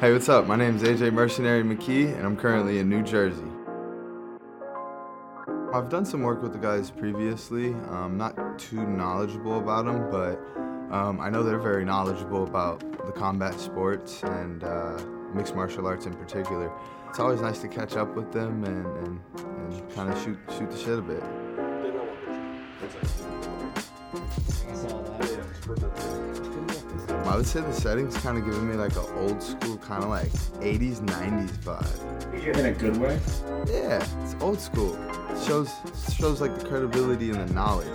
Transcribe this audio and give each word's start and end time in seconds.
Hey, 0.00 0.12
what's 0.14 0.30
up? 0.30 0.46
My 0.46 0.56
name 0.56 0.76
is 0.76 0.82
AJ 0.82 1.12
Mercenary 1.12 1.62
McKee, 1.62 2.16
and 2.16 2.24
I'm 2.24 2.34
currently 2.34 2.78
in 2.78 2.88
New 2.88 3.02
Jersey. 3.02 3.44
I've 5.74 5.90
done 5.90 6.06
some 6.06 6.22
work 6.22 6.42
with 6.42 6.54
the 6.54 6.58
guys 6.58 6.90
previously. 6.90 7.74
I'm 7.90 8.16
not 8.16 8.58
too 8.58 8.82
knowledgeable 8.86 9.58
about 9.58 9.84
them, 9.84 10.10
but 10.10 10.40
um, 10.90 11.20
I 11.20 11.28
know 11.28 11.42
they're 11.42 11.58
very 11.58 11.84
knowledgeable 11.84 12.44
about 12.44 12.80
the 13.04 13.12
combat 13.12 13.60
sports 13.60 14.22
and 14.22 14.64
uh, 14.64 14.98
mixed 15.34 15.54
martial 15.54 15.86
arts 15.86 16.06
in 16.06 16.14
particular. 16.14 16.72
It's 17.10 17.20
always 17.20 17.42
nice 17.42 17.58
to 17.58 17.68
catch 17.68 17.94
up 17.94 18.16
with 18.16 18.32
them 18.32 18.64
and, 18.64 18.86
and, 19.06 19.20
and 19.36 19.94
kind 19.94 20.10
of 20.10 20.18
shoot 20.24 20.38
shoot 20.56 20.70
the 20.70 20.78
shit 20.78 20.98
a 20.98 21.02
bit. 21.02 21.22
I 27.24 27.36
would 27.36 27.46
say 27.46 27.60
the 27.60 27.72
setting's 27.72 28.16
kind 28.18 28.38
of 28.38 28.44
giving 28.44 28.68
me 28.68 28.74
like 28.74 28.92
an 28.96 29.04
old 29.16 29.42
school, 29.42 29.76
kind 29.78 30.02
of 30.02 30.10
like 30.10 30.30
80s, 30.60 31.00
90s 31.00 31.50
vibe. 31.58 32.56
In 32.58 32.66
a 32.66 32.72
good 32.72 32.96
way? 32.96 33.18
Yeah, 33.68 34.04
it's 34.22 34.34
old 34.40 34.60
school. 34.60 34.96
shows 35.46 35.70
shows 36.16 36.40
like 36.40 36.58
the 36.58 36.64
credibility 36.68 37.30
and 37.30 37.48
the 37.48 37.52
knowledge. 37.54 37.86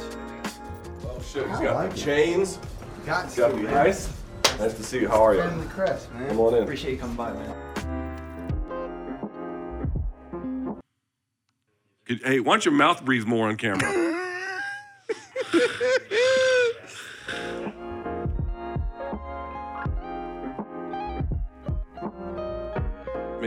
Oh 1.06 1.20
shit, 1.22 1.48
he's 1.48 1.58
I 1.58 1.64
got 1.64 1.76
like 1.76 1.90
the 1.92 1.98
it. 2.00 2.04
chains. 2.04 2.60
Got 3.06 3.26
He's 3.26 3.36
got 3.38 3.56
the 3.56 3.68
ice. 3.80 4.10
Nice 4.60 4.74
to 4.76 4.84
see 4.84 5.02
you. 5.02 5.08
How 5.10 5.22
are 5.26 5.34
you? 5.36 5.42
Friend 5.42 5.60
of 5.60 5.68
the 5.68 5.74
crest, 5.74 6.14
man. 6.14 6.28
Come 6.30 6.40
on 6.40 6.54
in. 6.56 6.64
Appreciate 6.64 6.94
you 6.94 6.98
coming 7.00 7.16
by, 7.16 7.34
man. 7.34 7.56
Hey, 12.08 12.40
why 12.40 12.54
don't 12.54 12.64
your 12.66 12.74
mouth 12.74 13.04
breathe 13.04 13.26
more 13.26 13.48
on 13.50 13.58
camera? 13.58 13.82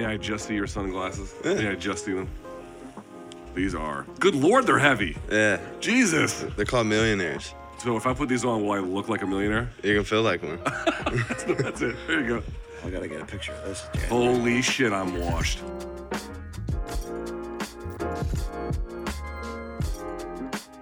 I 0.09 0.17
just 0.17 0.47
see 0.47 0.55
your 0.55 0.67
sunglasses? 0.67 1.35
May 1.45 1.69
I 1.69 1.75
just 1.75 2.07
see 2.07 2.15
them? 2.15 2.29
These 3.55 3.75
are. 3.75 4.07
Good 4.19 4.35
lord, 4.35 4.67
they're 4.67 4.79
heavy. 4.79 5.17
Yeah, 5.31 5.61
Jesus. 5.81 6.47
they're 6.57 6.65
called 6.65 6.87
millionaires. 6.87 7.55
So 7.79 7.97
if 7.97 8.07
I 8.07 8.15
put 8.15 8.29
these 8.29 8.45
on, 8.45 8.63
will 8.65 8.73
I 8.73 8.79
look 8.79 9.09
like 9.09 9.21
a 9.23 9.27
millionaire? 9.27 9.71
You 9.83 9.95
can 9.97 10.05
feel 10.05 10.23
like 10.23 10.43
one. 10.43 10.59
That's 10.65 11.83
it. 11.83 11.97
There 12.07 12.21
you 12.23 12.27
go. 12.27 12.43
I 12.85 12.91
gotta 12.91 13.07
get 13.07 13.21
a 13.21 13.27
picture 13.27 13.53
of 13.53 13.65
this. 13.65 13.87
Holy 14.09 14.63
shit, 14.63 14.93
I'm 14.93 15.21
washed. 15.21 15.61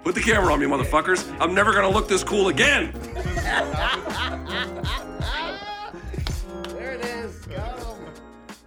Put 0.05 0.15
the 0.15 0.23
camera 0.23 0.53
on 0.53 0.61
me, 0.61 0.67
motherfuckers. 0.67 1.29
I'm 1.41 1.53
never 1.53 1.73
gonna 1.73 1.91
look 1.91 2.07
this 2.07 2.23
cool 2.23 2.49
again. 2.49 2.93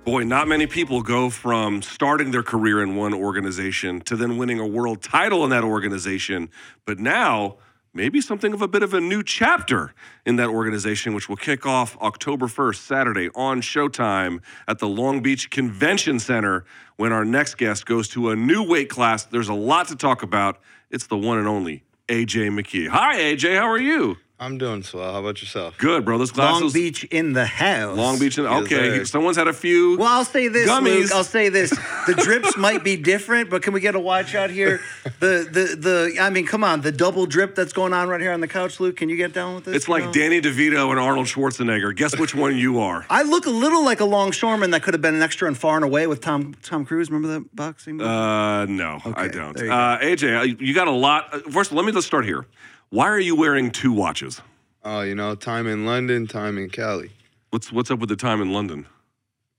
Boy, 0.09 0.23
not 0.23 0.47
many 0.47 0.65
people 0.65 1.03
go 1.03 1.29
from 1.29 1.83
starting 1.83 2.31
their 2.31 2.41
career 2.41 2.81
in 2.81 2.95
one 2.95 3.13
organization 3.13 4.01
to 4.01 4.15
then 4.15 4.37
winning 4.37 4.59
a 4.59 4.65
world 4.65 5.03
title 5.03 5.43
in 5.43 5.51
that 5.51 5.63
organization. 5.63 6.49
But 6.83 6.97
now, 6.97 7.57
maybe 7.93 8.19
something 8.19 8.51
of 8.51 8.63
a 8.63 8.67
bit 8.67 8.81
of 8.81 8.95
a 8.95 8.99
new 8.99 9.21
chapter 9.21 9.93
in 10.25 10.37
that 10.37 10.49
organization, 10.49 11.13
which 11.13 11.29
will 11.29 11.35
kick 11.35 11.67
off 11.67 11.95
October 12.01 12.47
1st, 12.47 12.77
Saturday 12.77 13.29
on 13.35 13.61
Showtime 13.61 14.41
at 14.67 14.79
the 14.79 14.87
Long 14.87 15.21
Beach 15.21 15.51
Convention 15.51 16.17
Center 16.17 16.65
when 16.95 17.13
our 17.13 17.23
next 17.23 17.59
guest 17.59 17.85
goes 17.85 18.07
to 18.07 18.31
a 18.31 18.35
new 18.35 18.67
weight 18.67 18.89
class. 18.89 19.25
There's 19.25 19.49
a 19.49 19.53
lot 19.53 19.89
to 19.89 19.95
talk 19.95 20.23
about. 20.23 20.59
It's 20.89 21.05
the 21.05 21.19
one 21.19 21.37
and 21.37 21.47
only 21.47 21.83
AJ 22.07 22.49
McKee. 22.59 22.87
Hi, 22.87 23.15
AJ. 23.15 23.57
How 23.57 23.69
are 23.69 23.77
you? 23.77 24.17
I'm 24.41 24.57
doing 24.57 24.83
swell. 24.83 25.11
How 25.11 25.19
about 25.19 25.41
yourself? 25.41 25.77
Good, 25.77 26.05
bro. 26.05 26.17
This 26.17 26.31
class 26.31 26.53
Long 26.53 26.63
was- 26.63 26.73
Beach 26.73 27.03
in 27.05 27.33
the 27.33 27.45
house. 27.45 27.97
Long 27.97 28.17
Beach. 28.19 28.37
And, 28.37 28.47
Yes, 28.47 28.63
okay, 28.63 28.97
sir. 28.99 29.05
someone's 29.05 29.35
had 29.35 29.49
a 29.49 29.53
few. 29.53 29.97
Well, 29.97 30.07
I'll 30.07 30.23
say 30.23 30.47
this, 30.47 30.69
Gummies. 30.69 31.01
Luke. 31.01 31.11
I'll 31.13 31.23
say 31.25 31.49
this. 31.49 31.73
The 32.07 32.15
drips 32.15 32.57
might 32.57 32.83
be 32.83 32.95
different, 32.95 33.51
but 33.51 33.61
can 33.61 33.71
we 33.71 33.81
get 33.81 33.93
a 33.93 33.99
watch 33.99 34.33
out 34.33 34.49
here? 34.49 34.79
The 35.19 35.47
the 35.51 35.75
the. 35.77 36.17
I 36.19 36.31
mean, 36.31 36.47
come 36.47 36.63
on, 36.63 36.81
the 36.81 36.91
double 36.91 37.27
drip 37.27 37.53
that's 37.53 37.71
going 37.73 37.93
on 37.93 38.07
right 38.09 38.19
here 38.19 38.31
on 38.31 38.39
the 38.39 38.47
couch, 38.47 38.79
Luke. 38.79 38.95
Can 38.95 39.09
you 39.09 39.15
get 39.17 39.31
down 39.31 39.53
with 39.55 39.65
this? 39.65 39.75
It's 39.75 39.87
like 39.89 40.05
know? 40.05 40.11
Danny 40.13 40.41
DeVito 40.41 40.89
and 40.89 40.99
Arnold 40.99 41.27
Schwarzenegger. 41.27 41.95
Guess 41.95 42.17
which 42.17 42.33
one 42.33 42.57
you 42.57 42.79
are? 42.79 43.05
I 43.11 43.21
look 43.23 43.45
a 43.45 43.51
little 43.51 43.83
like 43.85 43.99
a 43.99 44.05
longshoreman 44.05 44.71
that 44.71 44.81
could 44.81 44.95
have 44.95 45.01
been 45.01 45.13
an 45.13 45.21
extra 45.21 45.47
in 45.47 45.53
Far 45.53 45.75
and 45.75 45.85
Away 45.85 46.07
with 46.07 46.21
Tom 46.21 46.55
Tom 46.63 46.83
Cruise. 46.83 47.11
Remember 47.11 47.27
that 47.39 47.55
boxing? 47.55 47.97
movie? 47.97 48.09
Uh, 48.09 48.65
no, 48.65 48.99
I 49.05 49.09
Okay, 49.09 49.27
don't. 49.37 49.55
there 49.55 49.65
you 49.67 49.71
Uh, 49.71 49.99
AJ, 49.99 50.39
uh, 50.39 50.41
you 50.59 50.73
got 50.73 50.87
a 50.87 50.91
lot. 50.91 51.51
First, 51.51 51.71
let 51.73 51.85
me 51.85 51.91
just 51.91 52.07
start 52.07 52.25
here. 52.25 52.47
Why 52.89 53.07
are 53.07 53.19
you 53.19 53.35
wearing 53.35 53.71
two 53.71 53.91
watches? 53.91 54.41
Oh, 54.83 55.01
you 55.01 55.13
know, 55.15 55.35
time 55.35 55.67
in 55.67 55.85
London, 55.85 56.25
time 56.27 56.57
in 56.57 56.69
Cali. 56.69 57.11
What's 57.51 57.71
what's 57.71 57.91
up 57.91 57.99
with 57.99 58.09
the 58.09 58.15
time 58.15 58.41
in 58.41 58.51
London? 58.53 58.87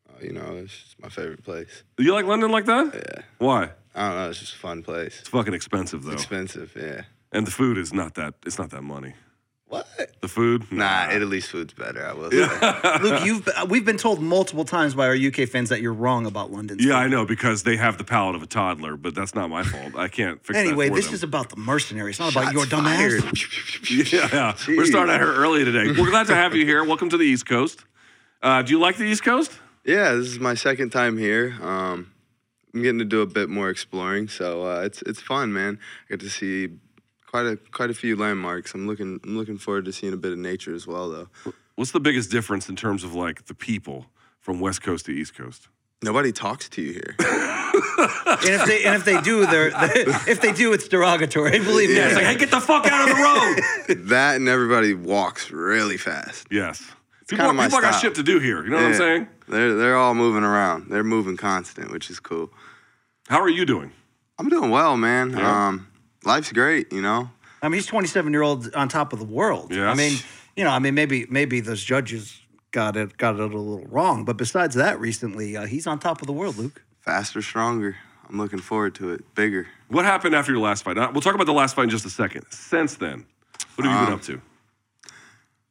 Oh, 0.08 0.22
you 0.22 0.32
know, 0.32 0.56
it's 0.56 0.72
just 0.76 1.00
my 1.00 1.08
favorite 1.08 1.44
place. 1.44 1.82
You 1.98 2.12
like 2.12 2.24
London 2.24 2.50
like 2.50 2.66
that? 2.66 2.94
Yeah. 2.94 3.22
Why? 3.38 3.70
I 3.94 4.08
don't 4.08 4.16
know. 4.18 4.30
It's 4.30 4.40
just 4.40 4.54
a 4.54 4.58
fun 4.58 4.82
place. 4.82 5.20
It's 5.20 5.28
fucking 5.28 5.54
expensive 5.54 6.02
though, 6.04 6.12
Expensive, 6.12 6.72
yeah. 6.76 7.02
and 7.32 7.46
the 7.46 7.50
food 7.50 7.76
is 7.78 7.92
not 7.92 8.14
that. 8.14 8.34
It's 8.46 8.58
not 8.58 8.70
that 8.70 8.82
money. 8.82 9.14
What? 9.70 9.86
The 10.20 10.26
food? 10.26 10.70
Nah, 10.72 11.10
Italy's 11.12 11.46
food's 11.46 11.72
better. 11.74 12.04
I 12.04 12.12
will 12.12 12.28
say. 12.32 12.98
Luke, 13.02 13.24
you've 13.24 13.48
we've 13.68 13.84
been 13.84 13.98
told 13.98 14.20
multiple 14.20 14.64
times 14.64 14.96
by 14.96 15.06
our 15.06 15.14
UK 15.14 15.48
fans 15.48 15.68
that 15.68 15.80
you're 15.80 15.92
wrong 15.94 16.26
about 16.26 16.50
London. 16.50 16.78
Yeah, 16.80 16.96
I 16.96 17.06
know 17.06 17.24
because 17.24 17.62
they 17.62 17.76
have 17.76 17.96
the 17.96 18.02
palate 18.02 18.34
of 18.34 18.42
a 18.42 18.48
toddler, 18.48 18.96
but 18.96 19.14
that's 19.14 19.32
not 19.32 19.48
my 19.48 19.62
fault. 19.62 19.94
I 19.94 20.08
can't 20.08 20.44
fix 20.44 20.58
Anyway, 20.58 20.86
that 20.88 20.90
for 20.90 20.96
this 20.96 21.04
them. 21.06 21.14
is 21.14 21.22
about 21.22 21.50
the 21.50 21.56
mercenary. 21.56 22.10
It's 22.10 22.18
not 22.18 22.32
about 22.32 22.52
Shots 22.52 22.54
your 22.54 22.66
dumb 22.66 22.86
ass. 22.86 23.22
Yeah, 24.12 24.28
yeah. 24.32 24.56
we're 24.76 24.86
starting 24.86 25.14
out 25.14 25.20
here 25.20 25.32
early 25.32 25.64
today. 25.64 25.86
We're 26.00 26.10
glad 26.10 26.26
to 26.26 26.34
have 26.34 26.56
you 26.56 26.66
here. 26.66 26.82
Welcome 26.84 27.08
to 27.10 27.16
the 27.16 27.24
East 27.24 27.46
Coast. 27.46 27.84
Uh, 28.42 28.62
do 28.62 28.72
you 28.72 28.80
like 28.80 28.96
the 28.96 29.04
East 29.04 29.22
Coast? 29.22 29.52
yeah, 29.84 30.12
this 30.14 30.26
is 30.26 30.40
my 30.40 30.54
second 30.54 30.90
time 30.90 31.16
here. 31.16 31.56
Um, 31.62 32.10
I'm 32.74 32.82
getting 32.82 32.98
to 32.98 33.04
do 33.04 33.20
a 33.20 33.26
bit 33.26 33.48
more 33.48 33.70
exploring, 33.70 34.26
so 34.28 34.64
uh, 34.68 34.80
it's 34.80 35.00
it's 35.02 35.20
fun, 35.20 35.52
man. 35.52 35.78
I 36.08 36.14
get 36.14 36.20
to 36.20 36.28
see 36.30 36.68
quite 37.30 37.46
a 37.46 37.56
quite 37.70 37.90
a 37.90 37.94
few 37.94 38.16
landmarks. 38.16 38.74
I'm 38.74 38.86
looking 38.86 39.20
I'm 39.24 39.36
looking 39.36 39.58
forward 39.58 39.84
to 39.84 39.92
seeing 39.92 40.12
a 40.12 40.16
bit 40.16 40.32
of 40.32 40.38
nature 40.38 40.74
as 40.74 40.86
well, 40.86 41.08
though. 41.10 41.52
What's 41.76 41.92
the 41.92 42.00
biggest 42.00 42.30
difference 42.30 42.68
in 42.68 42.76
terms 42.76 43.04
of 43.04 43.14
like 43.14 43.46
the 43.46 43.54
people 43.54 44.06
from 44.40 44.60
West 44.60 44.82
Coast 44.82 45.06
to 45.06 45.12
East 45.12 45.34
Coast? 45.34 45.68
Nobody 46.02 46.32
talks 46.32 46.68
to 46.70 46.82
you 46.82 46.92
here. 46.92 47.16
And 48.42 48.48
if 48.48 48.64
they 48.66 48.84
and 48.84 48.94
if 48.96 49.04
they 49.04 49.20
do, 49.20 49.46
they're 49.46 49.70
if 50.26 50.40
they 50.40 50.52
do, 50.52 50.72
it's 50.72 50.88
derogatory. 50.88 51.58
Believe 51.58 51.90
me. 51.90 51.96
Yeah, 51.96 52.06
it's 52.06 52.14
like, 52.14 52.24
hey, 52.24 52.36
get 52.36 52.50
the 52.50 52.60
fuck 52.60 52.86
out 52.86 53.08
of 53.08 53.14
the 53.14 53.22
road. 53.22 53.98
that 54.08 54.36
and 54.36 54.48
everybody 54.48 54.94
walks 54.94 55.50
really 55.50 55.98
fast. 55.98 56.46
yes. 56.50 56.80
People, 57.28 57.46
kinda 57.46 57.52
my 57.52 57.66
people 57.66 57.80
got 57.82 58.00
shit 58.00 58.14
to 58.14 58.22
do 58.22 58.38
here. 58.38 58.64
You 58.64 58.70
know 58.70 58.76
what 58.76 58.86
I'm 58.86 58.94
saying? 58.94 59.28
They're 59.48 59.74
they're 59.74 59.96
all 59.96 60.14
moving 60.14 60.42
around. 60.42 60.90
They're 60.90 61.04
moving 61.04 61.36
constant, 61.36 61.92
which 61.92 62.08
is 62.08 62.18
cool. 62.18 62.50
How 63.28 63.40
are 63.40 63.50
you 63.50 63.66
doing? 63.66 63.92
I'm 64.38 64.48
doing 64.48 64.70
well, 64.70 64.96
man. 64.96 65.30
Yeah. 65.30 65.66
Um, 65.68 65.88
life's 66.24 66.52
great, 66.52 66.92
you 66.92 67.02
know. 67.02 67.30
I 67.62 67.68
mean, 67.68 67.74
he's 67.78 67.86
27 67.86 68.32
year 68.32 68.42
old 68.42 68.72
on 68.74 68.88
top 68.88 69.12
of 69.12 69.18
the 69.18 69.24
world. 69.24 69.72
Yeah. 69.74 69.90
I 69.90 69.94
mean, 69.94 70.18
you 70.56 70.64
know, 70.64 70.70
I 70.70 70.78
mean, 70.78 70.94
maybe 70.94 71.26
maybe 71.30 71.60
those 71.60 71.82
judges 71.82 72.40
got 72.72 72.96
it 72.96 73.16
got 73.16 73.34
it 73.34 73.40
a 73.40 73.44
little 73.46 73.84
wrong, 73.88 74.24
but 74.24 74.36
besides 74.36 74.74
that, 74.76 74.98
recently 75.00 75.56
uh, 75.56 75.66
he's 75.66 75.86
on 75.86 75.98
top 75.98 76.20
of 76.20 76.26
the 76.26 76.32
world, 76.32 76.56
Luke. 76.56 76.82
Faster, 77.00 77.42
stronger. 77.42 77.96
I'm 78.28 78.38
looking 78.38 78.60
forward 78.60 78.94
to 78.96 79.10
it. 79.12 79.34
Bigger. 79.34 79.66
What 79.88 80.04
happened 80.04 80.34
after 80.36 80.52
your 80.52 80.60
last 80.60 80.84
fight? 80.84 80.96
Uh, 80.96 81.10
We'll 81.12 81.20
talk 81.20 81.34
about 81.34 81.46
the 81.48 81.52
last 81.52 81.74
fight 81.74 81.84
in 81.84 81.90
just 81.90 82.04
a 82.06 82.10
second. 82.10 82.44
Since 82.50 82.94
then, 82.94 83.26
what 83.74 83.86
have 83.86 83.92
you 84.00 84.06
been 84.06 84.12
Um, 84.12 84.18
up 84.20 84.22
to? 84.26 84.40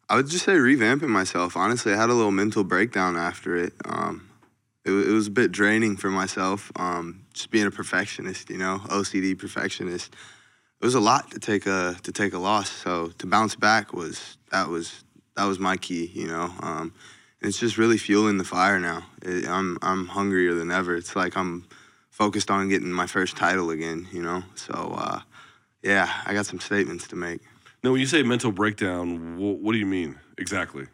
I 0.10 0.16
would 0.16 0.28
just 0.28 0.44
say 0.44 0.54
revamping 0.54 1.08
myself. 1.08 1.56
Honestly, 1.56 1.94
I 1.94 1.96
had 1.96 2.10
a 2.10 2.14
little 2.14 2.32
mental 2.32 2.64
breakdown 2.64 3.16
after 3.16 3.56
it. 3.56 3.74
Um, 3.86 4.28
it, 4.84 4.92
it 4.92 5.12
was 5.12 5.28
a 5.28 5.32
bit 5.32 5.52
draining 5.52 5.96
for 5.98 6.10
myself. 6.10 6.72
Um, 6.76 7.26
just 7.34 7.50
being 7.52 7.68
a 7.68 7.72
perfectionist, 7.72 8.50
you 8.50 8.58
know, 8.58 8.82
OCD 8.88 9.38
perfectionist. 9.38 10.14
It 10.82 10.86
was 10.86 10.96
a 10.96 11.00
lot 11.00 11.32
to 11.32 11.40
take 11.40 11.66
a 11.66 11.96
to 12.04 12.12
take 12.12 12.34
a 12.34 12.38
loss. 12.40 12.70
So 12.70 13.12
to 13.18 13.28
bounce 13.28 13.56
back 13.56 13.94
was 13.94 14.38
that 14.52 14.70
was 14.70 15.04
that 15.36 15.46
was 15.46 15.60
my 15.60 15.78
key, 15.78 16.06
you 16.14 16.28
know. 16.28 16.54
Um, 16.62 16.94
and 17.42 17.50
it's 17.50 17.60
just 17.60 17.78
really 17.78 17.98
fueling 17.98 18.38
the 18.38 18.44
fire 18.44 18.80
now. 18.80 19.06
It, 19.22 19.48
I'm 19.48 19.78
I'm 19.82 20.08
hungrier 20.08 20.54
than 20.54 20.72
ever. 20.72 20.96
It's 20.96 21.16
like 21.16 21.36
I'm 21.36 21.68
focused 22.10 22.50
on 22.50 22.70
getting 22.70 22.92
my 22.92 23.08
first 23.08 23.38
title 23.38 23.70
again, 23.72 24.08
you 24.12 24.22
know. 24.22 24.44
So 24.56 24.96
uh, 24.98 25.20
yeah, 25.84 26.22
I 26.26 26.34
got 26.34 26.46
some 26.46 26.60
statements 26.60 27.08
to 27.10 27.16
make. 27.16 27.42
No, 27.84 27.92
when 27.92 28.02
you 28.02 28.08
say 28.08 28.24
mental 28.24 28.52
breakdown, 28.52 29.38
wh- 29.38 29.62
what 29.62 29.74
do 29.74 29.78
you 29.78 29.86
mean 29.86 30.20
exactly? 30.38 30.88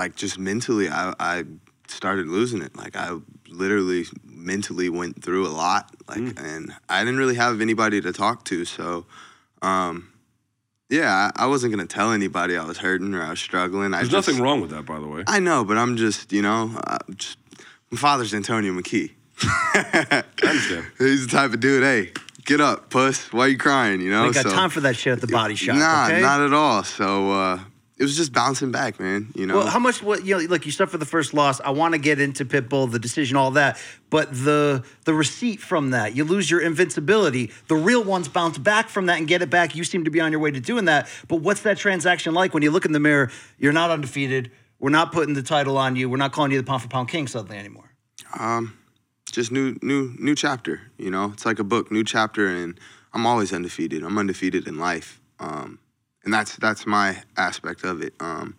like 0.00 0.16
just 0.16 0.38
mentally 0.38 0.88
I, 0.88 1.12
I 1.20 1.44
started 1.90 2.26
losing 2.26 2.62
it 2.62 2.74
like 2.76 2.96
i 2.96 3.10
literally 3.48 4.04
mentally 4.24 4.88
went 4.88 5.22
through 5.22 5.46
a 5.46 5.50
lot 5.50 5.94
like 6.08 6.18
and 6.40 6.72
i 6.88 7.00
didn't 7.00 7.18
really 7.18 7.34
have 7.34 7.60
anybody 7.60 8.00
to 8.00 8.12
talk 8.12 8.44
to 8.44 8.64
so 8.64 9.04
um 9.62 10.08
yeah 10.88 11.30
i, 11.36 11.44
I 11.44 11.46
wasn't 11.46 11.72
gonna 11.72 11.86
tell 11.86 12.12
anybody 12.12 12.56
i 12.56 12.64
was 12.64 12.78
hurting 12.78 13.14
or 13.14 13.22
i 13.22 13.30
was 13.30 13.40
struggling 13.40 13.90
There's 13.90 14.08
i 14.08 14.10
just, 14.10 14.28
nothing 14.28 14.42
wrong 14.42 14.60
with 14.60 14.70
that, 14.70 14.86
by 14.86 14.98
the 15.00 15.06
way. 15.08 15.24
i 15.26 15.40
know 15.40 15.64
but 15.64 15.76
i'm 15.76 15.96
just 15.96 16.32
you 16.32 16.42
know 16.42 16.70
uh, 16.86 16.98
just 17.16 17.38
my 17.90 17.98
father's 17.98 18.32
antonio 18.34 18.72
mckee 18.72 19.12
I 19.42 20.22
understand. 20.42 20.86
he's 20.98 21.26
the 21.26 21.32
type 21.32 21.52
of 21.54 21.60
dude 21.60 21.82
hey 21.82 22.12
get 22.44 22.60
up 22.60 22.90
puss 22.90 23.32
why 23.32 23.46
are 23.46 23.48
you 23.48 23.58
crying 23.58 24.00
you 24.00 24.10
know 24.10 24.22
I 24.22 24.26
ain't 24.26 24.34
got 24.34 24.44
So- 24.44 24.50
time 24.52 24.70
for 24.70 24.80
that 24.80 24.96
shit 24.96 25.12
at 25.14 25.20
the 25.20 25.26
body 25.28 25.54
shop. 25.54 25.76
Nah, 25.76 26.06
okay? 26.06 26.20
not 26.20 26.40
at 26.40 26.52
all. 26.52 26.82
So 26.84 27.30
uh, 27.32 27.60
it 28.00 28.04
was 28.04 28.16
just 28.16 28.32
bouncing 28.32 28.72
back, 28.72 28.98
man. 28.98 29.30
You 29.34 29.46
know, 29.46 29.58
Well, 29.58 29.66
how 29.66 29.78
much? 29.78 30.02
What 30.02 30.24
you 30.24 30.38
know? 30.38 30.44
Like 30.48 30.64
you 30.64 30.72
suffered 30.72 30.98
the 30.98 31.06
first 31.06 31.34
loss. 31.34 31.60
I 31.60 31.70
want 31.70 31.92
to 31.92 31.98
get 31.98 32.18
into 32.18 32.46
Pitbull, 32.46 32.90
the 32.90 32.98
decision, 32.98 33.36
all 33.36 33.50
that. 33.52 33.78
But 34.08 34.32
the 34.32 34.82
the 35.04 35.12
receipt 35.12 35.60
from 35.60 35.90
that, 35.90 36.16
you 36.16 36.24
lose 36.24 36.50
your 36.50 36.60
invincibility. 36.62 37.50
The 37.68 37.76
real 37.76 38.02
ones 38.02 38.26
bounce 38.26 38.56
back 38.56 38.88
from 38.88 39.06
that 39.06 39.18
and 39.18 39.28
get 39.28 39.42
it 39.42 39.50
back. 39.50 39.76
You 39.76 39.84
seem 39.84 40.04
to 40.04 40.10
be 40.10 40.18
on 40.18 40.32
your 40.32 40.40
way 40.40 40.50
to 40.50 40.60
doing 40.60 40.86
that. 40.86 41.08
But 41.28 41.42
what's 41.42 41.60
that 41.60 41.76
transaction 41.76 42.32
like 42.32 42.54
when 42.54 42.62
you 42.62 42.70
look 42.70 42.86
in 42.86 42.92
the 42.92 43.00
mirror? 43.00 43.30
You're 43.58 43.74
not 43.74 43.90
undefeated. 43.90 44.50
We're 44.78 44.88
not 44.88 45.12
putting 45.12 45.34
the 45.34 45.42
title 45.42 45.76
on 45.76 45.94
you. 45.94 46.08
We're 46.08 46.16
not 46.16 46.32
calling 46.32 46.52
you 46.52 46.58
the 46.58 46.64
pound 46.64 46.80
for 46.80 46.88
pound 46.88 47.08
king 47.10 47.26
suddenly 47.28 47.58
anymore. 47.58 47.92
um, 48.38 48.78
just 49.30 49.52
new, 49.52 49.76
new, 49.82 50.14
new 50.18 50.34
chapter. 50.34 50.80
You 50.96 51.10
know, 51.10 51.26
it's 51.34 51.44
like 51.44 51.58
a 51.58 51.64
book, 51.64 51.92
new 51.92 52.02
chapter, 52.02 52.46
and 52.48 52.80
I'm 53.12 53.26
always 53.26 53.52
undefeated. 53.52 54.02
I'm 54.02 54.16
undefeated 54.18 54.66
in 54.66 54.78
life, 54.78 55.20
um, 55.38 55.78
and 56.24 56.32
that's 56.32 56.56
that's 56.56 56.86
my 56.86 57.16
aspect 57.36 57.84
of 57.84 58.02
it. 58.02 58.14
Um, 58.20 58.56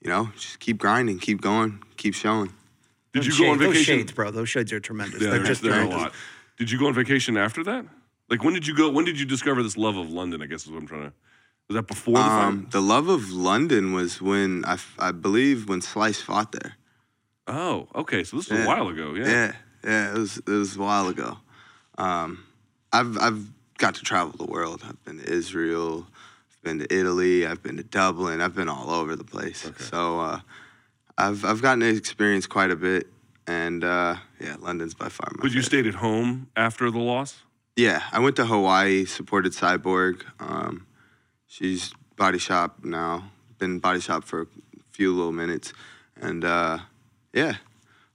you 0.00 0.08
know, 0.10 0.30
just 0.36 0.58
keep 0.60 0.78
grinding, 0.78 1.18
keep 1.18 1.40
going, 1.40 1.82
keep 1.96 2.14
showing. 2.14 2.52
Did 3.12 3.24
you 3.26 3.32
Those 3.32 3.38
go 3.40 3.50
on 3.50 3.58
shades- 3.58 3.60
Those 3.60 3.72
vacation? 3.74 3.98
shades, 3.98 4.12
bro. 4.12 4.30
Those 4.30 4.48
shades 4.48 4.72
are 4.72 4.80
tremendous. 4.80 5.20
Yeah, 5.20 5.30
They're 5.30 5.38
they're, 5.38 5.46
just 5.48 5.62
they're 5.62 5.82
a 5.82 5.88
lot. 5.88 6.12
Did 6.58 6.70
you 6.70 6.78
go 6.78 6.86
on 6.86 6.94
vacation 6.94 7.36
after 7.36 7.64
that? 7.64 7.84
Like 8.30 8.44
when 8.44 8.54
did 8.54 8.66
you 8.66 8.74
go? 8.76 8.90
When 8.90 9.04
did 9.04 9.18
you 9.18 9.26
discover 9.26 9.62
this 9.62 9.76
love 9.76 9.96
of 9.96 10.10
London? 10.12 10.42
I 10.42 10.46
guess 10.46 10.64
is 10.64 10.70
what 10.70 10.78
I'm 10.78 10.86
trying 10.86 11.04
to. 11.08 11.12
Was 11.68 11.74
that 11.76 11.86
before 11.86 12.14
the 12.14 12.20
Um, 12.20 12.62
fight? 12.62 12.70
the 12.70 12.80
love 12.82 13.08
of 13.08 13.30
London 13.30 13.92
was 13.92 14.22
when 14.22 14.64
I, 14.64 14.78
I 14.98 15.12
believe 15.12 15.68
when 15.68 15.80
Slice 15.82 16.20
fought 16.20 16.52
there. 16.52 16.74
Oh, 17.46 17.88
okay. 17.94 18.24
So 18.24 18.36
this 18.36 18.48
was 18.48 18.58
Yeah. 18.58 18.64
a 18.64 18.68
while 18.68 18.88
ago. 18.88 19.14
Yeah. 19.14 19.26
Yeah, 19.26 19.52
yeah, 19.84 20.10
it 20.14 20.18
was 20.18 20.38
it 20.38 20.48
was 20.48 20.76
a 20.76 20.80
while 20.80 21.08
ago. 21.08 21.38
Um, 21.98 22.44
I've 22.92 23.18
I've 23.18 23.46
got 23.78 23.94
to 23.96 24.02
travel 24.02 24.32
the 24.36 24.50
world. 24.50 24.82
I've 24.86 25.02
been 25.04 25.18
to 25.18 25.30
Israel, 25.30 26.06
I've 26.06 26.17
been 26.62 26.78
to 26.80 26.92
Italy, 26.94 27.46
I've 27.46 27.62
been 27.62 27.76
to 27.76 27.82
Dublin, 27.82 28.40
I've 28.40 28.54
been 28.54 28.68
all 28.68 28.90
over 28.90 29.16
the 29.16 29.24
place. 29.24 29.66
Okay. 29.66 29.82
So 29.84 30.20
uh, 30.20 30.40
I've 31.16 31.44
I've 31.44 31.62
gotten 31.62 31.80
to 31.80 31.88
experience 31.88 32.46
quite 32.46 32.70
a 32.70 32.76
bit, 32.76 33.06
and 33.46 33.84
uh, 33.84 34.16
yeah, 34.40 34.56
London's 34.60 34.94
by 34.94 35.08
far 35.08 35.30
my. 35.32 35.42
But 35.42 35.44
you 35.46 35.62
favorite. 35.62 35.64
stayed 35.64 35.86
at 35.86 35.94
home 35.96 36.48
after 36.56 36.90
the 36.90 36.98
loss. 36.98 37.42
Yeah, 37.76 38.02
I 38.10 38.18
went 38.18 38.36
to 38.36 38.46
Hawaii, 38.46 39.04
supported 39.04 39.52
Cyborg. 39.52 40.22
Um, 40.40 40.86
she's 41.46 41.92
body 42.16 42.38
shop 42.38 42.84
now. 42.84 43.30
Been 43.58 43.78
body 43.78 44.00
shop 44.00 44.24
for 44.24 44.42
a 44.42 44.46
few 44.90 45.14
little 45.14 45.32
minutes, 45.32 45.72
and 46.20 46.44
uh, 46.44 46.78
yeah, 47.32 47.54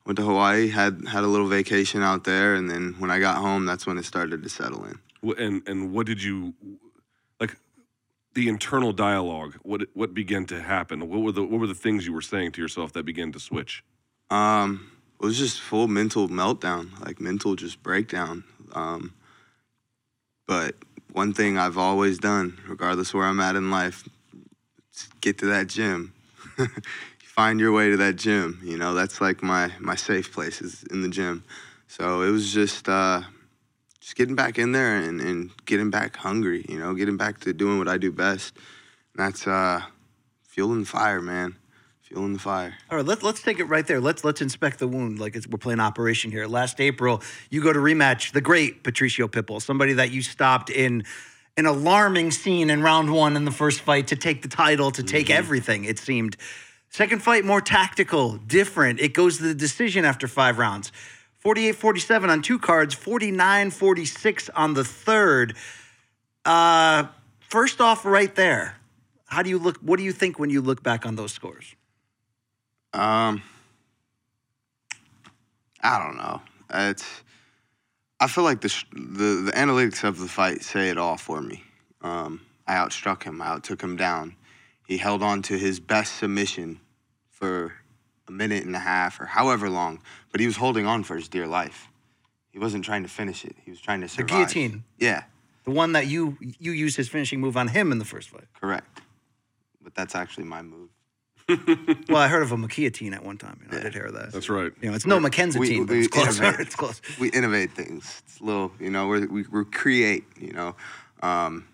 went 0.05 0.17
to 0.17 0.23
Hawaii. 0.23 0.69
had 0.69 1.07
had 1.07 1.23
a 1.23 1.27
little 1.27 1.47
vacation 1.47 2.01
out 2.01 2.23
there, 2.25 2.55
and 2.55 2.69
then 2.69 2.95
when 2.99 3.09
I 3.09 3.19
got 3.19 3.37
home, 3.37 3.65
that's 3.65 3.85
when 3.87 3.97
it 3.97 4.05
started 4.05 4.43
to 4.43 4.49
settle 4.49 4.85
in. 4.85 4.99
And 5.37 5.67
and 5.67 5.93
what 5.93 6.05
did 6.05 6.21
you 6.21 6.53
like? 7.39 7.55
The 8.33 8.49
internal 8.49 8.93
dialogue. 8.93 9.55
What 9.63 9.83
what 9.93 10.13
began 10.13 10.45
to 10.47 10.61
happen? 10.61 11.07
What 11.07 11.21
were 11.21 11.31
the 11.31 11.43
what 11.43 11.59
were 11.59 11.67
the 11.67 11.75
things 11.75 12.05
you 12.05 12.13
were 12.13 12.21
saying 12.21 12.53
to 12.53 12.61
yourself 12.61 12.93
that 12.93 13.05
began 13.05 13.31
to 13.33 13.39
switch? 13.39 13.83
Um, 14.29 14.91
it 15.21 15.25
was 15.25 15.37
just 15.37 15.61
full 15.61 15.87
mental 15.87 16.27
meltdown, 16.27 16.99
like 16.99 17.21
mental 17.21 17.55
just 17.55 17.83
breakdown. 17.83 18.43
Um, 18.73 19.13
but 20.47 20.75
one 21.11 21.33
thing 21.33 21.57
I've 21.57 21.77
always 21.77 22.17
done, 22.17 22.59
regardless 22.67 23.13
where 23.13 23.25
I'm 23.25 23.39
at 23.39 23.55
in 23.55 23.69
life, 23.69 24.07
get 25.21 25.37
to 25.39 25.45
that 25.47 25.67
gym. 25.67 26.13
Find 27.23 27.59
your 27.59 27.71
way 27.71 27.89
to 27.89 27.97
that 27.97 28.15
gym. 28.15 28.59
You 28.63 28.77
know, 28.77 28.93
that's 28.93 29.21
like 29.21 29.41
my 29.41 29.71
my 29.79 29.95
safe 29.95 30.33
place 30.33 30.61
is 30.61 30.83
in 30.91 31.01
the 31.01 31.09
gym. 31.09 31.43
So 31.87 32.21
it 32.21 32.31
was 32.31 32.53
just 32.53 32.89
uh, 32.89 33.21
just 34.13 34.17
getting 34.17 34.35
back 34.35 34.59
in 34.59 34.71
there 34.73 34.95
and, 34.97 35.19
and 35.19 35.49
getting 35.65 35.89
back 35.89 36.15
hungry. 36.15 36.65
You 36.69 36.77
know, 36.77 36.93
getting 36.93 37.17
back 37.17 37.39
to 37.41 37.53
doing 37.53 37.79
what 37.79 37.87
I 37.87 37.97
do 37.97 38.11
best. 38.11 38.55
And 39.15 39.25
that's 39.25 39.47
uh, 39.47 39.81
fueling 40.43 40.81
the 40.81 40.85
fire, 40.85 41.21
man. 41.21 41.55
Fueling 42.03 42.33
the 42.33 42.39
fire. 42.39 42.75
All 42.91 42.97
right, 42.97 43.05
let's 43.05 43.23
let's 43.23 43.41
take 43.41 43.59
it 43.59 43.65
right 43.65 43.87
there. 43.87 43.99
Let's 43.99 44.23
let's 44.23 44.41
inspect 44.41 44.77
the 44.79 44.87
wound 44.87 45.19
like 45.19 45.35
it's, 45.35 45.47
we're 45.47 45.57
playing 45.57 45.79
Operation 45.79 46.29
here. 46.29 46.45
Last 46.45 46.79
April, 46.79 47.23
you 47.49 47.63
go 47.63 47.73
to 47.73 47.79
rematch 47.79 48.33
the 48.33 48.41
great 48.41 48.83
Patricio 48.83 49.27
Pitbull, 49.27 49.61
somebody 49.61 49.93
that 49.93 50.11
you 50.11 50.21
stopped 50.21 50.69
in 50.69 51.05
an 51.57 51.65
alarming 51.65 52.29
scene 52.31 52.69
in 52.69 52.83
round 52.83 53.11
one 53.11 53.35
in 53.35 53.45
the 53.45 53.51
first 53.51 53.81
fight 53.81 54.07
to 54.07 54.15
take 54.15 54.41
the 54.43 54.47
title, 54.47 54.91
to 54.91 55.01
take 55.01 55.29
everything. 55.29 55.85
It 55.85 55.97
seemed. 55.97 56.37
Second 56.89 57.23
fight 57.23 57.43
more 57.43 57.61
tactical, 57.61 58.33
different. 58.37 58.99
It 58.99 59.15
goes 59.15 59.37
to 59.37 59.43
the 59.43 59.55
decision 59.55 60.05
after 60.05 60.27
five 60.27 60.59
rounds. 60.59 60.91
48-47 61.43 62.29
on 62.29 62.41
two 62.41 62.57
cards, 62.57 62.95
49-46 62.95 64.49
on 64.55 64.73
the 64.73 64.83
third. 64.83 65.55
Uh, 66.45 67.05
first 67.39 67.81
off, 67.81 68.05
right 68.05 68.33
there, 68.33 68.77
how 69.25 69.41
do 69.41 69.49
you 69.49 69.59
look? 69.59 69.77
What 69.79 69.97
do 69.97 70.03
you 70.03 70.11
think 70.11 70.39
when 70.39 70.49
you 70.49 70.61
look 70.61 70.83
back 70.83 71.05
on 71.05 71.15
those 71.15 71.33
scores? 71.33 71.75
Um, 72.93 73.41
I 75.81 75.99
don't 75.99 76.17
know. 76.17 76.41
It's. 76.73 77.05
I 78.19 78.27
feel 78.27 78.43
like 78.43 78.61
the 78.61 78.73
the 78.93 79.41
the 79.45 79.51
analytics 79.53 80.03
of 80.03 80.19
the 80.19 80.27
fight 80.27 80.61
say 80.61 80.89
it 80.89 80.97
all 80.97 81.17
for 81.17 81.41
me. 81.41 81.63
Um, 82.01 82.41
I 82.67 82.75
outstruck 82.75 83.23
him. 83.23 83.41
I 83.41 83.47
outtook 83.47 83.81
him 83.81 83.95
down. 83.95 84.35
He 84.87 84.97
held 84.97 85.23
on 85.23 85.41
to 85.43 85.57
his 85.57 85.79
best 85.79 86.17
submission 86.17 86.79
for 87.29 87.73
a 88.27 88.31
minute 88.31 88.63
and 88.65 88.75
a 88.75 88.79
half 88.79 89.19
or 89.19 89.25
however 89.25 89.69
long, 89.69 89.99
but 90.31 90.39
he 90.39 90.47
was 90.47 90.57
holding 90.57 90.85
on 90.85 91.03
for 91.03 91.15
his 91.15 91.27
dear 91.27 91.47
life. 91.47 91.87
He 92.51 92.59
wasn't 92.59 92.85
trying 92.85 93.03
to 93.03 93.09
finish 93.09 93.43
it. 93.45 93.55
He 93.65 93.71
was 93.71 93.81
trying 93.81 94.01
to 94.01 94.07
survive. 94.07 94.27
The 94.27 94.33
guillotine. 94.33 94.83
Yeah, 94.97 95.23
The 95.65 95.71
one 95.71 95.93
that 95.93 96.07
you 96.07 96.37
you 96.41 96.71
used 96.71 96.97
his 96.97 97.09
finishing 97.09 97.39
move 97.41 97.57
on 97.57 97.67
him 97.69 97.91
in 97.91 97.97
the 97.99 98.05
first 98.05 98.29
fight. 98.29 98.47
correct. 98.59 99.01
But 99.81 99.95
that's 99.95 100.15
actually 100.15 100.45
my 100.45 100.61
move. 100.61 100.89
Well, 102.07 102.21
I 102.21 102.27
heard 102.29 102.43
of 102.43 102.51
a 102.53 102.67
guillotine 102.67 103.13
at 103.13 103.23
one 103.25 103.37
time. 103.37 103.59
You 103.65 103.71
know, 103.71 103.77
I 103.79 103.81
did 103.83 103.93
hear 103.93 104.09
that. 104.11 104.31
That's 104.31 104.49
right. 104.49 104.71
You 104.81 104.89
know, 104.89 104.95
it's 104.95 105.05
no 105.05 105.19
Mackenzie 105.19 105.59
we- 105.59 105.67
team, 105.67 105.85
but 105.85 105.93
we 105.93 105.99
it's 105.99 106.07
close. 106.07 106.39
innovate. 106.39 106.59
it's 106.67 106.75
close. 106.75 107.01
we 107.19 107.29
innovate 107.31 107.71
things. 107.73 108.21
It's 108.25 108.39
a 108.39 108.43
little, 108.45 108.71
you 108.79 108.89
know, 108.89 109.07
we're, 109.07 109.27
we 109.27 109.43
we 109.51 109.65
create, 109.65 110.23
you 110.39 110.53
know. 110.53 110.75
Um, 111.21 111.67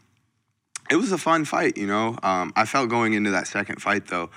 it 0.89 0.95
was 0.95 1.11
a 1.11 1.17
fun 1.19 1.45
fight, 1.45 1.77
you 1.77 1.85
know. 1.85 2.17
Um, 2.23 2.51
I 2.55 2.65
felt 2.65 2.89
going 2.89 3.13
into 3.13 3.29
that 3.31 3.45
second 3.47 3.79
fight 3.81 4.07
though, 4.07 4.31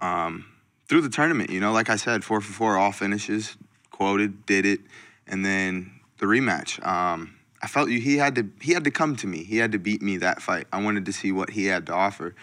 um, 0.00 0.46
through 0.92 1.00
the 1.00 1.08
tournament, 1.08 1.48
you 1.48 1.58
know, 1.58 1.72
like 1.72 1.88
I 1.88 1.96
said, 1.96 2.22
four 2.22 2.42
for 2.42 2.52
four, 2.52 2.76
all 2.76 2.92
finishes, 2.92 3.56
quoted, 3.90 4.44
did 4.44 4.66
it, 4.66 4.80
and 5.26 5.42
then 5.42 5.90
the 6.18 6.26
rematch. 6.26 6.86
Um, 6.86 7.34
I 7.62 7.66
felt 7.66 7.88
you. 7.88 7.98
He 7.98 8.18
had 8.18 8.34
to. 8.34 8.50
He 8.60 8.74
had 8.74 8.84
to 8.84 8.90
come 8.90 9.16
to 9.16 9.26
me. 9.26 9.42
He 9.42 9.56
had 9.56 9.72
to 9.72 9.78
beat 9.78 10.02
me 10.02 10.18
that 10.18 10.42
fight. 10.42 10.66
I 10.70 10.82
wanted 10.82 11.06
to 11.06 11.12
see 11.14 11.32
what 11.32 11.48
he 11.48 11.64
had 11.64 11.86
to 11.86 11.94
offer, 11.94 12.34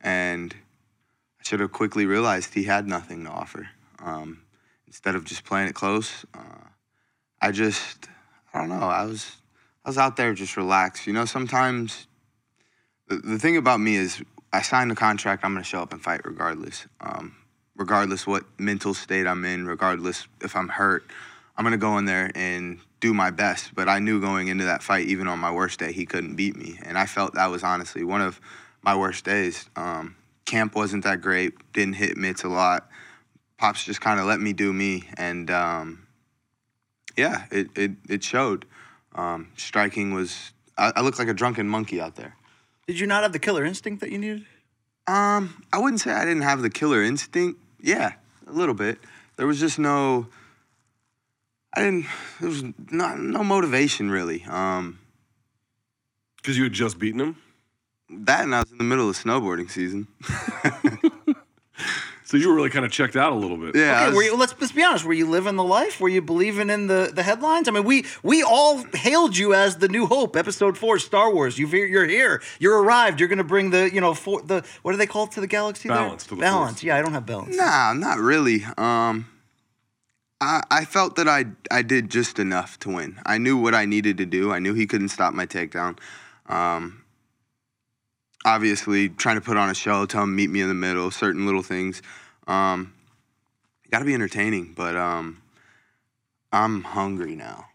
and 0.00 0.54
I 1.38 1.44
should 1.44 1.60
have 1.60 1.70
quickly 1.70 2.06
realized 2.06 2.54
he 2.54 2.64
had 2.64 2.88
nothing 2.88 3.24
to 3.24 3.30
offer. 3.30 3.68
Um, 4.02 4.40
instead 4.86 5.14
of 5.14 5.26
just 5.26 5.44
playing 5.44 5.68
it 5.68 5.74
close, 5.74 6.24
uh, 6.32 6.64
I 7.42 7.50
just 7.50 8.08
I 8.54 8.60
don't 8.60 8.70
know. 8.70 8.86
I 8.86 9.04
was 9.04 9.36
I 9.84 9.90
was 9.90 9.98
out 9.98 10.16
there 10.16 10.32
just 10.32 10.56
relaxed. 10.56 11.06
You 11.06 11.12
know, 11.12 11.26
sometimes 11.26 12.06
the, 13.06 13.16
the 13.16 13.38
thing 13.38 13.58
about 13.58 13.80
me 13.80 13.96
is 13.96 14.22
I 14.50 14.62
signed 14.62 14.90
the 14.90 14.96
contract. 14.96 15.44
I'm 15.44 15.52
gonna 15.52 15.62
show 15.62 15.82
up 15.82 15.92
and 15.92 16.02
fight 16.02 16.22
regardless. 16.24 16.86
Um, 17.02 17.34
regardless 17.78 18.26
what 18.26 18.44
mental 18.58 18.92
state 18.92 19.26
I'm 19.26 19.44
in, 19.44 19.66
regardless 19.66 20.26
if 20.42 20.54
I'm 20.54 20.68
hurt, 20.68 21.04
I'm 21.56 21.64
gonna 21.64 21.78
go 21.78 21.96
in 21.96 22.04
there 22.04 22.30
and 22.34 22.80
do 23.00 23.14
my 23.14 23.30
best. 23.30 23.74
But 23.74 23.88
I 23.88 24.00
knew 24.00 24.20
going 24.20 24.48
into 24.48 24.64
that 24.64 24.82
fight, 24.82 25.06
even 25.06 25.26
on 25.26 25.38
my 25.38 25.50
worst 25.50 25.78
day, 25.78 25.92
he 25.92 26.04
couldn't 26.04 26.34
beat 26.34 26.56
me, 26.56 26.78
and 26.82 26.98
I 26.98 27.06
felt 27.06 27.34
that 27.34 27.46
was 27.46 27.62
honestly 27.62 28.04
one 28.04 28.20
of 28.20 28.40
my 28.82 28.94
worst 28.94 29.24
days. 29.24 29.70
Um, 29.76 30.16
camp 30.44 30.74
wasn't 30.74 31.04
that 31.04 31.22
great. 31.22 31.54
Didn't 31.72 31.94
hit 31.94 32.16
mitts 32.16 32.44
a 32.44 32.48
lot. 32.48 32.88
Pops 33.56 33.84
just 33.84 34.00
kind 34.00 34.20
of 34.20 34.26
let 34.26 34.40
me 34.40 34.52
do 34.52 34.72
me, 34.72 35.08
and 35.16 35.50
um, 35.50 36.06
yeah, 37.16 37.46
it 37.50 37.68
it, 37.76 37.92
it 38.08 38.24
showed. 38.24 38.66
Um, 39.14 39.48
striking 39.56 40.12
was 40.12 40.52
I, 40.76 40.92
I 40.96 41.00
looked 41.00 41.18
like 41.18 41.28
a 41.28 41.34
drunken 41.34 41.68
monkey 41.68 42.00
out 42.00 42.16
there. 42.16 42.36
Did 42.86 42.98
you 43.00 43.06
not 43.06 43.22
have 43.22 43.32
the 43.32 43.38
killer 43.38 43.64
instinct 43.64 44.00
that 44.00 44.10
you 44.10 44.18
needed? 44.18 44.46
Um, 45.06 45.64
I 45.72 45.78
wouldn't 45.78 46.00
say 46.00 46.12
I 46.12 46.24
didn't 46.24 46.42
have 46.42 46.62
the 46.62 46.70
killer 46.70 47.02
instinct. 47.02 47.60
Yeah, 47.80 48.12
a 48.46 48.52
little 48.52 48.74
bit. 48.74 48.98
There 49.36 49.46
was 49.46 49.60
just 49.60 49.78
no. 49.78 50.26
I 51.74 51.82
didn't. 51.82 52.06
There 52.40 52.48
was 52.48 52.62
not 52.90 53.18
no 53.18 53.44
motivation 53.44 54.10
really. 54.10 54.44
Um, 54.44 54.98
Because 56.36 56.56
you 56.56 56.64
had 56.64 56.72
just 56.72 56.98
beaten 56.98 57.20
him. 57.20 57.36
that 58.10 58.44
and 58.44 58.54
I 58.54 58.60
was 58.60 58.72
in 58.72 58.78
the 58.78 58.84
middle 58.84 59.08
of 59.10 59.16
snowboarding 59.16 59.70
season. 59.70 60.08
So 62.28 62.36
you 62.36 62.48
were 62.50 62.54
really 62.54 62.68
kind 62.68 62.84
of 62.84 62.92
checked 62.92 63.16
out 63.16 63.32
a 63.32 63.36
little 63.36 63.56
bit. 63.56 63.74
yeah, 63.74 64.00
Okay, 64.02 64.06
was- 64.08 64.16
were 64.16 64.22
you, 64.22 64.36
let's, 64.36 64.54
let's 64.60 64.72
be 64.74 64.84
honest. 64.84 65.02
Were 65.06 65.14
you 65.14 65.24
living 65.26 65.56
the 65.56 65.64
life? 65.64 65.98
Were 65.98 66.10
you 66.10 66.20
believing 66.20 66.68
in 66.68 66.86
the, 66.86 67.10
the 67.10 67.22
headlines? 67.22 67.68
I 67.68 67.70
mean, 67.70 67.84
we 67.84 68.04
we 68.22 68.42
all 68.42 68.84
hailed 68.92 69.34
you 69.34 69.54
as 69.54 69.78
the 69.78 69.88
New 69.88 70.04
Hope, 70.06 70.36
Episode 70.36 70.76
Four, 70.76 70.98
Star 70.98 71.32
Wars. 71.32 71.58
You've, 71.58 71.72
you're 71.72 72.04
here. 72.06 72.42
You're 72.58 72.82
arrived. 72.82 73.18
You're 73.18 73.30
going 73.30 73.38
to 73.38 73.44
bring 73.44 73.70
the 73.70 73.90
you 73.90 74.02
know 74.02 74.12
for, 74.12 74.42
the 74.42 74.62
what 74.82 74.92
do 74.92 74.98
they 74.98 75.06
call 75.06 75.24
it 75.24 75.30
to 75.32 75.40
the 75.40 75.46
galaxy? 75.46 75.88
there? 75.88 75.96
Balance 75.96 76.24
to 76.24 76.34
the 76.34 76.40
balance. 76.42 76.72
force. 76.72 76.82
Yeah, 76.82 76.98
I 76.98 77.00
don't 77.00 77.14
have 77.14 77.24
balance. 77.24 77.56
Nah, 77.56 77.94
not 77.94 78.18
really. 78.18 78.62
Um, 78.76 79.26
I 80.38 80.62
I 80.70 80.84
felt 80.84 81.16
that 81.16 81.28
I 81.28 81.46
I 81.70 81.80
did 81.80 82.10
just 82.10 82.38
enough 82.38 82.78
to 82.80 82.90
win. 82.90 83.18
I 83.24 83.38
knew 83.38 83.56
what 83.56 83.74
I 83.74 83.86
needed 83.86 84.18
to 84.18 84.26
do. 84.26 84.52
I 84.52 84.58
knew 84.58 84.74
he 84.74 84.86
couldn't 84.86 85.08
stop 85.08 85.32
my 85.32 85.46
takedown. 85.46 85.98
Um, 86.46 87.04
obviously 88.48 89.08
trying 89.10 89.36
to 89.36 89.40
put 89.42 89.56
on 89.56 89.68
a 89.70 89.74
show, 89.74 90.06
tell 90.06 90.22
him 90.22 90.34
meet 90.34 90.50
me 90.50 90.60
in 90.62 90.68
the 90.68 90.74
middle, 90.74 91.10
certain 91.10 91.44
little 91.46 91.62
things. 91.62 92.02
Um, 92.46 92.94
got 93.90 93.98
to 94.00 94.04
be 94.04 94.14
entertaining, 94.14 94.72
but 94.74 94.96
um, 94.96 95.42
I'm 96.52 96.82
hungry 96.82 97.34
now. 97.34 97.66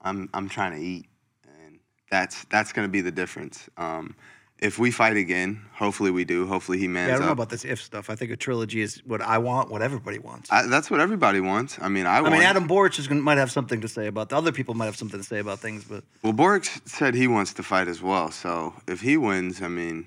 I'm 0.00 0.28
I'm 0.32 0.48
trying 0.48 0.72
to 0.72 0.80
eat, 0.80 1.06
and 1.44 1.80
that's 2.10 2.44
that's 2.44 2.72
gonna 2.72 2.88
be 2.88 3.00
the 3.00 3.10
difference. 3.10 3.68
Um, 3.76 4.14
if 4.60 4.78
we 4.78 4.90
fight 4.90 5.16
again, 5.16 5.62
hopefully 5.72 6.10
we 6.10 6.24
do. 6.24 6.46
Hopefully 6.46 6.78
he 6.78 6.88
mans 6.88 7.08
Yeah, 7.08 7.14
I 7.14 7.18
don't 7.18 7.26
know 7.26 7.32
up. 7.32 7.38
about 7.38 7.48
this 7.50 7.64
if 7.64 7.80
stuff. 7.80 8.10
I 8.10 8.14
think 8.16 8.30
a 8.30 8.36
trilogy 8.36 8.80
is 8.80 9.00
what 9.04 9.20
I 9.20 9.38
want, 9.38 9.70
what 9.70 9.82
everybody 9.82 10.18
wants. 10.18 10.50
I, 10.52 10.66
that's 10.66 10.90
what 10.90 11.00
everybody 11.00 11.40
wants. 11.40 11.78
I 11.80 11.88
mean, 11.88 12.06
I, 12.06 12.18
I 12.18 12.20
want. 12.22 12.34
mean, 12.34 12.42
Adam 12.42 12.68
Borics 12.68 12.98
is 12.98 13.08
gonna, 13.08 13.20
might 13.20 13.38
have 13.38 13.50
something 13.50 13.80
to 13.80 13.88
say 13.88 14.06
about. 14.08 14.28
The 14.28 14.36
other 14.36 14.52
people 14.52 14.74
might 14.74 14.86
have 14.86 14.96
something 14.96 15.18
to 15.20 15.26
say 15.26 15.38
about 15.38 15.58
things, 15.60 15.84
but 15.84 16.04
Well, 16.22 16.32
Borics 16.32 16.80
said 16.88 17.14
he 17.14 17.26
wants 17.28 17.52
to 17.54 17.62
fight 17.62 17.88
as 17.88 18.02
well. 18.02 18.30
So 18.30 18.74
if 18.86 19.00
he 19.00 19.16
wins, 19.16 19.62
I 19.62 19.68
mean, 19.68 20.06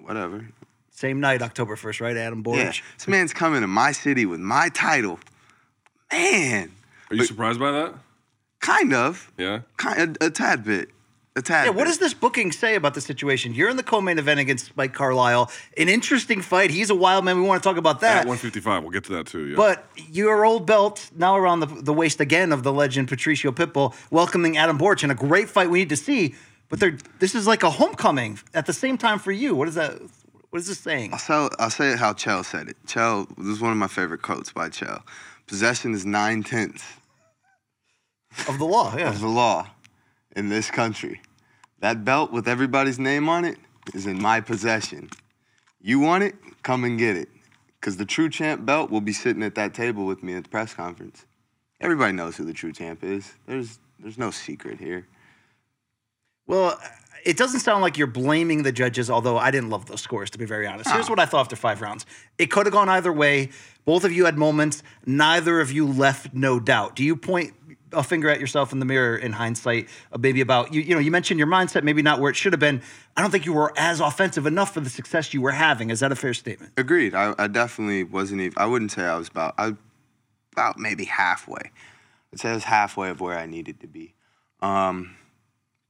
whatever. 0.00 0.46
same 0.90 1.20
night, 1.20 1.42
October 1.42 1.76
first, 1.76 2.00
right? 2.00 2.16
Adam 2.16 2.42
Borics. 2.42 2.56
Yeah, 2.56 2.72
this 2.96 3.08
man's 3.08 3.32
coming 3.32 3.60
to 3.62 3.66
my 3.66 3.92
city 3.92 4.26
with 4.26 4.40
my 4.40 4.68
title. 4.70 5.18
Man, 6.12 6.70
Are 7.10 7.16
you 7.16 7.24
surprised 7.24 7.58
by 7.58 7.70
that? 7.72 7.94
kind 8.60 8.92
of, 8.94 9.32
Yeah. 9.38 9.60
kind 9.76 10.16
a, 10.20 10.26
a 10.26 10.30
tad 10.30 10.62
bit, 10.64 10.90
a 11.34 11.40
tad. 11.42 11.64
Yeah, 11.64 11.70
what 11.70 11.78
bit. 11.84 11.86
does 11.86 11.98
this 11.98 12.12
booking 12.14 12.52
say 12.52 12.74
about 12.74 12.92
the 12.94 13.00
situation? 13.00 13.54
You're 13.54 13.70
in 13.70 13.76
the 13.78 13.82
co-main 13.82 14.18
event 14.18 14.38
against 14.38 14.66
Spike 14.66 14.92
Carlyle. 14.92 15.50
An 15.78 15.88
interesting 15.88 16.42
fight. 16.42 16.70
He's 16.70 16.90
a 16.90 16.94
wild 16.94 17.24
man. 17.24 17.36
We 17.40 17.42
want 17.48 17.62
to 17.62 17.68
talk 17.68 17.78
about 17.78 18.00
that. 18.00 18.10
At 18.18 18.22
that. 18.24 18.28
155, 18.28 18.82
we'll 18.82 18.92
get 18.92 19.04
to 19.04 19.12
that 19.14 19.26
too. 19.26 19.46
Yeah. 19.48 19.56
But 19.56 19.86
your 19.96 20.44
old 20.44 20.66
belt 20.66 21.10
now 21.16 21.36
around 21.36 21.60
the, 21.60 21.66
the 21.66 21.92
waist 21.94 22.20
again 22.20 22.52
of 22.52 22.62
the 22.62 22.72
legend 22.72 23.08
Patricio 23.08 23.50
Pitbull, 23.50 23.94
welcoming 24.10 24.58
Adam 24.58 24.78
Borics 24.78 25.02
in 25.02 25.10
a 25.10 25.14
great 25.14 25.48
fight 25.48 25.70
we 25.70 25.78
need 25.80 25.88
to 25.88 25.96
see. 25.96 26.34
But 26.72 26.80
they're, 26.80 26.96
this 27.18 27.34
is 27.34 27.46
like 27.46 27.64
a 27.64 27.70
homecoming 27.70 28.38
at 28.54 28.64
the 28.64 28.72
same 28.72 28.96
time 28.96 29.18
for 29.18 29.30
you. 29.30 29.54
What 29.54 29.68
is 29.68 29.74
that? 29.74 29.92
What 30.48 30.58
is 30.58 30.68
this 30.68 30.78
saying? 30.78 31.12
I'll, 31.12 31.18
sell, 31.18 31.50
I'll 31.58 31.68
say 31.68 31.92
it 31.92 31.98
how 31.98 32.14
Chael 32.14 32.42
said 32.42 32.66
it. 32.66 32.78
Chael, 32.86 33.28
this 33.36 33.48
is 33.48 33.60
one 33.60 33.72
of 33.72 33.76
my 33.76 33.88
favorite 33.88 34.22
quotes 34.22 34.54
by 34.54 34.70
Chael. 34.70 35.02
Possession 35.46 35.92
is 35.92 36.06
nine 36.06 36.42
tenths 36.42 36.82
Of 38.48 38.58
the 38.58 38.64
law, 38.64 38.96
yeah. 38.96 39.10
of 39.10 39.20
the 39.20 39.28
law 39.28 39.68
in 40.34 40.48
this 40.48 40.70
country. 40.70 41.20
That 41.80 42.06
belt 42.06 42.32
with 42.32 42.48
everybody's 42.48 42.98
name 42.98 43.28
on 43.28 43.44
it 43.44 43.58
is 43.92 44.06
in 44.06 44.22
my 44.22 44.40
possession. 44.40 45.10
You 45.82 46.00
want 46.00 46.24
it? 46.24 46.36
Come 46.62 46.84
and 46.84 46.98
get 46.98 47.16
it. 47.16 47.28
Because 47.78 47.98
the 47.98 48.06
true 48.06 48.30
champ 48.30 48.64
belt 48.64 48.90
will 48.90 49.02
be 49.02 49.12
sitting 49.12 49.42
at 49.42 49.56
that 49.56 49.74
table 49.74 50.06
with 50.06 50.22
me 50.22 50.36
at 50.36 50.44
the 50.44 50.48
press 50.48 50.72
conference. 50.72 51.26
Everybody 51.82 52.14
knows 52.14 52.38
who 52.38 52.44
the 52.44 52.54
true 52.54 52.72
champ 52.72 53.04
is. 53.04 53.34
There's 53.46 53.78
there's 53.98 54.16
no 54.16 54.30
secret 54.30 54.78
here. 54.78 55.06
Well, 56.46 56.78
it 57.24 57.36
doesn't 57.36 57.60
sound 57.60 57.82
like 57.82 57.98
you're 57.98 58.06
blaming 58.06 58.62
the 58.62 58.72
judges, 58.72 59.10
although 59.10 59.38
I 59.38 59.50
didn't 59.50 59.70
love 59.70 59.86
those 59.86 60.00
scores, 60.00 60.30
to 60.30 60.38
be 60.38 60.44
very 60.44 60.66
honest. 60.66 60.90
Here's 60.90 61.08
what 61.08 61.18
I 61.18 61.26
thought 61.26 61.40
after 61.40 61.56
five 61.56 61.80
rounds 61.80 62.06
it 62.38 62.46
could 62.46 62.66
have 62.66 62.72
gone 62.72 62.88
either 62.88 63.12
way. 63.12 63.50
Both 63.84 64.04
of 64.04 64.12
you 64.12 64.26
had 64.26 64.38
moments. 64.38 64.82
Neither 65.06 65.60
of 65.60 65.72
you 65.72 65.86
left 65.86 66.34
no 66.34 66.60
doubt. 66.60 66.94
Do 66.94 67.04
you 67.04 67.16
point 67.16 67.52
a 67.92 68.02
finger 68.02 68.30
at 68.30 68.40
yourself 68.40 68.72
in 68.72 68.78
the 68.78 68.84
mirror 68.84 69.16
in 69.16 69.32
hindsight, 69.32 69.88
uh, 70.12 70.18
maybe 70.18 70.40
about 70.40 70.72
you? 70.72 70.80
You 70.80 70.94
know, 70.94 71.00
you 71.00 71.10
mentioned 71.10 71.38
your 71.38 71.48
mindset, 71.48 71.82
maybe 71.82 72.02
not 72.02 72.20
where 72.20 72.30
it 72.30 72.36
should 72.36 72.52
have 72.52 72.60
been. 72.60 72.80
I 73.16 73.22
don't 73.22 73.30
think 73.30 73.44
you 73.44 73.52
were 73.52 73.72
as 73.76 74.00
offensive 74.00 74.46
enough 74.46 74.74
for 74.74 74.80
the 74.80 74.90
success 74.90 75.34
you 75.34 75.40
were 75.40 75.52
having. 75.52 75.90
Is 75.90 76.00
that 76.00 76.12
a 76.12 76.16
fair 76.16 76.34
statement? 76.34 76.72
Agreed. 76.76 77.14
I, 77.14 77.34
I 77.38 77.46
definitely 77.48 78.04
wasn't 78.04 78.40
even. 78.40 78.54
I 78.56 78.66
wouldn't 78.66 78.92
say 78.92 79.04
I 79.04 79.16
was 79.16 79.28
about. 79.28 79.54
I 79.58 79.74
about 80.52 80.78
maybe 80.78 81.04
halfway. 81.04 81.70
I'd 82.32 82.40
say 82.40 82.50
I 82.50 82.54
was 82.54 82.64
halfway 82.64 83.10
of 83.10 83.20
where 83.20 83.38
I 83.38 83.46
needed 83.46 83.80
to 83.80 83.86
be. 83.86 84.14
Um, 84.60 85.16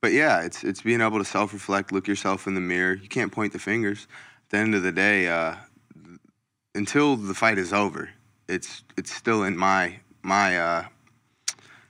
but 0.02 0.12
yeah, 0.12 0.42
it's 0.42 0.64
it's 0.64 0.82
being 0.82 1.00
able 1.00 1.18
to 1.18 1.24
self 1.24 1.52
reflect, 1.54 1.92
look 1.92 2.06
yourself 2.08 2.46
in 2.46 2.54
the 2.54 2.60
mirror. 2.60 2.94
You 2.94 3.08
can't 3.08 3.32
point 3.32 3.52
the 3.52 3.58
fingers. 3.58 4.08
At 4.46 4.50
the 4.50 4.56
end 4.58 4.74
of 4.74 4.82
the 4.82 4.92
day, 4.92 5.28
uh, 5.28 5.54
until 6.74 7.16
the 7.16 7.34
fight 7.34 7.56
is 7.56 7.72
over, 7.72 8.10
it's 8.48 8.82
it's 8.98 9.14
still 9.14 9.44
in 9.44 9.56
my 9.56 10.00
my. 10.22 10.58
Uh, 10.58 10.84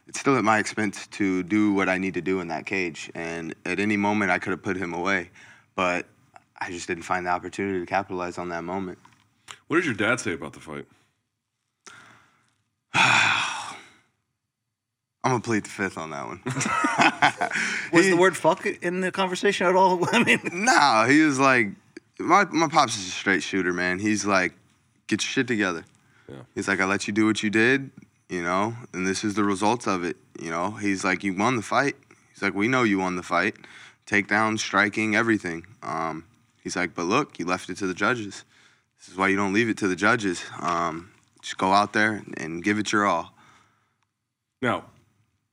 it's 0.06 0.20
still 0.20 0.36
at 0.36 0.44
my 0.44 0.58
expense 0.58 1.06
to 1.06 1.42
do 1.42 1.72
what 1.72 1.88
I 1.88 1.96
need 1.96 2.12
to 2.14 2.20
do 2.20 2.40
in 2.40 2.48
that 2.48 2.66
cage. 2.66 3.10
And 3.14 3.54
at 3.64 3.80
any 3.80 3.96
moment, 3.96 4.30
I 4.30 4.38
could 4.38 4.50
have 4.50 4.62
put 4.62 4.76
him 4.76 4.92
away, 4.92 5.30
but 5.74 6.04
I 6.60 6.70
just 6.70 6.86
didn't 6.86 7.04
find 7.04 7.24
the 7.24 7.30
opportunity 7.30 7.80
to 7.80 7.86
capitalize 7.86 8.36
on 8.36 8.50
that 8.50 8.62
moment. 8.62 8.98
what 9.68 9.76
did 9.76 9.86
your 9.86 9.94
dad 9.94 10.20
say 10.20 10.34
about 10.34 10.52
the 10.52 10.60
fight? 10.60 10.84
I'm 15.24 15.30
gonna 15.32 15.42
plead 15.42 15.64
the 15.64 15.70
fifth 15.70 15.98
on 15.98 16.10
that 16.10 16.26
one. 16.26 16.40
Was 17.92 18.04
He- 18.06 18.10
the 18.10 18.16
word 18.16 18.36
fuck 18.36 18.66
in 18.66 19.00
the 19.00 19.12
conversation 19.12 19.66
at 19.66 19.74
all? 19.76 20.00
I 20.12 20.22
mean, 20.24 20.40
No, 20.52 21.06
he 21.08 21.20
was 21.22 21.38
like, 21.38 21.68
my 22.18 22.44
my 22.46 22.68
pops 22.68 22.96
is 22.98 23.06
a 23.06 23.10
straight 23.10 23.42
shooter, 23.42 23.72
man. 23.72 23.98
He's 23.98 24.24
like, 24.26 24.52
get 25.06 25.22
your 25.22 25.28
shit 25.28 25.46
together. 25.46 25.84
Yeah. 26.28 26.36
He's 26.54 26.68
like, 26.68 26.80
I 26.80 26.86
let 26.86 27.06
you 27.06 27.12
do 27.12 27.26
what 27.26 27.42
you 27.42 27.50
did, 27.50 27.90
you 28.28 28.42
know, 28.42 28.74
and 28.92 29.06
this 29.06 29.22
is 29.24 29.34
the 29.34 29.44
results 29.44 29.86
of 29.86 30.02
it. 30.04 30.16
You 30.40 30.50
know, 30.50 30.72
he's 30.72 31.04
like, 31.04 31.22
you 31.24 31.34
won 31.34 31.56
the 31.56 31.62
fight. 31.62 31.96
He's 32.32 32.42
like, 32.42 32.54
we 32.54 32.66
know 32.68 32.82
you 32.82 32.98
won 32.98 33.16
the 33.16 33.22
fight, 33.22 33.54
takedown, 34.06 34.58
striking, 34.58 35.14
everything. 35.14 35.66
Um, 35.82 36.24
he's 36.62 36.74
like, 36.76 36.94
but 36.94 37.04
look, 37.04 37.38
you 37.38 37.44
left 37.46 37.68
it 37.70 37.76
to 37.78 37.86
the 37.86 37.94
judges. 37.94 38.44
This 38.98 39.08
is 39.08 39.16
why 39.16 39.28
you 39.28 39.36
don't 39.36 39.52
leave 39.52 39.68
it 39.68 39.76
to 39.78 39.88
the 39.88 39.96
judges. 39.96 40.42
Um, 40.60 41.10
just 41.42 41.58
go 41.58 41.72
out 41.72 41.92
there 41.92 42.22
and 42.38 42.62
give 42.64 42.78
it 42.78 42.90
your 42.92 43.04
all. 43.06 43.34
Now, 44.62 44.84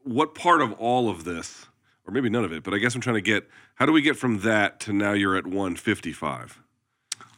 what 0.03 0.35
part 0.35 0.61
of 0.61 0.73
all 0.73 1.09
of 1.09 1.23
this, 1.23 1.67
or 2.05 2.13
maybe 2.13 2.29
none 2.29 2.43
of 2.43 2.51
it, 2.51 2.63
but 2.63 2.73
I 2.73 2.77
guess 2.77 2.95
I'm 2.95 3.01
trying 3.01 3.15
to 3.15 3.21
get 3.21 3.47
how 3.75 3.85
do 3.85 3.91
we 3.91 4.01
get 4.01 4.17
from 4.17 4.39
that 4.39 4.79
to 4.81 4.93
now 4.93 5.13
you're 5.13 5.37
at 5.37 5.45
155? 5.45 6.61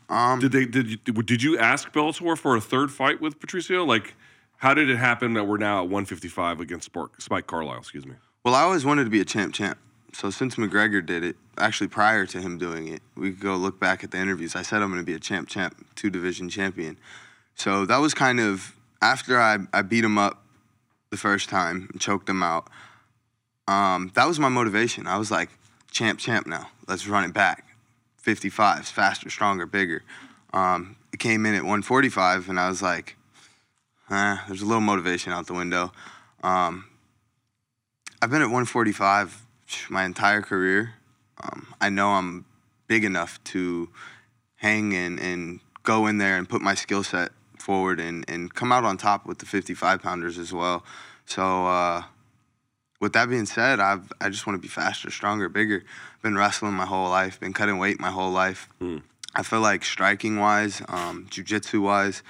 Um, 0.10 0.40
Did 0.40 0.52
they 0.52 0.66
did 0.66 0.90
you, 0.90 0.98
did 0.98 1.42
you 1.42 1.58
ask 1.58 1.92
Bellator 1.94 2.38
for 2.38 2.56
a 2.56 2.62
third 2.62 2.92
fight 2.92 3.22
with 3.22 3.40
Patricio? 3.40 3.86
Like, 3.86 4.16
how 4.58 4.74
did 4.74 4.90
it 4.90 4.98
happen 4.98 5.34
that 5.34 5.46
we're 5.46 5.58
now 5.58 5.78
at 5.78 5.84
155 5.84 6.60
against 6.60 6.86
Spark, 6.86 7.22
Spike 7.22 7.48
Carlyle? 7.48 7.78
Excuse 7.78 8.06
me. 8.06 8.16
Well, 8.44 8.54
I 8.54 8.62
always 8.64 8.84
wanted 8.84 9.06
to 9.06 9.10
be 9.10 9.22
a 9.22 9.26
champ 9.26 9.54
champ. 9.54 9.78
So 10.14 10.30
since 10.30 10.56
McGregor 10.56 11.06
did 11.06 11.24
it, 11.24 11.38
actually 11.58 11.88
prior 11.88 12.26
to 12.26 12.42
him 12.42 12.58
doing 12.58 12.88
it, 12.90 13.02
we 13.16 13.32
could 13.32 13.40
go 13.40 13.56
look 13.56 13.80
back 13.80 14.04
at 14.04 14.12
the 14.12 14.18
interviews. 14.18 14.56
I 14.56 14.64
said 14.64 14.82
I'm 14.82 14.90
going 14.90 15.02
to 15.02 15.06
be 15.06 15.14
a 15.14 15.20
champ 15.20 15.48
champ, 15.48 15.86
two 15.96 16.10
division 16.10 16.50
champion. 16.50 16.98
So 17.56 17.86
that 17.86 17.98
was 17.98 18.14
kind 18.14 18.40
of 18.40 18.76
after 19.02 19.40
I, 19.40 19.60
I 19.74 19.82
beat 19.82 20.04
him 20.04 20.18
up 20.18 20.41
the 21.12 21.18
first 21.18 21.50
time 21.50 21.90
and 21.92 22.02
choked 22.02 22.28
him 22.28 22.42
out. 22.42 22.68
Um, 23.68 24.12
that 24.16 24.28
was 24.28 24.40
my 24.40 24.50
motivation. 24.50 25.06
I 25.06 25.18
was 25.18 25.30
like, 25.30 25.50
champ 25.92 26.20
champ 26.20 26.48
now. 26.48 26.70
Let's 26.88 27.08
run 27.08 27.24
it 27.24 27.34
back. 27.34 27.66
55s, 28.26 28.86
faster, 28.86 29.30
stronger, 29.30 29.66
bigger. 29.66 30.04
Um, 30.54 30.96
it 31.14 31.20
came 31.20 31.46
in 31.46 31.54
at 31.54 31.64
145, 31.64 32.50
and 32.50 32.60
I 32.60 32.70
was 32.70 32.82
like, 32.82 33.18
eh, 34.10 34.38
there's 34.48 34.62
a 34.62 34.66
little 34.66 34.82
motivation 34.82 35.34
out 35.34 35.48
the 35.48 35.54
window. 35.54 35.92
Um, 36.44 36.86
I've 38.22 38.30
been 38.30 38.42
at 38.42 38.46
145 38.46 39.46
my 39.90 40.04
entire 40.06 40.42
career. 40.42 40.94
Um, 41.42 41.74
I 41.80 41.90
know 41.90 42.10
I'm 42.10 42.46
big 42.88 43.04
enough 43.04 43.44
to 43.46 43.90
hang 44.56 44.94
and, 44.94 45.20
and 45.20 45.60
go 45.84 46.08
in 46.08 46.18
there 46.18 46.38
and 46.38 46.48
put 46.48 46.62
my 46.62 46.76
skill 46.76 47.04
set 47.04 47.32
forward 47.62 48.00
and, 48.00 48.26
and 48.28 48.54
come 48.54 48.72
out 48.72 48.84
on 48.84 48.98
top 48.98 49.26
with 49.26 49.40
the 49.40 49.46
55 49.46 50.02
pounders 50.02 50.38
as 50.38 50.52
well. 50.52 50.84
So, 51.26 51.68
uh, 51.68 52.04
with 53.00 53.14
that 53.14 53.30
being 53.30 53.48
said, 53.48 53.80
I've, 53.80 54.12
I 54.22 54.30
just 54.30 54.46
want 54.46 54.58
to 54.58 54.62
be 54.62 54.68
faster, 54.68 55.10
stronger, 55.10 55.50
bigger. 55.50 55.84
Been 56.22 56.38
wrestling 56.38 56.74
my 56.74 56.86
whole 56.86 57.10
life, 57.10 57.40
been 57.40 57.54
cutting 57.54 57.80
weight 57.80 58.00
my 58.00 58.12
whole 58.12 58.32
life. 58.32 58.70
I 59.34 59.44
feel 59.44 59.62
like 59.62 59.84
striking 59.84 60.38
wise, 60.40 60.82
um, 60.88 61.26
jujitsu 61.32 61.82
wise, 61.82 62.22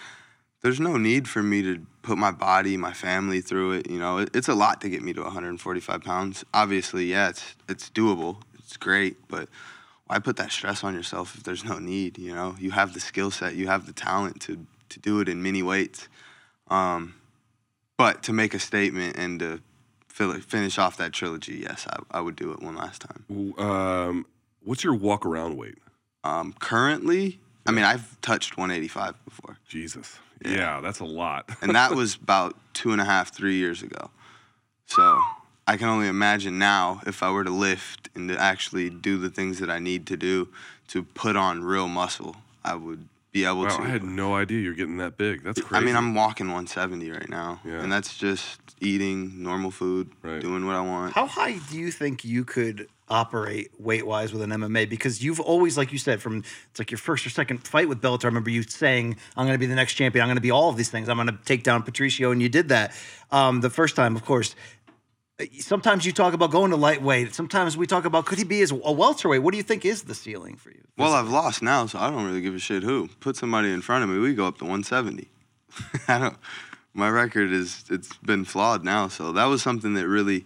there's 0.61 0.79
no 0.79 0.97
need 0.97 1.27
for 1.27 1.41
me 1.43 1.61
to 1.63 1.85
put 2.03 2.17
my 2.17 2.31
body, 2.31 2.77
my 2.77 2.93
family 2.93 3.41
through 3.41 3.71
it. 3.73 3.89
You 3.89 3.99
know, 3.99 4.19
it, 4.19 4.29
it's 4.33 4.47
a 4.47 4.53
lot 4.53 4.79
to 4.81 4.89
get 4.89 5.01
me 5.01 5.11
to 5.13 5.23
145 5.23 6.01
pounds. 6.01 6.45
Obviously, 6.53 7.05
yeah, 7.05 7.29
it's 7.29 7.55
it's 7.67 7.89
doable. 7.89 8.37
It's 8.59 8.77
great, 8.77 9.17
but 9.27 9.49
why 10.05 10.19
put 10.19 10.37
that 10.37 10.51
stress 10.51 10.83
on 10.83 10.93
yourself 10.93 11.35
if 11.35 11.43
there's 11.43 11.65
no 11.65 11.79
need? 11.79 12.17
You 12.17 12.33
know, 12.33 12.55
you 12.59 12.71
have 12.71 12.93
the 12.93 12.99
skill 12.99 13.31
set, 13.31 13.55
you 13.55 13.67
have 13.67 13.87
the 13.87 13.93
talent 13.93 14.39
to 14.41 14.65
to 14.91 14.99
do 14.99 15.19
it 15.19 15.27
in 15.27 15.41
many 15.41 15.63
weights. 15.63 16.07
Um, 16.69 17.15
but 17.97 18.23
to 18.23 18.33
make 18.33 18.53
a 18.53 18.59
statement 18.59 19.17
and 19.17 19.39
to 19.39 19.61
finish 20.07 20.77
off 20.77 20.97
that 20.97 21.13
trilogy, 21.13 21.63
yes, 21.63 21.87
I, 21.89 22.17
I 22.17 22.21
would 22.21 22.35
do 22.35 22.51
it 22.51 22.61
one 22.61 22.75
last 22.75 23.01
time. 23.01 23.53
Um, 23.57 24.25
what's 24.63 24.83
your 24.83 24.93
walk 24.93 25.25
around 25.25 25.57
weight? 25.57 25.77
Um, 26.23 26.53
currently, 26.59 27.39
I 27.65 27.71
mean, 27.71 27.85
I've 27.85 28.19
touched 28.21 28.57
185 28.57 29.25
before. 29.25 29.57
Jesus. 29.67 30.19
Yeah, 30.43 30.79
that's 30.81 30.99
a 30.99 31.05
lot. 31.05 31.49
and 31.61 31.75
that 31.75 31.95
was 31.95 32.15
about 32.15 32.55
two 32.73 32.91
and 32.91 33.01
a 33.01 33.05
half, 33.05 33.33
three 33.33 33.55
years 33.55 33.83
ago. 33.83 34.09
So 34.87 35.19
I 35.67 35.77
can 35.77 35.87
only 35.87 36.07
imagine 36.07 36.57
now 36.57 37.01
if 37.05 37.23
I 37.23 37.31
were 37.31 37.43
to 37.43 37.51
lift 37.51 38.09
and 38.15 38.29
to 38.29 38.39
actually 38.39 38.89
do 38.89 39.17
the 39.17 39.29
things 39.29 39.59
that 39.59 39.69
I 39.69 39.79
need 39.79 40.07
to 40.07 40.17
do 40.17 40.49
to 40.89 41.03
put 41.03 41.35
on 41.35 41.63
real 41.63 41.87
muscle, 41.87 42.35
I 42.63 42.75
would 42.75 43.07
be 43.31 43.45
able 43.45 43.61
Wow, 43.61 43.77
to. 43.77 43.83
I 43.83 43.87
had 43.87 44.03
no 44.03 44.35
idea 44.35 44.59
you're 44.59 44.73
getting 44.73 44.97
that 44.97 45.17
big. 45.17 45.43
That's 45.43 45.61
crazy. 45.61 45.81
I 45.81 45.85
mean, 45.85 45.95
I'm 45.95 46.13
walking 46.13 46.47
170 46.47 47.09
right 47.11 47.29
now, 47.29 47.61
Yeah. 47.65 47.81
and 47.81 47.91
that's 47.91 48.17
just 48.17 48.59
eating 48.81 49.41
normal 49.41 49.71
food, 49.71 50.09
Right. 50.21 50.41
doing 50.41 50.65
what 50.65 50.75
I 50.75 50.81
want. 50.81 51.13
How 51.13 51.27
high 51.27 51.59
do 51.69 51.77
you 51.77 51.91
think 51.91 52.25
you 52.25 52.43
could 52.43 52.87
operate 53.07 53.71
weight 53.79 54.05
wise 54.05 54.33
with 54.33 54.41
an 54.41 54.51
MMA? 54.51 54.85
Because 54.85 55.23
you've 55.23 55.39
always, 55.39 55.77
like 55.77 55.91
you 55.93 55.97
said, 55.97 56.21
from 56.21 56.43
it's 56.71 56.79
like 56.79 56.91
your 56.91 56.97
first 56.97 57.25
or 57.25 57.29
second 57.29 57.59
fight 57.67 57.87
with 57.87 58.01
Bellator. 58.01 58.25
I 58.25 58.27
remember 58.27 58.49
you 58.49 58.63
saying, 58.63 59.15
"I'm 59.37 59.45
going 59.45 59.55
to 59.55 59.59
be 59.59 59.65
the 59.65 59.75
next 59.75 59.93
champion. 59.93 60.23
I'm 60.23 60.27
going 60.27 60.35
to 60.35 60.41
be 60.41 60.51
all 60.51 60.69
of 60.69 60.75
these 60.77 60.89
things. 60.89 61.07
I'm 61.07 61.17
going 61.17 61.27
to 61.27 61.37
take 61.45 61.63
down 61.63 61.83
Patricio," 61.83 62.31
and 62.31 62.41
you 62.41 62.49
did 62.49 62.67
that 62.69 62.93
um, 63.31 63.61
the 63.61 63.69
first 63.69 63.95
time, 63.95 64.15
of 64.17 64.25
course. 64.25 64.55
Sometimes 65.59 66.05
you 66.05 66.11
talk 66.11 66.33
about 66.33 66.51
going 66.51 66.71
to 66.71 66.77
lightweight. 66.77 67.33
Sometimes 67.33 67.77
we 67.77 67.87
talk 67.87 68.05
about 68.05 68.25
could 68.25 68.37
he 68.37 68.43
be 68.43 68.61
as 68.61 68.71
a 68.71 68.91
welterweight? 68.91 69.41
What 69.41 69.51
do 69.51 69.57
you 69.57 69.63
think 69.63 69.85
is 69.85 70.03
the 70.03 70.15
ceiling 70.15 70.55
for 70.55 70.69
you? 70.69 70.81
Well, 70.97 71.13
I've 71.13 71.29
lost 71.29 71.61
now, 71.61 71.85
so 71.85 71.99
I 71.99 72.09
don't 72.09 72.25
really 72.25 72.41
give 72.41 72.55
a 72.55 72.59
shit 72.59 72.83
who. 72.83 73.07
Put 73.19 73.35
somebody 73.35 73.71
in 73.71 73.81
front 73.81 74.03
of 74.03 74.09
me, 74.09 74.19
we 74.19 74.33
go 74.33 74.45
up 74.45 74.57
to 74.59 74.65
170. 74.65 75.27
I 76.07 76.19
don't. 76.19 76.37
My 76.93 77.09
record 77.09 77.51
is 77.51 77.85
it's 77.89 78.15
been 78.17 78.43
flawed 78.43 78.83
now, 78.83 79.07
so 79.07 79.31
that 79.31 79.45
was 79.45 79.61
something 79.61 79.93
that 79.93 80.07
really 80.07 80.45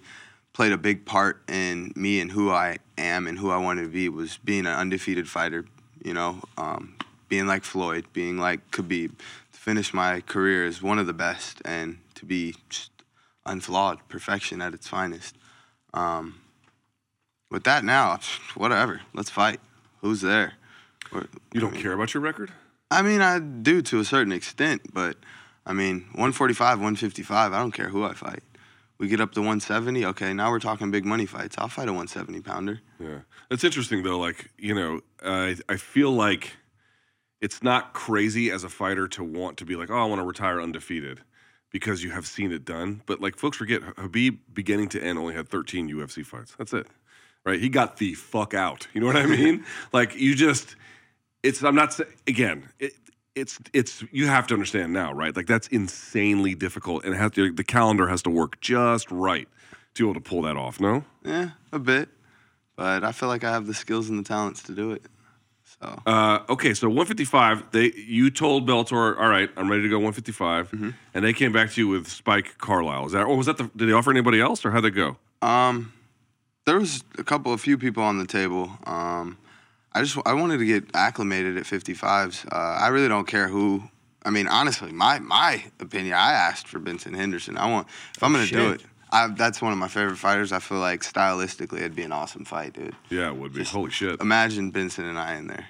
played 0.53 0.71
a 0.71 0.77
big 0.77 1.05
part 1.05 1.41
in 1.49 1.91
me 1.95 2.19
and 2.19 2.31
who 2.31 2.51
I 2.51 2.77
am 2.97 3.27
and 3.27 3.37
who 3.37 3.49
I 3.49 3.57
wanted 3.57 3.83
to 3.83 3.89
be 3.89 4.09
was 4.09 4.37
being 4.37 4.67
an 4.67 4.73
undefeated 4.73 5.27
fighter. 5.27 5.65
You 6.03 6.13
know, 6.13 6.41
um, 6.57 6.95
being 7.29 7.47
like 7.47 7.63
Floyd, 7.63 8.05
being 8.13 8.37
like 8.37 8.69
Khabib. 8.71 9.11
To 9.53 9.59
finish 9.59 9.93
my 9.93 10.21
career 10.21 10.65
as 10.65 10.81
one 10.81 10.99
of 10.99 11.07
the 11.07 11.13
best 11.13 11.61
and 11.65 11.97
to 12.13 12.25
be 12.25 12.55
just 12.69 12.91
unflawed, 13.45 13.99
perfection 14.09 14.61
at 14.61 14.73
its 14.73 14.87
finest. 14.87 15.35
Um, 15.93 16.41
with 17.51 17.63
that 17.63 17.83
now, 17.83 18.19
whatever. 18.55 19.01
Let's 19.13 19.29
fight. 19.29 19.59
Who's 20.01 20.21
there? 20.21 20.53
Or- 21.11 21.27
You 21.53 21.59
don't 21.61 21.75
care 21.75 21.93
about 21.93 22.13
your 22.13 22.21
record? 22.21 22.51
I 22.91 23.01
mean, 23.01 23.21
I 23.21 23.39
do 23.39 23.81
to 23.83 23.99
a 23.99 24.05
certain 24.05 24.31
extent, 24.31 24.93
but 24.93 25.17
I 25.65 25.73
mean, 25.73 26.01
145, 26.13 26.77
155, 26.79 27.53
I 27.53 27.57
don't 27.59 27.71
care 27.71 27.89
who 27.89 28.03
I 28.03 28.13
fight. 28.13 28.43
We 28.97 29.07
get 29.09 29.19
up 29.19 29.33
to 29.33 29.41
170, 29.41 30.05
okay, 30.05 30.33
now 30.33 30.51
we're 30.51 30.59
talking 30.59 30.89
big 30.91 31.03
money 31.03 31.25
fights. 31.25 31.55
I'll 31.57 31.67
fight 31.67 31.89
a 31.89 31.91
170 31.91 32.39
pounder. 32.41 32.79
Yeah, 32.99 33.19
it's 33.51 33.63
interesting 33.65 34.03
though. 34.03 34.19
Like 34.19 34.51
you 34.57 34.73
know, 34.73 35.01
I 35.21 35.57
I 35.67 35.75
feel 35.75 36.11
like 36.11 36.53
it's 37.41 37.61
not 37.61 37.91
crazy 37.93 38.51
as 38.51 38.63
a 38.63 38.69
fighter 38.69 39.07
to 39.09 39.23
want 39.23 39.57
to 39.57 39.65
be 39.65 39.75
like, 39.75 39.89
oh, 39.89 39.97
I 39.97 40.05
want 40.05 40.21
to 40.21 40.25
retire 40.25 40.61
undefeated 40.61 41.21
because 41.75 42.01
you 42.01 42.11
have 42.11 42.25
seen 42.25 42.53
it 42.53 42.63
done. 42.63 43.01
But 43.05 43.19
like 43.19 43.35
folks 43.35 43.57
forget, 43.57 43.81
Khabib 43.81 44.37
beginning 44.53 44.87
to 44.89 45.03
end 45.03 45.19
only 45.19 45.33
had 45.33 45.49
13 45.49 45.89
UFC 45.89 46.25
fights. 46.25 46.55
That's 46.57 46.71
it, 46.71 46.87
right? 47.45 47.59
He 47.59 47.67
got 47.67 47.97
the 47.97 48.13
fuck 48.13 48.53
out. 48.53 48.87
You 48.93 49.01
know 49.01 49.07
what 49.07 49.17
I 49.17 49.25
mean? 49.25 49.65
like 49.91 50.15
you 50.15 50.35
just, 50.35 50.77
it's. 51.43 51.61
I'm 51.65 51.75
not 51.75 51.91
saying 51.91 52.13
again. 52.27 52.69
It, 52.79 52.93
it's 53.35 53.59
it's 53.73 54.05
you 54.13 54.27
have 54.27 54.47
to 54.47 54.53
understand 54.53 54.93
now, 54.93 55.11
right? 55.11 55.35
Like 55.35 55.47
that's 55.47 55.67
insanely 55.67 56.55
difficult, 56.55 57.03
and 57.03 57.13
has 57.13 57.31
to, 57.31 57.51
the 57.51 57.65
calendar 57.65 58.07
has 58.07 58.21
to 58.21 58.29
work 58.29 58.61
just 58.61 59.11
right 59.11 59.49
to 59.95 60.03
be 60.03 60.09
able 60.09 60.13
to 60.13 60.29
pull 60.29 60.43
that 60.43 60.55
off. 60.55 60.79
No. 60.79 61.03
Yeah, 61.25 61.49
a 61.73 61.79
bit. 61.79 62.07
But 62.77 63.03
I 63.03 63.11
feel 63.11 63.27
like 63.27 63.43
I 63.43 63.51
have 63.51 63.67
the 63.67 63.73
skills 63.73 64.09
and 64.09 64.17
the 64.17 64.23
talents 64.23 64.63
to 64.63 64.71
do 64.73 64.91
it. 64.91 65.03
So, 65.81 66.01
Uh, 66.05 66.39
okay, 66.49 66.73
so 66.73 66.87
155. 66.87 67.71
They 67.71 67.91
you 67.95 68.29
told 68.29 68.67
Bellator, 68.67 69.17
all 69.19 69.29
right, 69.29 69.49
I'm 69.57 69.69
ready 69.69 69.83
to 69.83 69.89
go 69.89 69.97
155, 69.97 70.71
Mm-hmm. 70.71 70.89
and 71.13 71.25
they 71.25 71.33
came 71.33 71.51
back 71.51 71.71
to 71.71 71.81
you 71.81 71.87
with 71.87 72.07
Spike 72.07 72.57
Carlyle. 72.57 73.05
Is 73.05 73.11
that 73.11 73.23
or 73.25 73.35
was 73.37 73.45
that 73.47 73.57
the? 73.57 73.69
Did 73.75 73.89
they 73.89 73.93
offer 73.93 74.11
anybody 74.11 74.39
else, 74.39 74.65
or 74.65 74.71
how'd 74.71 74.83
they 74.83 74.89
go? 74.89 75.17
um, 75.41 75.91
there 76.65 76.79
was 76.79 77.03
a 77.19 77.23
couple, 77.23 77.53
a 77.53 77.57
few 77.59 77.77
people 77.77 78.01
on 78.01 78.17
the 78.17 78.25
table. 78.25 78.71
Um, 78.85 79.37
I 79.93 80.01
just, 80.01 80.17
I 80.25 80.33
wanted 80.33 80.57
to 80.57 80.65
get 80.65 80.83
acclimated 80.95 81.57
at 81.57 81.63
55s. 81.65 82.45
Uh, 82.51 82.55
I 82.55 82.87
really 82.87 83.07
don't 83.07 83.27
care 83.27 83.47
who. 83.47 83.83
I 84.25 84.31
mean, 84.31 84.47
honestly, 84.47 84.91
my 84.91 85.19
my 85.19 85.63
opinion. 85.79 86.15
I 86.15 86.31
asked 86.31 86.67
for 86.67 86.79
Benson 86.79 87.13
Henderson. 87.13 87.57
I 87.57 87.69
want 87.69 87.87
if 88.15 88.23
I'm 88.23 88.31
gonna 88.33 88.47
do 88.47 88.71
it. 88.71 88.81
I, 89.11 89.27
that's 89.27 89.61
one 89.61 89.71
of 89.71 89.77
my 89.77 89.87
favorite 89.87 90.17
fighters. 90.17 90.51
I 90.51 90.59
feel 90.59 90.79
like 90.79 91.01
stylistically, 91.01 91.77
it'd 91.77 91.95
be 91.95 92.03
an 92.03 92.11
awesome 92.11 92.43
fight, 92.45 92.73
dude. 92.73 92.95
Yeah, 93.09 93.29
it 93.29 93.35
would 93.37 93.53
be. 93.53 93.63
Holy 93.63 93.91
shit. 93.91 94.19
Imagine 94.19 94.71
Benson 94.71 95.05
and 95.05 95.17
I 95.17 95.35
in 95.35 95.47
there. 95.47 95.67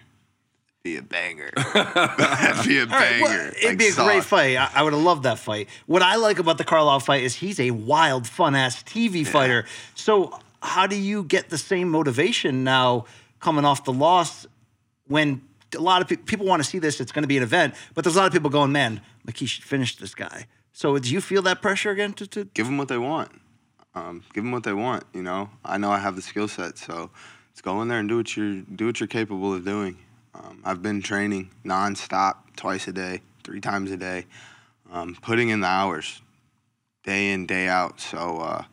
Be 0.84 0.98
a 0.98 1.02
banger. 1.02 1.50
That'd 1.56 2.66
be 2.68 2.78
a 2.78 2.82
All 2.84 2.88
right, 2.88 2.90
banger. 2.90 3.22
well, 3.24 3.48
it'd 3.48 3.64
Like 3.70 3.78
be 3.78 3.88
a 3.88 3.94
great 3.94 4.24
fight. 4.24 4.56
I, 4.58 4.70
I 4.76 4.84
would 4.84 4.94
have 4.94 5.02
loved 5.02 5.24
that 5.24 5.40
fight. 5.40 5.68
What 5.88 6.02
I 6.02 6.16
like 6.16 6.38
about 6.40 6.58
the 6.58 6.64
Carlyle 6.64 7.00
fight 7.00 7.24
is 7.24 7.34
he's 7.36 7.60
a 7.60 7.72
wild, 7.72 8.28
fun 8.28 8.56
ass 8.56 8.84
TV 8.84 9.26
fighter. 9.26 9.66
So 9.96 10.40
how 10.62 10.86
do 10.88 10.96
you 10.96 11.24
get 11.24 11.50
the 11.50 11.58
same 11.58 11.90
motivation 11.90 12.64
now 12.64 13.06
coming 13.40 13.66
off 13.66 13.84
the 13.84 13.94
loss 13.94 14.46
when 15.08 15.42
a 15.76 15.82
lot 15.82 16.02
of 16.02 16.08
pe- 16.08 16.18
people 16.18 16.46
want 16.46 16.64
to 16.64 16.70
see 16.70 16.78
this? 16.80 17.00
It's 17.02 17.12
going 17.12 17.24
to 17.24 17.28
be 17.28 17.38
an 17.38 17.44
event, 17.44 17.74
but 17.96 18.04
there's 18.04 18.16
a 18.16 18.20
lot 18.20 18.28
of 18.28 18.34
people 18.34 18.50
going, 18.52 18.72
"Man, 18.72 19.02
McKee 19.28 19.48
should 19.48 19.64
finish 19.64 19.96
this 19.98 20.14
guy." 20.14 20.46
So 20.76 21.00
do 21.00 21.10
you 21.10 21.22
feel 21.22 21.42
that 21.44 21.62
pressure 21.62 21.90
again? 21.90 22.12
To, 22.16 22.28
to 22.28 22.44
give 22.54 22.66
them 22.66 22.78
what 22.78 22.90
they 22.90 22.98
want. 22.98 23.32
Um, 23.96 24.24
give 24.34 24.44
them 24.44 24.52
what 24.52 24.66
they 24.66 24.74
want. 24.74 25.06
You 25.14 25.24
know, 25.24 25.50
I 25.64 25.78
know 25.78 25.90
I 25.90 26.00
have 26.00 26.18
the 26.18 26.22
skill 26.22 26.50
set, 26.50 26.78
so 26.78 27.10
let's 27.50 27.62
go 27.62 27.82
in 27.82 27.88
there 27.88 28.00
and 28.00 28.10
do 28.10 28.18
what 28.18 28.36
you're 28.36 28.56
do 28.56 28.88
what 28.88 29.00
you're 29.00 29.08
capable 29.08 29.54
of 29.54 29.64
doing. 29.64 29.98
Um, 30.34 30.62
I've 30.66 30.82
been 30.82 31.02
training 31.02 31.50
nonstop, 31.64 32.36
twice 32.58 32.90
a 32.90 32.92
day, 32.92 33.22
three 33.46 33.62
times 33.62 33.90
a 33.90 33.96
day, 33.96 34.26
um, 34.92 35.18
putting 35.22 35.48
in 35.48 35.62
the 35.62 35.68
hours, 35.68 36.22
day 37.06 37.32
in 37.32 37.46
day 37.46 37.70
out. 37.70 38.02
So 38.02 38.40
uh, 38.42 38.64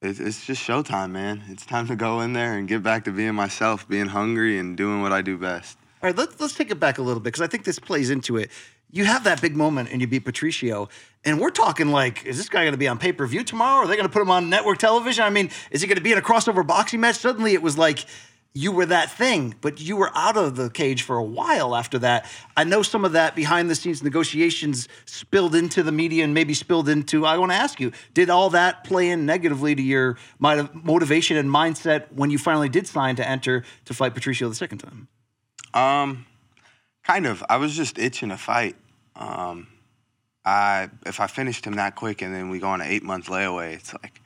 it, 0.00 0.18
it's 0.18 0.46
just 0.46 0.66
showtime, 0.66 1.10
man. 1.10 1.42
It's 1.48 1.66
time 1.66 1.88
to 1.88 1.94
go 1.94 2.22
in 2.22 2.32
there 2.32 2.54
and 2.56 2.66
get 2.66 2.82
back 2.82 3.04
to 3.04 3.12
being 3.12 3.34
myself, 3.34 3.86
being 3.86 4.06
hungry, 4.06 4.58
and 4.58 4.78
doing 4.78 5.02
what 5.02 5.12
I 5.12 5.20
do 5.20 5.36
best. 5.36 5.76
All 6.02 6.08
right, 6.08 6.16
let's 6.16 6.40
let's 6.40 6.54
take 6.54 6.70
it 6.70 6.80
back 6.80 6.96
a 6.96 7.02
little 7.02 7.20
bit 7.20 7.34
because 7.34 7.42
I 7.42 7.48
think 7.48 7.64
this 7.64 7.78
plays 7.78 8.08
into 8.08 8.38
it. 8.38 8.50
You 8.92 9.04
have 9.04 9.24
that 9.24 9.40
big 9.40 9.56
moment 9.56 9.90
and 9.92 10.00
you 10.00 10.06
beat 10.06 10.24
Patricio, 10.24 10.88
and 11.24 11.40
we're 11.40 11.50
talking 11.50 11.88
like, 11.88 12.24
is 12.24 12.36
this 12.36 12.48
guy 12.48 12.62
going 12.62 12.72
to 12.72 12.78
be 12.78 12.88
on 12.88 12.98
pay 12.98 13.12
per 13.12 13.26
view 13.26 13.44
tomorrow? 13.44 13.84
Are 13.84 13.86
they 13.86 13.94
going 13.96 14.08
to 14.08 14.12
put 14.12 14.22
him 14.22 14.30
on 14.30 14.50
network 14.50 14.78
television? 14.78 15.24
I 15.24 15.30
mean, 15.30 15.50
is 15.70 15.80
he 15.80 15.86
going 15.86 15.96
to 15.96 16.02
be 16.02 16.12
in 16.12 16.18
a 16.18 16.22
crossover 16.22 16.66
boxing 16.66 17.00
match? 17.00 17.16
Suddenly, 17.16 17.54
it 17.54 17.62
was 17.62 17.78
like 17.78 18.04
you 18.52 18.72
were 18.72 18.86
that 18.86 19.12
thing, 19.12 19.54
but 19.60 19.80
you 19.80 19.96
were 19.96 20.10
out 20.14 20.36
of 20.36 20.56
the 20.56 20.70
cage 20.70 21.02
for 21.02 21.16
a 21.16 21.22
while 21.22 21.76
after 21.76 22.00
that. 22.00 22.28
I 22.56 22.64
know 22.64 22.82
some 22.82 23.04
of 23.04 23.12
that 23.12 23.36
behind 23.36 23.70
the 23.70 23.76
scenes 23.76 24.02
negotiations 24.02 24.88
spilled 25.04 25.54
into 25.54 25.84
the 25.84 25.92
media 25.92 26.24
and 26.24 26.34
maybe 26.34 26.52
spilled 26.54 26.88
into. 26.88 27.24
I 27.24 27.38
want 27.38 27.52
to 27.52 27.56
ask 27.56 27.78
you, 27.78 27.92
did 28.12 28.28
all 28.28 28.50
that 28.50 28.82
play 28.82 29.10
in 29.10 29.24
negatively 29.24 29.76
to 29.76 29.82
your 29.82 30.16
motivation 30.40 31.36
and 31.36 31.48
mindset 31.48 32.12
when 32.12 32.30
you 32.30 32.38
finally 32.38 32.68
did 32.68 32.88
sign 32.88 33.14
to 33.16 33.28
enter 33.28 33.62
to 33.84 33.94
fight 33.94 34.14
Patricio 34.14 34.48
the 34.48 34.54
second 34.56 34.78
time? 34.78 35.06
Um, 35.72 36.26
kind 37.04 37.26
of. 37.26 37.44
I 37.48 37.56
was 37.56 37.76
just 37.76 38.00
itching 38.00 38.30
to 38.30 38.36
fight. 38.36 38.74
Um, 39.16 39.68
I 40.44 40.88
if 41.06 41.20
I 41.20 41.26
finished 41.26 41.66
him 41.66 41.74
that 41.74 41.96
quick 41.96 42.22
and 42.22 42.34
then 42.34 42.48
we 42.48 42.58
go 42.58 42.68
on 42.68 42.80
an 42.80 42.88
eight 42.88 43.02
month 43.02 43.26
layaway, 43.26 43.74
it's 43.74 43.92
like 43.92 44.20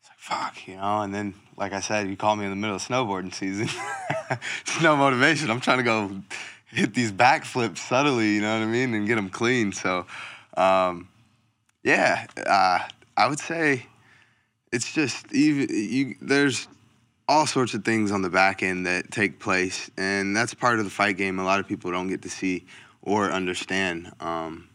it's 0.00 0.08
like 0.08 0.18
fuck, 0.18 0.68
you 0.68 0.76
know. 0.76 1.00
And 1.00 1.14
then, 1.14 1.34
like 1.56 1.72
I 1.72 1.80
said, 1.80 2.08
you 2.08 2.16
call 2.16 2.36
me 2.36 2.44
in 2.44 2.50
the 2.50 2.56
middle 2.56 2.76
of 2.76 2.82
snowboarding 2.82 3.34
season. 3.34 3.68
It's 4.30 4.82
no 4.82 4.94
motivation. 4.94 5.50
I'm 5.50 5.58
trying 5.58 5.78
to 5.78 5.84
go 5.84 6.10
hit 6.66 6.92
these 6.92 7.10
backflips 7.10 7.78
subtly, 7.78 8.34
you 8.34 8.42
know 8.42 8.58
what 8.58 8.62
I 8.62 8.66
mean, 8.66 8.92
and 8.92 9.06
get 9.06 9.14
them 9.14 9.30
clean. 9.30 9.72
So, 9.72 10.04
um, 10.54 11.08
yeah, 11.82 12.26
uh, 12.46 12.80
I 13.16 13.26
would 13.26 13.40
say 13.40 13.86
it's 14.70 14.92
just 14.92 15.32
even 15.32 15.68
you. 15.70 16.16
There's 16.20 16.68
all 17.26 17.46
sorts 17.46 17.74
of 17.74 17.84
things 17.84 18.10
on 18.10 18.22
the 18.22 18.30
back 18.30 18.62
end 18.62 18.86
that 18.86 19.10
take 19.10 19.38
place, 19.38 19.90
and 19.96 20.36
that's 20.36 20.54
part 20.54 20.78
of 20.78 20.84
the 20.84 20.90
fight 20.90 21.16
game. 21.16 21.38
A 21.38 21.44
lot 21.44 21.60
of 21.60 21.66
people 21.66 21.90
don't 21.90 22.08
get 22.08 22.22
to 22.22 22.30
see 22.30 22.66
or 23.08 23.30
understand. 23.32 24.12
Um, 24.20 24.68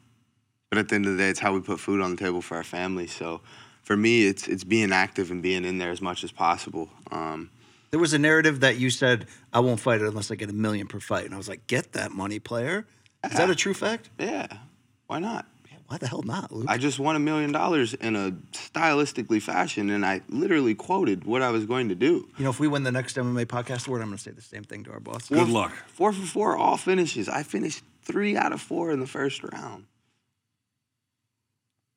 but 0.70 0.80
at 0.80 0.90
the 0.90 0.96
end 0.96 1.06
of 1.06 1.12
the 1.14 1.18
day, 1.20 1.30
it's 1.30 1.40
how 1.40 1.54
we 1.54 1.62
put 1.62 1.80
food 1.80 2.02
on 2.02 2.12
the 2.12 2.18
table 2.18 2.42
for 2.42 2.58
our 2.58 2.64
family. 2.64 3.08
So, 3.08 3.42
for 3.84 3.96
me, 3.96 4.26
it's 4.28 4.48
it's 4.48 4.64
being 4.64 4.92
active 4.92 5.30
and 5.32 5.42
being 5.42 5.66
in 5.66 5.78
there 5.78 5.92
as 5.92 6.02
much 6.02 6.24
as 6.24 6.32
possible. 6.32 6.90
Um, 7.12 7.50
There 7.92 8.00
was 8.00 8.14
a 8.14 8.20
narrative 8.20 8.62
that 8.62 8.78
you 8.78 8.90
said, 8.90 9.28
I 9.54 9.60
won't 9.60 9.80
fight 9.80 10.02
it 10.02 10.08
unless 10.08 10.32
I 10.32 10.36
get 10.36 10.50
a 10.50 10.54
million 10.54 10.88
per 10.88 11.00
fight. 11.00 11.26
And 11.26 11.34
I 11.34 11.38
was 11.38 11.48
like, 11.48 11.68
get 11.68 11.94
that 11.94 12.12
money, 12.12 12.40
player. 12.40 12.86
Is 13.24 13.38
that 13.38 13.50
a 13.50 13.56
true 13.56 13.74
fact? 13.74 14.10
yeah, 14.20 14.48
why 15.08 15.20
not? 15.20 15.46
Why 15.88 15.98
the 15.98 16.08
hell 16.08 16.24
not, 16.24 16.52
Luke? 16.52 16.66
I 16.70 16.78
just 16.78 16.98
won 16.98 17.16
a 17.16 17.20
million 17.20 17.52
dollars 17.52 17.94
in 17.94 18.16
a 18.16 18.32
stylistically 18.52 19.42
fashion, 19.42 19.90
and 19.92 20.04
I 20.06 20.22
literally 20.28 20.74
quoted 20.76 21.26
what 21.26 21.42
I 21.44 21.52
was 21.52 21.66
going 21.66 21.90
to 21.90 21.96
do. 21.96 22.28
you 22.38 22.44
know, 22.46 22.50
if 22.50 22.60
we 22.60 22.68
win 22.68 22.84
the 22.84 22.92
next 22.92 23.16
MMA 23.16 23.46
podcast 23.46 23.88
award, 23.88 24.02
I'm 24.02 24.08
going 24.08 24.18
to 24.18 24.24
say 24.24 24.32
the 24.32 24.42
same 24.42 24.64
thing 24.64 24.84
to 24.86 24.92
our 24.92 25.00
boss. 25.00 25.30
Good 25.30 25.50
luck. 25.50 25.72
Four 25.88 26.12
for 26.14 26.26
four, 26.26 26.58
all 26.58 26.78
finishes. 26.78 27.30
I 27.30 27.44
finished 27.44 27.84
three 28.04 28.36
out 28.36 28.52
of 28.52 28.62
four 28.62 28.92
in 28.92 29.00
the 29.00 29.08
first 29.08 29.44
round. 29.44 29.86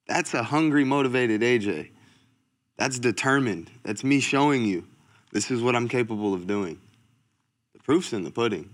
That's 0.06 0.34
a 0.34 0.42
hungry, 0.42 0.84
motivated 0.84 1.40
AJ. 1.40 1.90
That's 2.76 2.98
determined. 2.98 3.70
That's 3.82 4.04
me 4.04 4.20
showing 4.20 4.64
you 4.64 4.86
this 5.32 5.50
is 5.50 5.62
what 5.62 5.74
I'm 5.74 5.88
capable 5.88 6.34
of 6.34 6.46
doing. 6.46 6.80
The 7.72 7.80
proof's 7.80 8.12
in 8.12 8.24
the 8.24 8.30
pudding. 8.30 8.70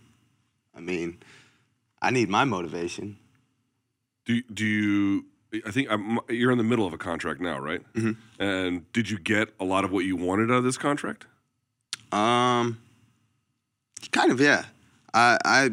I 0.75 0.81
mean, 0.81 1.19
I 2.01 2.11
need 2.11 2.29
my 2.29 2.45
motivation. 2.45 3.19
Do 4.25 4.41
do 4.43 4.67
you? 4.67 5.25
I 5.67 5.71
think 5.71 5.89
I'm, 5.91 6.19
you're 6.29 6.51
in 6.51 6.59
the 6.59 6.65
middle 6.65 6.87
of 6.87 6.95
a 6.95 6.99
contract 6.99 7.41
now, 7.41 7.59
right? 7.59 7.83
Mm-hmm. 7.93 8.43
And 8.43 8.91
did 8.93 9.11
you 9.11 9.19
get 9.19 9.49
a 9.61 9.65
lot 9.65 9.85
of 9.85 9.93
what 9.93 10.07
you 10.07 10.17
wanted 10.17 10.51
out 10.51 10.59
of 10.59 10.65
this 10.65 10.79
contract? 10.79 11.27
Um, 12.11 12.81
kind 14.13 14.33
of, 14.33 14.41
yeah. 14.41 14.65
I, 15.13 15.39
I 15.45 15.71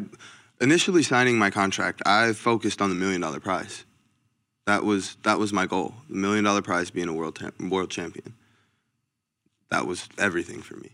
initially 0.60 1.02
signing 1.02 1.38
my 1.38 1.50
contract, 1.50 2.02
I 2.06 2.32
focused 2.32 2.80
on 2.82 2.88
the 2.90 2.94
million 2.96 3.20
dollar 3.20 3.40
prize. 3.40 3.84
That 4.66 4.84
was 4.84 5.16
that 5.22 5.38
was 5.38 5.52
my 5.52 5.66
goal. 5.66 5.94
The 6.08 6.16
million 6.16 6.44
dollar 6.44 6.62
prize 6.62 6.90
being 6.90 7.08
a 7.08 7.12
world 7.12 7.36
tam- 7.36 7.70
world 7.70 7.90
champion. 7.90 8.34
that 9.70 9.86
was 9.86 10.08
everything 10.18 10.62
for 10.62 10.76
me. 10.76 10.90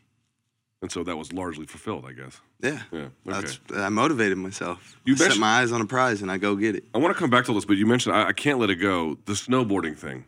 And 0.82 0.92
so 0.92 1.02
that 1.04 1.16
was 1.16 1.32
largely 1.32 1.66
fulfilled, 1.66 2.04
I 2.06 2.12
guess. 2.12 2.38
Yeah. 2.62 2.82
Yeah, 2.92 2.98
okay. 3.00 3.10
That's 3.24 3.58
I 3.74 3.88
motivated 3.88 4.36
myself. 4.38 4.96
You 5.04 5.14
I 5.14 5.16
set 5.16 5.38
my 5.38 5.60
eyes 5.60 5.72
on 5.72 5.80
a 5.80 5.86
prize 5.86 6.20
and 6.22 6.30
I 6.30 6.36
go 6.36 6.54
get 6.54 6.76
it. 6.76 6.84
I 6.94 6.98
want 6.98 7.14
to 7.14 7.18
come 7.18 7.30
back 7.30 7.46
to 7.46 7.54
this, 7.54 7.64
but 7.64 7.76
you 7.76 7.86
mentioned 7.86 8.14
I, 8.14 8.28
I 8.28 8.32
can't 8.32 8.58
let 8.58 8.70
it 8.70 8.76
go. 8.76 9.16
The 9.24 9.32
snowboarding 9.32 9.96
thing. 9.96 10.26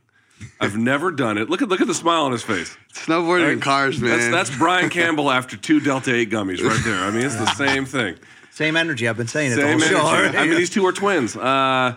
I've 0.61 0.77
never 0.93 1.11
done 1.11 1.37
it. 1.39 1.49
Look 1.51 1.63
at 1.63 1.69
look 1.69 1.81
at 1.81 1.87
the 1.87 1.95
smile 1.95 2.25
on 2.25 2.33
his 2.33 2.43
face. 2.43 2.77
Snowboarding 2.95 3.53
in 3.53 3.61
cars, 3.61 4.01
man. 4.01 4.19
That's 4.19 4.49
that's 4.49 4.59
Brian 4.59 4.89
Campbell 4.99 5.31
after 5.31 5.57
two 5.57 5.81
Delta 5.81 6.15
Eight 6.15 6.31
gummies 6.31 6.63
right 6.63 6.81
there. 6.85 6.99
I 7.05 7.11
mean, 7.11 7.25
it's 7.25 7.37
the 7.37 7.55
same 7.55 7.85
thing. 7.85 8.19
Same 8.59 8.77
energy. 8.77 9.07
I've 9.09 9.17
been 9.17 9.29
saying 9.29 9.53
it 9.53 9.55
Same 9.55 9.79
the 9.79 9.87
whole 9.99 10.09
show. 10.11 10.15
energy. 10.17 10.37
I 10.37 10.47
mean, 10.47 10.57
these 10.57 10.69
two 10.71 10.85
are 10.85 10.91
twins. 10.93 11.37
Uh, 11.37 11.95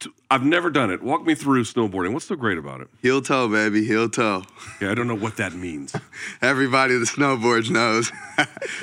t- 0.00 0.10
I've 0.30 0.44
never 0.44 0.68
done 0.68 0.90
it. 0.90 1.02
Walk 1.02 1.24
me 1.24 1.34
through 1.34 1.64
snowboarding. 1.64 2.12
What's 2.12 2.26
so 2.26 2.36
great 2.36 2.58
about 2.58 2.82
it? 2.82 2.88
heel 3.00 3.22
toe, 3.22 3.48
baby, 3.48 3.86
heel 3.86 4.10
toe. 4.10 4.42
Yeah, 4.82 4.90
I 4.90 4.94
don't 4.94 5.08
know 5.08 5.14
what 5.14 5.38
that 5.38 5.54
means. 5.54 5.96
Everybody 6.42 6.98
that 6.98 7.08
snowboards 7.08 7.70
knows. 7.70 8.10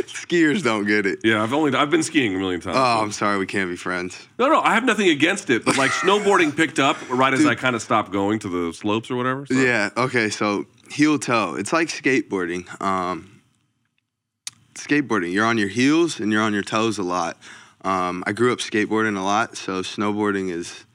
Skiers 0.08 0.64
don't 0.64 0.86
get 0.88 1.06
it. 1.06 1.20
Yeah, 1.24 1.44
I've 1.44 1.54
only 1.54 1.74
I've 1.76 1.92
been 1.92 2.02
skiing 2.04 2.36
a 2.36 2.40
million 2.40 2.60
times. 2.60 2.78
Oh, 2.78 3.02
I'm 3.04 3.12
sorry, 3.12 3.38
we 3.38 3.46
can't 3.46 3.70
be 3.70 3.76
friends. 3.76 4.28
No, 4.40 4.48
no, 4.50 4.60
I 4.62 4.74
have 4.74 4.84
nothing 4.84 5.10
against 5.10 5.50
it, 5.52 5.64
but 5.64 5.78
like 5.78 5.92
snowboarding 6.04 6.56
picked 6.56 6.80
up 6.80 6.98
right 7.10 7.34
as 7.34 7.46
I 7.46 7.54
kind 7.56 7.76
of 7.76 7.84
stopped 7.84 8.12
going 8.12 8.40
to 8.40 8.50
the 8.50 8.74
slopes 8.74 9.12
or 9.12 9.16
whatever. 9.16 9.46
so- 9.46 9.54
Yeah. 9.54 9.90
Okay. 9.96 10.30
So 10.30 10.66
heel 10.90 11.20
toe. 11.20 11.56
It's 11.56 11.72
like 11.72 11.88
skateboarding. 11.90 12.66
Um, 12.82 13.31
skateboarding. 14.86 15.32
You're 15.32 15.46
on 15.46 15.58
your 15.58 15.70
heels 15.70 16.20
and 16.20 16.32
you're 16.32 16.41
on 16.41 16.54
your 16.54 16.63
toes 16.63 16.98
a 16.98 17.04
lot. 17.04 17.38
Um, 17.84 18.24
I 18.28 18.32
grew 18.32 18.52
up 18.54 18.60
skateboarding 18.60 19.17
a 19.17 19.22
lot, 19.22 19.58
so 19.58 19.82
snowboarding 19.82 20.52
is 20.52 20.86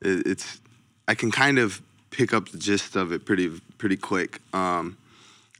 it, 0.00 0.26
it's 0.26 0.60
I 1.06 1.14
can 1.14 1.30
kind 1.30 1.58
of 1.58 1.82
pick 2.10 2.32
up 2.32 2.48
the 2.48 2.58
gist 2.58 2.96
of 2.96 3.12
it 3.12 3.24
pretty 3.24 3.50
pretty 3.78 3.96
quick. 3.96 4.40
Um, 4.54 4.96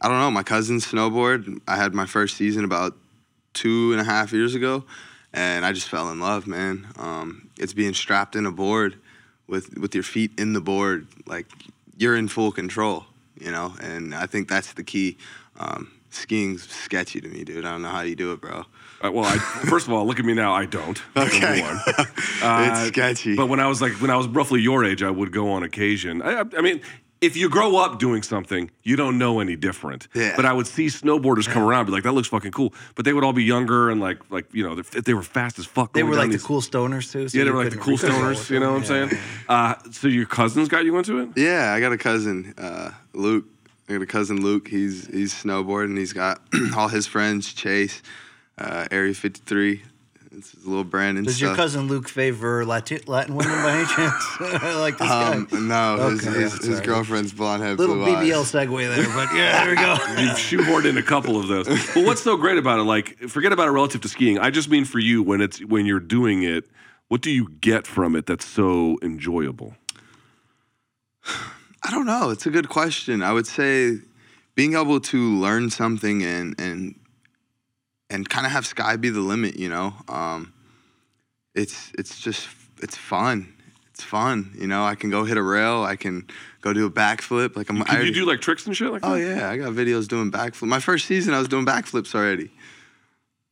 I 0.00 0.08
don't 0.08 0.18
know. 0.18 0.30
My 0.30 0.42
cousins 0.42 0.86
snowboard. 0.86 1.60
I 1.68 1.76
had 1.76 1.94
my 1.94 2.06
first 2.06 2.36
season 2.36 2.64
about 2.64 2.96
two 3.52 3.92
and 3.92 4.00
a 4.00 4.04
half 4.04 4.32
years 4.32 4.54
ago, 4.54 4.84
and 5.32 5.64
I 5.64 5.72
just 5.72 5.88
fell 5.88 6.10
in 6.10 6.20
love, 6.20 6.46
man. 6.46 6.86
Um, 6.96 7.50
it's 7.58 7.74
being 7.74 7.94
strapped 7.94 8.34
in 8.36 8.46
a 8.46 8.52
board 8.52 8.96
with 9.46 9.76
with 9.78 9.94
your 9.94 10.04
feet 10.04 10.32
in 10.38 10.54
the 10.54 10.60
board, 10.60 11.06
like 11.26 11.46
you're 11.98 12.16
in 12.16 12.28
full 12.28 12.52
control, 12.52 13.04
you 13.38 13.50
know. 13.50 13.74
And 13.82 14.14
I 14.14 14.26
think 14.26 14.48
that's 14.48 14.72
the 14.72 14.84
key. 14.84 15.18
Um, 15.58 15.92
skiing's 16.10 16.68
sketchy 16.68 17.20
to 17.20 17.28
me, 17.28 17.44
dude. 17.44 17.64
I 17.64 17.70
don't 17.72 17.82
know 17.82 17.88
how 17.88 18.02
you 18.02 18.16
do 18.16 18.32
it, 18.32 18.40
bro. 18.40 18.64
Uh, 19.02 19.10
well, 19.12 19.24
I, 19.24 19.38
first 19.38 19.86
of 19.86 19.92
all, 19.94 20.06
look 20.06 20.18
at 20.18 20.24
me 20.24 20.34
now. 20.34 20.52
I 20.52 20.66
don't. 20.66 21.00
Okay. 21.16 21.62
Uh, 22.42 22.68
it's 22.70 22.88
sketchy. 22.88 23.36
But 23.36 23.48
when 23.50 23.60
I 23.60 23.66
was 23.66 23.82
like, 23.82 23.92
when 24.00 24.10
I 24.10 24.16
was 24.16 24.26
roughly 24.26 24.60
your 24.62 24.82
age, 24.84 25.02
I 25.02 25.10
would 25.10 25.30
go 25.30 25.50
on 25.52 25.62
occasion. 25.62 26.22
I, 26.22 26.40
I- 26.40 26.44
I 26.56 26.60
mean, 26.62 26.80
if 27.20 27.36
you 27.36 27.50
grow 27.50 27.76
up 27.76 27.98
doing 27.98 28.22
something, 28.22 28.70
you 28.82 28.96
don't 28.96 29.18
know 29.18 29.40
any 29.40 29.56
different. 29.56 30.08
Yeah. 30.14 30.32
But 30.36 30.46
I 30.46 30.54
would 30.54 30.66
see 30.66 30.86
snowboarders 30.86 31.46
come 31.46 31.62
around, 31.62 31.84
be 31.84 31.92
like, 31.92 32.04
"That 32.04 32.12
looks 32.12 32.28
fucking 32.28 32.52
cool." 32.52 32.72
But 32.94 33.04
they 33.04 33.12
would 33.12 33.22
all 33.24 33.34
be 33.34 33.44
younger 33.44 33.90
and 33.90 34.00
like, 34.00 34.18
like 34.30 34.46
you 34.54 34.64
know, 34.66 34.74
they, 34.74 35.00
they 35.00 35.12
were 35.12 35.22
fast 35.22 35.58
as 35.58 35.66
fuck. 35.66 35.92
They 35.92 36.02
were 36.02 36.12
down 36.16 36.30
like 36.30 36.40
the 36.40 36.42
cool 36.46 36.62
stoners 36.62 37.12
too. 37.12 37.28
so 37.28 37.36
Yeah, 37.36 37.44
they 37.44 37.50
were 37.50 37.62
like 37.62 37.72
the 37.72 37.78
cool 37.78 37.98
stoners. 37.98 38.48
You 38.48 38.58
know 38.58 38.72
them. 38.72 38.82
what 38.82 38.90
I'm 38.90 39.10
saying? 39.10 39.22
Uh, 39.50 39.74
so 39.90 40.08
your 40.08 40.24
cousins 40.24 40.68
got 40.70 40.86
you 40.86 40.96
into 40.96 41.18
it? 41.18 41.28
Yeah, 41.36 41.74
I 41.74 41.80
got 41.80 41.92
a 41.92 41.98
cousin, 41.98 42.54
uh, 42.56 42.92
Luke. 43.12 43.44
I 43.90 43.94
got 43.94 44.02
a 44.02 44.06
cousin 44.06 44.40
Luke. 44.40 44.68
He's 44.68 45.08
he's 45.08 45.34
snowboarding. 45.34 45.98
He's 45.98 46.12
got 46.12 46.40
all 46.76 46.86
his 46.86 47.08
friends. 47.08 47.52
Chase, 47.52 48.02
uh, 48.56 48.86
Area 48.92 49.12
53. 49.12 49.82
It's 50.32 50.52
his 50.52 50.64
little 50.64 50.84
Brandon. 50.84 51.24
Does 51.24 51.40
your 51.40 51.56
cousin 51.56 51.88
Luke 51.88 52.08
favor 52.08 52.64
Latin, 52.64 53.00
Latin 53.08 53.34
women 53.34 53.50
by 53.64 53.78
any 53.78 53.86
chance? 53.86 54.24
like 54.78 54.96
this 54.96 55.10
Um, 55.10 55.46
guy. 55.50 55.58
no, 55.58 56.10
his, 56.10 56.20
Okay, 56.24 56.38
his, 56.38 56.52
yeah, 56.52 56.66
his 56.68 56.76
sorry. 56.76 56.86
girlfriend's 56.86 57.32
blonde 57.32 57.64
head, 57.64 57.80
Little 57.80 57.96
blue 57.96 58.06
BBL 58.14 58.38
eyes. 58.42 58.52
segue 58.52 58.94
there, 58.94 59.06
but 59.12 59.34
yeah, 59.34 59.64
there 59.64 59.70
we 59.70 59.74
go. 59.74 59.92
You've 60.22 60.38
shoehorned 60.38 60.88
in 60.88 60.96
a 60.96 61.02
couple 61.02 61.36
of 61.36 61.48
those. 61.48 61.66
But 61.66 62.04
what's 62.04 62.22
so 62.22 62.36
great 62.36 62.58
about 62.58 62.78
it? 62.78 62.84
Like, 62.84 63.18
forget 63.28 63.50
about 63.52 63.66
it 63.66 63.72
relative 63.72 64.02
to 64.02 64.08
skiing. 64.08 64.38
I 64.38 64.50
just 64.50 64.70
mean 64.70 64.84
for 64.84 65.00
you 65.00 65.20
when 65.20 65.40
it's 65.40 65.58
when 65.64 65.84
you're 65.84 65.98
doing 65.98 66.44
it. 66.44 66.70
What 67.08 67.22
do 67.22 67.30
you 67.32 67.48
get 67.60 67.88
from 67.88 68.14
it 68.14 68.26
that's 68.26 68.46
so 68.46 68.98
enjoyable? 69.02 69.74
I 71.82 71.90
don't 71.90 72.06
know. 72.06 72.30
It's 72.30 72.46
a 72.46 72.50
good 72.50 72.68
question. 72.68 73.22
I 73.22 73.32
would 73.32 73.46
say 73.46 73.98
being 74.54 74.74
able 74.74 75.00
to 75.00 75.36
learn 75.38 75.70
something 75.70 76.22
and 76.22 76.54
and 76.60 76.94
and 78.10 78.28
kind 78.28 78.44
of 78.46 78.52
have 78.52 78.66
sky 78.66 78.96
be 78.96 79.08
the 79.08 79.20
limit. 79.20 79.56
You 79.56 79.68
know, 79.68 79.94
um, 80.08 80.52
it's 81.54 81.90
it's 81.98 82.20
just 82.20 82.48
it's 82.82 82.96
fun. 82.96 83.54
It's 83.90 84.02
fun. 84.04 84.52
You 84.58 84.66
know, 84.66 84.84
I 84.84 84.94
can 84.94 85.10
go 85.10 85.24
hit 85.24 85.36
a 85.36 85.42
rail. 85.42 85.82
I 85.82 85.96
can 85.96 86.26
go 86.62 86.72
do 86.72 86.86
a 86.86 86.90
backflip. 86.90 87.56
Like 87.56 87.70
I'm. 87.70 87.82
I 87.82 87.84
Can 87.84 87.92
you 87.94 87.98
already- 88.00 88.12
do 88.14 88.26
like 88.26 88.40
tricks 88.40 88.66
and 88.66 88.76
shit 88.76 88.90
like 88.90 89.02
that? 89.02 89.08
Oh 89.10 89.14
yeah, 89.14 89.48
I 89.50 89.56
got 89.56 89.72
videos 89.72 90.06
doing 90.08 90.30
backflip. 90.30 90.68
My 90.68 90.80
first 90.80 91.06
season, 91.06 91.34
I 91.34 91.38
was 91.38 91.48
doing 91.48 91.64
backflips 91.66 92.14
already. 92.14 92.50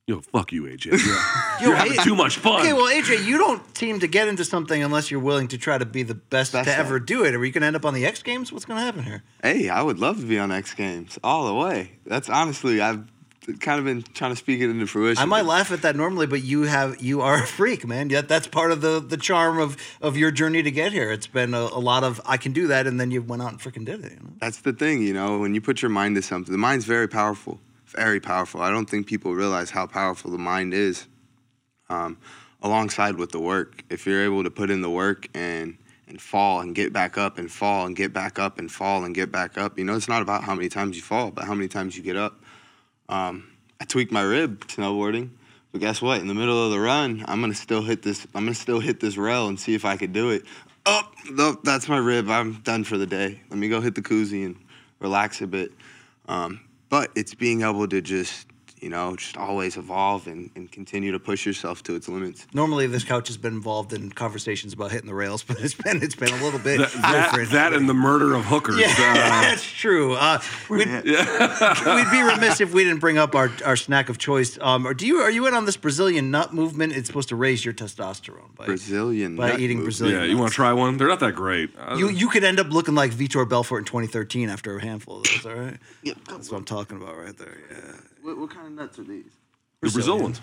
Yo, 0.09 0.23
fuck 0.23 0.53
you, 0.53 0.63
AJ. 0.63 0.87
Yo, 1.61 1.69
You're 1.69 1.77
having 1.77 1.93
hey- 1.93 2.03
too 2.03 2.15
much 2.15 2.39
fun. 2.39 2.63
Okay, 2.63 2.73
well, 2.73 2.87
AJ, 2.87 3.27
you 3.27 3.37
don't 3.37 3.77
seem 3.77 4.01
to 4.01 4.07
get 4.07 4.27
into 4.27 4.43
something 4.43 4.83
unless 4.83 5.11
you're 5.11 5.21
willing 5.21 5.49
to 5.49 5.59
try 5.59 5.77
to 5.77 5.85
be 5.85 6.03
the 6.03 6.15
best, 6.15 6.55
Best 6.55 6.65
to 6.67 6.73
at 6.73 6.79
ever 6.79 6.99
do 6.99 7.27
it. 7.27 7.35
Are 7.35 7.45
you 7.45 7.53
going 7.53 7.61
to 7.61 7.67
end 7.67 7.77
up 7.77 7.85
on 7.85 7.93
the 7.93 8.07
X 8.07 8.23
Games? 8.23 8.51
What's 8.51 8.65
going 8.65 8.79
to 8.79 8.85
happen 8.85 9.03
here? 9.03 9.23
Hey, 9.43 9.69
I 9.69 9.83
would 9.83 9.99
love 9.99 10.19
to 10.21 10.27
be 10.27 10.39
on 10.39 10.51
X 10.51 10.73
Games 10.73 11.19
all 11.23 11.47
the 11.47 11.55
way. 11.55 11.93
That's 12.07 12.31
honestly, 12.31 12.81
I've 12.81 13.05
kind 13.61 13.79
of 13.79 13.85
been 13.85 14.03
trying 14.15 14.33
to 14.33 14.37
speak 14.37 14.63
it 14.63 14.71
into 14.71 14.87
fruition. 14.87 15.23
I 15.23 15.27
might 15.27 15.45
laugh 15.45 15.73
at 15.73 15.83
that 15.83 15.95
normally, 15.95 16.27
but 16.27 16.43
you 16.43 16.63
have 16.63 17.03
you 17.03 17.21
are 17.21 17.43
a 17.43 17.47
freak, 17.47 17.87
man. 17.87 18.09
Yet 18.09 18.29
that's 18.29 18.47
part 18.47 18.73
of 18.73 18.81
the 18.81 19.01
the 19.01 19.19
charm 19.19 19.59
of 19.59 19.77
of 20.01 20.17
your 20.17 20.31
journey 20.31 20.63
to 20.63 20.71
get 20.71 20.93
here. 20.93 21.11
It's 21.11 21.27
been 21.27 21.53
a, 21.53 21.61
a 21.61 21.81
lot 21.81 22.03
of 22.03 22.19
I 22.25 22.39
can 22.39 22.53
do 22.53 22.69
that, 22.69 22.87
and 22.87 22.99
then 22.99 23.11
you 23.11 23.21
went 23.21 23.43
out 23.43 23.51
and 23.51 23.61
freaking 23.61 23.85
did 23.85 24.05
it. 24.05 24.13
You 24.13 24.21
know? 24.21 24.33
That's 24.41 24.63
the 24.63 24.73
thing, 24.73 25.03
you 25.03 25.13
know, 25.13 25.39
when 25.39 25.55
you 25.55 25.61
put 25.61 25.83
your 25.83 25.91
mind 25.91 26.17
to 26.17 26.23
something, 26.23 26.51
the 26.53 26.59
mind's 26.59 26.85
very 26.85 27.09
powerful, 27.09 27.61
very 27.99 28.21
powerful. 28.21 28.61
I 28.63 28.71
don't 28.71 28.89
think 28.89 29.09
people 29.09 29.35
realize 29.35 29.71
how 29.71 29.85
powerful 29.87 30.31
the 30.31 30.39
mind 30.39 30.73
is 30.73 31.09
um, 31.91 32.17
alongside 32.63 33.17
with 33.17 33.33
the 33.33 33.41
work. 33.41 33.83
If 33.91 34.07
you're 34.07 34.23
able 34.23 34.45
to 34.45 34.51
put 34.51 34.71
in 34.71 34.83
the 34.83 34.91
work 34.91 35.29
and 35.35 35.77
and 36.07 36.23
fall 36.23 36.61
and 36.61 36.75
get 36.75 36.91
back 36.91 37.19
up 37.19 37.37
and 37.37 37.51
fall 37.51 37.85
and 37.85 37.95
get 37.95 38.15
back 38.15 38.39
up 38.39 38.59
and 38.59 38.73
fall 38.73 39.05
and 39.05 39.15
get 39.15 39.31
back 39.31 39.59
up, 39.59 39.79
you 39.79 39.85
know, 39.85 39.95
it's 39.95 40.09
not 40.09 40.23
about 40.23 40.43
how 40.43 40.55
many 40.55 40.69
times 40.69 40.97
you 40.97 41.03
fall, 41.03 41.31
but 41.31 41.45
how 41.45 41.55
many 41.55 41.69
times 41.69 41.99
you 41.99 42.03
get 42.03 42.17
up. 42.17 42.41
Um, 43.11 43.51
I 43.79 43.85
tweaked 43.85 44.13
my 44.13 44.23
rib 44.23 44.67
snowboarding, 44.69 45.31
but 45.73 45.81
guess 45.83 46.01
what? 46.01 46.21
In 46.21 46.29
the 46.29 46.35
middle 46.35 46.65
of 46.65 46.71
the 46.71 46.81
run, 46.81 47.25
I'm 47.27 47.41
gonna 47.41 47.53
still 47.53 47.83
hit 47.83 48.03
this. 48.03 48.27
I'm 48.33 48.45
gonna 48.45 48.55
still 48.55 48.81
hit 48.81 49.01
this 49.01 49.17
rail 49.17 49.49
and 49.49 49.59
see 49.59 49.75
if 49.75 49.85
I 49.85 49.97
could 49.97 50.13
do 50.13 50.31
it. 50.31 50.45
Oh, 50.87 51.03
nope, 51.31 51.61
that's 51.65 51.89
my 51.89 51.99
rib. 51.99 52.31
I'm 52.31 52.61
done 52.61 52.85
for 52.85 52.97
the 52.97 53.07
day. 53.07 53.41
Let 53.51 53.59
me 53.59 53.69
go 53.69 53.81
hit 53.81 53.97
the 53.97 54.03
koozie 54.03 54.47
and 54.47 54.57
relax 55.01 55.43
a 55.43 55.49
bit. 55.49 55.73
Um, 56.29 56.61
but 56.89 57.11
it's 57.15 57.35
being 57.35 57.63
able 57.63 57.89
to 57.89 58.01
just, 58.01 58.48
you 58.81 58.89
know, 58.89 59.17
just 59.17 59.37
always 59.37 59.77
evolve 59.77 60.27
and, 60.27 60.51
and 60.55 60.71
continue 60.71 61.13
to 61.13 61.19
push 61.19 61.45
yourself 61.47 61.83
to 61.85 61.95
its 61.95 62.09
limits. 62.09 62.47
Normally, 62.53 62.87
this 62.87 63.05
couch 63.05 63.29
has 63.29 63.37
been 63.37 63.55
involved 63.55 63.93
in 63.93 64.11
conversations 64.11 64.73
about 64.73 64.91
hitting 64.93 65.07
the 65.09 65.15
rails, 65.15 65.43
but 65.49 65.59
it's 65.61 65.75
been 65.75 66.03
it's 66.03 66.15
been 66.17 66.33
a 66.33 66.43
little 66.43 66.61
bit 66.61 66.79
that, 66.79 66.93
that, 67.03 67.31
different. 67.31 67.51
that 67.53 67.73
and 67.73 67.89
the 67.89 67.95
murder 67.95 68.35
of 68.35 68.45
hookers. 68.45 68.79
yeah, 68.79 68.87
Uh, 68.99 69.15
that's 69.43 69.63
true. 69.65 70.15
Uh, 70.15 70.39
we'd, 70.69 70.87
we'd 70.89 72.11
be 72.11 72.23
remiss 72.23 72.61
if 72.61 72.73
we 72.73 72.85
didn't 72.85 73.01
bring 73.01 73.19
up 73.19 73.35
our, 73.35 73.51
our 73.65 73.77
snack 73.77 74.09
of 74.09 74.19
choice. 74.19 74.59
Um, 74.61 74.87
or 74.87 74.95
do 74.95 75.07
you 75.07 75.19
are 75.19 75.31
you 75.31 75.47
in 75.47 75.55
on 75.55 75.65
this 75.65 75.77
Brazilian 75.77 76.31
nut 76.31 76.53
movement? 76.55 76.93
It's 76.95 77.07
supposed 77.07 77.29
to 77.31 77.37
raise 77.37 77.65
your 77.65 77.75
testosterone 77.75 78.55
by 78.57 78.67
Brazilian. 78.67 79.37
by 79.37 79.51
nut 79.51 79.61
eating 79.61 79.79
movement. 79.79 79.85
Brazilian. 79.99 80.21
yeah, 80.23 80.27
you 80.27 80.39
want 80.39 80.51
to 80.51 80.55
try 80.55 80.73
one? 80.73 80.97
They're 80.97 81.09
not 81.09 81.21
that 81.21 81.35
great. 81.35 81.71
Uh, 81.79 81.97
You 81.97 82.09
you 82.09 82.29
could 82.29 82.45
end 82.45 82.61
up 82.61 82.69
looking 82.71 82.95
like 82.95 83.13
Vitor 83.13 83.49
Belfort 83.49 83.81
in 83.81 83.85
2013 83.85 84.49
after 84.49 84.77
a 84.77 84.83
handful 84.83 85.19
of 85.19 85.25
those. 85.25 85.47
All 85.47 85.55
right, 85.55 85.77
Yeah. 86.03 86.15
that's 86.29 86.51
what 86.51 86.59
I'm 86.59 86.65
talking 86.65 86.97
about 87.01 87.17
right 87.17 87.37
there. 87.37 87.59
Yeah, 87.71 87.93
What, 88.23 88.39
what 88.39 88.51
kind 88.51 88.67
of 88.67 88.73
nuts 88.73 88.99
are 88.99 89.05
these? 89.05 89.33
the 89.81 89.91
Brazilians. 89.91 90.41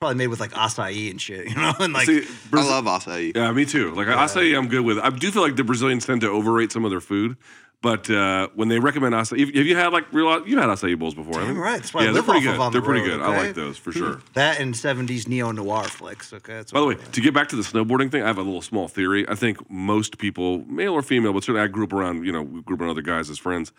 probably 0.00 0.16
made 0.16 0.26
with 0.26 0.40
like 0.40 0.50
acai 0.52 1.10
and 1.10 1.20
shit, 1.20 1.46
you 1.48 1.54
know, 1.54 1.72
and 1.78 1.92
like 1.92 2.06
See, 2.06 2.18
I 2.18 2.22
Braz- 2.50 2.68
love 2.68 2.84
acai. 2.86 3.34
Yeah, 3.36 3.52
me 3.52 3.64
too. 3.64 3.94
Like 3.94 4.08
I 4.08 4.26
say, 4.26 4.52
I'm 4.54 4.68
good 4.68 4.80
with. 4.84 4.98
I 4.98 5.10
do 5.10 5.30
feel 5.30 5.42
like 5.42 5.56
the 5.56 5.64
Brazilians 5.64 6.04
tend 6.06 6.20
to 6.22 6.28
overrate 6.28 6.72
some 6.72 6.84
of 6.84 6.90
their 6.90 7.00
food, 7.00 7.36
but 7.82 8.10
uh, 8.10 8.48
when 8.56 8.66
they 8.68 8.80
recommend 8.80 9.14
acai, 9.14 9.38
have 9.38 9.54
have 9.54 9.66
you 9.66 9.76
had 9.76 9.92
like 9.92 10.12
real? 10.12 10.44
You've 10.46 10.58
had 10.58 10.68
acai 10.70 10.98
bowls 10.98 11.14
before, 11.14 11.38
haven't 11.38 11.54
you? 11.54 11.62
right. 11.62 11.76
That's 11.80 11.94
what 11.94 12.02
I 12.02 12.06
yeah, 12.06 12.12
live 12.12 12.26
they're 12.26 12.32
pretty 12.34 12.48
off 12.48 12.54
of 12.54 12.58
good. 12.58 12.62
on 12.64 12.72
the 12.72 12.80
they're 12.80 12.86
pretty 12.86 13.08
road, 13.08 13.18
good. 13.18 13.26
I 13.26 13.28
okay? 13.36 13.46
like 13.46 13.54
those 13.54 13.78
for 13.78 13.92
sure. 13.92 14.20
that 14.34 14.58
and 14.60 14.74
70s 14.74 15.28
neo 15.28 15.52
noir 15.52 15.84
flicks. 15.84 16.32
Okay, 16.32 16.54
that's 16.54 16.72
By 16.72 16.80
the 16.80 16.86
way, 16.86 16.94
to 16.96 17.20
get 17.20 17.32
back 17.32 17.48
to 17.50 17.56
the 17.56 17.62
snowboarding 17.62 18.10
thing, 18.10 18.24
I 18.24 18.26
have 18.26 18.38
a 18.38 18.42
little 18.42 18.62
small 18.62 18.88
theory. 18.88 19.28
I 19.28 19.36
think 19.36 19.70
most 19.70 20.18
people, 20.18 20.64
male 20.66 20.94
or 20.94 21.02
female, 21.02 21.32
but 21.32 21.44
certainly 21.44 21.62
I 21.62 21.68
grew 21.68 21.84
up 21.84 21.92
around, 21.92 22.26
you 22.26 22.32
know, 22.32 22.42
we 22.42 22.60
grew 22.62 22.74
up 22.74 22.80
around 22.80 22.90
other 22.90 23.02
guys 23.02 23.30
as 23.30 23.38
friends. 23.38 23.72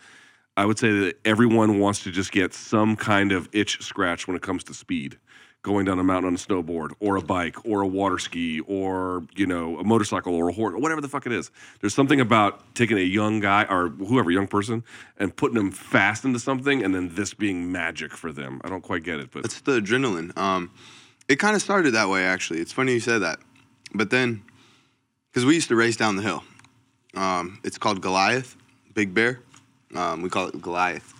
I 0.56 0.64
would 0.66 0.78
say 0.78 0.90
that 1.00 1.18
everyone 1.24 1.80
wants 1.80 2.04
to 2.04 2.10
just 2.10 2.30
get 2.30 2.54
some 2.54 2.96
kind 2.96 3.32
of 3.32 3.48
itch 3.52 3.82
scratch 3.82 4.26
when 4.26 4.36
it 4.36 4.42
comes 4.42 4.64
to 4.64 4.74
speed. 4.74 5.18
Going 5.62 5.86
down 5.86 5.98
a 5.98 6.04
mountain 6.04 6.28
on 6.28 6.34
a 6.34 6.36
snowboard 6.36 6.90
or 7.00 7.16
a 7.16 7.22
bike 7.22 7.56
or 7.64 7.80
a 7.80 7.86
water 7.86 8.18
ski 8.18 8.60
or, 8.60 9.24
you 9.34 9.46
know, 9.46 9.78
a 9.78 9.84
motorcycle 9.84 10.34
or 10.34 10.50
a 10.50 10.52
horse 10.52 10.74
or 10.74 10.78
whatever 10.78 11.00
the 11.00 11.08
fuck 11.08 11.24
it 11.24 11.32
is. 11.32 11.50
There's 11.80 11.94
something 11.94 12.20
about 12.20 12.74
taking 12.74 12.98
a 12.98 13.00
young 13.00 13.40
guy 13.40 13.64
or 13.64 13.88
whoever, 13.88 14.30
young 14.30 14.46
person, 14.46 14.84
and 15.16 15.34
putting 15.34 15.54
them 15.54 15.70
fast 15.70 16.26
into 16.26 16.38
something 16.38 16.84
and 16.84 16.94
then 16.94 17.14
this 17.14 17.32
being 17.32 17.72
magic 17.72 18.12
for 18.12 18.30
them. 18.30 18.60
I 18.62 18.68
don't 18.68 18.82
quite 18.82 19.04
get 19.04 19.20
it, 19.20 19.30
but 19.32 19.46
It's 19.46 19.62
the 19.62 19.80
adrenaline. 19.80 20.36
Um, 20.36 20.70
it 21.28 21.36
kind 21.36 21.56
of 21.56 21.62
started 21.62 21.94
that 21.94 22.10
way, 22.10 22.24
actually. 22.26 22.60
It's 22.60 22.72
funny 22.72 22.92
you 22.92 23.00
said 23.00 23.20
that. 23.20 23.38
But 23.94 24.10
then, 24.10 24.42
because 25.32 25.46
we 25.46 25.54
used 25.54 25.68
to 25.68 25.76
race 25.76 25.96
down 25.96 26.16
the 26.16 26.22
hill. 26.22 26.44
Um, 27.14 27.58
it's 27.64 27.78
called 27.78 28.02
Goliath, 28.02 28.54
Big 28.92 29.14
Bear. 29.14 29.40
Um, 29.94 30.22
we 30.22 30.28
call 30.28 30.48
it 30.48 30.60
Goliath. 30.60 31.12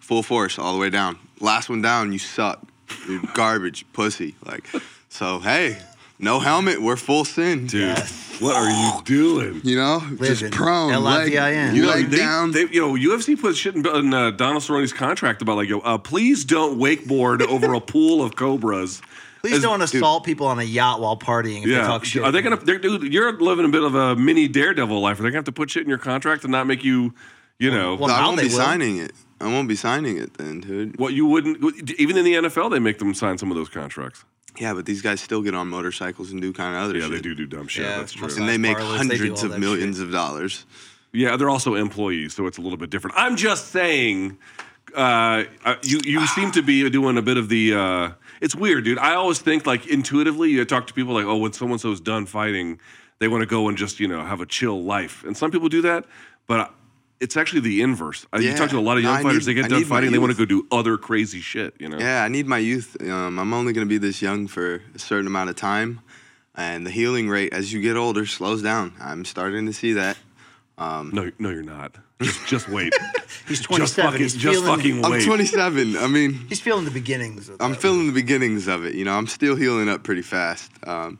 full 0.00 0.22
force 0.22 0.58
all 0.58 0.74
the 0.74 0.78
way 0.80 0.90
down. 0.90 1.18
Last 1.40 1.68
one 1.68 1.82
down, 1.82 2.12
you 2.12 2.18
suck. 2.18 2.60
You're 3.08 3.22
garbage, 3.34 3.84
pussy. 3.92 4.34
Like, 4.44 4.64
so 5.08 5.38
hey, 5.38 5.78
no 6.18 6.38
helmet, 6.40 6.82
we're 6.82 6.96
full 6.96 7.24
sin, 7.24 7.66
Dude, 7.66 7.96
what 8.40 8.54
are 8.56 8.68
you 8.70 9.02
doing? 9.04 9.60
You 9.64 9.76
know, 9.76 10.02
just 10.18 10.50
prone, 10.50 10.88
leg, 10.88 11.32
L-I-V-I-N. 11.34 11.74
you 11.74 11.82
know, 11.82 11.88
leg 11.88 12.08
they, 12.10 12.16
down. 12.18 12.52
They, 12.52 12.66
you 12.68 12.80
know, 12.80 12.94
UFC 12.94 13.40
put 13.40 13.56
shit 13.56 13.74
in, 13.74 13.86
in 13.86 14.12
uh, 14.12 14.30
Donald 14.32 14.62
Cerrone's 14.62 14.92
contract 14.92 15.40
about 15.40 15.56
like, 15.56 15.68
yo, 15.68 15.78
uh, 15.80 15.96
please 15.98 16.44
don't 16.44 16.78
wakeboard 16.78 17.40
over 17.42 17.72
a 17.72 17.80
pool 17.92 18.22
of 18.22 18.36
cobras. 18.36 19.00
Please 19.40 19.54
As- 19.54 19.62
don't 19.62 19.80
assault 19.80 20.24
people 20.24 20.46
on 20.46 20.58
a 20.58 20.62
yacht 20.62 21.00
while 21.00 21.16
partying 21.18 21.60
if 21.60 21.64
they 21.64 21.70
Yeah, 21.70 21.86
talk 21.86 22.04
shit. 22.04 22.22
are 22.22 22.30
they 22.32 22.42
gonna? 22.42 22.56
They're, 22.58 22.78
dude, 22.78 23.10
you're 23.10 23.32
living 23.40 23.64
a 23.64 23.70
bit 23.70 23.82
of 23.82 23.94
a 23.94 24.14
mini 24.14 24.46
daredevil 24.48 25.00
life. 25.00 25.18
Are 25.18 25.22
they 25.22 25.30
gonna 25.30 25.38
have 25.38 25.44
to 25.46 25.52
put 25.52 25.70
shit 25.70 25.82
in 25.84 25.88
your 25.88 25.96
contract 25.96 26.42
and 26.44 26.52
not 26.52 26.66
make 26.66 26.84
you, 26.84 27.14
you 27.60 27.70
know, 27.70 27.94
well, 27.94 28.10
I 28.10 28.24
won't 28.24 28.38
be 28.40 28.44
will. 28.44 28.50
signing 28.50 28.96
it. 28.96 29.12
I 29.40 29.46
won't 29.46 29.68
be 29.68 29.76
signing 29.76 30.18
it 30.18 30.34
then, 30.34 30.60
dude. 30.60 30.98
what 30.98 31.14
you 31.14 31.26
wouldn't? 31.26 31.90
Even 31.98 32.16
in 32.16 32.24
the 32.24 32.34
NFL, 32.34 32.70
they 32.70 32.78
make 32.78 32.98
them 32.98 33.14
sign 33.14 33.38
some 33.38 33.50
of 33.50 33.56
those 33.56 33.68
contracts. 33.68 34.24
Yeah, 34.58 34.74
but 34.74 34.84
these 34.84 35.00
guys 35.00 35.20
still 35.20 35.42
get 35.42 35.54
on 35.54 35.68
motorcycles 35.68 36.32
and 36.32 36.40
do 36.40 36.52
kind 36.52 36.74
of 36.74 36.82
other 36.82 36.94
shit. 36.94 37.02
Yeah, 37.02 37.08
shit. 37.08 37.22
they 37.22 37.22
do 37.22 37.34
do 37.34 37.46
dumb 37.46 37.68
shit. 37.68 37.84
Yeah, 37.84 37.98
That's 37.98 38.12
true. 38.12 38.28
And 38.36 38.48
they 38.48 38.58
make 38.58 38.76
Parlors, 38.78 39.08
they 39.08 39.16
do 39.16 39.22
hundreds 39.22 39.40
all 39.40 39.46
of 39.46 39.52
that 39.52 39.58
millions 39.60 40.00
of 40.00 40.10
dollars. 40.10 40.66
Yeah, 41.12 41.36
they're 41.36 41.50
also 41.50 41.74
employees, 41.74 42.34
so 42.34 42.46
it's 42.46 42.58
a 42.58 42.60
little 42.60 42.78
bit 42.78 42.90
different. 42.90 43.16
I'm 43.16 43.36
just 43.36 43.68
saying, 43.68 44.38
uh, 44.94 45.44
uh, 45.64 45.76
you 45.82 46.00
you 46.04 46.26
seem 46.26 46.50
to 46.52 46.62
be 46.62 46.88
doing 46.90 47.16
a 47.18 47.22
bit 47.22 47.36
of 47.36 47.48
the. 47.48 47.74
Uh, 47.74 48.10
it's 48.40 48.54
weird, 48.54 48.84
dude. 48.84 48.98
I 48.98 49.14
always 49.14 49.38
think 49.38 49.66
like 49.66 49.86
intuitively, 49.86 50.50
you 50.50 50.64
talk 50.64 50.86
to 50.88 50.94
people 50.94 51.14
like, 51.14 51.26
oh, 51.26 51.36
when 51.36 51.52
someone 51.52 51.78
so's 51.78 52.00
done 52.00 52.26
fighting, 52.26 52.80
they 53.18 53.28
want 53.28 53.42
to 53.42 53.46
go 53.46 53.68
and 53.68 53.76
just 53.76 54.00
you 54.00 54.08
know 54.08 54.24
have 54.24 54.40
a 54.40 54.46
chill 54.46 54.82
life, 54.82 55.24
and 55.24 55.36
some 55.36 55.50
people 55.50 55.68
do 55.68 55.82
that, 55.82 56.04
but. 56.46 56.74
It's 57.20 57.36
actually 57.36 57.60
the 57.60 57.82
inverse. 57.82 58.26
Uh, 58.32 58.38
You 58.38 58.54
talk 58.56 58.70
to 58.70 58.78
a 58.78 58.80
lot 58.80 58.96
of 58.96 59.02
young 59.02 59.16
No, 59.18 59.22
fighters; 59.22 59.46
need- 59.46 59.54
they 59.56 59.60
I 59.60 59.62
get 59.62 59.70
done 59.70 59.80
need 59.80 59.88
my 59.88 59.96
fighting, 59.96 60.12
they 60.12 60.18
want 60.18 60.32
to 60.32 60.38
go 60.38 60.44
do 60.46 60.66
other 60.72 60.96
crazy 60.96 61.40
shit. 61.40 61.74
You 61.78 61.88
know? 61.90 61.98
Yeah, 61.98 62.24
I 62.24 62.28
need 62.28 62.46
my 62.46 62.58
youth. 62.58 62.96
Um, 63.02 63.38
I'm 63.38 63.52
only 63.52 63.72
going 63.74 63.86
to 63.86 63.88
be 63.88 63.98
this 63.98 64.22
young 64.22 64.46
for 64.46 64.82
a 64.94 64.98
certain 64.98 65.26
amount 65.26 65.50
of 65.50 65.56
time. 65.56 66.00
And 66.56 66.84
the 66.86 66.90
healing 66.90 67.28
rate 67.28 67.52
as 67.52 67.72
you 67.72 67.80
get 67.80 67.96
older 67.96 68.26
slows 68.26 68.62
down. 68.62 68.92
I'm 69.00 69.24
starting 69.24 69.66
to 69.66 69.72
see 69.72 69.92
that. 69.94 70.16
No, 70.78 71.30
no, 71.38 71.50
you're 71.50 71.62
not. 71.62 71.96
Just, 72.22 72.46
just 72.46 72.68
wait. 72.68 72.92
He's 73.48 73.58
just 73.58 73.64
27. 73.64 74.04
fucking, 74.04 74.20
he's, 74.20 74.34
just 74.34 74.60
feeling, 74.60 74.76
fucking 74.76 75.04
I'm 75.04 75.20
27. 75.22 75.96
I 75.96 76.06
mean, 76.06 76.34
he's 76.48 76.60
feeling 76.60 76.84
the 76.84 76.90
beginnings 76.90 77.48
of 77.48 77.56
I'm 77.60 77.72
that. 77.72 77.80
feeling 77.80 78.06
the 78.06 78.12
beginnings 78.12 78.68
of 78.68 78.84
it. 78.84 78.94
You 78.94 79.04
know, 79.04 79.12
I'm 79.14 79.26
still 79.26 79.56
healing 79.56 79.88
up 79.88 80.02
pretty 80.04 80.22
fast. 80.22 80.70
Um, 80.86 81.18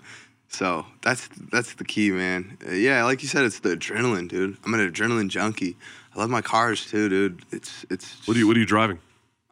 so 0.51 0.85
that's 1.03 1.29
that's 1.51 1.75
the 1.75 1.85
key, 1.85 2.11
man. 2.11 2.59
Uh, 2.69 2.73
yeah, 2.73 3.03
like 3.05 3.23
you 3.23 3.29
said, 3.29 3.45
it's 3.45 3.61
the 3.61 3.71
adrenaline, 3.77 4.29
dude. 4.29 4.57
I'm 4.65 4.75
an 4.75 4.81
adrenaline 4.93 5.29
junkie. 5.29 5.77
I 6.15 6.19
love 6.19 6.29
my 6.31 6.43
cars 6.43 6.85
too, 6.87 7.09
dude. 7.09 7.43
It's 7.53 7.87
it's. 7.91 8.27
What 8.29 8.37
are 8.37 8.41
you 8.41 8.47
What 8.47 8.57
are 8.57 8.61
you 8.61 8.67
driving? 8.67 8.99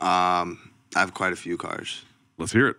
Um, 0.00 0.70
I 0.94 1.00
have 1.00 1.14
quite 1.14 1.32
a 1.32 1.36
few 1.36 1.56
cars. 1.56 2.04
Let's 2.36 2.52
hear 2.52 2.68
it. 2.68 2.76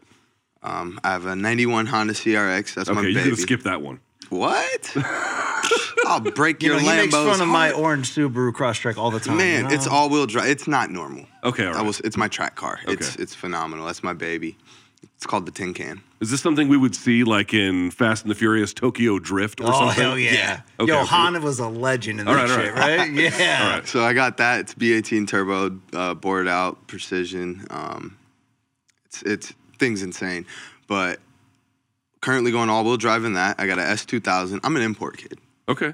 Um, 0.62 0.99
I 1.03 1.12
have 1.12 1.25
a 1.25 1.36
'91 1.36 1.86
Honda 1.88 2.13
CRX. 2.13 2.73
That's 2.75 2.89
my 2.89 2.95
baby. 2.95 2.99
Okay, 3.01 3.08
you 3.10 3.15
baby. 3.15 3.29
can 3.29 3.38
skip 3.38 3.63
that 3.63 3.82
one. 3.82 3.99
What? 4.29 4.95
I'll 6.05 6.19
break 6.19 6.62
You 6.62 6.73
your 6.73 6.82
know, 6.82 6.88
he 6.89 6.97
makes 6.97 7.15
Lambos. 7.15 7.32
fun 7.32 7.41
of 7.41 7.47
my 7.47 7.69
heart. 7.69 7.79
orange 7.79 8.13
Subaru 8.13 8.51
Crosstrek 8.51 8.95
all 8.97 9.10
the 9.12 9.19
time. 9.19 9.38
Man, 9.38 9.63
you 9.63 9.69
know? 9.69 9.73
it's 9.73 9.88
all-wheel 9.88 10.27
drive. 10.27 10.47
It's 10.49 10.67
not 10.67 10.91
normal. 10.91 11.25
Okay, 11.43 11.65
all 11.65 11.75
I 11.77 11.82
was, 11.82 11.99
it's 12.01 12.15
my 12.15 12.27
track 12.27 12.55
car. 12.55 12.79
It's 12.88 13.13
Okay. 13.13 13.23
it's 13.23 13.34
phenomenal. 13.34 13.86
That's 13.88 14.03
my 14.03 14.13
baby. 14.13 14.55
It's 15.19 15.25
called 15.25 15.45
the 15.45 15.51
Tin 15.51 15.73
Can. 15.73 16.01
Is 16.21 16.32
this 16.32 16.41
something 16.41 16.69
we 16.69 16.77
would 16.77 16.95
see 16.95 17.25
like 17.25 17.53
in 17.53 17.91
Fast 17.91 18.23
and 18.23 18.32
the 18.32 18.36
Furious 18.36 18.73
Tokyo 18.73 19.19
Drift 19.19 19.60
or 19.60 19.65
something? 19.65 19.82
Oh 19.82 19.88
something? 19.88 20.03
hell 20.05 20.17
yeah! 20.17 20.62
Okay, 20.79 20.93
Yo. 20.93 21.03
Honda 21.03 21.41
was 21.41 21.60
a 21.60 21.67
legend 21.67 22.21
in 22.21 22.27
All 22.29 22.36
that 22.36 22.47
right, 22.49 22.65
shit, 22.65 22.73
right? 22.73 23.12
Yeah. 23.38 23.60
All 23.62 23.69
right. 23.69 23.86
So 23.86 24.01
I 24.01 24.13
got 24.13 24.38
that. 24.38 24.62
It's 24.62 24.73
B18 24.75 25.27
turbo, 25.27 25.77
uh, 25.91 26.13
bored 26.13 26.47
out, 26.47 26.88
precision. 26.88 27.67
Um, 27.69 28.17
it's 29.08 29.21
it's 29.23 29.53
things 29.77 30.03
insane, 30.03 30.45
but 30.88 31.19
currently 32.21 32.51
going 32.51 32.69
all-wheel 32.69 32.95
drive 32.95 33.25
in 33.25 33.34
that. 33.34 33.60
I 33.60 33.67
got 33.67 33.77
a 33.77 33.82
S2000. 33.82 34.62
I'm 34.63 34.75
an 34.77 34.82
import 34.82 35.17
kid. 35.17 35.38
Okay. 35.67 35.91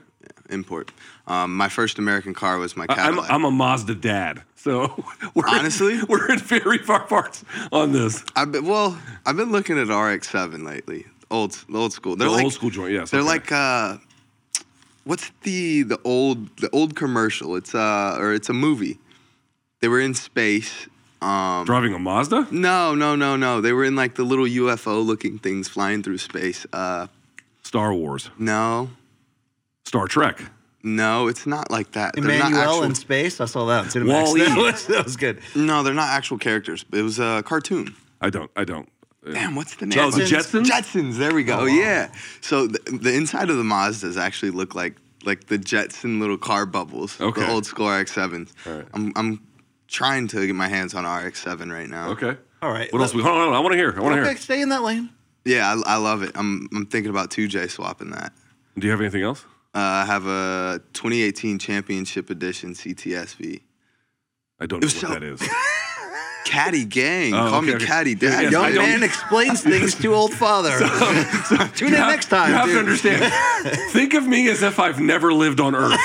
Import. 0.51 0.91
Um, 1.27 1.55
my 1.57 1.69
first 1.69 1.97
American 1.97 2.33
car 2.33 2.57
was 2.59 2.77
my 2.77 2.85
I- 2.89 2.93
I'm, 2.93 2.97
Cadillac. 2.97 3.31
I'm 3.31 3.45
a 3.45 3.51
Mazda 3.51 3.95
dad. 3.95 4.43
So 4.55 5.03
we're 5.33 5.47
Honestly? 5.47 5.99
we're 6.07 6.31
in 6.31 6.39
very 6.39 6.77
far 6.79 7.01
parts 7.05 7.43
on 7.71 7.91
this. 7.91 8.23
I've 8.35 8.51
been, 8.51 8.65
well, 8.65 8.97
I've 9.25 9.35
been 9.37 9.51
looking 9.51 9.77
at 9.79 9.87
RX-7 9.89 10.63
lately. 10.65 11.05
Old, 11.31 11.57
old 11.73 11.93
school. 11.93 12.15
They're 12.15 12.27
The 12.27 12.33
like 12.35 12.43
old 12.43 12.53
school 12.53 12.69
joint, 12.69 12.91
yes. 12.93 13.09
They're 13.09 13.21
okay. 13.21 13.27
like 13.29 13.51
uh, 13.51 13.97
what's 15.05 15.31
the 15.41 15.81
the 15.83 15.99
old 16.03 16.55
the 16.57 16.69
old 16.69 16.95
commercial? 16.95 17.55
It's 17.55 17.73
uh 17.73 18.15
or 18.19 18.33
it's 18.33 18.49
a 18.49 18.53
movie. 18.53 18.99
They 19.81 19.87
were 19.87 19.99
in 19.99 20.13
space. 20.13 20.87
Um, 21.21 21.65
driving 21.65 21.93
a 21.93 21.99
Mazda. 21.99 22.47
no, 22.51 22.93
no, 22.93 23.15
no, 23.15 23.35
no. 23.35 23.59
They 23.61 23.73
were 23.73 23.83
in 23.85 23.95
like 23.95 24.13
the 24.15 24.23
little 24.23 24.45
UFO 24.45 25.03
looking 25.03 25.39
things 25.39 25.67
flying 25.67 26.03
through 26.03 26.19
space. 26.19 26.67
Uh, 26.71 27.07
Star 27.63 27.91
Wars, 27.93 28.29
no, 28.37 28.89
Star 29.85 30.07
Trek. 30.07 30.39
No, 30.85 31.27
it's 31.27 31.47
not 31.47 31.71
like 31.71 31.91
that. 31.93 32.13
They're 32.13 32.23
not 32.23 32.35
Emmanuel 32.35 32.61
actual, 32.61 32.83
in 32.83 32.95
space. 32.95 33.41
I 33.41 33.45
saw 33.45 33.65
that 33.65 33.79
on 33.79 33.85
Cinemax. 33.87 34.23
Wall-E. 34.23 34.39
That 34.45 34.57
was, 34.57 34.85
that 34.87 35.03
was 35.03 35.17
good. 35.17 35.41
No, 35.55 35.81
they're 35.83 35.93
not 35.93 36.09
actual 36.09 36.37
characters. 36.37 36.85
It 36.93 37.01
was 37.01 37.19
a 37.19 37.41
cartoon. 37.43 37.95
I 38.21 38.29
don't. 38.29 38.51
I 38.55 38.63
don't. 38.63 38.87
Damn, 39.25 39.55
what's 39.55 39.75
the 39.75 39.87
name? 39.87 39.97
Oh, 39.99 40.11
the 40.11 40.21
Jetsons? 40.21 40.65
Jetsons. 40.65 40.65
Jetsons. 40.65 41.13
There 41.17 41.33
we 41.33 41.43
go. 41.43 41.61
Oh 41.61 41.65
yeah. 41.65 42.11
So 42.41 42.67
the, 42.67 42.79
the 43.01 43.13
inside 43.15 43.49
of 43.49 43.57
the 43.57 43.63
Mazdas 43.63 44.17
actually 44.17 44.51
look 44.51 44.75
like 44.75 44.97
like 45.25 45.47
the 45.47 45.57
Jetson 45.57 46.19
little 46.19 46.37
car 46.37 46.67
bubbles. 46.67 47.19
Okay. 47.19 47.41
The 47.41 47.51
old 47.51 47.65
school 47.65 47.89
RX-7s. 47.89 48.51
All 48.67 48.73
right. 48.73 48.87
I'm 48.93 49.11
I'm 49.15 49.41
trying 49.87 50.27
to 50.27 50.45
get 50.45 50.55
my 50.55 50.67
hands 50.67 50.93
on 50.93 51.03
RX-7 51.05 51.71
right 51.71 51.89
now. 51.89 52.09
Okay. 52.11 52.37
All 52.61 52.71
right. 52.71 52.93
What 52.93 53.01
else? 53.01 53.15
We, 53.15 53.23
hold 53.23 53.33
on, 53.35 53.41
hold 53.41 53.53
on. 53.53 53.55
I 53.55 53.59
want 53.61 53.73
to 53.73 53.77
hear. 53.77 53.95
I 53.97 54.01
want 54.01 54.15
to 54.15 54.21
Okay, 54.21 54.29
hear. 54.29 54.37
stay 54.37 54.61
in 54.61 54.69
that 54.69 54.83
lane. 54.83 55.09
Yeah, 55.43 55.73
I, 55.85 55.95
I 55.95 55.97
love 55.97 56.21
it. 56.21 56.31
I'm 56.35 56.67
I'm 56.75 56.85
thinking 56.85 57.09
about 57.09 57.31
2J 57.31 57.71
swapping 57.71 58.11
that. 58.11 58.31
Do 58.77 58.85
you 58.85 58.91
have 58.91 59.01
anything 59.01 59.23
else? 59.23 59.43
Uh, 59.75 59.79
I 59.79 60.05
have 60.05 60.25
a 60.25 60.79
2018 60.93 61.59
Championship 61.59 62.29
Edition 62.29 62.73
CTSV. 62.73 63.61
I 64.59 64.65
don't 64.67 64.79
know 64.81 64.85
what 64.87 64.95
so- 64.95 65.07
that 65.09 65.21
is. 65.23 65.41
Caddy 66.45 66.85
gang. 66.85 67.33
Oh, 67.33 67.49
Call 67.49 67.57
okay, 67.57 67.67
me 67.67 67.73
okay. 67.73 67.85
Caddy 67.85 68.11
Yes, 68.11 68.19
Dad. 68.21 68.53
I 68.53 68.69
Young 68.69 68.75
man 68.75 69.03
explains 69.03 69.61
things 69.63 69.95
to 69.95 70.13
old 70.13 70.31
father. 70.43 70.77
Tune 71.75 71.87
in 71.89 71.93
have- 71.95 72.07
next 72.11 72.27
time. 72.29 72.49
You 72.51 72.55
have 72.55 72.69
to 72.69 72.79
understand. 72.79 73.33
think 73.91 74.13
of 74.13 74.25
me 74.27 74.47
as 74.49 74.61
if 74.61 74.79
I've 74.79 74.99
never 75.01 75.33
lived 75.33 75.59
on 75.59 75.73
Earth. 75.75 75.99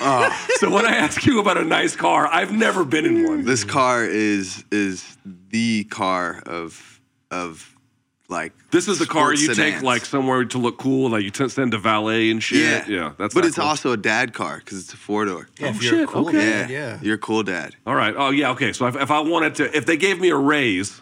Oh. 0.00 0.46
so 0.56 0.70
when 0.70 0.86
I 0.86 0.96
ask 0.96 1.24
you 1.26 1.38
about 1.40 1.58
a 1.58 1.64
nice 1.64 1.94
car, 1.94 2.26
I've 2.26 2.52
never 2.52 2.84
been 2.84 3.04
in 3.04 3.24
one. 3.28 3.44
This 3.44 3.62
car 3.64 4.04
is 4.04 4.64
is 4.72 5.16
the 5.50 5.84
car 5.84 6.42
of 6.46 7.00
of 7.30 7.71
like 8.32 8.52
This 8.72 8.88
is 8.88 8.98
the 8.98 9.06
car 9.06 9.36
sports 9.36 9.42
you 9.42 9.54
take 9.54 9.82
like 9.82 10.04
somewhere 10.04 10.44
to 10.44 10.58
look 10.58 10.78
cool, 10.78 11.10
like 11.10 11.22
you 11.22 11.30
t- 11.30 11.48
send 11.48 11.70
to 11.72 11.78
valet 11.78 12.30
and 12.32 12.42
shit. 12.42 12.88
yeah 12.88 12.94
yeah. 12.96 13.12
That's 13.18 13.34
but 13.34 13.44
it's 13.44 13.56
cool. 13.56 13.64
also 13.66 13.92
a 13.92 13.96
dad 13.96 14.32
car 14.34 14.58
because 14.58 14.80
it's 14.80 14.92
a 14.92 14.96
four 14.96 15.24
door. 15.26 15.48
Yeah, 15.60 15.68
if 15.68 15.76
Oh, 15.76 15.80
you're 15.82 15.94
a 15.94 15.98
shit, 15.98 16.08
cool 16.08 16.28
okay. 16.28 16.38
dad, 16.38 16.70
yeah, 16.70 16.78
yeah. 16.78 16.98
you're 17.02 17.14
a 17.14 17.18
cool 17.18 17.42
dad. 17.44 17.76
all 17.86 17.94
right. 17.94 18.14
Oh 18.16 18.30
yeah, 18.30 18.50
okay. 18.50 18.72
So 18.72 18.86
if, 18.88 18.96
if 18.96 19.10
I 19.12 19.20
wanted 19.20 19.54
to, 19.56 19.76
if 19.76 19.86
they 19.86 19.96
gave 19.96 20.20
me 20.20 20.30
a 20.30 20.36
raise, 20.36 21.00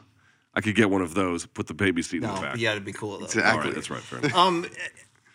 I 0.55 0.61
could 0.61 0.75
get 0.75 0.91
one 0.91 1.01
of 1.01 1.15
those. 1.15 1.47
Put 1.47 1.69
the 1.69 1.75
baby 1.75 2.03
seat 2.03 2.19
in 2.19 2.29
No, 2.29 2.35
the 2.35 2.41
back. 2.43 2.57
yeah, 2.59 2.73
it'd 2.73 2.85
be 2.85 2.93
cool 2.93 3.19
though. 3.19 3.25
Exactly. 3.27 3.51
All 3.53 3.59
right, 3.65 3.75
that's 3.75 3.89
right. 3.91 4.01
Fair 4.03 4.19
enough. 4.25 4.35
Um, 4.35 4.67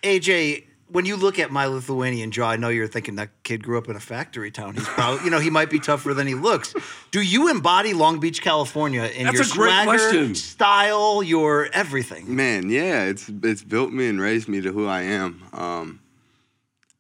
AJ, 0.04 0.66
when 0.88 1.06
you 1.06 1.16
look 1.16 1.40
at 1.40 1.52
my 1.52 1.66
Lithuanian 1.66 2.32
jaw, 2.32 2.50
I 2.52 2.56
know 2.58 2.70
you're 2.70 2.88
thinking 2.88 3.16
that 3.16 3.30
kid 3.44 3.64
grew 3.64 3.78
up 3.78 3.90
in 3.90 3.96
a 3.96 4.00
factory 4.00 4.52
town. 4.52 4.76
He's 4.76 4.88
probably, 4.88 5.26
you 5.26 5.32
know, 5.32 5.40
he 5.40 5.50
might 5.50 5.70
be 5.70 5.80
tougher 5.80 6.14
than 6.14 6.28
he 6.28 6.36
looks. 6.36 6.76
Do 7.12 7.22
you 7.22 7.50
embody 7.50 7.94
Long 7.94 8.20
Beach, 8.20 8.42
California 8.42 9.04
in 9.04 9.26
That's 9.26 9.36
your 9.38 9.46
a 9.46 9.50
great 9.50 9.84
swagger, 9.84 9.98
question. 9.98 10.36
style, 10.36 11.24
your 11.24 11.70
everything? 11.74 12.36
Man, 12.36 12.70
yeah, 12.70 13.06
it's 13.06 13.30
it's 13.44 13.64
built 13.64 13.92
me 13.92 14.08
and 14.08 14.22
raised 14.22 14.48
me 14.48 14.62
to 14.62 14.72
who 14.72 14.88
I 14.88 15.02
am. 15.02 15.44
Um, 15.54 16.00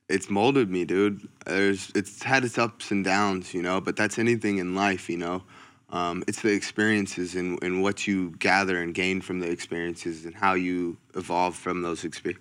it's 0.10 0.30
molded 0.30 0.69
me, 0.69 0.86
dude. 0.86 1.28
There's 1.45 1.91
it's 1.95 2.24
had 2.24 2.43
its 2.43 2.58
ups 2.58 2.91
and 2.91 3.04
downs, 3.04 3.54
you 3.54 3.62
know, 3.62 3.82
but 3.82 3.95
that's 3.95 4.17
anything 4.17 4.58
in 4.58 4.76
life, 4.76 5.10
you 5.10 5.17
know. 5.17 5.43
Um, 5.91 6.24
it's 6.28 6.41
the 6.41 6.52
experiences 6.52 7.36
and, 7.36 7.62
and 7.63 7.82
what 7.82 8.08
you 8.08 8.32
gather 8.39 8.82
and 8.82 8.93
gain 8.93 9.21
from 9.21 9.39
the 9.39 9.50
experiences 9.50 10.26
and 10.26 10.34
how 10.34 10.56
you 10.56 10.98
evolve 11.15 11.56
from 11.56 11.84
those 11.84 12.02
expe- 12.04 12.38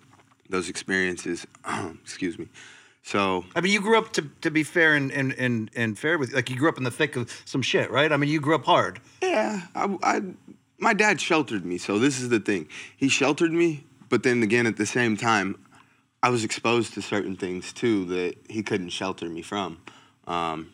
those 0.48 0.68
experiences. 0.68 1.46
Excuse 2.02 2.38
me. 2.38 2.48
So 3.02 3.44
I 3.54 3.60
mean, 3.60 3.72
you 3.72 3.82
grew 3.82 3.98
up 3.98 4.12
to, 4.14 4.22
to 4.40 4.50
be 4.50 4.62
fair 4.62 4.94
and, 4.94 5.12
and, 5.12 5.34
and, 5.34 5.70
and 5.76 5.98
fair 5.98 6.16
with, 6.16 6.32
like, 6.32 6.48
you 6.48 6.56
grew 6.56 6.70
up 6.70 6.78
in 6.78 6.84
the 6.84 6.90
thick 6.90 7.16
of 7.16 7.30
some 7.44 7.60
shit, 7.60 7.90
right? 7.90 8.10
I 8.10 8.16
mean, 8.16 8.30
you 8.30 8.40
grew 8.40 8.54
up 8.54 8.64
hard. 8.64 8.98
Yeah, 9.20 9.60
I, 9.74 9.96
I, 10.02 10.22
my 10.78 10.94
dad 10.94 11.20
sheltered 11.20 11.66
me. 11.66 11.76
So 11.76 11.98
this 11.98 12.18
is 12.18 12.30
the 12.30 12.40
thing. 12.40 12.68
He 12.96 13.08
sheltered 13.08 13.52
me, 13.52 13.84
but 14.08 14.22
then 14.22 14.42
again, 14.42 14.66
at 14.66 14.78
the 14.78 14.86
same 14.86 15.18
time, 15.18 15.58
I 16.22 16.30
was 16.30 16.44
exposed 16.44 16.94
to 16.94 17.02
certain 17.02 17.36
things 17.36 17.74
too 17.74 18.06
that 18.06 18.36
he 18.48 18.62
couldn't 18.62 18.88
shelter 18.88 19.28
me 19.28 19.42
from. 19.42 19.82
Um, 20.26 20.72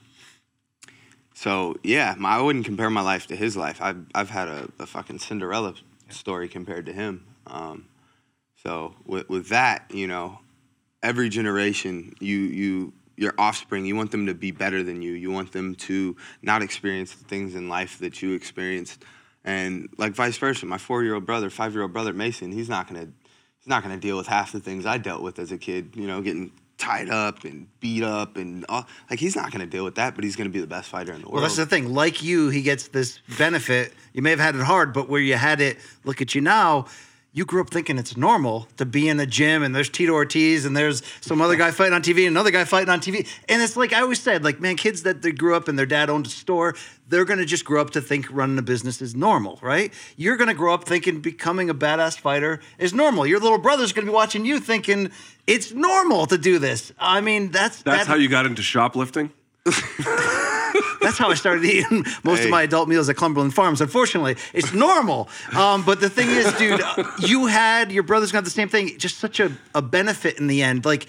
so 1.35 1.74
yeah, 1.83 2.14
my, 2.16 2.37
I 2.37 2.40
wouldn't 2.40 2.64
compare 2.64 2.88
my 2.88 3.00
life 3.00 3.26
to 3.26 3.37
his 3.37 3.56
life. 3.56 3.83
I've 3.83 4.06
I've 4.14 4.30
had 4.30 4.46
a, 4.46 4.68
a 4.78 4.87
fucking 4.87 5.18
Cinderella 5.18 5.74
story 6.09 6.48
compared 6.48 6.87
to 6.87 6.92
him. 6.92 7.26
Um, 7.48 7.87
so 8.62 8.94
with 9.04 9.28
with 9.28 9.48
that, 9.48 9.90
you 9.92 10.06
know, 10.06 10.38
every 11.02 11.28
generation 11.28 12.14
you 12.20 12.38
you 12.38 12.92
your 13.16 13.34
offspring. 13.36 13.84
You 13.84 13.96
want 13.96 14.10
them 14.10 14.26
to 14.26 14.34
be 14.34 14.50
better 14.50 14.82
than 14.82 15.02
you. 15.02 15.12
You 15.12 15.30
want 15.30 15.52
them 15.52 15.74
to 15.74 16.16
not 16.42 16.62
experience 16.62 17.14
the 17.14 17.24
things 17.24 17.54
in 17.54 17.68
life 17.68 17.98
that 17.98 18.22
you 18.22 18.32
experienced, 18.32 19.04
and 19.44 19.88
like 19.98 20.14
vice 20.14 20.38
versa. 20.38 20.64
My 20.66 20.78
four-year-old 20.78 21.26
brother, 21.26 21.50
five-year-old 21.50 21.92
brother 21.92 22.12
Mason, 22.14 22.50
he's 22.50 22.68
not 22.68 22.88
gonna 22.88 23.08
he's 23.58 23.66
not 23.66 23.82
gonna 23.82 23.98
deal 23.98 24.16
with 24.16 24.26
half 24.26 24.52
the 24.52 24.60
things 24.60 24.86
I 24.86 24.98
dealt 24.98 25.22
with 25.22 25.38
as 25.38 25.52
a 25.52 25.58
kid. 25.58 25.94
You 25.94 26.06
know, 26.06 26.22
getting 26.22 26.50
tied 26.78 27.10
up 27.10 27.44
and 27.44 27.66
beat 27.80 28.02
up 28.02 28.38
and 28.38 28.64
all, 28.70 28.86
like 29.10 29.18
he's 29.18 29.36
not 29.36 29.52
gonna 29.52 29.66
deal 29.66 29.84
with 29.84 29.96
that, 29.96 30.14
but 30.14 30.24
he's 30.24 30.34
gonna 30.34 30.48
be 30.48 30.60
the 30.60 30.66
best 30.66 30.88
fighter 30.88 31.12
in 31.12 31.20
the 31.20 31.26
world 31.26 31.34
Well, 31.34 31.42
world. 31.42 31.50
that's 31.50 31.56
the 31.56 31.66
thing. 31.66 31.92
Like 31.92 32.22
you, 32.22 32.48
he 32.48 32.62
gets 32.62 32.88
this 32.88 33.20
benefit. 33.38 33.92
You 34.14 34.22
may 34.22 34.30
have 34.30 34.40
had 34.40 34.54
it 34.54 34.62
hard, 34.62 34.94
but 34.94 35.08
where 35.10 35.20
you 35.20 35.34
had 35.34 35.60
it, 35.60 35.76
look 36.04 36.22
at 36.22 36.34
you 36.34 36.40
now. 36.40 36.86
You 37.32 37.44
grew 37.44 37.60
up 37.60 37.70
thinking 37.70 37.96
it's 37.96 38.16
normal 38.16 38.66
to 38.76 38.84
be 38.84 39.08
in 39.08 39.20
a 39.20 39.24
gym 39.26 39.62
and 39.62 39.72
there's 39.72 39.88
Tito 39.88 40.12
Ortiz 40.12 40.64
and 40.64 40.76
there's 40.76 41.00
some 41.20 41.40
other 41.40 41.54
guy 41.54 41.70
fighting 41.70 41.94
on 41.94 42.02
TV 42.02 42.18
and 42.26 42.28
another 42.34 42.50
guy 42.50 42.64
fighting 42.64 42.88
on 42.88 42.98
TV. 43.00 43.24
And 43.48 43.62
it's 43.62 43.76
like 43.76 43.92
I 43.92 44.00
always 44.00 44.20
said, 44.20 44.42
like, 44.42 44.60
man, 44.60 44.74
kids 44.74 45.04
that 45.04 45.22
they 45.22 45.30
grew 45.30 45.54
up 45.54 45.68
and 45.68 45.78
their 45.78 45.86
dad 45.86 46.10
owned 46.10 46.26
a 46.26 46.30
store, 46.30 46.74
they're 47.08 47.24
gonna 47.24 47.44
just 47.44 47.64
grow 47.64 47.80
up 47.80 47.90
to 47.90 48.00
think 48.00 48.26
running 48.32 48.58
a 48.58 48.62
business 48.62 49.00
is 49.00 49.14
normal, 49.14 49.60
right? 49.62 49.92
You're 50.16 50.36
gonna 50.36 50.54
grow 50.54 50.74
up 50.74 50.84
thinking 50.84 51.20
becoming 51.20 51.70
a 51.70 51.74
badass 51.74 52.18
fighter 52.18 52.58
is 52.78 52.92
normal. 52.92 53.24
Your 53.28 53.38
little 53.38 53.58
brother's 53.58 53.92
gonna 53.92 54.06
be 54.08 54.12
watching 54.12 54.44
you 54.44 54.58
thinking 54.58 55.12
it's 55.46 55.70
normal 55.72 56.26
to 56.26 56.36
do 56.36 56.58
this. 56.58 56.92
I 56.98 57.20
mean, 57.20 57.52
that's 57.52 57.80
That's 57.82 57.98
that- 57.98 58.06
how 58.08 58.16
you 58.16 58.28
got 58.28 58.44
into 58.44 58.62
shoplifting? 58.62 59.30
That's 61.10 61.18
how 61.18 61.28
I 61.28 61.34
started 61.34 61.64
eating 61.64 62.04
most 62.22 62.38
Hey. 62.38 62.44
of 62.44 62.50
my 62.52 62.62
adult 62.62 62.88
meals 62.88 63.08
at 63.08 63.16
Cumberland 63.16 63.52
Farms. 63.52 63.80
Unfortunately, 63.80 64.36
it's 64.54 64.72
normal. 64.72 65.28
Um, 65.56 65.84
but 65.84 66.00
the 66.00 66.08
thing 66.08 66.28
is, 66.28 66.52
dude, 66.54 66.80
you 67.18 67.46
had 67.46 67.90
your 67.90 68.04
brother's 68.04 68.30
got 68.30 68.44
the 68.44 68.50
same 68.50 68.68
thing. 68.68 68.96
Just 68.96 69.18
such 69.18 69.40
a, 69.40 69.50
a 69.74 69.82
benefit 69.82 70.38
in 70.38 70.46
the 70.46 70.62
end. 70.62 70.84
Like, 70.84 71.08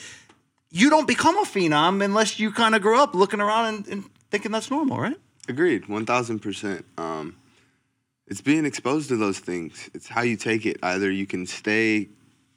you 0.71 0.89
don't 0.89 1.07
become 1.07 1.37
a 1.37 1.43
phenom 1.43 2.03
unless 2.03 2.39
you 2.39 2.51
kind 2.51 2.73
of 2.73 2.81
grow 2.81 2.99
up 2.99 3.13
looking 3.13 3.39
around 3.41 3.65
and, 3.75 3.87
and 3.89 4.03
thinking 4.31 4.51
that's 4.51 4.71
normal, 4.71 4.97
right? 4.97 5.17
Agreed, 5.47 5.87
one 5.87 6.07
thousand 6.07 6.39
percent. 6.39 6.83
Um, 6.97 7.35
it's 8.25 8.41
being 8.41 8.65
exposed 8.65 9.07
to 9.09 9.17
those 9.17 9.37
things. 9.37 9.87
It's 9.93 10.07
how 10.07 10.23
you 10.23 10.35
take 10.35 10.65
it. 10.65 10.77
Either 10.81 11.11
you 11.11 11.27
can 11.27 11.45
stay 11.45 12.09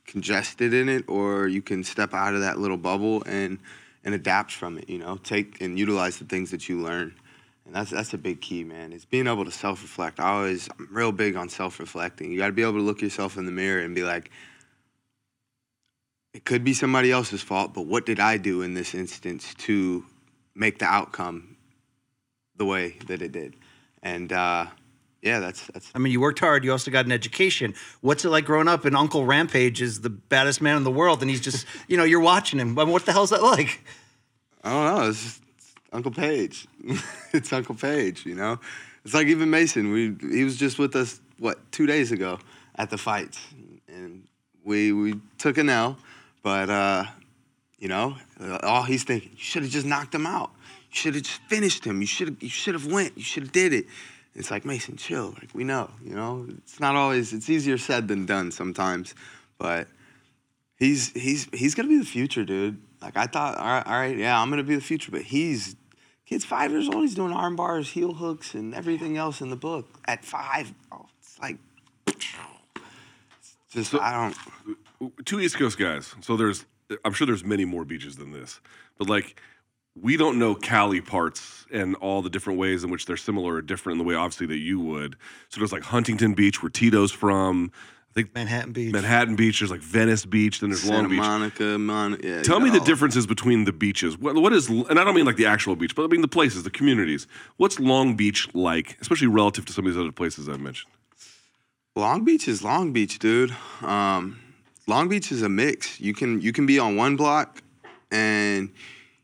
congested 0.07 0.73
in 0.73 0.89
it, 0.89 1.05
or 1.09 1.47
you 1.47 1.61
can 1.61 1.85
step 1.85 2.15
out 2.15 2.33
of 2.35 2.41
that 2.41 2.59
little 2.59 2.79
bubble 2.79 3.23
and 3.27 3.59
and 4.03 4.15
adapt 4.15 4.53
from 4.53 4.79
it. 4.79 4.89
You 4.89 4.99
know, 4.99 5.17
take 5.19 5.61
and 5.61 5.79
utilize 5.79 6.19
the 6.19 6.25
things 6.25 6.51
that 6.53 6.69
you 6.69 6.81
learn, 6.81 7.15
and 7.67 7.75
that's 7.75 7.91
that's 7.91 8.15
a 8.15 8.19
big 8.19 8.41
key, 8.41 8.65
man. 8.65 8.93
It's 8.93 9.05
being 9.05 9.27
able 9.27 9.45
to 9.45 9.51
self 9.51 9.83
reflect. 9.83 10.21
I 10.21 10.35
always, 10.35 10.69
I'm 10.79 10.89
real 10.91 11.13
big 11.13 11.37
on 11.37 11.49
self 11.49 11.81
reflecting. 11.81 12.31
You 12.31 12.39
got 12.39 12.47
to 12.47 12.53
be 12.53 12.63
able 12.63 12.75
to 12.75 12.81
look 12.81 13.01
yourself 13.01 13.37
in 13.37 13.47
the 13.47 13.53
mirror 13.53 13.81
and 13.81 13.95
be 13.95 14.03
like. 14.03 14.31
It 16.33 16.45
could 16.45 16.65
be 16.65 16.75
somebody 16.75 17.13
else's 17.13 17.43
fault, 17.43 17.75
but 17.75 17.83
what 17.83 18.05
did 18.05 18.19
I 18.19 18.39
do 18.39 18.63
in 18.63 18.75
this 18.75 18.93
instance 18.93 19.55
to 19.55 20.05
make 20.55 20.79
the 20.79 20.85
outcome 20.85 21.57
the 22.57 22.65
way 22.65 22.97
that 23.07 23.23
it 23.23 23.33
did. 23.33 23.57
And 24.03 24.33
uh, 24.33 24.67
yeah, 25.23 25.41
that's 25.41 25.67
that's 25.69 25.91
I 25.95 25.99
mean, 25.99 26.13
you 26.13 26.21
worked 26.21 26.39
hard. 26.39 26.65
You 26.65 26.73
also 26.73 26.91
got 26.91 27.07
an 27.07 27.13
education. 27.13 27.75
What's 28.01 28.25
it 28.25 28.31
like 28.31 28.45
growing 28.45 28.69
up 28.69 28.85
and 28.85 28.97
Uncle 28.97 29.25
Rampage 29.25 29.83
is 29.83 30.03
the 30.03 30.11
baddest 30.11 30.61
man 30.61 30.77
in 30.77 30.85
the 30.85 30.91
world, 30.91 31.21
and 31.23 31.31
he's 31.31 31.41
just, 31.41 31.67
you 31.89 31.97
know, 31.97 32.05
you're 32.05 32.21
watching 32.21 32.61
him. 32.61 32.79
I 32.79 32.85
mean, 32.85 32.93
what 32.93 33.07
the 33.07 33.13
hell's 33.13 33.31
that 33.31 33.43
like? 33.43 33.83
I 34.63 34.71
don't 34.71 34.97
know. 34.97 35.09
It's 35.09 35.23
just 35.23 35.43
Uncle 35.95 36.11
Page. 36.11 36.67
it's 37.33 37.53
Uncle 37.53 37.77
Page. 37.77 38.27
You 38.27 38.35
know, 38.35 38.59
it's 39.05 39.15
like 39.15 39.29
even 39.29 39.49
Mason. 39.49 39.93
We 39.93 40.17
he 40.21 40.45
was 40.45 40.57
just 40.57 40.79
with 40.79 40.95
us 40.97 41.21
what 41.39 41.59
two 41.73 41.87
days 41.87 42.13
ago 42.13 42.39
at 42.75 42.91
the 42.91 42.99
fights, 42.99 43.41
and 43.89 44.25
we 44.65 44.93
we 44.93 45.21
took 45.39 45.57
an 45.57 45.71
L, 45.71 45.97
but 46.43 46.69
uh, 46.69 47.05
you 47.79 47.89
know, 47.89 48.17
all 48.63 48.83
he's 48.83 49.05
thinking, 49.05 49.31
you 49.31 49.39
should 49.39 49.63
have 49.63 49.71
just 49.71 49.87
knocked 49.87 50.15
him 50.15 50.27
out. 50.27 50.51
You 50.91 50.97
should 50.97 51.15
have 51.15 51.23
just 51.23 51.41
finished 51.43 51.85
him. 51.85 52.01
You 52.01 52.07
should 52.07 52.29
have 52.29 52.43
you 52.43 52.51
should 52.51 52.75
have 52.75 52.87
went. 52.87 53.17
You 53.17 53.25
should 53.25 53.45
have 53.45 53.53
did 53.53 53.73
it. 53.73 53.87
It's 54.35 54.51
like 54.51 54.65
Mason, 54.65 54.97
chill. 54.97 55.29
Like 55.41 55.51
we 55.55 55.63
know, 55.63 55.91
you 56.05 56.17
know, 56.17 56.47
it's 56.59 56.81
not 56.81 56.97
always. 56.97 57.33
It's 57.33 57.49
easier 57.49 57.79
said 57.79 58.09
than 58.09 58.27
done 58.27 58.51
sometimes, 58.51 59.15
but 59.59 59.87
he's 60.77 61.13
he's 61.13 61.49
he's 61.53 61.77
gonna 61.77 61.89
be 61.89 61.99
the 61.99 62.05
future, 62.05 62.45
dude. 62.45 62.83
Like 63.01 63.17
I 63.17 63.27
thought, 63.27 63.59
all 63.59 63.67
right, 63.67 63.87
all 63.87 63.93
right, 63.93 64.17
yeah, 64.17 64.41
I'm 64.41 64.51
gonna 64.51 64.65
be 64.65 64.75
the 64.75 64.81
future, 64.81 65.13
but 65.13 65.23
he's 65.23 65.77
kid's 66.27 66.45
five 66.45 66.71
years 66.71 66.89
old. 66.89 67.03
He's 67.03 67.15
doing 67.15 67.33
arm 67.33 67.57
bars, 67.57 67.91
heel 67.91 68.15
hooks, 68.15 68.55
and 68.55 68.75
everything 68.75 69.17
else 69.17 69.41
in 69.41 69.51
the 69.51 69.57
book 69.57 69.87
at 70.07 70.25
five. 70.25 70.73
Oh, 70.93 71.07
it's 71.21 71.39
like 71.41 71.59
it's 72.07 73.57
just 73.71 73.95
I 73.95 74.33
don't. 75.01 75.27
two 75.27 75.41
East 75.41 75.59
Coast 75.59 75.79
guys. 75.79 76.15
So 76.21 76.37
there's, 76.37 76.65
I'm 77.05 77.13
sure 77.13 77.27
there's 77.27 77.45
many 77.45 77.65
more 77.65 77.85
beaches 77.85 78.17
than 78.17 78.33
this, 78.33 78.61
but 78.99 79.09
like, 79.09 79.41
we 80.01 80.17
don't 80.17 80.41
know 80.41 80.57
Cali 80.57 81.01
parts 81.01 81.67
and 81.73 81.95
all 81.97 82.21
the 82.21 82.31
different 82.31 82.59
ways 82.59 82.83
in 82.83 82.91
which 82.91 83.07
they're 83.07 83.17
similar 83.17 83.55
or 83.55 83.63
different 83.63 83.95
in 84.01 84.05
the 84.05 84.09
way, 84.09 84.17
obviously, 84.17 84.47
that 84.49 84.59
you 84.59 84.81
would. 84.81 85.15
So 85.51 85.61
there's 85.61 85.73
like 85.73 85.85
Huntington 85.85 86.35
Beach, 86.35 86.63
where 86.63 86.71
Tito's 86.71 87.13
from. 87.13 87.71
I 88.15 88.21
think 88.21 88.33
Manhattan 88.33 88.71
Beach. 88.71 88.93
Manhattan 88.93 89.35
Beach. 89.35 89.59
There's 89.59 89.73
like 89.73 89.81
Venice 89.81 90.25
Beach. 90.25 90.61
Then 90.61 90.71
there's 90.71 90.83
Santa 90.83 91.01
Long 91.01 91.11
Beach. 91.11 91.19
Monica, 91.19 91.79
Mon- 91.79 92.21
yeah. 92.23 92.43
Tell 92.43 92.61
me 92.61 92.71
the 92.71 92.79
know. 92.79 92.85
differences 92.85 93.27
between 93.27 93.65
the 93.65 93.73
beaches. 93.73 94.17
What, 94.17 94.37
what 94.37 94.53
is, 94.53 94.69
and 94.69 95.01
I 95.01 95.05
don't 95.05 95.17
mean 95.17 95.25
like 95.25 95.37
the 95.37 95.47
actual 95.47 95.75
beach, 95.75 95.97
but 95.97 96.05
I 96.05 96.07
mean 96.07 96.21
the 96.21 96.29
places, 96.29 96.63
the 96.63 96.71
communities. 96.71 97.27
What's 97.57 97.81
Long 97.81 98.15
Beach 98.15 98.49
like, 98.55 98.97
especially 99.01 99.27
relative 99.27 99.65
to 99.65 99.73
some 99.73 99.85
of 99.85 99.93
these 99.93 100.01
other 100.01 100.13
places 100.13 100.49
I've 100.49 100.61
mentioned? 100.61 100.93
Long 101.97 102.25
Beach 102.25 102.47
is 102.47 102.63
Long 102.63 102.93
Beach, 102.93 103.19
dude. 103.19 103.53
Um, 103.83 104.39
Long 104.87 105.09
Beach 105.09 105.33
is 105.33 105.43
a 105.43 105.49
mix. 105.49 106.01
You 106.01 106.15
can 106.15 106.41
you 106.41 106.53
can 106.53 106.67
be 106.67 106.79
on 106.79 106.95
one 106.95 107.17
block, 107.17 107.63
and 108.13 108.71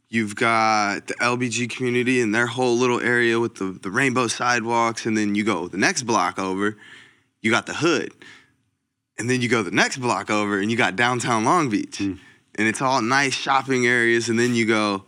you've 0.08 0.34
got 0.34 1.06
the 1.06 1.14
LBG 1.14 1.70
community 1.70 2.20
and 2.20 2.34
their 2.34 2.46
whole 2.46 2.76
little 2.76 3.00
area 3.00 3.38
with 3.38 3.54
the, 3.54 3.66
the 3.66 3.90
rainbow 3.90 4.26
sidewalks, 4.26 5.06
and 5.06 5.16
then 5.16 5.36
you 5.36 5.44
go 5.44 5.68
the 5.68 5.78
next 5.78 6.02
block 6.02 6.40
over, 6.40 6.76
you 7.40 7.52
got 7.52 7.66
the 7.66 7.74
hood, 7.74 8.12
and 9.20 9.28
then 9.30 9.40
you 9.40 9.48
go 9.48 9.62
the 9.62 9.70
next 9.70 9.98
block 9.98 10.30
over, 10.30 10.58
and 10.58 10.70
you 10.70 10.76
got 10.76 10.96
downtown 10.96 11.44
Long 11.44 11.68
Beach, 11.70 12.00
and 12.00 12.18
it's 12.56 12.80
all 12.82 13.00
nice 13.02 13.34
shopping 13.34 13.86
areas, 13.86 14.28
and 14.28 14.38
then 14.38 14.54
you 14.54 14.66
go 14.66 15.04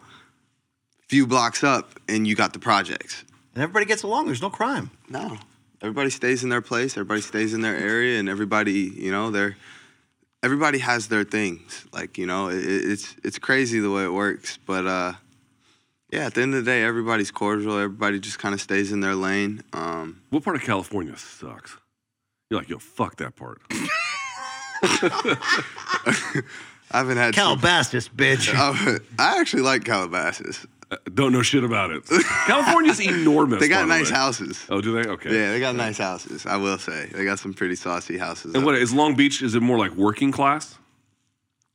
a 1.02 1.06
few 1.08 1.26
blocks 1.26 1.64
up, 1.64 1.98
and 2.08 2.26
you 2.26 2.34
got 2.36 2.52
the 2.52 2.58
projects. 2.58 3.24
and 3.54 3.62
everybody 3.62 3.86
gets 3.86 4.02
along. 4.04 4.26
There's 4.26 4.42
no 4.42 4.50
crime. 4.50 4.90
No. 5.08 5.38
Everybody 5.80 6.10
stays 6.10 6.44
in 6.44 6.48
their 6.50 6.60
place, 6.62 6.92
everybody 6.96 7.20
stays 7.22 7.54
in 7.54 7.60
their 7.62 7.76
area, 7.76 8.20
and 8.20 8.28
everybody, 8.28 8.92
you 8.94 9.10
know, 9.10 9.30
they're 9.32 9.56
everybody 10.44 10.78
has 10.78 11.08
their 11.08 11.24
things. 11.24 11.86
Like, 11.92 12.18
you 12.18 12.26
know, 12.26 12.48
it, 12.48 12.64
it's 12.64 13.16
it's 13.24 13.38
crazy 13.38 13.80
the 13.80 13.90
way 13.90 14.04
it 14.04 14.12
works. 14.12 14.58
But 14.64 14.86
uh 14.86 15.12
yeah, 16.12 16.26
at 16.26 16.34
the 16.34 16.42
end 16.42 16.54
of 16.54 16.64
the 16.64 16.70
day, 16.70 16.82
everybody's 16.84 17.30
cordial. 17.30 17.78
Everybody 17.78 18.20
just 18.20 18.38
kind 18.38 18.54
of 18.54 18.60
stays 18.60 18.92
in 18.92 19.00
their 19.00 19.14
lane. 19.14 19.62
Um, 19.72 20.20
What 20.30 20.44
part 20.44 20.56
of 20.56 20.62
California 20.62 21.16
sucks? 21.16 21.78
You're 22.52 22.60
like, 22.60 22.68
yo, 22.68 22.76
fuck 22.78 23.16
that 23.16 23.34
part. 23.34 23.62
I 23.72 23.88
haven't 26.98 27.16
had 27.16 27.34
some- 27.34 27.58
Calabasas, 27.58 28.10
bitch. 28.10 28.52
Uh, 28.54 28.98
I 29.18 29.40
actually 29.40 29.62
like 29.62 29.86
Calabasas. 29.86 30.66
Uh, 30.90 30.96
Don't 31.14 31.32
know 31.32 31.40
shit 31.40 31.64
about 31.64 31.92
it. 31.92 32.02
California's 32.46 33.00
enormous. 33.08 33.58
They 33.60 33.68
by 33.68 33.74
got 33.76 33.80
the 33.82 33.86
nice 33.86 34.10
way. 34.10 34.16
houses. 34.18 34.66
Oh, 34.68 34.82
do 34.82 34.92
they? 35.02 35.08
Okay. 35.08 35.34
Yeah, 35.34 35.52
they 35.52 35.60
got 35.60 35.74
nice 35.76 35.96
houses. 35.96 36.44
I 36.44 36.58
will 36.58 36.76
say 36.76 37.08
they 37.14 37.24
got 37.24 37.38
some 37.38 37.54
pretty 37.54 37.74
saucy 37.74 38.18
houses. 38.18 38.52
And 38.54 38.58
up 38.58 38.64
what 38.66 38.74
is 38.74 38.92
Long 38.92 39.14
Beach? 39.16 39.40
Is 39.40 39.54
it 39.54 39.62
more 39.62 39.78
like 39.78 39.92
working 39.92 40.30
class, 40.30 40.76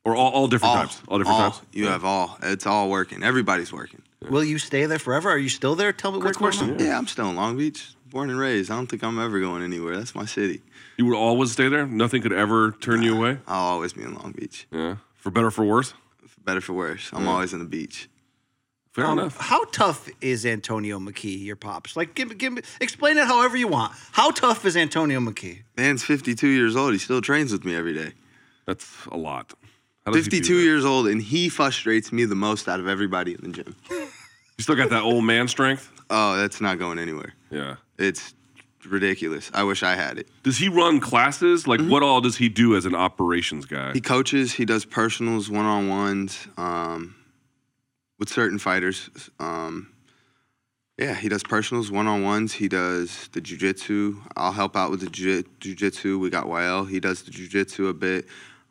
or 0.06 0.16
all, 0.16 0.32
all 0.32 0.48
different 0.48 0.76
all, 0.76 0.82
types? 0.84 1.02
All 1.08 1.18
different 1.18 1.40
all. 1.42 1.52
types. 1.54 1.66
You 1.74 1.88
have 1.88 2.06
all. 2.06 2.38
It's 2.44 2.68
all 2.68 2.88
working. 2.92 3.24
Everybody's 3.24 3.74
working. 3.74 4.04
Will 4.30 4.44
you 4.44 4.60
stay 4.60 4.86
there 4.86 5.00
forever? 5.00 5.32
Are 5.32 5.40
you 5.40 5.50
still 5.50 5.74
there? 5.74 5.92
Tell 5.92 6.12
me 6.12 6.20
what's 6.20 6.38
going 6.38 6.56
on. 6.60 6.78
Yeah, 6.78 6.96
I'm 7.00 7.08
still 7.08 7.32
in 7.32 7.36
Long 7.36 7.58
Beach, 7.58 7.96
born 8.10 8.30
and 8.30 8.40
raised. 8.40 8.72
I 8.72 8.76
don't 8.76 8.88
think 8.88 9.04
I'm 9.04 9.20
ever 9.20 9.40
going 9.40 9.64
anywhere. 9.64 9.98
That's 9.98 10.16
my 10.16 10.26
city. 10.26 10.62
You 10.98 11.06
would 11.08 11.16
always 11.18 11.52
stay 11.52 11.68
there. 11.70 11.86
Nothing 11.86 12.22
could 12.22 12.34
ever 12.34 12.72
turn 12.72 13.02
you 13.04 13.16
away. 13.18 13.40
I'll 13.48 13.66
always 13.74 13.94
be 13.94 14.04
in 14.04 14.14
Long 14.16 14.32
Beach, 14.32 14.68
Yeah, 14.72 14.98
for 15.16 15.32
better 15.32 15.48
or 15.48 15.52
for 15.52 15.66
worse. 15.66 15.94
for 16.28 16.42
better 16.42 16.62
for 16.62 16.74
worse. 16.74 17.10
I'm 17.14 17.28
always 17.28 17.54
in 17.54 17.60
the 17.60 17.66
beach. 17.66 18.10
Fair 18.94 19.06
Um, 19.06 19.20
enough. 19.20 19.38
How 19.38 19.64
tough 19.66 20.10
is 20.22 20.44
Antonio 20.46 20.98
McKee, 21.00 21.44
your 21.46 21.56
pops? 21.56 21.96
Like, 21.96 22.16
give, 22.16 22.36
give 22.38 22.54
me, 22.54 22.62
explain 22.82 23.18
it 23.20 23.28
however 23.28 23.56
you 23.56 23.68
want. 23.68 23.94
How 24.14 24.32
tough 24.32 24.66
is 24.66 24.76
Antonio 24.76 25.20
McKee? 25.20 25.60
Man's 25.76 26.04
52 26.04 26.48
years 26.48 26.76
old. 26.76 26.94
He 26.94 26.98
still 27.00 27.22
trains 27.22 27.52
with 27.52 27.64
me 27.64 27.76
every 27.76 27.94
day. 27.94 28.14
That's 28.66 28.88
a 29.12 29.18
lot. 29.18 29.54
How 30.04 30.14
does 30.14 30.26
he 30.26 30.30
do 30.32 30.38
52 30.38 30.56
that? 30.58 30.64
years 30.64 30.86
old, 30.86 31.08
and 31.08 31.22
he 31.22 31.48
frustrates 31.48 32.12
me 32.12 32.26
the 32.26 32.34
most 32.36 32.68
out 32.68 32.80
of 32.80 32.88
everybody 32.88 33.34
in 33.34 33.42
the 33.42 33.50
gym. 33.50 33.76
You 34.58 34.64
still 34.64 34.76
got 34.76 34.90
that 34.90 35.04
old 35.04 35.24
man 35.24 35.48
strength. 35.48 35.92
Oh, 36.10 36.36
that's 36.38 36.60
not 36.62 36.80
going 36.80 36.98
anywhere. 36.98 37.34
Yeah. 37.52 37.76
It's 38.00 38.34
ridiculous. 38.86 39.52
I 39.54 39.64
wish 39.64 39.84
I 39.84 39.96
had 39.96 40.18
it. 40.18 40.28
Does 40.44 40.58
he 40.58 40.68
run 40.70 41.00
classes? 41.00 41.68
Like, 41.68 41.80
Mm-hmm. 41.80 41.90
what 41.92 42.02
all 42.04 42.22
does 42.22 42.38
he 42.38 42.50
do 42.50 42.76
as 42.76 42.86
an 42.86 42.96
operations 42.96 43.66
guy? 43.66 43.94
He 43.94 44.02
coaches. 44.02 44.54
He 44.54 44.66
does 44.66 44.84
personals, 44.86 45.50
one 45.50 45.66
on 45.66 45.90
ones, 45.90 46.48
um, 46.58 47.16
with 48.18 48.30
certain 48.30 48.58
fighters. 48.58 49.10
Um, 49.40 49.90
yeah, 50.98 51.14
he 51.14 51.30
does 51.30 51.44
personals, 51.44 51.92
one 51.92 52.08
on 52.08 52.24
ones. 52.24 52.54
He 52.54 52.68
does 52.68 53.28
the 53.34 53.42
jujitsu. 53.42 54.20
I'll 54.36 54.54
help 54.54 54.76
out 54.76 54.90
with 54.90 55.02
the 55.02 55.08
jujitsu. 55.08 56.20
We 56.20 56.32
got 56.32 56.46
YL. 56.46 56.90
He 56.90 57.00
does 57.00 57.22
the 57.22 57.32
jujitsu 57.32 57.90
a 57.90 57.94
bit. 57.94 58.26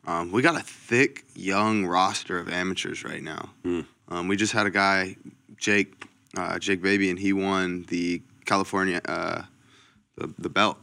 Um, 0.05 0.31
we 0.33 0.41
got 0.41 0.55
a 0.59 0.63
thick, 0.63 1.23
young 1.35 1.85
roster 1.85 2.37
of 2.39 2.49
amateurs 2.49 3.05
right 3.05 3.23
now. 3.23 3.51
Um, 4.09 4.27
we 4.27 4.35
just 4.37 4.53
had 4.53 4.65
a 4.65 4.69
guy, 4.69 5.15
Jake, 5.57 6.05
uh, 6.35 6.59
Jake 6.59 6.81
Baby, 6.81 7.09
and 7.09 7.17
he 7.19 7.33
won 7.33 7.85
the 7.89 8.21
California, 8.45 9.01
uh, 9.05 9.41
the, 10.15 10.33
the 10.39 10.49
belt 10.49 10.77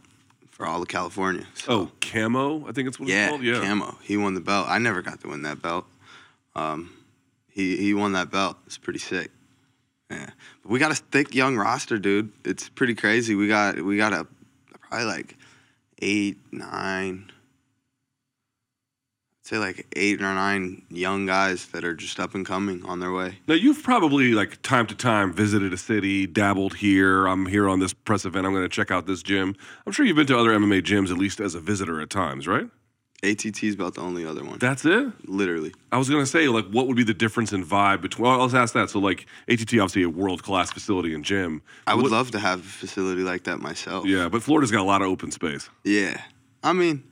for 0.51 0.67
all 0.67 0.83
of 0.83 0.89
California. 0.89 1.47
So, 1.55 1.73
Oh, 1.73 1.91
camo, 2.01 2.69
I 2.69 2.73
think 2.73 2.89
it's 2.89 2.99
what 3.01 3.09
yeah, 3.09 3.25
it's 3.25 3.31
called. 3.31 3.43
Yeah. 3.43 3.61
Camo. 3.61 3.97
He 4.03 4.17
won 4.17 4.35
the 4.35 4.41
belt. 4.41 4.67
I 4.69 4.79
never 4.79 5.03
got 5.03 5.21
to 5.21 5.29
win 5.29 5.43
that 5.43 5.61
belt. 5.63 5.87
Um, 6.55 6.91
he 7.51 7.77
he 7.77 7.95
won 7.95 8.13
that 8.13 8.31
belt. 8.31 8.57
It's 8.67 8.79
pretty 8.79 8.99
sick. 9.01 9.31
Yeah, 10.11 10.31
but 10.63 10.71
we 10.71 10.79
got 10.79 10.93
a 10.93 10.95
thick 10.95 11.35
young 11.35 11.57
roster, 11.57 11.99
dude. 11.99 12.31
It's 12.45 12.69
pretty 12.69 12.95
crazy. 12.95 13.35
We 13.35 13.49
got 13.49 13.81
we 13.81 13.97
got 13.97 14.13
a 14.13 14.27
probably 14.89 15.07
like 15.07 15.37
eight, 16.01 16.39
nine. 16.53 17.31
Say 19.45 19.59
like 19.59 19.87
eight 19.95 20.21
or 20.23 20.33
nine 20.33 20.87
young 20.89 21.27
guys 21.27 21.67
that 21.67 21.85
are 21.85 21.93
just 21.95 22.19
up 22.19 22.35
and 22.35 22.47
coming 22.47 22.83
on 22.87 23.01
their 23.01 23.13
way. 23.13 23.41
Now 23.47 23.53
you've 23.53 23.83
probably 23.83 24.33
like 24.33 24.63
time 24.63 24.87
to 24.87 24.95
time 24.95 25.35
visited 25.35 25.71
a 25.75 25.77
city, 25.77 26.27
dabbled 26.27 26.77
here. 26.77 27.27
I'm 27.27 27.45
here 27.45 27.69
on 27.69 27.79
this 27.79 27.93
press 27.93 28.25
event. 28.25 28.47
I'm 28.47 28.53
going 28.55 28.65
to 28.65 28.71
check 28.71 28.91
out 28.91 29.07
this 29.07 29.23
gym. 29.23 29.55
I'm 29.85 29.93
sure 29.93 30.07
you've 30.07 30.17
been 30.17 30.27
to 30.29 30.39
other 30.39 30.49
MMA 30.49 30.81
gyms 30.83 31.11
at 31.11 31.19
least 31.19 31.41
as 31.41 31.55
a 31.55 31.61
visitor 31.61 32.01
at 32.01 32.09
times, 32.09 32.49
right? 32.49 32.71
ATT 33.23 33.63
is 33.65 33.75
about 33.75 33.95
the 33.95 34.01
only 34.01 34.25
other 34.25 34.43
one. 34.43 34.59
That's 34.61 34.87
it. 34.87 35.13
Literally. 35.29 35.75
I 35.93 35.99
was 35.99 36.09
going 36.09 36.23
to 36.23 36.27
say 36.27 36.49
like 36.49 36.67
what 36.71 36.87
would 36.87 36.97
be 36.97 37.05
the 37.05 37.13
difference 37.13 37.53
in 37.53 37.63
vibe 37.67 38.01
between? 38.01 38.27
Well, 38.27 38.39
let's 38.39 38.55
ask 38.55 38.73
that. 38.73 38.89
So 38.89 38.99
like 38.99 39.27
ATT 39.49 39.61
obviously 39.75 40.05
a 40.05 40.09
world 40.09 40.43
class 40.43 40.71
facility 40.73 41.13
and 41.13 41.23
gym. 41.23 41.61
I 41.87 41.95
would 41.95 42.05
What- 42.05 42.13
love 42.13 42.31
to 42.31 42.39
have 42.39 42.61
a 42.61 42.63
facility 42.63 43.21
like 43.23 43.45
that 43.45 43.61
myself. 43.61 44.07
Yeah, 44.07 44.31
but 44.31 44.43
Florida's 44.43 44.71
got 44.71 44.81
a 44.81 44.85
lot 44.89 45.03
of 45.03 45.09
open 45.09 45.31
space. 45.33 45.69
Yeah. 45.85 46.19
I 46.63 46.73
mean, 46.73 47.03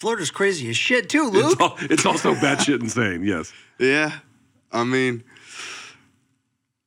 Florida's 0.00 0.30
crazy 0.30 0.68
as 0.70 0.76
shit 0.76 1.08
too, 1.08 1.30
It's, 1.34 1.34
Luke. 1.34 1.60
al- 1.60 1.76
it's 1.80 2.04
also 2.06 2.34
batshit 2.34 2.80
insane. 2.82 3.22
Yes. 3.24 3.52
Yeah, 3.78 4.18
I 4.72 4.84
mean, 4.84 5.24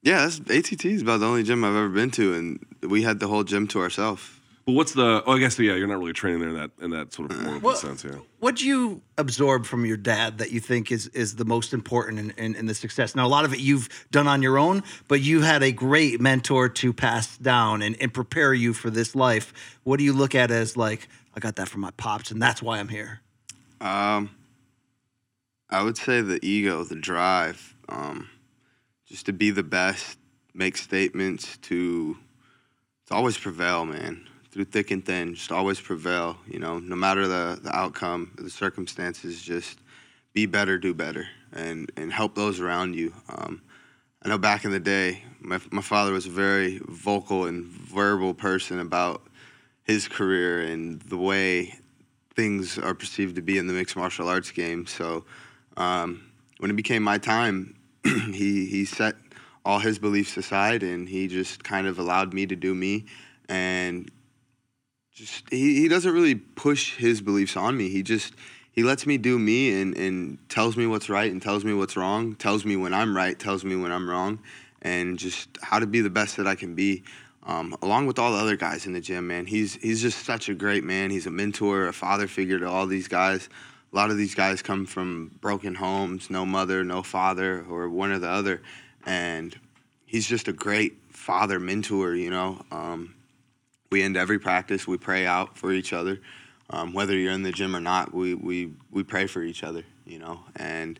yeah, 0.01 0.27
that's, 0.27 0.39
ATT 0.39 0.85
is 0.85 1.01
about 1.01 1.19
the 1.19 1.25
only 1.27 1.43
gym 1.43 1.63
I've 1.63 1.75
ever 1.75 1.89
been 1.89 2.11
to, 2.11 2.33
and 2.33 2.65
we 2.87 3.01
had 3.03 3.19
the 3.19 3.27
whole 3.27 3.43
gym 3.43 3.67
to 3.69 3.79
ourselves. 3.81 4.21
But 4.65 4.73
what's 4.73 4.93
the? 4.93 5.23
Oh, 5.25 5.31
I 5.33 5.39
guess 5.39 5.57
yeah. 5.57 5.73
You're 5.73 5.87
not 5.87 5.97
really 5.97 6.13
training 6.13 6.41
there 6.41 6.49
in 6.49 6.55
that 6.55 6.71
in 6.79 6.91
that 6.91 7.11
sort 7.11 7.31
of 7.31 7.37
formal 7.41 7.59
Well- 7.59 7.75
sense. 7.75 8.03
Yeah. 8.03 8.11
What 8.39 8.55
do 8.57 8.65
you 8.67 9.01
absorb 9.17 9.65
from 9.65 9.83
your 9.85 9.97
dad 9.97 10.37
that 10.37 10.51
you 10.51 10.59
think 10.59 10.91
is 10.91 11.07
is 11.07 11.35
the 11.37 11.43
most 11.45 11.73
important 11.73 12.19
in, 12.19 12.31
in, 12.37 12.55
in 12.55 12.65
the 12.67 12.75
success? 12.75 13.15
Now, 13.15 13.25
a 13.25 13.27
lot 13.27 13.45
of 13.45 13.53
it 13.53 13.59
you've 13.59 13.89
done 14.11 14.27
on 14.27 14.43
your 14.43 14.59
own, 14.59 14.83
but 15.07 15.21
you 15.21 15.41
had 15.41 15.63
a 15.63 15.71
great 15.71 16.21
mentor 16.21 16.69
to 16.69 16.93
pass 16.93 17.35
down 17.37 17.81
and, 17.81 17.97
and 17.99 18.13
prepare 18.13 18.53
you 18.53 18.73
for 18.73 18.89
this 18.91 19.15
life. 19.15 19.53
What 19.83 19.97
do 19.97 20.03
you 20.03 20.13
look 20.13 20.35
at 20.35 20.51
as 20.51 20.77
like, 20.77 21.09
I 21.35 21.39
got 21.39 21.55
that 21.57 21.69
from 21.69 21.81
my 21.81 21.91
pops, 21.91 22.31
and 22.31 22.41
that's 22.41 22.61
why 22.61 22.79
I'm 22.79 22.87
here? 22.87 23.21
Um, 23.81 24.31
I 25.69 25.83
would 25.83 25.97
say 25.97 26.21
the 26.21 26.43
ego, 26.45 26.83
the 26.83 26.95
drive, 26.95 27.75
um, 27.87 28.29
just 29.05 29.25
to 29.27 29.33
be 29.33 29.51
the 29.51 29.63
best, 29.63 30.17
make 30.53 30.77
statements, 30.77 31.57
to 31.57 32.17
to 33.07 33.13
always 33.13 33.37
prevail, 33.37 33.85
man. 33.85 34.27
Through 34.51 34.65
thick 34.65 34.89
and 34.91 35.05
thin, 35.05 35.35
just 35.35 35.51
always 35.51 35.79
prevail. 35.79 36.37
You 36.47 36.59
know, 36.59 36.79
no 36.79 36.95
matter 36.95 37.27
the 37.27 37.59
the 37.61 37.75
outcome, 37.75 38.31
the 38.37 38.49
circumstances, 38.49 39.41
just 39.41 39.79
be 40.33 40.45
better, 40.45 40.77
do 40.77 40.93
better, 40.93 41.27
and 41.53 41.91
and 41.95 42.11
help 42.11 42.35
those 42.35 42.59
around 42.59 42.95
you. 42.95 43.13
Um, 43.29 43.61
I 44.23 44.29
know 44.29 44.37
back 44.37 44.65
in 44.65 44.71
the 44.71 44.79
day, 44.79 45.23
my 45.39 45.59
my 45.71 45.81
father 45.81 46.11
was 46.11 46.25
a 46.25 46.31
very 46.31 46.79
vocal 46.87 47.45
and 47.45 47.65
verbal 47.65 48.33
person 48.33 48.79
about 48.79 49.28
his 49.89 50.07
career 50.07 50.61
and 50.61 51.01
the 51.01 51.17
way 51.17 51.73
things 52.35 52.77
are 52.77 52.93
perceived 52.93 53.35
to 53.35 53.41
be 53.41 53.57
in 53.57 53.65
the 53.65 53.73
mixed 53.73 53.95
martial 53.95 54.29
arts 54.29 54.51
game. 54.51 54.85
So 54.85 55.25
um, 55.77 56.29
when 56.59 56.69
it 56.69 56.75
became 56.75 57.01
my 57.01 57.17
time, 57.17 57.75
he 58.03 58.67
he 58.67 58.85
set 58.85 59.15
all 59.65 59.79
his 59.79 59.97
beliefs 59.97 60.37
aside 60.37 60.83
and 60.83 61.09
he 61.09 61.27
just 61.27 61.63
kind 61.63 61.87
of 61.87 61.97
allowed 61.97 62.35
me 62.35 62.45
to 62.45 62.55
do 62.55 62.75
me 62.75 63.05
and 63.49 64.11
just 65.11 65.49
he, 65.49 65.81
he 65.81 65.87
doesn't 65.87 66.13
really 66.13 66.35
push 66.35 66.95
his 66.95 67.19
beliefs 67.19 67.57
on 67.57 67.75
me. 67.75 67.89
He 67.89 68.03
just 68.03 68.35
he 68.71 68.83
lets 68.83 69.07
me 69.07 69.17
do 69.17 69.39
me 69.39 69.81
and, 69.81 69.97
and 69.97 70.37
tells 70.49 70.77
me 70.77 70.85
what's 70.85 71.09
right 71.09 71.31
and 71.31 71.41
tells 71.41 71.65
me 71.65 71.73
what's 71.73 71.97
wrong, 71.97 72.35
tells 72.35 72.63
me 72.63 72.75
when 72.75 72.93
I'm 72.93 73.17
right, 73.17 73.37
tells 73.39 73.65
me 73.65 73.75
when 73.75 73.91
I'm 73.91 74.07
wrong, 74.07 74.37
and 74.83 75.17
just 75.17 75.49
how 75.63 75.79
to 75.79 75.87
be 75.87 76.01
the 76.01 76.11
best 76.11 76.37
that 76.37 76.45
I 76.45 76.53
can 76.53 76.75
be. 76.75 77.03
Um, 77.49 77.75
along 77.81 78.05
with 78.05 78.19
all 78.19 78.31
the 78.31 78.37
other 78.37 78.55
guys 78.55 78.85
in 78.85 78.93
the 78.93 79.01
gym, 79.01 79.25
man. 79.25 79.47
He's 79.47 79.73
he's 79.73 80.03
just 80.03 80.23
such 80.23 80.49
a 80.49 80.53
great 80.53 80.83
man. 80.83 81.09
He's 81.09 81.25
a 81.25 81.31
mentor, 81.31 81.87
a 81.87 81.93
father 81.93 82.27
figure 82.27 82.59
to 82.59 82.69
all 82.69 82.85
these 82.85 83.07
guys. 83.07 83.49
A 83.91 83.95
lot 83.95 84.11
of 84.11 84.17
these 84.17 84.35
guys 84.35 84.61
come 84.61 84.85
from 84.85 85.31
broken 85.41 85.73
homes, 85.73 86.29
no 86.29 86.45
mother, 86.45 86.83
no 86.83 87.01
father, 87.01 87.65
or 87.67 87.89
one 87.89 88.11
or 88.11 88.19
the 88.19 88.29
other, 88.29 88.61
and 89.03 89.57
he's 90.05 90.27
just 90.27 90.47
a 90.47 90.53
great 90.53 90.99
father 91.09 91.59
mentor. 91.59 92.13
You 92.13 92.29
know, 92.29 92.61
um, 92.71 93.15
we 93.91 94.03
end 94.03 94.15
every 94.15 94.37
practice. 94.37 94.87
We 94.87 94.97
pray 94.97 95.25
out 95.25 95.57
for 95.57 95.71
each 95.71 95.91
other, 95.91 96.21
um, 96.69 96.93
whether 96.93 97.17
you're 97.17 97.33
in 97.33 97.41
the 97.41 97.51
gym 97.51 97.75
or 97.75 97.81
not. 97.81 98.13
We 98.13 98.35
we 98.35 98.73
we 98.91 99.01
pray 99.01 99.25
for 99.25 99.41
each 99.41 99.63
other. 99.63 99.83
You 100.05 100.19
know, 100.19 100.39
and 100.55 100.99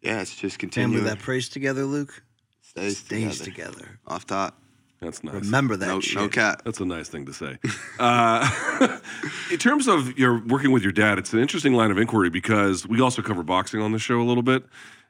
yeah, 0.00 0.20
it's 0.20 0.36
just 0.36 0.60
Family 0.60 1.00
that 1.00 1.18
prays 1.18 1.48
together, 1.48 1.84
Luke, 1.84 2.22
stays, 2.60 2.98
stays 2.98 3.40
together. 3.40 3.72
together. 3.72 3.98
Off 4.06 4.28
top, 4.28 4.62
That's 5.02 5.24
nice. 5.24 5.34
Remember 5.34 5.76
that 5.76 5.88
no 5.88 6.00
shit. 6.00 6.16
no 6.16 6.28
cap. 6.28 6.62
That's 6.64 6.78
a 6.78 6.84
nice 6.84 7.08
thing 7.08 7.26
to 7.26 7.34
say. 7.34 7.58
Uh, 7.98 8.98
in 9.50 9.58
terms 9.58 9.88
of 9.88 10.16
your 10.16 10.38
working 10.46 10.70
with 10.70 10.82
your 10.84 10.92
dad, 10.92 11.18
it's 11.18 11.32
an 11.32 11.40
interesting 11.40 11.74
line 11.74 11.90
of 11.90 11.98
inquiry 11.98 12.30
because 12.30 12.86
we 12.86 13.00
also 13.00 13.20
cover 13.20 13.42
boxing 13.42 13.80
on 13.82 13.90
the 13.90 13.98
show 13.98 14.20
a 14.20 14.22
little 14.22 14.44
bit, 14.44 14.64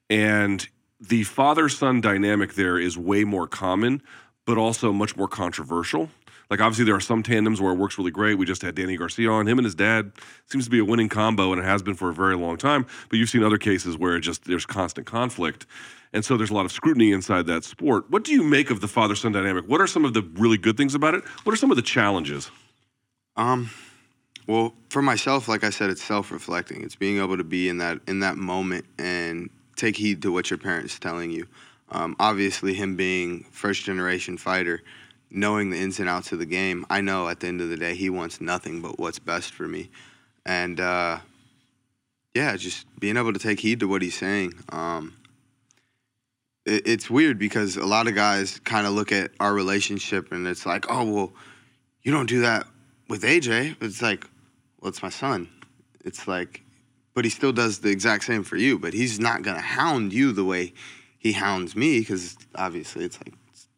and 0.08 0.66
the 0.98 1.24
father-son 1.24 2.00
dynamic 2.00 2.54
there 2.54 2.78
is 2.78 2.96
way 2.96 3.24
more 3.24 3.46
common, 3.46 4.02
but 4.46 4.56
also 4.56 4.92
much 4.92 5.14
more 5.16 5.28
controversial. 5.28 6.08
Like 6.48 6.60
obviously 6.60 6.84
there 6.86 6.94
are 6.94 7.00
some 7.00 7.22
tandems 7.22 7.60
where 7.60 7.72
it 7.72 7.76
works 7.76 7.98
really 7.98 8.10
great. 8.10 8.36
We 8.36 8.46
just 8.46 8.62
had 8.62 8.74
Danny 8.74 8.96
Garcia 8.96 9.30
on. 9.30 9.46
Him 9.46 9.58
and 9.58 9.64
his 9.64 9.74
dad 9.74 10.12
seems 10.46 10.64
to 10.64 10.70
be 10.70 10.78
a 10.78 10.84
winning 10.84 11.08
combo, 11.08 11.52
and 11.52 11.60
it 11.60 11.64
has 11.64 11.82
been 11.82 11.94
for 11.94 12.08
a 12.08 12.14
very 12.14 12.36
long 12.36 12.56
time. 12.56 12.86
But 13.10 13.18
you've 13.18 13.30
seen 13.30 13.42
other 13.42 13.58
cases 13.58 13.96
where 13.98 14.16
it 14.16 14.20
just 14.20 14.44
there's 14.44 14.66
constant 14.66 15.06
conflict. 15.06 15.66
And 16.12 16.24
so 16.24 16.36
there's 16.36 16.50
a 16.50 16.54
lot 16.54 16.66
of 16.66 16.72
scrutiny 16.72 17.12
inside 17.12 17.46
that 17.46 17.64
sport. 17.64 18.10
What 18.10 18.24
do 18.24 18.32
you 18.32 18.42
make 18.42 18.70
of 18.70 18.80
the 18.80 18.88
father 18.88 19.14
son 19.14 19.32
dynamic? 19.32 19.66
What 19.66 19.80
are 19.80 19.86
some 19.86 20.04
of 20.04 20.12
the 20.12 20.22
really 20.34 20.58
good 20.58 20.76
things 20.76 20.94
about 20.94 21.14
it? 21.14 21.24
What 21.44 21.52
are 21.52 21.56
some 21.56 21.70
of 21.70 21.76
the 21.76 21.82
challenges? 21.82 22.50
Um, 23.36 23.70
well, 24.46 24.74
for 24.90 25.00
myself, 25.00 25.48
like 25.48 25.64
I 25.64 25.70
said, 25.70 25.88
it's 25.88 26.02
self-reflecting. 26.02 26.82
It's 26.82 26.96
being 26.96 27.18
able 27.18 27.36
to 27.36 27.44
be 27.44 27.68
in 27.68 27.78
that 27.78 28.00
in 28.06 28.20
that 28.20 28.36
moment 28.36 28.84
and 28.98 29.48
take 29.76 29.96
heed 29.96 30.22
to 30.22 30.32
what 30.32 30.50
your 30.50 30.58
parents 30.58 30.98
telling 30.98 31.30
you. 31.30 31.46
Um, 31.90 32.16
obviously, 32.18 32.74
him 32.74 32.96
being 32.96 33.44
first 33.50 33.84
generation 33.84 34.36
fighter, 34.36 34.82
knowing 35.30 35.70
the 35.70 35.78
ins 35.78 35.98
and 35.98 36.08
outs 36.08 36.32
of 36.32 36.38
the 36.38 36.46
game, 36.46 36.84
I 36.90 37.00
know 37.00 37.28
at 37.28 37.40
the 37.40 37.46
end 37.46 37.60
of 37.60 37.68
the 37.68 37.76
day 37.76 37.94
he 37.94 38.10
wants 38.10 38.40
nothing 38.40 38.80
but 38.82 38.98
what's 38.98 39.18
best 39.18 39.52
for 39.52 39.66
me, 39.68 39.90
and 40.44 40.80
uh, 40.80 41.20
yeah, 42.34 42.56
just 42.56 42.86
being 42.98 43.16
able 43.16 43.32
to 43.32 43.38
take 43.38 43.60
heed 43.60 43.80
to 43.80 43.88
what 43.88 44.02
he's 44.02 44.16
saying. 44.16 44.54
Um, 44.70 45.14
it's 46.64 47.10
weird 47.10 47.38
because 47.38 47.76
a 47.76 47.84
lot 47.84 48.06
of 48.06 48.14
guys 48.14 48.60
kind 48.60 48.86
of 48.86 48.92
look 48.92 49.12
at 49.12 49.32
our 49.40 49.52
relationship 49.52 50.32
and 50.32 50.46
it's 50.46 50.64
like, 50.64 50.86
oh 50.88 51.04
well, 51.10 51.32
you 52.02 52.12
don't 52.12 52.28
do 52.28 52.40
that 52.42 52.66
with 53.08 53.22
AJ. 53.22 53.76
It's 53.80 54.02
like, 54.02 54.26
well, 54.80 54.88
it's 54.88 55.02
my 55.02 55.10
son. 55.10 55.48
It's 56.04 56.26
like, 56.28 56.62
but 57.14 57.24
he 57.24 57.30
still 57.30 57.52
does 57.52 57.80
the 57.80 57.90
exact 57.90 58.24
same 58.24 58.44
for 58.44 58.56
you. 58.56 58.78
But 58.78 58.94
he's 58.94 59.18
not 59.18 59.42
gonna 59.42 59.60
hound 59.60 60.12
you 60.12 60.32
the 60.32 60.44
way 60.44 60.72
he 61.18 61.32
hounds 61.32 61.76
me 61.76 62.00
because 62.00 62.36
obviously 62.54 63.04
it's 63.04 63.18
like 63.18 63.34
it's 63.50 63.68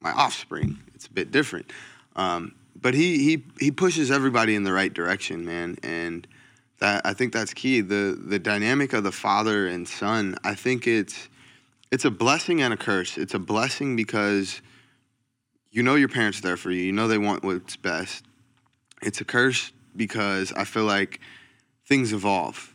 my 0.00 0.12
offspring. 0.12 0.78
It's 0.94 1.06
a 1.06 1.12
bit 1.12 1.30
different. 1.30 1.72
Um, 2.16 2.54
but 2.80 2.94
he 2.94 3.18
he 3.18 3.44
he 3.58 3.70
pushes 3.70 4.10
everybody 4.10 4.54
in 4.54 4.64
the 4.64 4.72
right 4.72 4.92
direction, 4.92 5.44
man, 5.44 5.76
and 5.82 6.26
that 6.78 7.02
I 7.04 7.14
think 7.14 7.32
that's 7.32 7.54
key. 7.54 7.80
The 7.80 8.18
the 8.20 8.38
dynamic 8.38 8.92
of 8.92 9.04
the 9.04 9.12
father 9.12 9.66
and 9.66 9.86
son. 9.86 10.36
I 10.44 10.54
think 10.54 10.86
it's 10.86 11.28
it's 11.92 12.06
a 12.06 12.10
blessing 12.10 12.62
and 12.62 12.72
a 12.72 12.76
curse. 12.76 13.18
It's 13.18 13.34
a 13.34 13.38
blessing 13.38 13.96
because 13.96 14.62
you 15.70 15.82
know 15.82 15.94
your 15.94 16.08
parents 16.08 16.38
are 16.38 16.42
there 16.42 16.56
for 16.56 16.70
you. 16.70 16.82
You 16.82 16.92
know 16.92 17.06
they 17.06 17.18
want 17.18 17.44
what's 17.44 17.76
best. 17.76 18.24
It's 19.02 19.20
a 19.20 19.26
curse 19.26 19.72
because 19.94 20.52
I 20.54 20.64
feel 20.64 20.84
like 20.84 21.20
things 21.86 22.14
evolve. 22.14 22.74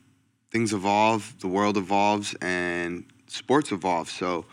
Things 0.52 0.72
evolve, 0.72 1.34
the 1.40 1.48
world 1.48 1.78
evolves, 1.78 2.36
and 2.42 3.06
sports 3.26 3.72
evolve. 3.72 4.10
So 4.10 4.46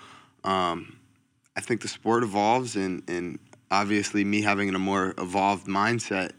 um, 0.45 0.97
I 1.55 1.61
think 1.61 1.83
the 1.83 1.89
sport 1.89 2.23
evolves, 2.23 2.75
and, 2.75 3.03
and 3.07 3.39
obviously, 3.71 4.25
me 4.25 4.41
having 4.41 4.75
a 4.75 4.79
more 4.79 5.13
evolved 5.19 5.67
mindset, 5.67 6.33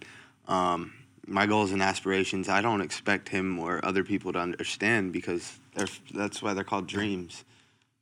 um, 0.48 0.94
my 1.28 1.46
goals 1.46 1.72
and 1.72 1.82
aspirations, 1.82 2.50
I 2.50 2.62
don't 2.62 2.82
expect 2.82 3.30
him 3.30 3.60
or 3.60 3.86
other 3.86 4.04
people 4.04 4.34
to 4.34 4.40
understand 4.40 5.14
because 5.14 5.60
that's 6.12 6.42
why 6.42 6.56
they're 6.56 6.64
called 6.64 6.88
dreams. 6.88 7.44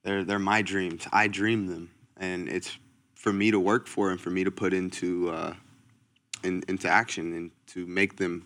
They're, 0.04 0.24
they're 0.24 0.40
my 0.40 0.62
dreams. 0.62 1.08
I 1.12 1.28
dream 1.28 1.68
them, 1.68 1.92
and 2.18 2.50
it's 2.50 2.78
for 3.16 3.32
me 3.32 3.52
to 3.52 3.60
work 3.60 3.88
for 3.88 4.12
and 4.12 4.20
for 4.20 4.30
me 4.30 4.44
to 4.44 4.52
put 4.52 4.74
into 4.74 5.30
uh, 5.32 5.54
in, 6.44 6.64
into 6.68 6.90
action 6.90 7.34
and 7.34 7.52
to 7.68 7.86
make 7.88 8.18
them 8.18 8.46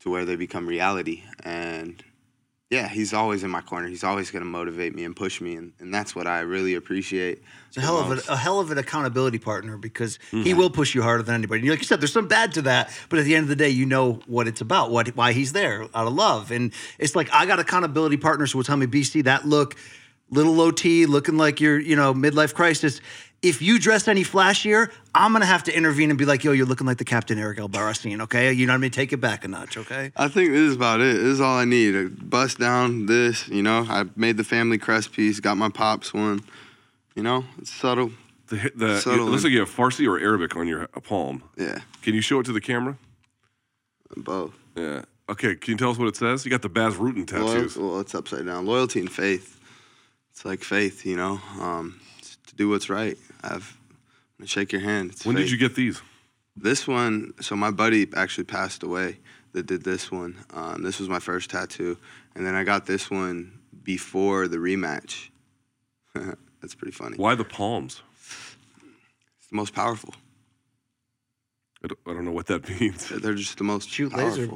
to 0.00 0.10
where 0.10 0.24
they 0.24 0.36
become 0.36 0.66
reality. 0.66 1.22
And 1.44 2.02
yeah, 2.70 2.86
he's 2.88 3.14
always 3.14 3.44
in 3.44 3.50
my 3.50 3.62
corner. 3.62 3.88
He's 3.88 4.04
always 4.04 4.30
going 4.30 4.42
to 4.42 4.48
motivate 4.48 4.94
me 4.94 5.04
and 5.04 5.16
push 5.16 5.40
me, 5.40 5.56
and, 5.56 5.72
and 5.78 5.94
that's 5.94 6.14
what 6.14 6.26
I 6.26 6.40
really 6.40 6.74
appreciate. 6.74 7.42
It's 7.68 7.78
a 7.78 7.80
hell 7.80 7.98
of 7.98 8.28
a, 8.28 8.32
a 8.32 8.36
hell 8.36 8.60
of 8.60 8.70
an 8.70 8.76
accountability 8.76 9.38
partner 9.38 9.78
because 9.78 10.18
he 10.30 10.52
will 10.52 10.68
push 10.68 10.94
you 10.94 11.02
harder 11.02 11.22
than 11.22 11.34
anybody. 11.34 11.68
Like 11.70 11.78
you 11.78 11.86
said, 11.86 12.00
there's 12.00 12.12
some 12.12 12.28
bad 12.28 12.52
to 12.54 12.62
that, 12.62 12.90
but 13.08 13.18
at 13.20 13.24
the 13.24 13.34
end 13.34 13.44
of 13.44 13.48
the 13.48 13.56
day, 13.56 13.70
you 13.70 13.86
know 13.86 14.20
what 14.26 14.46
it's 14.46 14.60
about, 14.60 14.90
what 14.90 15.08
why 15.16 15.32
he's 15.32 15.52
there 15.52 15.82
out 15.94 16.06
of 16.06 16.12
love. 16.12 16.50
And 16.50 16.72
it's 16.98 17.16
like 17.16 17.32
I 17.32 17.46
got 17.46 17.58
accountability 17.58 18.18
partners 18.18 18.52
who 18.52 18.58
will 18.58 18.64
tell 18.64 18.76
me, 18.76 18.86
BC, 18.86 19.24
that 19.24 19.46
look, 19.46 19.76
little 20.30 20.54
low 20.54 20.66
OT, 20.68 21.06
looking 21.06 21.36
like 21.36 21.60
you're, 21.60 21.78
you 21.78 21.96
know, 21.96 22.12
midlife 22.14 22.54
crisis. 22.54 23.00
If 23.40 23.62
you 23.62 23.78
dress 23.78 24.08
any 24.08 24.24
flashier, 24.24 24.90
I'm 25.14 25.32
gonna 25.32 25.46
have 25.46 25.62
to 25.64 25.76
intervene 25.76 26.10
and 26.10 26.18
be 26.18 26.24
like, 26.24 26.42
yo, 26.42 26.50
you're 26.52 26.66
looking 26.66 26.86
like 26.88 26.98
the 26.98 27.04
Captain 27.04 27.38
Eric 27.38 27.58
Albarracin, 27.58 28.20
okay? 28.22 28.52
You 28.52 28.66
know 28.66 28.72
what 28.72 28.78
I 28.78 28.80
mean? 28.80 28.90
Take 28.90 29.12
it 29.12 29.18
back 29.18 29.44
a 29.44 29.48
notch, 29.48 29.76
okay? 29.78 30.10
I 30.16 30.26
think 30.26 30.50
this 30.50 30.58
is 30.60 30.74
about 30.74 31.00
it. 31.00 31.14
This 31.14 31.24
is 31.34 31.40
all 31.40 31.56
I 31.56 31.64
need. 31.64 31.94
A 31.94 32.08
bust 32.08 32.58
down 32.58 33.06
this, 33.06 33.46
you 33.48 33.62
know. 33.62 33.86
I 33.88 34.04
made 34.16 34.36
the 34.38 34.44
family 34.44 34.76
crest 34.76 35.12
piece, 35.12 35.38
got 35.38 35.56
my 35.56 35.68
pops 35.68 36.12
one. 36.12 36.40
You 37.14 37.22
know, 37.22 37.44
it's 37.58 37.70
subtle. 37.72 38.10
The, 38.48 38.72
the, 38.74 38.94
it 38.96 39.00
Subtle 39.02 39.26
looks 39.26 39.36
and- 39.36 39.44
like 39.44 39.52
you 39.52 39.60
have 39.60 39.70
Farsi 39.70 40.08
or 40.08 40.18
Arabic 40.18 40.56
on 40.56 40.66
your 40.66 40.86
palm. 40.88 41.42
Yeah, 41.56 41.78
Can 42.02 42.14
you 42.14 42.20
show 42.22 42.40
it 42.40 42.44
to 42.46 42.52
the 42.52 42.60
camera? 42.60 42.96
both. 44.16 44.54
Yeah. 44.74 45.02
Okay. 45.28 45.54
Can 45.54 45.72
you 45.72 45.76
tell 45.78 45.90
us 45.90 45.98
what 45.98 46.08
it 46.08 46.16
says? 46.16 46.44
You 46.44 46.50
got 46.50 46.62
the 46.62 46.68
Bas 46.68 46.94
Rutten 46.94 47.30
Loyal, 47.30 47.46
tattoos. 47.54 47.76
well, 47.76 48.00
it's 48.00 48.14
upside 48.14 48.46
down. 48.46 48.66
Loyalty 48.66 49.00
and 49.00 49.10
faith. 49.12 49.57
It's 50.38 50.44
like 50.44 50.62
faith, 50.62 51.04
you 51.04 51.16
know. 51.16 51.40
Um, 51.58 51.98
to 52.46 52.54
do 52.54 52.68
what's 52.68 52.88
right. 52.88 53.18
I've 53.42 53.76
I'm 53.80 54.38
gonna 54.38 54.46
shake 54.46 54.70
your 54.70 54.82
hand. 54.82 55.10
It's 55.10 55.26
When 55.26 55.34
did 55.34 55.50
you 55.50 55.56
get 55.56 55.74
these? 55.74 56.00
This 56.56 56.86
one, 56.86 57.34
so 57.40 57.56
my 57.56 57.72
buddy 57.72 58.06
actually 58.14 58.44
passed 58.44 58.84
away 58.84 59.18
that 59.50 59.66
did 59.66 59.82
this 59.82 60.12
one. 60.12 60.36
Um, 60.54 60.84
this 60.84 61.00
was 61.00 61.08
my 61.08 61.18
first 61.18 61.50
tattoo. 61.50 61.98
And 62.36 62.46
then 62.46 62.54
I 62.54 62.62
got 62.62 62.86
this 62.86 63.10
one 63.10 63.58
before 63.82 64.46
the 64.46 64.58
rematch. 64.58 65.30
That's 66.14 66.76
pretty 66.76 66.92
funny. 66.92 67.16
Why 67.16 67.34
the 67.34 67.42
palms? 67.42 68.00
It's 68.20 69.48
the 69.50 69.56
most 69.56 69.74
powerful. 69.74 70.14
I 71.82 71.88
don't, 71.88 72.00
I 72.06 72.12
don't 72.12 72.24
know 72.24 72.30
what 72.30 72.46
that 72.46 72.68
means. 72.80 73.08
They're 73.08 73.34
just 73.34 73.58
the 73.58 73.64
most 73.64 73.88
Shoot 73.88 74.12
laser. 74.12 74.48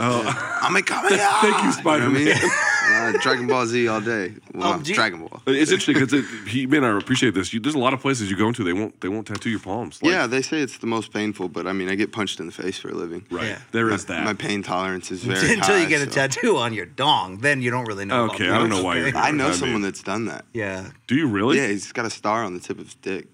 Powerful. 0.00 0.32
Oh, 0.34 0.58
I'm 0.62 0.76
a 0.76 0.82
coming 0.82 1.10
Thank 1.10 1.20
you, 1.20 1.48
You 1.48 1.52
know 1.52 1.66
what 1.66 1.76
I 1.76 1.80
Spider-Man. 1.80 2.50
Uh, 2.90 3.12
Dragon 3.22 3.46
Ball 3.46 3.64
Z 3.66 3.86
all 3.88 4.00
day. 4.00 4.34
Well, 4.52 4.72
Um, 4.74 4.82
do 4.82 4.90
you- 4.90 4.94
Dragon 4.96 5.20
Ball. 5.20 5.40
But 5.44 5.54
it's 5.54 5.70
interesting 5.70 5.94
because 5.94 6.12
it, 6.12 6.24
he 6.48 6.66
may 6.66 6.80
not 6.80 7.00
appreciate 7.00 7.34
this. 7.34 7.52
You, 7.52 7.60
there's 7.60 7.76
a 7.76 7.78
lot 7.78 7.94
of 7.94 8.00
places 8.00 8.28
you 8.30 8.36
go 8.36 8.48
into 8.48 8.64
they 8.64 8.72
won't 8.72 9.00
they 9.00 9.08
won't 9.08 9.26
tattoo 9.28 9.48
your 9.48 9.60
palms. 9.60 10.02
Like, 10.02 10.10
yeah, 10.12 10.26
they 10.26 10.42
say 10.42 10.58
it's 10.60 10.78
the 10.78 10.88
most 10.88 11.12
painful, 11.12 11.48
but 11.48 11.66
I 11.68 11.72
mean, 11.72 11.88
I 11.88 11.94
get 11.94 12.10
punched 12.12 12.40
in 12.40 12.46
the 12.46 12.52
face 12.52 12.78
for 12.78 12.88
a 12.90 12.94
living. 12.94 13.24
right. 13.30 13.46
Yeah. 13.46 13.58
There 13.70 13.88
is 13.90 14.06
My- 14.08 14.16
that. 14.16 14.24
My 14.24 14.34
pain 14.34 14.62
tolerance 14.64 15.10
is 15.12 15.22
very 15.22 15.54
Until 15.54 15.76
you 15.78 15.84
high, 15.84 15.88
get 15.88 16.00
a 16.02 16.06
so- 16.06 16.10
tattoo 16.10 16.56
on 16.58 16.74
your 16.74 16.84
dong, 16.84 17.38
then 17.38 17.62
you 17.62 17.70
don't 17.70 17.86
really 17.86 18.04
know. 18.04 18.24
about 18.24 18.34
Okay, 18.34 18.50
I 18.50 18.58
don't 18.58 18.68
know 18.68 18.82
why 18.82 18.96
you're 18.96 19.06
here. 19.06 19.16
I 19.16 19.30
know 19.30 19.48
I 19.48 19.52
someone 19.52 19.74
mean- 19.76 19.82
that's 19.82 20.02
done 20.02 20.24
that. 20.26 20.44
Yeah. 20.52 20.90
Do 21.06 21.14
you 21.14 21.28
really? 21.28 21.58
Yeah, 21.58 21.68
he's 21.68 21.92
got 21.92 22.04
a 22.06 22.10
star 22.10 22.42
on 22.44 22.54
the 22.54 22.60
tip 22.60 22.78
of 22.80 22.86
his 22.86 22.96
dick. 22.96 23.28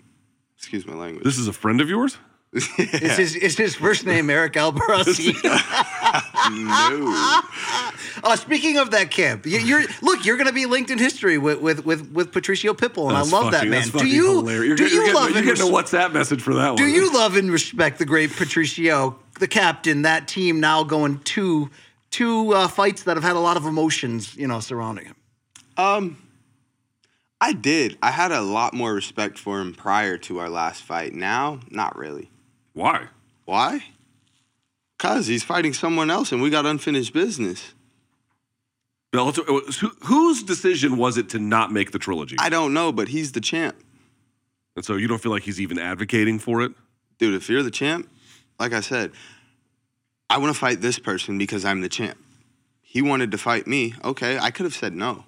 Excuse 0.58 0.86
my 0.86 0.94
language. 0.94 1.24
This 1.24 1.38
is 1.38 1.48
a 1.48 1.52
friend 1.54 1.80
of 1.80 1.88
yours? 1.88 2.18
Is 2.56 3.16
his 3.18 3.34
is 3.36 3.58
his 3.58 3.74
first 3.74 4.06
name 4.06 4.30
Eric 4.30 4.54
Albarracin? 4.54 5.34
No. 6.50 7.42
uh, 8.24 8.36
speaking 8.36 8.78
of 8.78 8.90
that 8.90 9.10
camp, 9.10 9.46
you, 9.46 9.58
you're 9.58 9.82
look, 10.02 10.24
you're 10.24 10.36
going 10.36 10.46
to 10.48 10.52
be 10.52 10.66
linked 10.66 10.90
in 10.90 10.98
history 10.98 11.38
with 11.38 11.60
with 11.60 11.84
with, 11.84 12.10
with 12.12 12.32
Patricio 12.32 12.74
Pitbull, 12.74 13.08
and 13.08 13.16
That's 13.16 13.32
I 13.32 13.38
love 13.40 13.52
that 13.52 13.66
man. 13.68 13.82
that's 13.82 13.90
Do 13.90 14.06
you 14.06 14.38
hilarious. 14.38 14.78
do 14.78 14.84
You're, 14.86 14.92
you 14.92 15.00
getting, 15.00 15.14
love 15.14 15.28
you're 15.30 15.38
and 15.38 15.46
getting 15.46 15.68
a 15.68 15.72
WhatsApp 15.72 16.12
message 16.12 16.42
for 16.42 16.54
that 16.54 16.68
one? 16.70 16.76
do 16.76 16.86
you 16.86 17.12
love 17.12 17.36
and 17.36 17.50
respect 17.50 17.98
the 17.98 18.04
great 18.06 18.30
Patricio, 18.34 19.18
the 19.38 19.48
captain, 19.48 20.02
that 20.02 20.28
team 20.28 20.60
now 20.60 20.82
going 20.84 21.20
two 21.20 21.70
two 22.10 22.54
uh, 22.54 22.68
fights 22.68 23.02
that 23.04 23.16
have 23.16 23.24
had 23.24 23.36
a 23.36 23.40
lot 23.40 23.56
of 23.56 23.66
emotions, 23.66 24.34
you 24.36 24.46
know, 24.46 24.60
surrounding 24.60 25.06
him. 25.06 25.16
Um, 25.76 26.16
I 27.40 27.52
did. 27.52 27.98
I 28.02 28.10
had 28.10 28.32
a 28.32 28.40
lot 28.40 28.72
more 28.72 28.94
respect 28.94 29.38
for 29.38 29.60
him 29.60 29.74
prior 29.74 30.16
to 30.18 30.38
our 30.38 30.48
last 30.48 30.82
fight. 30.82 31.12
Now, 31.12 31.60
not 31.70 31.96
really. 31.96 32.30
Why? 32.72 33.08
Why? 33.44 33.84
Cause 34.98 35.26
he's 35.26 35.44
fighting 35.44 35.74
someone 35.74 36.10
else, 36.10 36.32
and 36.32 36.40
we 36.40 36.50
got 36.50 36.64
unfinished 36.64 37.12
business. 37.12 37.74
Bellator, 39.12 39.40
uh, 39.40 39.72
who, 39.80 39.92
whose 40.06 40.42
decision 40.42 40.96
was 40.96 41.16
it 41.16 41.28
to 41.30 41.38
not 41.38 41.70
make 41.70 41.92
the 41.92 41.98
trilogy? 41.98 42.36
I 42.38 42.48
don't 42.48 42.72
know, 42.72 42.92
but 42.92 43.08
he's 43.08 43.32
the 43.32 43.40
champ, 43.40 43.76
and 44.74 44.84
so 44.84 44.96
you 44.96 45.06
don't 45.06 45.20
feel 45.20 45.32
like 45.32 45.42
he's 45.42 45.60
even 45.60 45.78
advocating 45.78 46.38
for 46.38 46.62
it? 46.62 46.72
dude. 47.18 47.34
If 47.34 47.48
you're 47.48 47.62
the 47.62 47.70
champ, 47.70 48.08
like 48.58 48.72
I 48.72 48.80
said, 48.80 49.12
I 50.28 50.38
want 50.38 50.52
to 50.52 50.58
fight 50.58 50.80
this 50.80 50.98
person 50.98 51.38
because 51.38 51.64
I'm 51.64 51.80
the 51.80 51.88
champ. 51.88 52.18
He 52.82 53.02
wanted 53.02 53.30
to 53.32 53.38
fight 53.38 53.66
me. 53.66 53.94
Okay, 54.04 54.38
I 54.38 54.50
could 54.50 54.64
have 54.64 54.74
said 54.74 54.94
no. 54.94 55.24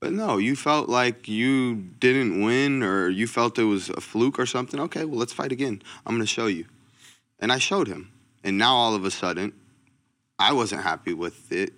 But 0.00 0.12
no, 0.12 0.38
you 0.38 0.56
felt 0.56 0.88
like 0.88 1.28
you 1.28 1.74
didn't 1.74 2.42
win 2.42 2.82
or 2.82 3.10
you 3.10 3.26
felt 3.26 3.58
it 3.58 3.64
was 3.64 3.90
a 3.90 4.00
fluke 4.00 4.38
or 4.38 4.46
something. 4.46 4.80
Okay, 4.80 5.04
well, 5.04 5.18
let's 5.18 5.32
fight 5.32 5.52
again. 5.52 5.82
I'm 6.06 6.14
going 6.14 6.26
to 6.26 6.26
show 6.26 6.46
you. 6.46 6.64
And 7.38 7.52
I 7.52 7.58
showed 7.58 7.86
him. 7.86 8.10
And 8.44 8.58
now 8.58 8.74
all 8.74 8.94
of 8.94 9.04
a 9.04 9.10
sudden, 9.10 9.52
I 10.38 10.52
wasn't 10.52 10.82
happy 10.82 11.12
with 11.12 11.52
it. 11.52 11.72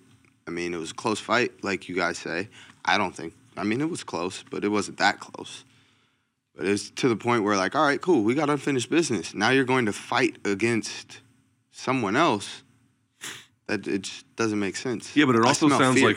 I 0.47 0.51
mean, 0.51 0.73
it 0.73 0.77
was 0.77 0.91
a 0.91 0.95
close 0.95 1.19
fight, 1.19 1.63
like 1.63 1.89
you 1.89 1.95
guys 1.95 2.17
say. 2.17 2.49
I 2.85 2.97
don't 2.97 3.15
think, 3.15 3.33
I 3.57 3.63
mean, 3.63 3.81
it 3.81 3.89
was 3.89 4.03
close, 4.03 4.43
but 4.49 4.63
it 4.63 4.69
wasn't 4.69 4.97
that 4.97 5.19
close. 5.19 5.63
But 6.55 6.67
it's 6.67 6.89
to 6.91 7.09
the 7.09 7.15
point 7.15 7.43
where, 7.43 7.57
like, 7.57 7.75
all 7.75 7.83
right, 7.85 7.99
cool, 7.99 8.23
we 8.23 8.35
got 8.35 8.49
unfinished 8.49 8.89
business. 8.89 9.33
Now 9.33 9.49
you're 9.49 9.63
going 9.63 9.85
to 9.87 9.93
fight 9.93 10.37
against 10.45 11.19
someone 11.71 12.15
else. 12.15 12.63
That 13.67 13.87
it 13.87 14.01
just 14.01 14.35
doesn't 14.35 14.59
make 14.59 14.75
sense. 14.75 15.15
Yeah, 15.15 15.25
but 15.25 15.35
it 15.35 15.43
I 15.43 15.47
also 15.47 15.69
sounds 15.69 15.97
fear. 15.97 16.07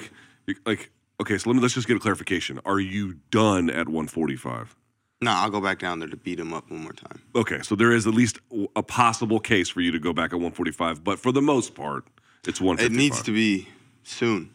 like 0.47 0.59
like 0.67 0.91
okay. 1.21 1.39
So 1.39 1.49
let 1.49 1.55
me 1.55 1.63
let's 1.63 1.75
just 1.75 1.87
get 1.87 1.97
a 1.97 2.01
clarification. 2.01 2.61
Are 2.65 2.81
you 2.81 3.19
done 3.31 3.71
at 3.71 3.87
145? 3.89 4.75
No, 5.23 5.31
I'll 5.31 5.51
go 5.51 5.61
back 5.63 5.79
down 5.79 5.99
there 5.99 6.09
to 6.09 6.17
beat 6.17 6.39
him 6.39 6.53
up 6.53 6.71
one 6.71 6.83
more 6.83 6.93
time. 6.93 7.23
Okay, 7.35 7.61
so 7.63 7.75
there 7.75 7.93
is 7.93 8.07
at 8.07 8.13
least 8.15 8.39
a 8.77 8.83
possible 8.83 9.41
case 9.41 9.69
for 9.69 9.81
you 9.81 9.91
to 9.93 9.99
go 9.99 10.13
back 10.13 10.33
at 10.33 10.37
145, 10.37 11.03
but 11.03 11.19
for 11.19 11.33
the 11.33 11.41
most 11.41 11.75
part, 11.75 12.05
it's 12.47 12.61
155. 12.61 12.93
It 12.93 12.97
needs 12.97 13.23
to 13.23 13.33
be 13.33 13.69
soon, 14.03 14.51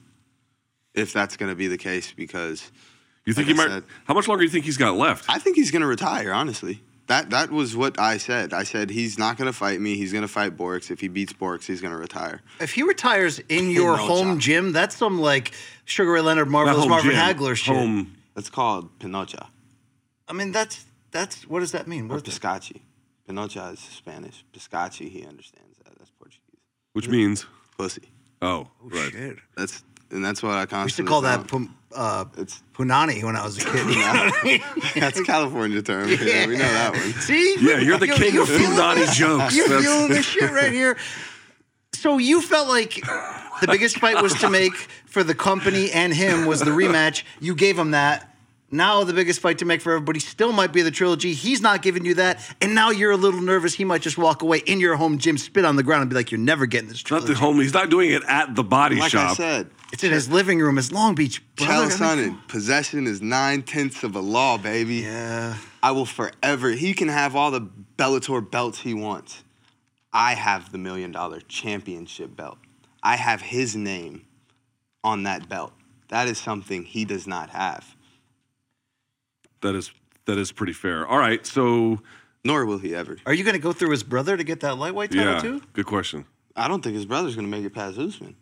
if 0.93 1.13
that's 1.13 1.35
going 1.35 1.49
to 1.51 1.55
be 1.55 1.67
the 1.67 1.79
case, 1.79 2.11
because 2.15 2.71
You 3.25 3.33
think 3.33 3.47
like 3.47 3.55
he 3.55 3.61
I 3.61 3.65
might? 3.65 3.73
said- 3.73 3.83
how 4.05 4.13
much 4.13 4.27
longer 4.27 4.41
do 4.41 4.45
you 4.45 4.51
think 4.51 4.65
he's 4.65 4.77
got 4.77 4.95
left? 4.95 5.25
I 5.27 5.39
think 5.39 5.55
he's 5.55 5.71
going 5.71 5.81
to 5.81 5.87
retire. 5.87 6.31
Honestly, 6.31 6.81
that 7.07 7.31
that 7.31 7.49
was 7.49 7.75
what 7.75 7.99
I 7.99 8.17
said. 8.17 8.53
I 8.53 8.61
said 8.63 8.91
he's 8.91 9.17
not 9.17 9.37
going 9.37 9.47
to 9.51 9.57
fight 9.57 9.81
me. 9.81 9.95
He's 9.95 10.11
going 10.13 10.21
to 10.21 10.27
fight 10.27 10.55
Borics. 10.55 10.91
If 10.91 11.01
he 11.01 11.07
beats 11.07 11.33
Borics, 11.33 11.65
he's 11.65 11.81
going 11.81 11.93
to 11.93 11.99
retire. 11.99 12.41
If 12.59 12.73
he 12.73 12.83
retires 12.83 13.39
in 13.49 13.69
your 13.71 13.97
No 13.97 14.05
home 14.05 14.27
shot. 14.35 14.37
gym, 14.37 14.71
that's 14.73 14.95
some 14.95 15.19
like 15.19 15.53
Sugar 15.85 16.11
Ray 16.11 16.21
Leonard, 16.21 16.49
Marvelous 16.49 16.85
Marvin 16.87 17.11
gym, 17.11 17.19
Hagler 17.19 17.55
shit. 17.55 17.75
Home. 17.75 18.15
That's 18.35 18.49
called 18.49 18.97
Pinocha 18.99 19.47
I 20.31 20.33
mean, 20.33 20.51
that's 20.53 20.85
that's 21.11 21.45
what 21.47 21.59
does 21.59 21.73
that 21.73 21.87
mean? 21.87 22.05
or 22.05 22.15
What 22.15 22.27
is 22.27 22.39
that? 22.39 22.61
Piscachi. 22.61 22.81
Pinocha 23.29 23.73
is 23.73 23.79
Spanish. 23.79 24.45
Piscachi, 24.53 25.09
he 25.09 25.25
understands 25.25 25.77
that. 25.83 25.97
That's 25.97 26.09
Portuguese. 26.11 26.39
Which 26.93 27.09
means 27.09 27.45
Pussy. 27.77 28.09
oh, 28.41 28.67
right. 28.81 29.11
Shit. 29.11 29.37
That's 29.57 29.83
and 30.09 30.23
that's 30.23 30.41
what 30.41 30.53
I 30.53 30.65
constantly 30.65 30.79
We 30.79 30.85
used 30.85 30.97
to 30.97 31.03
call 31.03 31.21
that 31.21 31.35
tell 31.47 31.59
pum, 31.59 31.75
uh, 31.93 32.25
It's 32.37 32.63
punani 32.73 33.21
when 33.23 33.35
I 33.35 33.43
was 33.43 33.57
a 33.57 33.65
kid. 33.65 33.87
You 33.89 33.95
know 33.95 34.13
what 34.13 34.33
I 34.35 34.43
mean? 34.45 34.61
that's 34.95 35.19
a 35.19 35.23
California 35.25 35.81
term. 35.81 36.07
Yeah, 36.21 36.47
we 36.47 36.53
know 36.57 36.59
that 36.63 36.93
one. 36.93 37.13
See? 37.21 37.55
Yeah, 37.59 37.79
you're 37.79 37.97
the 37.97 38.07
king 38.07 38.33
you 38.35 38.43
of 38.43 38.49
feeling 38.49 38.71
punani 38.77 38.95
this? 38.95 39.15
jokes. 39.17 39.53
You're 39.55 39.67
That's- 39.67 39.85
feeling 39.85 40.09
this 40.09 40.25
shit 40.25 40.49
right 40.51 40.71
here. 40.71 40.97
So 41.93 42.17
you 42.17 42.41
felt 42.41 42.67
like 42.69 42.93
the 42.95 43.67
biggest 43.67 43.99
fight 43.99 44.21
was 44.21 44.33
to 44.39 44.49
make 44.49 44.73
for 45.05 45.23
the 45.23 45.35
company 45.35 45.91
and 45.91 46.13
him 46.13 46.45
was 46.45 46.61
the 46.61 46.71
rematch. 46.71 47.23
You 47.41 47.53
gave 47.53 47.77
him 47.77 47.91
that. 47.91 48.30
Now 48.73 49.03
the 49.03 49.13
biggest 49.13 49.41
fight 49.41 49.57
to 49.57 49.65
make 49.65 49.81
for 49.81 49.91
everybody 49.91 50.21
still 50.21 50.53
might 50.53 50.71
be 50.71 50.81
the 50.81 50.91
trilogy. 50.91 51.33
He's 51.33 51.61
not 51.61 51.81
giving 51.81 52.05
you 52.05 52.13
that, 52.15 52.39
and 52.61 52.73
now 52.73 52.89
you're 52.89 53.11
a 53.11 53.17
little 53.17 53.41
nervous. 53.41 53.73
He 53.73 53.83
might 53.83 54.01
just 54.01 54.17
walk 54.17 54.41
away 54.41 54.59
in 54.59 54.79
your 54.79 54.95
home 54.95 55.17
gym, 55.17 55.37
spit 55.37 55.65
on 55.65 55.75
the 55.75 55.83
ground, 55.83 56.03
and 56.03 56.09
be 56.09 56.15
like, 56.15 56.31
"You're 56.31 56.39
never 56.39 56.65
getting 56.65 56.87
this 56.87 56.99
Not 56.99 57.05
trilogy." 57.07 57.33
the 57.33 57.39
home. 57.39 57.59
He's 57.59 57.73
not 57.73 57.89
doing 57.89 58.11
it 58.11 58.23
at 58.23 58.55
the 58.55 58.63
body 58.63 58.95
Like 58.95 59.11
shop. 59.11 59.31
I 59.31 59.33
said, 59.33 59.69
it's 59.91 60.05
in 60.05 60.11
his 60.11 60.29
living 60.29 60.59
room, 60.59 60.77
his 60.77 60.91
Long 60.91 61.15
Beach. 61.15 61.43
Tell 61.57 61.85
brother. 61.85 61.93
Sonnen, 61.93 62.47
possession 62.47 63.07
is 63.07 63.21
nine 63.21 63.61
tenths 63.63 64.03
of 64.03 64.15
a 64.15 64.21
law, 64.21 64.57
baby. 64.57 64.97
Yeah. 64.97 65.57
I 65.83 65.91
will 65.91 66.05
forever. 66.05 66.69
He 66.69 66.93
can 66.93 67.09
have 67.09 67.35
all 67.35 67.51
the 67.51 67.67
Bellator 67.97 68.49
belts 68.49 68.79
he 68.79 68.93
wants. 68.93 69.43
I 70.13 70.33
have 70.35 70.71
the 70.71 70.77
million 70.77 71.11
dollar 71.11 71.41
championship 71.41 72.35
belt. 72.37 72.57
I 73.03 73.17
have 73.17 73.41
his 73.41 73.75
name 73.75 74.25
on 75.03 75.23
that 75.23 75.49
belt. 75.49 75.73
That 76.09 76.27
is 76.27 76.37
something 76.37 76.83
he 76.83 77.03
does 77.03 77.27
not 77.27 77.49
have. 77.49 77.95
That 79.61 79.75
is 79.75 79.91
that 80.25 80.37
is 80.37 80.51
pretty 80.51 80.73
fair. 80.73 81.07
All 81.07 81.17
right, 81.17 81.45
so 81.45 81.99
Nor 82.43 82.65
will 82.65 82.77
he 82.79 82.93
ever. 82.95 83.17
Are 83.25 83.33
you 83.33 83.43
going 83.43 83.55
to 83.55 83.61
go 83.61 83.71
through 83.73 83.91
his 83.91 84.03
brother 84.03 84.35
to 84.37 84.43
get 84.43 84.59
that 84.61 84.77
lightweight 84.77 85.11
title 85.11 85.33
yeah, 85.33 85.41
too? 85.41 85.61
good 85.73 85.85
question. 85.85 86.25
I 86.55 86.67
don't 86.67 86.83
think 86.83 86.95
his 86.95 87.05
brother's 87.05 87.35
going 87.35 87.49
to 87.49 87.51
make 87.51 87.65
it 87.65 87.73
past 87.73 87.97
Usman. 87.97 88.35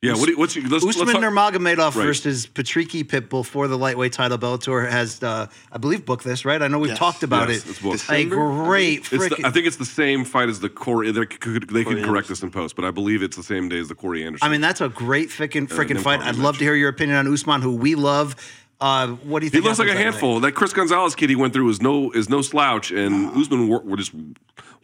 Yeah, 0.00 0.12
what 0.12 0.26
do 0.26 0.30
you, 0.32 0.38
what's 0.38 0.54
your, 0.54 0.68
let's, 0.68 0.84
let's 0.84 1.00
Usman 1.00 1.20
talk- 1.20 1.24
Nurmagomedov 1.24 1.96
Right. 1.96 2.04
versus 2.06 2.46
Patricky 2.46 3.02
Pitbull 3.02 3.44
for 3.44 3.66
the 3.66 3.76
lightweight 3.76 4.12
title. 4.12 4.38
Bellator 4.38 4.88
has, 4.88 5.20
uh, 5.24 5.48
I 5.72 5.78
believe, 5.78 6.06
booked 6.06 6.22
this 6.22 6.44
right. 6.44 6.62
I 6.62 6.68
know 6.68 6.78
we've 6.78 6.90
Yes. 6.90 6.98
talked 6.98 7.24
about 7.24 7.48
Yes, 7.48 7.64
it. 7.66 7.70
it's 7.70 7.82
booked. 7.82 7.96
A 7.96 7.98
December, 7.98 8.36
great 8.64 8.98
It's 9.00 9.10
the, 9.10 9.16
freaking. 9.16 9.44
I 9.44 9.50
think 9.50 9.66
it's 9.66 9.76
the 9.76 9.84
same 9.84 10.24
fight 10.24 10.48
as 10.48 10.60
the 10.60 10.68
Corey. 10.68 11.10
They 11.10 11.26
could, 11.26 11.68
they 11.70 11.82
can 11.82 12.00
correct 12.04 12.28
this 12.28 12.44
in 12.44 12.50
post, 12.52 12.76
but 12.76 12.84
I 12.84 12.92
believe 12.92 13.24
it's 13.24 13.36
the 13.36 13.42
same 13.42 13.68
day 13.68 13.80
as 13.80 13.88
the 13.88 13.96
Corey 13.96 14.24
Anderson. 14.24 14.46
I 14.46 14.52
mean, 14.52 14.60
that's 14.60 14.80
a 14.80 14.88
great 14.88 15.30
freaking 15.30 15.66
freaking 15.66 15.96
no 15.96 16.00
fight. 16.02 16.20
problem, 16.20 16.28
I'd 16.28 16.36
love 16.36 16.58
to 16.58 16.64
hear 16.64 16.76
your 16.76 16.90
opinion 16.90 17.18
on 17.18 17.32
Usman, 17.32 17.60
who 17.62 17.74
we 17.74 17.96
love. 17.96 18.36
Uh, 18.80 19.08
what 19.08 19.40
do 19.40 19.46
you 19.46 19.50
he 19.50 19.56
think? 19.56 19.64
looks 19.64 19.78
like 19.78 19.88
a 19.88 19.92
happens 19.92 20.04
that 20.04 20.12
handful. 20.12 20.40
That 20.40 20.52
Chris 20.52 20.72
Gonzalez 20.72 21.14
kid 21.14 21.30
he 21.30 21.36
went 21.36 21.52
through 21.52 21.68
is 21.70 21.82
no 21.82 22.10
is 22.12 22.28
no 22.28 22.42
slouch, 22.42 22.90
and 22.92 23.30
Usman 23.36 23.68
wor- 23.68 23.82
were 23.82 23.96
just 23.96 24.12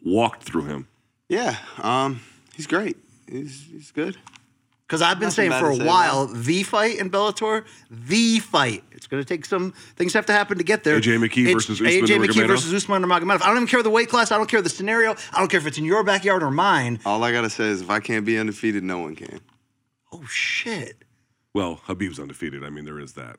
walked 0.05 0.43
through 0.43 0.65
him. 0.65 0.89
Yeah, 1.29 1.57
um, 1.83 2.21
he's 2.55 2.67
great. 2.67 2.97
He's 3.31 3.67
he's 3.71 3.91
good. 3.93 4.17
Because 4.87 5.01
I've 5.01 5.19
been 5.19 5.29
Nothing 5.29 5.51
saying 5.51 5.63
for 5.63 5.71
a 5.71 5.77
say 5.77 5.87
while, 5.87 6.27
the 6.27 6.63
fight 6.63 6.99
in 6.99 7.11
Bellator, 7.11 7.65
the 7.91 8.39
fight. 8.41 8.85
It's 8.93 9.07
going 9.07 9.23
to 9.23 9.27
take 9.27 9.47
some 9.47 9.73
things 9.97 10.13
have 10.13 10.27
to 10.27 10.33
happen 10.33 10.59
to 10.59 10.65
get 10.65 10.85
there. 10.85 11.01
AJ 11.01 11.27
McKee 11.27 11.47
It's 11.47 11.53
versus 11.55 11.81
Usman 11.81 11.91
AJ 12.05 12.27
McKee 12.27 12.47
versus 12.47 12.73
Usman 12.75 13.03
Nurmagomedov. 13.03 13.41
I 13.43 13.47
don't 13.47 13.57
even 13.57 13.67
care 13.67 13.83
the 13.83 13.89
weight 13.89 14.11
class. 14.11 14.31
I 14.31 14.37
don't 14.37 14.49
care 14.49 14.61
the 14.61 14.69
scenario. 14.69 15.13
I 15.33 15.39
don't 15.39 15.51
care 15.51 15.59
if 15.59 15.67
it's 15.67 15.79
in 15.79 15.87
your 15.87 16.05
backyard 16.05 16.43
or 16.43 16.51
mine. 16.51 17.01
All 17.07 17.25
I 17.25 17.33
gotta 17.33 17.49
say 17.49 17.65
is, 17.65 17.81
if 17.81 17.89
I 17.89 18.01
can't 18.01 18.27
be 18.27 18.39
undefeated, 18.39 18.83
no 18.85 18.99
one 18.99 19.17
can. 19.17 19.41
Oh 20.13 20.25
shit! 20.27 21.03
Well, 21.55 21.81
Khabib's 21.89 22.21
undefeated. 22.21 22.63
I 22.63 22.69
mean, 22.69 22.85
there 22.85 23.01
is 23.01 23.15
that. 23.15 23.39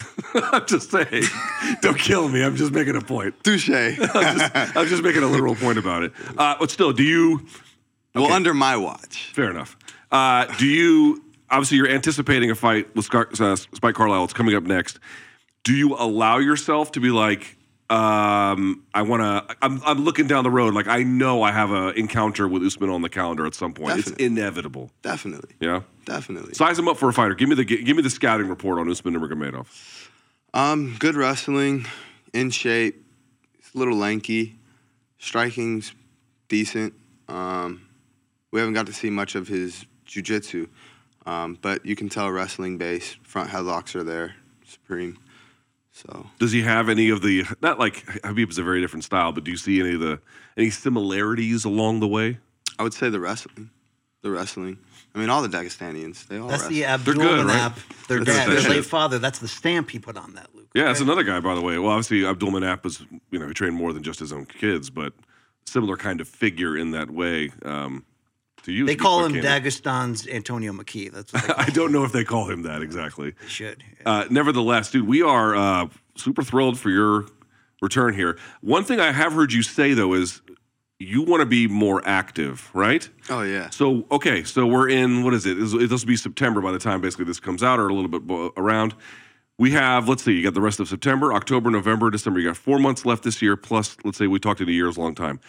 I'm 0.34 0.66
just 0.66 0.90
saying. 0.90 1.24
Don't 1.80 1.98
kill 1.98 2.28
me. 2.28 2.42
I'm 2.42 2.56
just 2.56 2.72
making 2.72 2.96
a 2.96 3.00
point. 3.00 3.34
Touche. 3.42 3.70
I'm 3.70 3.96
just, 3.96 4.76
I'm 4.76 4.86
just 4.86 5.02
making 5.02 5.22
a 5.22 5.26
literal 5.26 5.54
point 5.54 5.78
about 5.78 6.02
it. 6.02 6.12
Uh, 6.36 6.56
but 6.58 6.70
still, 6.70 6.92
do 6.92 7.02
you? 7.02 7.46
well, 8.14 8.32
under 8.32 8.54
my 8.54 8.76
watch. 8.76 9.32
Fair 9.34 9.50
enough. 9.50 9.76
Uh, 10.10 10.46
do 10.56 10.66
you? 10.66 11.22
Obviously, 11.50 11.78
you're 11.78 11.88
anticipating 11.88 12.50
a 12.50 12.54
fight 12.54 12.94
with 12.94 13.06
Scar- 13.06 13.28
uh, 13.40 13.56
Spike 13.56 13.94
Carlyle. 13.94 14.24
It's 14.24 14.32
coming 14.32 14.54
up 14.54 14.64
next. 14.64 14.98
Do 15.64 15.74
you 15.74 15.94
allow 15.96 16.38
yourself 16.38 16.92
to 16.92 17.00
be 17.00 17.10
like, 17.10 17.57
um, 17.90 18.84
I 18.92 19.02
want 19.02 19.22
to? 19.22 19.56
I'm, 19.62 19.82
I'm 19.84 20.04
looking 20.04 20.26
down 20.26 20.44
the 20.44 20.50
road. 20.50 20.74
Like 20.74 20.88
I 20.88 21.02
know 21.02 21.42
I 21.42 21.52
have 21.52 21.70
an 21.70 21.94
encounter 21.96 22.46
with 22.46 22.62
Usman 22.62 22.90
on 22.90 23.02
the 23.02 23.08
calendar 23.08 23.46
at 23.46 23.54
some 23.54 23.72
point. 23.72 23.96
Definitely. 23.96 24.24
It's 24.24 24.32
inevitable. 24.32 24.90
Definitely. 25.02 25.54
Yeah. 25.60 25.82
Definitely. 26.04 26.54
Size 26.54 26.78
him 26.78 26.88
up 26.88 26.96
for 26.96 27.08
a 27.08 27.12
fighter. 27.12 27.34
Give 27.34 27.48
me 27.48 27.54
the 27.54 27.64
give 27.64 27.96
me 27.96 28.02
the 28.02 28.10
scouting 28.10 28.48
report 28.48 28.78
on 28.78 28.90
Usman 28.90 29.14
Nurmagomedov. 29.14 29.66
Um, 30.54 30.96
good 30.98 31.14
wrestling, 31.14 31.86
in 32.32 32.50
shape, 32.50 33.04
he's 33.58 33.74
a 33.74 33.78
little 33.78 33.96
lanky, 33.96 34.58
striking's 35.18 35.92
decent. 36.48 36.94
Um, 37.28 37.86
we 38.50 38.60
haven't 38.60 38.74
got 38.74 38.86
to 38.86 38.92
see 38.94 39.10
much 39.10 39.34
of 39.34 39.46
his 39.46 39.84
jujitsu, 40.06 40.68
um, 41.26 41.58
but 41.60 41.84
you 41.84 41.94
can 41.94 42.08
tell 42.08 42.30
wrestling 42.30 42.78
base. 42.78 43.16
Front 43.22 43.50
headlocks 43.50 43.94
are 43.94 44.04
there, 44.04 44.36
supreme. 44.64 45.18
So 46.06 46.26
Does 46.38 46.52
he 46.52 46.62
have 46.62 46.88
any 46.88 47.10
of 47.10 47.22
the 47.22 47.44
not 47.60 47.78
like 47.80 48.06
Khabib 48.06 48.50
is 48.50 48.58
a 48.58 48.62
very 48.62 48.80
different 48.80 49.02
style, 49.02 49.32
but 49.32 49.42
do 49.42 49.50
you 49.50 49.56
see 49.56 49.80
any 49.80 49.94
of 49.94 50.00
the 50.00 50.20
any 50.56 50.70
similarities 50.70 51.64
along 51.64 51.98
the 52.00 52.06
way? 52.06 52.38
I 52.78 52.84
would 52.84 52.94
say 52.94 53.08
the 53.10 53.18
wrestling, 53.18 53.70
the 54.22 54.30
wrestling. 54.30 54.78
I 55.14 55.18
mean, 55.18 55.28
all 55.28 55.42
the 55.42 55.48
Dagestanians, 55.48 56.28
they 56.28 56.38
all 56.38 56.46
That's 56.46 56.62
wrestle. 56.62 56.76
the 56.76 56.84
Abdul 56.84 57.14
good, 57.14 57.46
right? 57.46 57.72
Manap, 57.72 58.06
their 58.06 58.22
That's 58.22 58.38
dad, 58.38 58.46
that 58.48 58.52
their 58.52 58.60
shit. 58.60 58.70
late 58.70 58.84
father. 58.84 59.18
That's 59.18 59.40
the 59.40 59.48
stamp 59.48 59.90
he 59.90 59.98
put 59.98 60.16
on 60.16 60.34
that, 60.34 60.54
Luke. 60.54 60.68
Yeah, 60.74 60.84
that's 60.84 61.00
another 61.00 61.24
guy, 61.24 61.40
by 61.40 61.56
the 61.56 61.62
way. 61.62 61.78
Well, 61.78 61.90
obviously 61.90 62.24
Abdul 62.24 62.52
Manap 62.52 62.84
was, 62.84 63.04
you 63.32 63.38
know, 63.40 63.48
he 63.48 63.54
trained 63.54 63.74
more 63.74 63.92
than 63.92 64.04
just 64.04 64.20
his 64.20 64.32
own 64.32 64.44
kids, 64.46 64.90
but 64.90 65.14
similar 65.66 65.96
kind 65.96 66.20
of 66.20 66.28
figure 66.28 66.76
in 66.76 66.92
that 66.92 67.10
way. 67.10 67.50
Um, 67.64 68.04
to 68.68 68.74
you, 68.74 68.86
They 68.86 68.94
call 68.96 69.24
him 69.24 69.32
candid. 69.32 69.64
Dagestan's 69.64 70.26
Antonio 70.28 70.72
McKee. 70.72 71.10
That's 71.12 71.32
what 71.32 71.42
they 71.42 71.48
call 71.54 71.64
I 71.64 71.70
don't 71.70 71.92
know 71.92 72.04
if 72.04 72.12
they 72.12 72.24
call 72.24 72.48
him 72.48 72.62
that 72.62 72.82
exactly. 72.82 73.32
They 73.40 73.48
should. 73.48 73.84
Uh, 74.06 74.24
nevertheless, 74.30 74.90
dude, 74.90 75.06
we 75.06 75.22
are 75.22 75.56
uh, 75.56 75.88
super 76.16 76.42
thrilled 76.42 76.78
for 76.78 76.90
your 76.90 77.26
return 77.82 78.14
here. 78.14 78.38
One 78.60 78.84
thing 78.84 79.00
I 79.00 79.12
have 79.12 79.32
heard 79.32 79.52
you 79.52 79.62
say 79.62 79.94
though 79.94 80.14
is 80.14 80.40
you 81.00 81.22
want 81.22 81.40
to 81.40 81.46
be 81.46 81.68
more 81.68 82.02
active, 82.06 82.70
right? 82.74 83.08
Oh 83.30 83.42
yeah. 83.42 83.70
So 83.70 84.04
okay, 84.10 84.42
so 84.42 84.66
we're 84.66 84.88
in 84.88 85.22
what 85.22 85.32
is 85.34 85.46
it? 85.46 85.56
This 85.58 85.72
will 85.72 86.06
be 86.06 86.16
September 86.16 86.60
by 86.60 86.72
the 86.72 86.78
time 86.78 87.00
basically 87.00 87.24
this 87.26 87.40
comes 87.40 87.62
out, 87.62 87.78
or 87.78 87.88
a 87.88 87.94
little 87.94 88.10
bit 88.10 88.26
bo- 88.26 88.52
around. 88.56 88.94
We 89.58 89.72
have 89.72 90.08
let's 90.08 90.24
see, 90.24 90.32
you 90.32 90.42
got 90.42 90.54
the 90.54 90.60
rest 90.60 90.80
of 90.80 90.88
September, 90.88 91.32
October, 91.32 91.70
November, 91.70 92.10
December. 92.10 92.40
You 92.40 92.48
got 92.48 92.56
four 92.56 92.78
months 92.78 93.04
left 93.06 93.22
this 93.22 93.40
year. 93.42 93.56
Plus, 93.56 93.96
let's 94.04 94.18
say 94.18 94.26
we 94.26 94.38
talked 94.40 94.60
in 94.60 94.68
a 94.68 94.72
year's 94.72 94.98
long 94.98 95.14
time. 95.14 95.40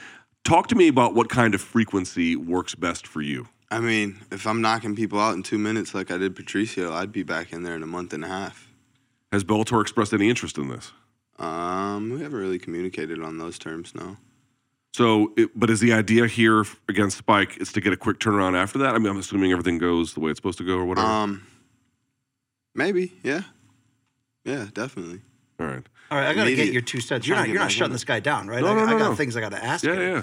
Talk 0.50 0.66
to 0.70 0.76
me 0.76 0.88
about 0.88 1.14
what 1.14 1.30
kind 1.30 1.54
of 1.54 1.62
frequency 1.62 2.36
works 2.36 2.74
best 2.74 3.06
for 3.06 3.22
you. 3.22 3.48
I 3.70 3.80
mean, 3.80 4.20
if 4.32 4.48
I'm 4.48 4.62
knocking 4.62 4.96
people 4.96 5.20
out 5.20 5.36
in 5.36 5.44
two 5.44 5.60
minutes 5.60 5.94
like 5.94 6.10
I 6.10 6.18
did 6.18 6.36
Patricio, 6.36 6.92
I'd 6.92 7.12
be 7.12 7.22
back 7.22 7.54
in 7.54 7.62
there 7.62 7.76
in 7.76 7.84
a 7.84 7.86
month 7.86 8.14
and 8.14 8.26
a 8.26 8.28
half. 8.28 8.68
Has 9.32 9.44
Bellator 9.44 9.80
expressed 9.80 10.12
any 10.12 10.28
interest 10.28 10.58
in 10.58 10.70
this? 10.70 10.92
Um, 11.38 12.10
we 12.10 12.22
haven't 12.22 12.40
really 12.40 12.58
communicated 12.58 13.22
on 13.22 13.38
those 13.38 13.60
terms, 13.60 13.94
no. 13.94 14.18
So, 14.96 15.34
it, 15.38 15.52
but 15.54 15.70
is 15.70 15.82
the 15.82 15.94
idea 15.94 16.26
here 16.26 16.62
f- 16.62 16.82
against 16.90 17.18
Spike 17.20 17.58
is 17.62 17.72
to 17.74 17.80
get 17.80 17.94
a 17.94 17.98
quick 17.98 18.18
turnaround 18.18 18.58
after 18.58 18.80
that? 18.80 18.96
I 18.96 18.98
mean, 18.98 19.06
I'm 19.12 19.20
assuming 19.20 19.52
everything 19.52 19.78
goes 19.78 20.16
the 20.16 20.20
way 20.20 20.32
it's 20.32 20.40
supposed 20.40 20.58
to 20.58 20.66
go, 20.66 20.78
or 20.80 20.86
whatever. 20.86 21.06
Um, 21.08 21.46
maybe, 22.74 23.14
yeah, 23.22 23.44
yeah, 24.46 24.66
definitely. 24.74 25.22
All 25.60 25.68
right. 25.68 25.84
All 26.10 26.18
right, 26.18 26.28
I 26.28 26.34
got 26.34 26.46
to 26.46 26.56
get 26.56 26.74
your 26.74 26.82
two 26.82 27.02
cents. 27.02 27.28
You're 27.28 27.38
not 27.38 27.50
you're 27.50 27.60
not 27.60 27.72
shutting 27.72 27.94
this 27.94 28.04
guy 28.04 28.20
down, 28.20 28.48
right? 28.48 28.62
No, 28.64 28.70
I, 28.70 28.74
no, 28.74 28.80
I 28.82 28.86
no, 28.94 28.98
got 28.98 29.10
no. 29.10 29.16
things 29.16 29.38
I 29.38 29.42
got 29.42 29.52
to 29.52 29.64
ask 29.64 29.84
Yeah, 29.84 29.94
him. 29.94 30.02
yeah. 30.16 30.22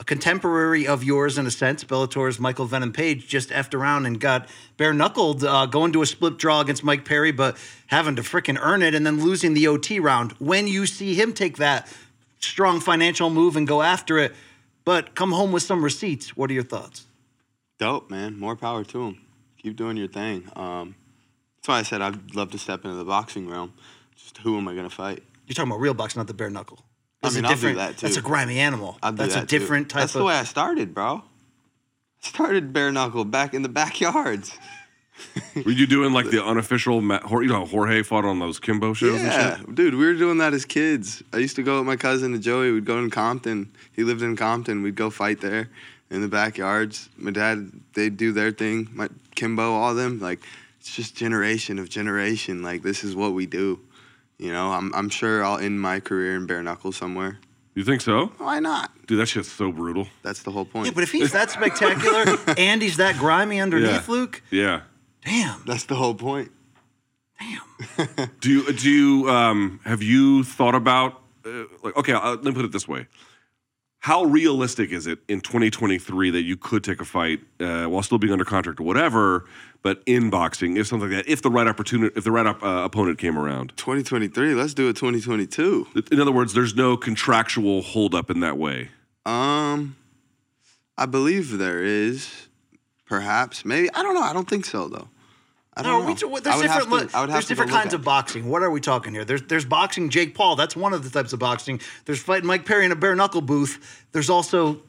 A 0.00 0.04
contemporary 0.04 0.86
of 0.86 1.02
yours 1.02 1.38
in 1.38 1.46
a 1.46 1.50
sense, 1.50 1.82
Bellator's 1.82 2.38
Michael 2.38 2.66
Venom 2.66 2.92
Page 2.92 3.26
just 3.26 3.50
effed 3.50 3.74
around 3.74 4.06
and 4.06 4.20
got 4.20 4.48
bare 4.76 4.92
knuckled, 4.92 5.42
uh, 5.42 5.66
going 5.66 5.92
to 5.92 6.02
a 6.02 6.06
split 6.06 6.38
draw 6.38 6.60
against 6.60 6.84
Mike 6.84 7.04
Perry, 7.04 7.32
but 7.32 7.56
having 7.88 8.14
to 8.16 8.22
freaking 8.22 8.56
earn 8.60 8.82
it 8.82 8.94
and 8.94 9.04
then 9.04 9.20
losing 9.24 9.54
the 9.54 9.66
OT 9.66 9.98
round. 9.98 10.32
When 10.38 10.68
you 10.68 10.86
see 10.86 11.14
him 11.14 11.32
take 11.32 11.56
that 11.56 11.92
strong 12.38 12.78
financial 12.78 13.28
move 13.28 13.56
and 13.56 13.66
go 13.66 13.82
after 13.82 14.18
it, 14.18 14.34
but 14.84 15.16
come 15.16 15.32
home 15.32 15.50
with 15.50 15.64
some 15.64 15.82
receipts, 15.82 16.36
what 16.36 16.48
are 16.48 16.54
your 16.54 16.62
thoughts? 16.62 17.06
Dope, 17.78 18.08
man. 18.08 18.38
More 18.38 18.54
power 18.54 18.84
to 18.84 19.02
him. 19.02 19.20
Keep 19.58 19.76
doing 19.76 19.96
your 19.96 20.08
thing. 20.08 20.48
Um, 20.54 20.94
that's 21.56 21.68
why 21.68 21.78
I 21.78 21.82
said 21.82 22.02
I'd 22.02 22.36
love 22.36 22.52
to 22.52 22.58
step 22.58 22.84
into 22.84 22.96
the 22.96 23.04
boxing 23.04 23.48
realm. 23.48 23.72
Just 24.16 24.38
who 24.38 24.56
am 24.56 24.68
I 24.68 24.74
gonna 24.74 24.90
fight? 24.90 25.24
You're 25.46 25.54
talking 25.54 25.70
about 25.70 25.80
real 25.80 25.94
boxing, 25.94 26.20
not 26.20 26.28
the 26.28 26.34
bare 26.34 26.50
knuckle. 26.50 26.84
I 27.22 27.26
That's 27.26 27.34
a 27.34 27.38
mean, 27.38 27.44
I'll 27.46 27.50
do 27.50 27.54
different- 27.56 27.78
that, 27.78 27.96
too. 27.98 28.06
That's 28.06 28.16
a 28.16 28.22
grimy 28.22 28.58
animal. 28.60 28.98
I'll 29.02 29.10
do 29.12 29.16
that's 29.18 29.34
a 29.34 29.40
that, 29.40 29.48
too. 29.48 29.58
different 29.58 29.88
type 29.90 30.02
That's 30.02 30.14
of. 30.14 30.20
the 30.20 30.24
way 30.24 30.34
I 30.34 30.44
started, 30.44 30.94
bro. 30.94 31.24
I 32.24 32.28
started 32.28 32.72
bare 32.72 32.92
knuckle 32.92 33.24
back 33.24 33.54
in 33.54 33.62
the 33.62 33.68
backyards. 33.80 34.56
Were 35.64 35.72
you 35.72 35.88
doing 35.88 36.12
like 36.12 36.30
the 36.30 36.44
unofficial, 36.44 37.00
ma- 37.00 37.18
you 37.28 37.46
know, 37.48 37.64
Jorge 37.66 38.02
fought 38.04 38.24
on 38.24 38.38
those 38.38 38.60
Kimbo 38.60 38.94
shows 38.94 39.20
Yeah, 39.20 39.56
and 39.56 39.66
shit? 39.66 39.74
dude, 39.74 39.94
we 39.94 40.06
were 40.06 40.14
doing 40.14 40.38
that 40.38 40.54
as 40.54 40.64
kids. 40.64 41.24
I 41.32 41.38
used 41.38 41.56
to 41.56 41.64
go 41.64 41.78
with 41.78 41.86
my 41.88 41.96
cousin 41.96 42.34
and 42.34 42.42
Joey. 42.42 42.70
We'd 42.70 42.84
go 42.84 42.98
in 43.00 43.10
Compton. 43.10 43.72
He 43.92 44.04
lived 44.04 44.22
in 44.22 44.36
Compton. 44.36 44.82
We'd 44.82 44.94
go 44.94 45.10
fight 45.10 45.40
there 45.40 45.70
in 46.10 46.20
the 46.20 46.28
backyards. 46.28 47.08
My 47.16 47.32
dad, 47.32 47.72
they'd 47.94 48.16
do 48.16 48.30
their 48.30 48.52
thing. 48.52 48.90
My 48.92 49.08
Kimbo, 49.34 49.72
all 49.72 49.92
them. 49.94 50.20
Like, 50.20 50.38
it's 50.78 50.94
just 50.94 51.16
generation 51.16 51.80
of 51.80 51.88
generation. 51.88 52.62
Like, 52.62 52.82
this 52.82 53.02
is 53.02 53.16
what 53.16 53.32
we 53.32 53.44
do. 53.46 53.80
You 54.38 54.52
know, 54.52 54.70
I'm, 54.72 54.94
I'm 54.94 55.08
sure 55.08 55.44
I'll 55.44 55.58
end 55.58 55.80
my 55.80 56.00
career 56.00 56.36
in 56.36 56.46
bare 56.46 56.62
knuckles 56.62 56.96
somewhere. 56.96 57.38
You 57.74 57.84
think 57.84 58.00
so? 58.00 58.26
Why 58.38 58.58
not? 58.60 58.90
Dude, 59.06 59.20
that 59.20 59.26
shit's 59.26 59.50
so 59.50 59.70
brutal. 59.72 60.06
That's 60.22 60.42
the 60.42 60.50
whole 60.50 60.64
point. 60.64 60.86
yeah, 60.86 60.92
but 60.92 61.02
if 61.04 61.12
he's 61.12 61.32
that 61.32 61.50
spectacular 61.58 62.24
and 62.56 62.82
he's 62.82 62.96
that 62.98 63.16
grimy 63.18 63.60
underneath, 63.60 63.90
Yeah. 64.08 64.14
Luke, 64.14 64.42
Yeah. 64.50 64.80
damn, 65.24 65.62
That's 65.66 65.84
the 65.84 65.94
whole 65.96 66.14
point. 66.14 66.50
damn. 67.38 68.30
Do 68.40 68.50
you 68.50 68.72
do 68.72 68.90
you 68.90 69.30
um 69.30 69.78
have 69.84 70.02
you 70.02 70.42
thought 70.42 70.74
about 70.74 71.20
uh, 71.46 71.64
like 71.84 71.96
okay, 71.96 72.12
uh, 72.12 72.30
let 72.30 72.44
me 72.44 72.52
put 72.52 72.64
it 72.64 72.72
this 72.72 72.88
way. 72.88 73.06
How 74.00 74.24
realistic 74.24 74.90
is 74.92 75.06
it 75.06 75.18
in 75.28 75.40
2023 75.40 76.30
that 76.30 76.42
you 76.42 76.56
could 76.56 76.84
take 76.84 77.00
a 77.00 77.04
fight 77.04 77.40
uh, 77.60 77.86
while 77.86 78.02
still 78.02 78.18
being 78.18 78.32
under 78.32 78.44
contract 78.44 78.80
or 78.80 78.84
whatever, 78.84 79.44
but 79.82 80.02
in 80.06 80.30
boxing, 80.30 80.76
if 80.76 80.86
something 80.86 81.10
like 81.10 81.26
that, 81.26 81.30
if 81.30 81.42
the 81.42 81.50
right 81.50 81.66
opportunity, 81.66 82.12
if 82.16 82.24
the 82.24 82.30
right 82.30 82.46
op- 82.46 82.62
uh, 82.62 82.84
opponent 82.84 83.18
came 83.18 83.36
around? 83.36 83.72
2023. 83.76 84.54
Let's 84.54 84.72
do 84.72 84.88
it 84.88 84.94
2022. 84.96 85.88
In 86.12 86.20
other 86.20 86.32
words, 86.32 86.54
there's 86.54 86.74
no 86.74 86.96
contractual 86.96 87.82
holdup 87.82 88.30
in 88.30 88.40
that 88.40 88.56
way. 88.56 88.90
Um, 89.26 89.96
I 90.96 91.06
believe 91.06 91.58
there 91.58 91.82
is. 91.82 92.48
Perhaps, 93.04 93.64
maybe. 93.64 93.88
I 93.94 94.02
don't 94.02 94.14
know. 94.14 94.22
I 94.22 94.32
don't 94.32 94.48
think 94.48 94.64
so, 94.66 94.86
though. 94.86 95.08
I 95.78 95.82
No, 95.82 95.90
don't 95.90 96.06
we, 96.06 96.12
know. 96.12 96.16
t- 96.16 96.26
I 96.26 96.40
there's 96.40 96.56
would 96.56 96.66
have 96.66 96.82
different, 96.82 97.10
to- 97.10 97.16
I 97.16 97.20
would 97.20 97.28
have 97.30 97.36
there's 97.36 97.46
different 97.46 97.70
kinds 97.70 97.94
of 97.94 98.02
boxing. 98.02 98.48
What 98.48 98.62
are 98.64 98.70
we 98.70 98.80
talking 98.80 99.12
here? 99.14 99.24
There's 99.24 99.42
there's 99.42 99.64
boxing 99.64 100.08
Jake 100.10 100.34
Paul. 100.34 100.56
That's 100.56 100.74
one 100.74 100.92
of 100.92 101.04
the 101.04 101.10
types 101.10 101.32
of 101.32 101.38
boxing. 101.38 101.80
There's 102.04 102.20
fighting 102.20 102.46
Mike 102.48 102.66
Perry 102.66 102.84
in 102.84 102.90
a 102.92 102.96
bare 102.96 103.14
knuckle 103.14 103.40
booth. 103.40 104.04
There's 104.12 104.28
also 104.28 104.82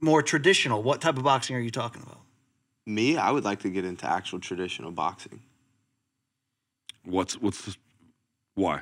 more 0.00 0.22
traditional. 0.22 0.82
What 0.82 1.00
type 1.00 1.16
of 1.18 1.24
boxing 1.24 1.56
are 1.56 1.60
you 1.60 1.70
talking 1.70 2.02
about? 2.02 2.20
Me, 2.86 3.16
I 3.16 3.30
would 3.32 3.44
like 3.44 3.60
to 3.60 3.68
get 3.70 3.84
into 3.84 4.08
actual 4.08 4.38
traditional 4.40 4.92
boxing. 4.92 5.40
What's 7.04 7.40
what's 7.40 7.62
the, 7.64 7.74
why? 8.54 8.80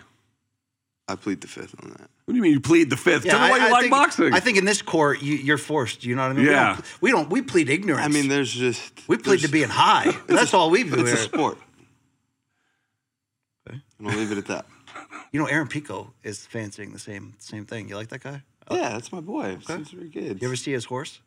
I 1.11 1.17
plead 1.17 1.41
the 1.41 1.49
fifth 1.49 1.75
on 1.83 1.91
that. 1.91 2.01
What 2.25 2.33
do 2.33 2.37
you 2.37 2.43
mean 2.43 2.53
you 2.53 2.61
plead 2.61 2.91
the 2.91 2.97
fifth? 2.97 3.25
Tell 3.25 3.41
me 3.41 3.51
why 3.51 3.57
you 3.67 3.73
like 3.73 3.81
think, 3.83 3.91
boxing. 3.93 4.33
I 4.33 4.41
think 4.41 4.57
in 4.59 4.65
this 4.65 4.83
court, 4.83 5.21
you, 5.23 5.35
you're 5.35 5.59
forced. 5.59 6.05
You 6.05 6.15
know 6.15 6.23
what 6.23 6.31
I 6.31 6.35
mean? 6.35 6.45
We 6.47 6.51
Yeah. 6.53 6.75
don't, 6.75 7.03
we 7.03 7.11
don't. 7.11 7.31
We 7.31 7.43
plead 7.43 7.69
ignorance. 7.69 8.05
I 8.05 8.09
mean, 8.09 8.29
there's 8.29 8.53
just 8.53 9.07
we 9.09 9.17
plead 9.17 9.41
to 9.41 9.49
being 9.49 9.69
high. 9.69 10.17
That's 10.29 10.55
all 10.55 10.71
we 10.71 10.85
do 10.85 10.95
It's 10.95 11.03
a 11.03 11.07
here. 11.07 11.17
sport. 11.17 11.59
I'm 13.69 14.07
gonna 14.07 14.17
leave 14.17 14.33
it 14.33 14.39
at 14.39 14.47
that. 14.47 14.67
You 15.33 15.41
know, 15.41 15.47
Aaron 15.47 15.69
Pico 15.69 16.13
is 16.23 16.47
fancying 16.47 16.93
the 16.93 16.99
same 16.99 17.35
same 17.39 17.67
thing. 17.67 17.89
You 17.89 17.97
like 17.97 18.09
that 18.09 18.23
guy? 18.23 18.43
Yeah, 18.71 18.91
that's 18.91 19.13
my 19.13 19.21
boy. 19.21 19.59
Seems 19.67 19.91
very 19.91 20.09
good. 20.09 20.41
You 20.41 20.49
ever 20.49 20.57
see 20.57 20.73
his 20.73 20.85
horse? 20.87 21.21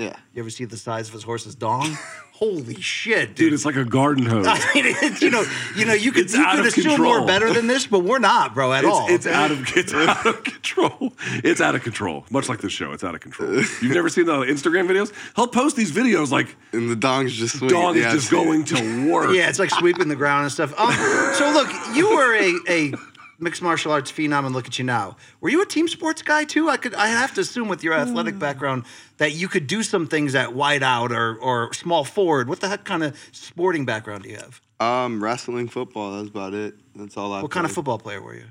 Yeah. 0.00 0.16
You 0.34 0.40
ever 0.42 0.50
see 0.50 0.64
the 0.64 0.76
size 0.76 1.08
of 1.08 1.14
his 1.14 1.22
horse's 1.22 1.54
dong? 1.54 1.96
Holy 2.32 2.80
shit, 2.80 3.28
Dude, 3.28 3.36
dude! 3.36 3.52
it's 3.52 3.66
like 3.66 3.76
a 3.76 3.84
garden 3.84 4.24
hose. 4.24 4.46
I 4.48 4.54
mean, 4.74 4.84
it's, 4.86 5.20
you 5.20 5.28
know, 5.30 5.44
you 5.76 5.84
know, 5.84 5.92
you 5.92 6.10
could 6.10 6.24
It's 6.24 6.32
you 6.34 6.42
out 6.42 6.52
could 6.52 6.60
of 6.60 6.66
assume 6.68 6.84
control. 6.94 7.20
we're 7.20 7.26
better 7.26 7.52
than 7.52 7.66
this, 7.66 7.86
but 7.86 7.98
we're 7.98 8.18
not, 8.18 8.54
bro, 8.54 8.72
at 8.72 8.86
all. 8.86 9.04
It's, 9.10 9.26
it's 9.26 9.36
out 9.36 9.50
of 9.50 9.60
it's 9.76 9.92
out 9.92 10.24
of 10.26 10.42
control. 10.42 11.12
It's 11.44 11.60
out 11.60 11.74
of 11.74 11.82
control. 11.82 12.24
Much 12.30 12.48
like 12.48 12.62
this 12.62 12.72
show, 12.72 12.92
it's 12.92 13.04
out 13.04 13.14
of 13.14 13.20
control. 13.20 13.52
You've 13.56 13.92
never 13.92 14.08
seen 14.08 14.24
the 14.24 14.32
Instagram 14.38 14.88
videos? 14.88 15.12
He'll 15.36 15.48
post 15.48 15.76
these 15.76 15.92
videos 15.92 16.30
like 16.30 16.56
And 16.72 16.88
the 16.88 16.96
dong's 16.96 17.34
just 17.34 17.58
swinging. 17.58 17.76
dog 17.78 17.96
yeah, 17.96 18.00
is 18.00 18.06
I've 18.06 18.12
just 18.14 18.30
seen 18.30 18.40
it. 18.40 18.44
going 18.46 18.64
to 18.64 19.12
work. 19.12 19.34
Yeah, 19.36 19.50
it's 19.50 19.58
like 19.58 19.68
sweeping 19.70 20.08
the 20.08 20.16
ground 20.16 20.44
and 20.44 20.52
stuff. 20.52 20.72
Um, 20.80 20.94
so 21.34 21.50
look, 21.52 21.68
you 21.94 22.08
were 22.08 22.34
a, 22.36 22.54
a 22.70 22.92
mixed 23.40 23.62
martial 23.62 23.90
arts 23.92 24.12
phenom, 24.12 24.46
and 24.46 24.54
look 24.54 24.66
at 24.66 24.78
you 24.78 24.84
now. 24.84 25.16
Were 25.40 25.48
you 25.48 25.62
a 25.62 25.66
team 25.66 25.88
sports 25.88 26.22
guy 26.22 26.44
too? 26.44 26.68
I 26.68 26.76
could, 26.76 26.94
I 26.94 27.08
have 27.08 27.34
to 27.34 27.40
assume 27.40 27.68
with 27.68 27.82
your 27.82 27.94
athletic 27.94 28.38
background 28.38 28.84
that 29.16 29.32
you 29.32 29.48
could 29.48 29.66
do 29.66 29.82
some 29.82 30.06
things 30.06 30.34
at 30.34 30.54
wide 30.54 30.82
out 30.82 31.12
or 31.12 31.36
or 31.36 31.72
small 31.72 32.04
forward. 32.04 32.48
What 32.48 32.60
the 32.60 32.68
heck 32.68 32.84
kind 32.84 33.02
of 33.02 33.16
sporting 33.32 33.84
background 33.84 34.24
do 34.24 34.30
you 34.30 34.36
have? 34.36 34.60
Um, 34.78 35.22
wrestling, 35.22 35.68
football. 35.68 36.16
That's 36.16 36.28
about 36.28 36.54
it. 36.54 36.74
That's 36.94 37.16
all 37.16 37.32
I. 37.32 37.42
What 37.42 37.50
kind 37.50 37.66
of 37.66 37.72
football 37.72 37.98
player 37.98 38.22
were 38.22 38.34
you? 38.34 38.46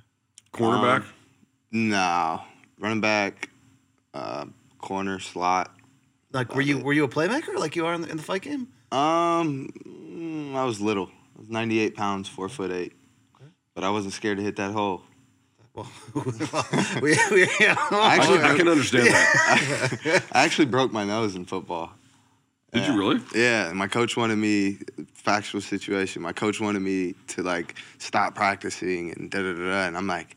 Quarterback. 0.51 1.03
No, 1.71 2.41
running 2.79 3.01
back, 3.01 3.49
uh, 4.13 4.45
corner, 4.79 5.19
slot. 5.19 5.75
Like, 6.31 6.55
were 6.55 6.61
you 6.61 6.79
were 6.79 6.93
you 6.93 7.03
a 7.03 7.07
playmaker 7.07 7.55
like 7.55 7.75
you 7.75 7.85
are 7.85 7.93
in 7.93 8.01
the, 8.01 8.09
in 8.09 8.17
the 8.17 8.23
fight 8.23 8.41
game? 8.41 8.67
Um, 8.91 10.53
I 10.55 10.63
was 10.63 10.81
little. 10.81 11.09
I 11.35 11.39
was 11.39 11.49
98 11.49 11.95
pounds, 11.95 12.27
four 12.27 12.49
foot 12.49 12.71
eight. 12.71 12.93
But 13.79 13.87
I 13.87 13.91
wasn't 13.91 14.13
scared 14.13 14.37
to 14.39 14.43
hit 14.43 14.57
that 14.57 14.73
hole. 14.73 15.03
Well, 15.73 15.89
we, 17.01 17.17
we, 17.31 17.47
I, 17.61 18.17
Actually, 18.17 18.39
can, 18.39 18.45
I 18.45 18.57
can 18.57 18.67
understand 18.67 19.07
that. 19.07 20.23
I 20.33 20.43
actually 20.43 20.65
broke 20.65 20.91
my 20.91 21.05
nose 21.05 21.35
in 21.35 21.45
football. 21.45 21.89
Did 22.73 22.87
you 22.87 22.99
really? 22.99 23.21
Yeah, 23.33 23.69
and 23.69 23.77
my 23.77 23.87
coach 23.87 24.17
wanted 24.17 24.35
me. 24.35 24.79
Factual 25.13 25.61
situation. 25.61 26.21
My 26.21 26.33
coach 26.33 26.59
wanted 26.59 26.81
me 26.81 27.15
to 27.27 27.41
like 27.41 27.75
stop 27.99 28.35
practicing 28.35 29.13
and 29.13 29.31
da 29.31 29.41
da 29.41 29.53
da 29.53 29.63
da. 29.63 29.87
And 29.87 29.95
I'm 29.95 30.07
like, 30.07 30.35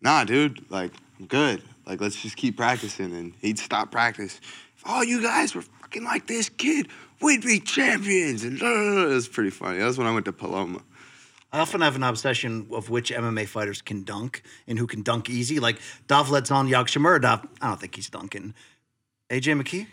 nah, 0.00 0.24
dude. 0.24 0.64
Like, 0.70 0.94
I'm 1.20 1.26
good. 1.26 1.62
Like, 1.84 2.00
let's 2.00 2.16
just 2.16 2.38
keep 2.38 2.56
practicing. 2.56 3.14
And 3.14 3.34
he'd 3.42 3.58
stop 3.58 3.90
practice. 3.90 4.40
If 4.78 4.82
all 4.86 5.04
you 5.04 5.20
guys 5.20 5.54
were 5.54 5.60
fucking 5.60 6.04
like 6.04 6.26
this 6.26 6.48
kid, 6.48 6.88
we'd 7.20 7.42
be 7.42 7.60
champions. 7.60 8.44
And 8.44 8.58
da, 8.58 8.64
da, 8.64 8.94
da. 8.94 9.10
it 9.10 9.14
was 9.14 9.28
pretty 9.28 9.50
funny. 9.50 9.76
That 9.76 9.84
was 9.84 9.98
when 9.98 10.06
I 10.06 10.12
went 10.14 10.24
to 10.24 10.32
Paloma. 10.32 10.80
I 11.52 11.60
often 11.60 11.80
have 11.80 11.96
an 11.96 12.02
obsession 12.02 12.68
of 12.72 12.90
which 12.90 13.10
MMA 13.10 13.46
fighters 13.48 13.80
can 13.80 14.04
dunk 14.04 14.42
and 14.66 14.78
who 14.78 14.86
can 14.86 15.02
dunk 15.02 15.30
easy. 15.30 15.60
Like 15.60 15.78
Dovletdzhan 16.06 16.68
Yagshimuradov, 16.70 17.48
I 17.62 17.68
don't 17.68 17.80
think 17.80 17.94
he's 17.96 18.10
dunking. 18.10 18.54
AJ 19.30 19.60
McKee, 19.62 19.86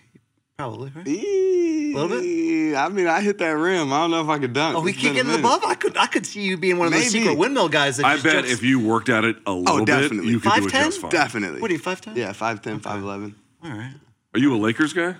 probably. 0.58 0.92
Right? 0.96 1.08
A 1.08 1.94
Little 1.98 2.10
bit? 2.10 2.76
I 2.76 2.90
mean, 2.90 3.08
I 3.08 3.22
hit 3.22 3.38
that 3.38 3.52
rim. 3.52 3.94
I 3.94 4.00
don't 4.02 4.12
know 4.12 4.22
if 4.22 4.28
I 4.28 4.38
could 4.38 4.52
dunk. 4.52 4.76
Oh, 4.78 4.82
we 4.82 4.92
It's 4.92 5.00
kick 5.00 5.12
in 5.12 5.16
the 5.18 5.24
minute. 5.24 5.40
above. 5.40 5.64
I 5.64 5.76
could, 5.76 5.96
I 5.96 6.08
could 6.08 6.26
see 6.26 6.42
you 6.42 6.58
being 6.58 6.78
one 6.78 6.88
of 6.88 6.94
those 6.94 7.08
secret 7.10 7.38
windmill 7.38 7.70
guys. 7.70 7.98
That 7.98 8.06
I 8.06 8.16
bet 8.16 8.24
jumps- 8.34 8.52
if 8.52 8.64
you 8.64 8.82
worked 8.86 9.08
at 9.08 9.24
it 9.24 9.38
a 9.46 9.54
little 9.54 9.78
bit, 9.80 9.86
definitely. 9.88 10.32
you 10.32 10.42
could 10.42 10.52
do 10.56 10.66
it 10.66 10.72
5'10"? 10.72 10.84
just 10.86 11.00
fine. 11.02 11.12
Definitely. 11.12 11.62
What 11.62 11.72
are 11.72 11.74
you, 11.74 11.80
five 11.80 12.02
ten? 12.02 12.18
Yeah, 12.18 12.34
5'10", 12.34 12.82
5'11". 12.82 13.34
All 13.64 13.72
right. 13.72 13.94
Are 14.34 14.40
you 14.40 14.54
a 14.54 14.58
Lakers 14.58 14.92
guy? 14.92 15.16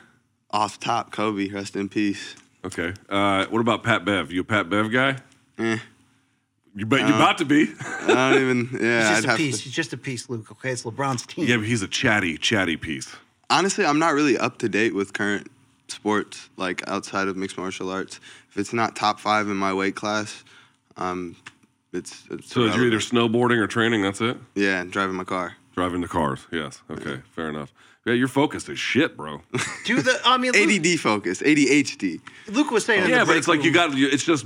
Off 0.52 0.80
top, 0.82 1.12
Kobe, 1.14 1.48
rest 1.50 1.78
in 1.78 1.88
peace. 1.88 2.36
Okay. 2.66 2.94
Uh, 3.10 3.46
what 3.46 3.60
about 3.62 3.84
Pat 3.84 4.04
Bev? 4.04 4.32
You 4.34 4.42
a 4.42 4.44
Pat 4.44 4.70
Bev 4.70 4.92
guy? 4.92 5.18
Eh, 5.58 5.78
You 6.76 6.86
bet 6.86 7.00
you're 7.08 7.16
about 7.16 7.38
to 7.38 7.46
be. 7.46 7.70
I 7.82 8.32
don't 8.34 8.42
even. 8.42 8.70
Yeah, 8.82 9.00
He's 9.00 9.08
I'd 9.10 9.14
just 9.16 9.26
a 9.26 9.30
have 9.30 9.38
piece. 9.38 9.58
to. 9.58 9.64
He's 9.64 9.74
just 9.74 9.94
a 9.94 9.98
piece, 9.98 10.30
Luke. 10.30 10.52
Okay, 10.52 10.72
it's 10.72 10.84
LeBron's 10.84 11.26
team. 11.26 11.46
yeah, 11.48 11.58
but 11.58 11.66
he's 11.66 11.82
a 11.82 11.88
chatty, 11.88 12.38
chatty 12.38 12.76
piece. 12.78 13.16
Honestly, 13.50 13.86
I'm 13.86 14.00
not 14.00 14.14
really 14.14 14.38
up 14.38 14.58
to 14.60 14.70
date 14.70 14.94
with 14.94 15.14
current 15.14 15.50
sports, 15.88 16.50
like 16.58 16.86
outside 16.88 17.28
of 17.28 17.38
mixed 17.38 17.58
martial 17.58 17.90
arts. 17.90 18.20
If 18.50 18.58
it's 18.58 18.74
not 18.74 18.96
top 18.96 19.20
five 19.20 19.48
in 19.48 19.56
my 19.56 19.74
weight 19.74 19.96
class, 19.96 20.44
um, 20.98 21.36
it's, 21.94 22.24
it's 22.30 22.50
So 22.52 22.62
you're 22.62 22.70
either 22.70 22.82
irrelevant. 22.98 23.04
snowboarding 23.04 23.58
or 23.60 23.68
training. 23.68 24.02
That's 24.02 24.20
it. 24.22 24.38
yeah, 24.56 24.82
and 24.82 24.92
driving 24.92 25.16
my 25.16 25.24
car. 25.24 25.56
Driving 25.76 26.02
the 26.02 26.08
cars. 26.08 26.40
Yes. 26.52 26.82
Okay. 26.90 27.22
Fair 27.32 27.50
enough. 27.50 27.72
Yeah, 28.06 28.14
you're 28.14 28.28
focused 28.28 28.70
as 28.70 28.78
shit, 28.80 29.16
bro. 29.18 29.42
Do 29.86 30.02
the. 30.02 30.20
I 30.26 30.38
mean, 30.38 30.52
Luke, 30.54 30.86
ADD 30.86 31.00
focus, 31.00 31.42
ADHD. 31.42 32.20
Luke 32.50 32.70
was 32.72 32.86
saying. 32.86 33.04
in 33.06 33.10
yeah, 33.10 33.20
but 33.20 33.26
break 33.28 33.38
it's 33.40 33.48
like 33.48 33.60
you 33.64 33.72
room- 33.72 33.92
got. 33.92 33.98
It's 33.98 34.24
just 34.24 34.46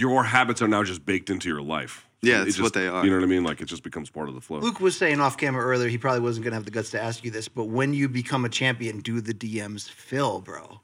your 0.00 0.24
habits 0.24 0.60
are 0.62 0.68
now 0.68 0.82
just 0.84 1.04
baked 1.06 1.30
into 1.30 1.48
your 1.48 1.62
life. 1.62 2.06
Yeah, 2.22 2.36
It 2.36 2.44
that's 2.44 2.56
just- 2.56 2.60
what 2.62 2.72
they 2.72 2.88
are. 2.88 3.04
You 3.04 3.10
know 3.10 3.16
what 3.18 3.24
I 3.24 3.26
mean? 3.28 3.44
Like 3.44 3.60
it 3.60 3.66
just 3.66 3.82
becomes 3.82 4.08
part 4.10 4.28
of 4.28 4.34
the 4.34 4.40
flow. 4.40 4.58
Luke 4.60 4.80
was 4.80 4.96
saying 4.96 5.20
off 5.20 5.36
camera 5.36 5.62
earlier. 5.64 5.88
He 5.88 5.98
probably 5.98 6.20
wasn't 6.20 6.44
gonna 6.44 6.56
have 6.56 6.64
the 6.64 6.70
guts 6.70 6.90
to 6.92 7.00
ask 7.02 7.22
you 7.24 7.30
this, 7.30 7.48
but 7.48 7.64
when 7.64 7.92
you 7.92 8.08
become 8.08 8.44
a 8.44 8.48
champion, 8.48 9.00
do 9.00 9.20
the 9.20 9.34
DMs 9.34 9.90
fill, 9.90 10.40
bro? 10.40 10.80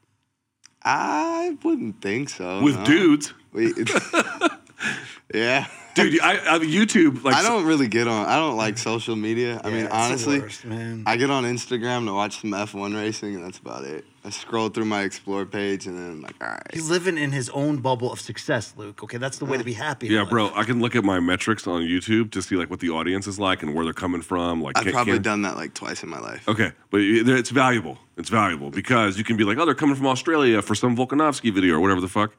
I 0.82 1.56
wouldn't 1.62 2.00
think 2.02 2.28
so. 2.30 2.62
With 2.62 2.76
no. 2.78 2.84
dudes, 2.84 3.34
Wait, 3.52 3.74
yeah. 5.34 5.66
Dude. 5.94 6.20
I, 6.20 6.32
I 6.56 6.58
YouTube 6.58 7.22
like 7.24 7.34
I 7.34 7.42
don't 7.42 7.64
really 7.64 7.88
get 7.88 8.06
on. 8.08 8.26
I 8.26 8.36
don't 8.36 8.56
like 8.56 8.78
social 8.78 9.16
media. 9.16 9.60
I 9.64 9.68
Yeah, 9.68 9.74
mean, 9.74 9.86
honestly, 9.88 10.40
worst, 10.40 10.64
man. 10.64 11.02
I 11.06 11.16
get 11.16 11.30
on 11.30 11.44
Instagram 11.44 12.06
to 12.06 12.14
watch 12.14 12.40
some 12.40 12.50
F1 12.50 12.94
racing, 12.94 13.34
and 13.34 13.44
that's 13.44 13.58
about 13.58 13.84
it. 13.84 14.04
I 14.22 14.28
scroll 14.28 14.68
through 14.68 14.84
my 14.84 15.02
explore 15.02 15.46
page, 15.46 15.86
and 15.86 15.96
then 15.96 16.10
I'm 16.10 16.20
like, 16.20 16.34
all 16.42 16.48
right. 16.48 16.62
He's 16.74 16.90
living 16.90 17.16
in 17.16 17.32
his 17.32 17.48
own 17.50 17.78
bubble 17.78 18.12
of 18.12 18.20
success, 18.20 18.74
Luke. 18.76 19.02
Okay, 19.02 19.16
that's 19.16 19.38
the 19.38 19.46
way 19.46 19.56
to 19.56 19.64
be 19.64 19.72
happy. 19.72 20.08
in 20.08 20.12
Yeah, 20.12 20.20
life. 20.22 20.30
bro. 20.30 20.50
I 20.54 20.64
can 20.64 20.78
look 20.80 20.94
at 20.94 21.04
my 21.04 21.20
metrics 21.20 21.66
on 21.66 21.80
YouTube 21.82 22.30
to 22.32 22.42
see 22.42 22.56
like 22.56 22.68
what 22.68 22.80
the 22.80 22.90
audience 22.90 23.26
is 23.26 23.38
like 23.38 23.62
and 23.62 23.74
where 23.74 23.84
they're 23.84 23.94
coming 23.94 24.20
from. 24.20 24.60
Like, 24.62 24.76
I've 24.76 24.84
can- 24.84 24.92
probably 24.92 25.14
can- 25.14 25.22
done 25.22 25.42
that 25.42 25.56
like 25.56 25.72
twice 25.72 26.02
in 26.02 26.10
my 26.10 26.20
life. 26.20 26.46
Okay, 26.46 26.72
but 26.90 27.00
it's 27.00 27.48
valuable. 27.50 27.96
It's 28.18 28.28
valuable 28.28 28.68
because 28.70 29.16
you 29.16 29.24
can 29.24 29.38
be 29.38 29.44
like, 29.44 29.56
oh, 29.56 29.64
they're 29.64 29.74
coming 29.74 29.96
from 29.96 30.06
Australia 30.08 30.60
for 30.60 30.74
some 30.74 30.94
Volkanovski 30.94 31.50
video 31.54 31.76
or 31.76 31.80
whatever 31.80 32.02
the 32.02 32.08
fuck. 32.08 32.36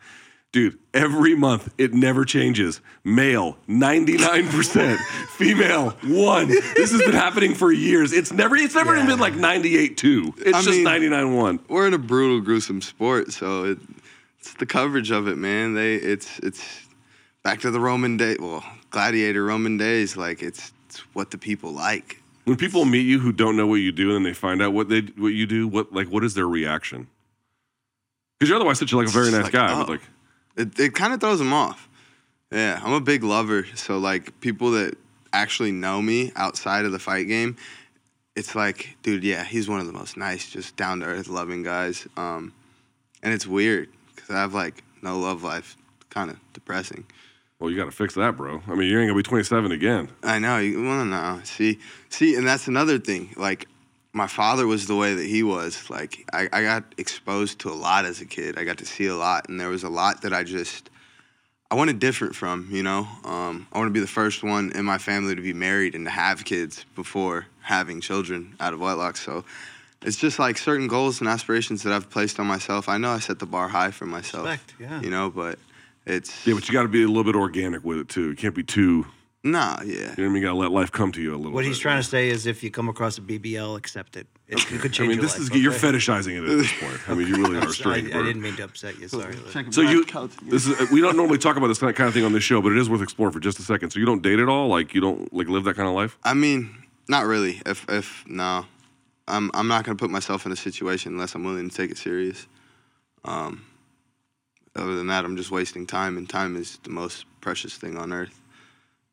Dude, 0.52 0.78
every 0.94 1.34
month 1.34 1.74
it 1.78 1.94
never 1.94 2.26
changes. 2.26 2.82
Male, 3.06 3.58
99%. 3.70 4.98
Female, 5.38 5.92
1. 5.92 6.48
This 6.48 6.92
has 6.92 7.02
been 7.02 7.14
happening 7.14 7.56
for 7.56 7.72
years. 7.72 8.12
It's 8.12 8.34
never 8.34 8.58
it's 8.58 8.76
never 8.76 8.94
even 8.94 9.08
been 9.08 9.20
like 9.20 9.36
98 9.36 9.96
2. 9.96 10.34
It's 10.40 10.48
I 10.48 10.62
just 10.62 10.70
mean- 10.70 10.84
99 10.84 11.36
1. 11.36 11.60
We're 11.70 11.88
in 11.88 11.94
a 11.94 11.98
brutal, 11.98 12.42
gruesome 12.42 12.82
sport, 12.82 13.32
so 13.32 13.64
it, 13.64 13.80
it's 14.40 14.54
the 14.56 14.66
coverage 14.66 15.10
of 15.10 15.30
it, 15.30 15.38
man. 15.38 15.74
They, 15.74 15.96
it's, 15.96 16.40
it's 16.40 16.86
back 17.44 17.62
to 17.62 17.72
the 17.72 17.80
Roman 17.80 18.18
day, 18.18 18.36
well, 18.38 18.66
gladiator 18.90 19.46
Roman 19.46 19.78
days. 19.78 20.18
Like 20.18 20.44
it's, 20.44 20.74
it's 20.88 21.00
what 21.14 21.32
the 21.32 21.38
people 21.38 21.72
like. 21.72 22.22
When 22.44 22.58
people 22.58 22.84
meet 22.84 23.06
you 23.06 23.20
who 23.20 23.32
don't 23.32 23.56
know 23.56 23.68
what 23.68 23.76
you 23.76 23.94
do 23.94 24.08
and 24.08 24.18
then 24.18 24.24
they 24.24 24.34
find 24.34 24.62
out 24.62 24.74
what 24.74 24.90
they 24.90 25.02
what 25.02 25.30
you 25.30 25.46
do, 25.46 25.68
what 25.68 25.94
like 25.94 26.08
what 26.08 26.24
is 26.26 26.34
their 26.34 26.48
reaction? 26.48 27.08
Because 28.38 28.50
you're 28.50 28.58
otherwise 28.58 28.80
such 28.80 28.92
a, 28.92 28.98
like 28.98 29.08
a 29.08 29.12
very 29.12 29.32
nice 29.32 29.44
like, 29.44 29.54
guy, 29.54 29.72
oh. 29.72 29.80
but 29.82 29.90
like 29.90 30.02
It, 30.56 30.78
it 30.80 30.94
kind 30.94 31.14
of 31.14 31.20
throws 31.20 31.40
them 31.40 31.54
off. 31.54 31.88
Yeah, 32.52 32.82
I'm 32.84 32.94
a 32.94 33.02
big 33.02 33.24
lover, 33.24 33.66
so 33.76 33.98
like 33.98 34.40
people 34.42 34.72
that 34.72 34.98
actually 35.32 35.72
know 35.72 36.02
me 36.02 36.32
outside 36.36 36.86
of 36.86 36.92
the 36.92 37.00
fight 37.00 37.28
game, 37.28 37.56
it's 38.36 38.56
like, 38.56 38.98
dude, 39.04 39.24
yeah, 39.24 39.44
he's 39.44 39.70
one 39.70 39.80
of 39.80 39.88
the 39.88 39.94
most 39.94 40.18
nice, 40.18 40.50
just 40.50 40.76
down 40.76 41.00
to 41.00 41.06
earth, 41.06 41.28
loving 41.28 41.64
guys. 41.64 42.08
Um, 42.18 42.54
and 43.24 43.34
it's 43.34 43.48
weird 43.48 43.90
because 44.14 44.30
I 44.30 44.40
have 44.40 44.54
like 44.54 44.84
no 45.02 45.20
love 45.20 45.44
life, 45.44 45.78
kind 46.10 46.30
of 46.30 46.38
depressing. 46.54 47.06
well, 47.60 47.70
you 47.70 47.78
got 47.78 47.86
to 47.86 47.92
fix 47.92 48.16
that, 48.16 48.36
bro. 48.36 48.62
I 48.68 48.76
mean, 48.76 48.90
you 48.90 49.00
ain't 49.00 49.10
gonna 49.10 49.18
be 49.18 49.24
27 49.24 49.72
again. 49.72 50.10
I 50.24 50.40
know. 50.40 50.58
You, 50.58 50.84
well, 50.84 51.06
no. 51.06 51.40
See, 51.44 51.80
see, 52.10 52.36
and 52.36 52.46
that's 52.46 52.68
another 52.68 53.00
thing. 53.00 53.34
Like, 53.38 53.68
my 54.14 54.28
father 54.28 54.68
was 54.68 54.88
the 54.88 54.96
way 54.96 55.14
that 55.14 55.26
he 55.26 55.44
was. 55.44 55.90
Like, 55.90 56.26
I, 56.34 56.50
I 56.52 56.64
got 56.64 56.84
exposed 56.98 57.60
to 57.60 57.70
a 57.70 57.74
lot 57.74 58.06
as 58.06 58.22
a 58.22 58.26
kid. 58.26 58.58
I 58.58 58.64
got 58.64 58.78
to 58.80 58.86
see 58.86 59.08
a 59.08 59.16
lot, 59.16 59.50
and 59.50 59.60
there 59.60 59.70
was 59.70 59.84
a 59.84 59.90
lot 59.90 60.22
that 60.24 60.34
I 60.34 60.44
just, 60.44 60.90
I 61.70 61.76
wanted 61.76 62.00
different 62.00 62.36
from. 62.36 62.68
You 62.72 62.84
know, 62.84 63.08
um, 63.24 63.68
I 63.72 63.78
want 63.78 63.88
to 63.88 63.94
be 63.94 64.00
the 64.00 64.08
first 64.08 64.44
one 64.44 64.72
in 64.74 64.86
my 64.86 64.98
family 64.98 65.36
to 65.36 65.42
be 65.42 65.54
married 65.54 65.96
and 65.96 66.06
to 66.06 66.12
have 66.12 66.44
kids 66.44 66.86
before 66.96 67.48
having 67.62 68.02
children 68.02 68.56
out 68.60 68.74
of 68.74 68.80
wedlock. 68.80 69.18
So. 69.18 69.46
It's 70.04 70.18
just 70.18 70.40
like 70.40 70.58
certain 70.58 70.88
goals 70.88 71.20
and 71.20 71.30
aspirations 71.30 71.84
that 71.84 71.94
I've 71.94 72.10
placed 72.10 72.40
on 72.40 72.48
myself. 72.48 72.90
I 72.90 72.98
know 72.98 73.12
I 73.12 73.20
set 73.20 73.38
the 73.38 73.46
bar 73.46 73.68
high 73.68 73.92
for 73.92 74.08
myself. 74.08 74.48
Respect, 74.48 74.74
yeah. 74.80 75.00
You 75.00 75.12
know, 75.12 75.30
but 75.30 75.60
it's 76.08 76.48
Yeah, 76.48 76.56
but 76.56 76.68
you 76.68 76.74
got 76.74 76.82
to 76.82 76.88
be 76.88 77.04
a 77.04 77.08
little 77.08 77.24
bit 77.24 77.36
organic 77.36 77.84
with 77.84 78.00
it 78.00 78.10
too. 78.10 78.30
You 78.30 78.36
can't 78.36 78.56
be 78.56 78.64
too 78.64 79.06
Nah, 79.44 79.78
yeah. 79.84 79.86
You 79.86 80.00
know 80.02 80.08
what 80.08 80.20
I 80.20 80.22
mean? 80.22 80.36
You 80.36 80.42
gotta 80.42 80.58
let 80.60 80.72
life 80.72 80.92
come 80.92 81.12
to 81.14 81.22
you 81.22 81.34
a 81.34 81.38
little. 81.38 81.52
What 81.52 81.62
bit. 81.62 81.70
he's 81.70 81.80
trying 81.80 82.00
to 82.00 82.08
say 82.08 82.30
is, 82.30 82.46
if 82.46 82.62
you 82.62 82.70
come 82.70 82.90
across 82.90 83.18
a 83.18 83.22
BBL, 83.22 83.76
accept 83.76 84.16
it. 84.16 84.28
It, 84.48 84.60
it 84.60 84.68
could 84.68 84.92
I 84.92 84.94
change 84.94 85.00
mean, 85.00 85.12
your 85.14 85.22
this 85.24 85.40
life. 85.40 85.56
is 85.56 85.64
you're 85.64 85.74
fetishizing 85.74 86.38
it 86.38 86.48
at 86.48 86.58
this 86.58 86.72
point. 86.80 87.10
I 87.10 87.16
mean, 87.16 87.28
you 87.28 87.38
really 87.38 87.58
are 87.58 87.64
I, 87.68 87.72
straight. 87.72 88.14
I 88.14 88.22
didn't 88.22 88.42
mean 88.42 88.56
to 88.58 88.66
upset 88.66 89.00
you. 89.00 89.08
Sorry. 89.08 89.36
So 89.72 89.82
you, 89.82 90.06
this 90.44 90.68
is 90.68 90.92
we 90.92 91.02
don't 91.02 91.16
normally 91.18 91.40
talk 91.40 91.58
about 91.58 91.68
this 91.68 91.80
kind 91.80 92.02
of 92.02 92.14
thing 92.14 92.24
on 92.24 92.34
this 92.34 92.44
show, 92.44 92.62
but 92.62 92.72
it 92.72 92.78
is 92.78 92.88
worth 92.88 93.02
exploring 93.02 93.34
for 93.34 93.40
just 93.40 93.58
a 93.58 93.64
second. 93.64 93.90
So 93.90 94.00
you 94.00 94.06
don't 94.06 94.22
date 94.22 94.38
at 94.38 94.48
all? 94.48 94.68
Like 94.68 94.94
you 94.94 95.02
don't 95.02 95.34
like 95.34 95.48
live 95.48 95.64
that 95.64 95.76
kind 95.76 95.90
of 95.90 95.96
life? 95.96 96.20
I 96.24 96.36
mean, 96.36 96.76
not 97.08 97.26
really. 97.26 97.62
If 97.66 97.90
if 97.90 98.24
no, 98.28 98.66
I'm 99.28 99.50
I'm 99.56 99.68
not 99.68 99.86
gonna 99.86 99.98
put 99.98 100.12
myself 100.12 100.46
in 100.46 100.52
a 100.52 100.56
situation 100.56 101.14
unless 101.14 101.34
I'm 101.34 101.44
willing 101.44 101.68
to 101.68 101.76
take 101.76 101.90
it 101.90 101.98
serious. 101.98 102.46
Um, 103.26 103.66
other 104.76 104.96
than 104.96 105.08
that, 105.08 105.26
I'm 105.26 105.36
just 105.36 105.50
wasting 105.50 105.88
time, 105.88 106.18
and 106.18 106.30
time 106.30 106.56
is 106.56 106.78
the 106.84 106.92
most 106.92 107.26
precious 107.42 107.76
thing 107.76 107.98
on 107.98 108.14
earth. 108.14 108.41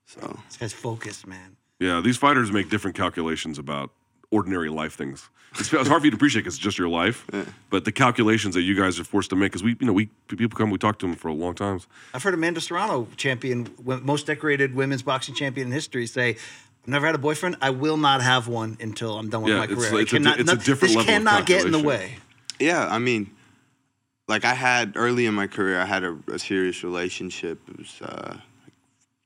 So 0.08 0.38
This 0.48 0.56
guy's 0.56 0.72
focused, 0.72 1.26
man. 1.26 1.56
Yeah, 1.78 2.00
these 2.02 2.16
fighters 2.16 2.50
make 2.50 2.70
different 2.70 2.96
calculations 2.96 3.58
about 3.58 3.90
ordinary 4.30 4.68
life 4.70 4.94
things. 4.94 5.28
It's, 5.58 5.72
it's 5.72 5.88
hard 5.88 6.00
for 6.02 6.06
you 6.06 6.10
to 6.10 6.16
appreciate 6.16 6.40
because 6.42 6.54
it's 6.54 6.62
just 6.62 6.76
your 6.78 6.88
life, 6.88 7.26
but 7.70 7.84
the 7.84 7.92
calculations 7.92 8.54
that 8.54 8.62
you 8.62 8.74
guys 8.74 8.98
are 8.98 9.04
forced 9.04 9.30
to 9.30 9.36
make, 9.36 9.52
because 9.52 9.62
we, 9.62 9.76
you 9.80 9.86
know, 9.86 9.92
we 9.92 10.06
people 10.28 10.56
come, 10.58 10.70
we 10.70 10.78
talk 10.78 10.98
to 11.00 11.06
them 11.06 11.14
for 11.14 11.28
a 11.28 11.32
long 11.34 11.54
time. 11.54 11.80
I've 12.14 12.22
heard 12.22 12.34
Amanda 12.34 12.60
Serrano, 12.60 13.06
champion, 13.16 13.68
most 13.84 14.26
decorated 14.26 14.74
women's 14.74 15.02
boxing 15.02 15.34
champion 15.34 15.68
in 15.68 15.72
history, 15.72 16.06
say, 16.06 16.30
"I've 16.82 16.88
never 16.88 17.06
had 17.06 17.14
a 17.14 17.18
boyfriend. 17.18 17.56
I 17.62 17.70
will 17.70 17.96
not 17.96 18.20
have 18.22 18.48
one 18.48 18.76
until 18.80 19.18
I'm 19.18 19.30
done 19.30 19.42
with 19.42 19.52
Yeah, 19.52 19.58
my 19.58 19.64
it's- 19.64 19.78
career. 19.78 19.98
I 19.98 20.02
it's 20.02 20.12
a 20.12 20.18
di- 20.18 20.22
cannot- 20.24 20.40
it's 20.40 20.52
a 20.52 20.56
different 20.56 20.80
This 20.80 20.96
level 20.96 21.00
of 21.00 21.06
cannot 21.06 21.46
get 21.46 21.64
in 21.64 21.72
the 21.72 21.78
way." 21.82 22.16
yeah, 22.60 22.86
I 22.86 22.98
mean, 22.98 23.30
like 24.26 24.44
I 24.44 24.54
had 24.54 24.92
early 24.96 25.24
in 25.26 25.32
my 25.34 25.46
career, 25.46 25.80
I 25.80 25.86
had 25.86 26.04
a, 26.04 26.18
a 26.30 26.38
serious 26.38 26.82
relationship. 26.84 27.58
It 27.70 27.78
was 27.78 28.02
uh, 28.02 28.34
like 28.36 28.40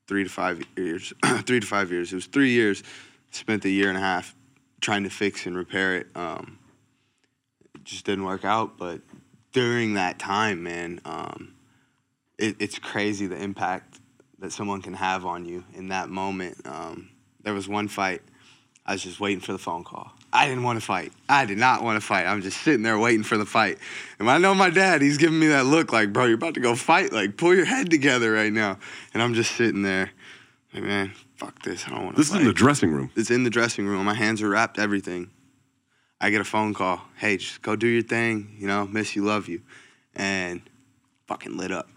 three 0.07 0.23
to 0.23 0.29
five 0.29 0.61
years. 0.75 1.13
three 1.45 1.59
to 1.59 1.67
five 1.67 1.91
years. 1.91 2.11
It 2.11 2.15
was 2.15 2.25
three 2.27 2.51
years. 2.51 2.83
Spent 3.31 3.65
a 3.65 3.69
year 3.69 3.89
and 3.89 3.97
a 3.97 4.01
half 4.01 4.35
trying 4.81 5.03
to 5.03 5.09
fix 5.09 5.45
and 5.45 5.57
repair 5.57 5.97
it. 5.97 6.07
Um, 6.15 6.59
it 7.73 7.83
just 7.83 8.05
didn't 8.05 8.25
work 8.25 8.45
out. 8.45 8.77
But 8.77 9.01
during 9.51 9.95
that 9.95 10.19
time, 10.19 10.63
man, 10.63 10.99
um, 11.05 11.55
it, 12.37 12.57
it's 12.59 12.79
crazy 12.79 13.27
the 13.27 13.41
impact 13.41 13.99
that 14.39 14.51
someone 14.51 14.81
can 14.81 14.93
have 14.93 15.25
on 15.25 15.45
you 15.45 15.63
in 15.73 15.87
that 15.87 16.09
moment. 16.09 16.57
Um, 16.65 17.09
there 17.41 17.53
was 17.53 17.67
one 17.67 17.87
fight. 17.87 18.21
I 18.85 18.93
was 18.93 19.03
just 19.03 19.19
waiting 19.19 19.39
for 19.39 19.53
the 19.53 19.57
phone 19.57 19.83
call. 19.83 20.11
I 20.33 20.47
didn't 20.47 20.63
want 20.63 20.79
to 20.79 20.85
fight. 20.85 21.13
I 21.29 21.45
did 21.45 21.59
not 21.59 21.83
want 21.83 22.01
to 22.01 22.05
fight. 22.05 22.25
I'm 22.25 22.41
just 22.41 22.61
sitting 22.61 22.81
there 22.81 22.97
waiting 22.97 23.23
for 23.23 23.37
the 23.37 23.45
fight. 23.45 23.77
And 24.17 24.29
I 24.29 24.39
know 24.39 24.55
my 24.55 24.71
dad, 24.71 25.01
he's 25.01 25.17
giving 25.17 25.39
me 25.39 25.47
that 25.47 25.65
look 25.65 25.93
like, 25.93 26.11
bro, 26.11 26.25
you're 26.25 26.35
about 26.35 26.55
to 26.55 26.59
go 26.59 26.75
fight. 26.75 27.13
Like, 27.13 27.37
pull 27.37 27.55
your 27.55 27.65
head 27.65 27.91
together 27.91 28.31
right 28.31 28.51
now. 28.51 28.79
And 29.13 29.21
I'm 29.21 29.35
just 29.35 29.55
sitting 29.55 29.83
there, 29.83 30.11
like, 30.73 30.83
man, 30.83 31.13
fuck 31.35 31.61
this. 31.61 31.85
I 31.87 31.91
don't 31.91 32.05
want 32.05 32.15
to 32.15 32.21
This 32.21 32.31
is 32.31 32.35
in 32.35 32.45
the 32.45 32.53
dressing 32.53 32.91
room. 32.91 33.11
It's 33.15 33.29
in 33.29 33.43
the 33.43 33.51
dressing 33.51 33.85
room. 33.85 34.03
My 34.05 34.15
hands 34.15 34.41
are 34.41 34.49
wrapped, 34.49 34.79
everything. 34.79 35.29
I 36.19 36.31
get 36.31 36.41
a 36.41 36.45
phone 36.45 36.73
call. 36.73 37.01
Hey, 37.17 37.37
just 37.37 37.61
go 37.61 37.75
do 37.75 37.87
your 37.87 38.01
thing. 38.01 38.55
You 38.57 38.65
know, 38.67 38.87
miss 38.87 39.15
you, 39.15 39.23
love 39.23 39.47
you. 39.47 39.61
And 40.15 40.61
fucking 41.27 41.57
lit 41.57 41.71
up. 41.71 41.89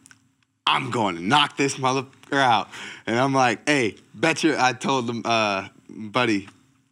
I'm 0.66 0.90
going 0.90 1.16
to 1.16 1.22
knock 1.22 1.56
this 1.56 1.76
motherfucker 1.76 2.34
out. 2.34 2.68
And 3.06 3.18
I'm 3.18 3.32
like, 3.32 3.66
hey, 3.66 3.96
bet 4.14 4.42
your, 4.42 4.60
I 4.60 4.72
told 4.72 5.08
him, 5.08 5.22
uh, 5.24 5.68
buddy, 5.88 6.48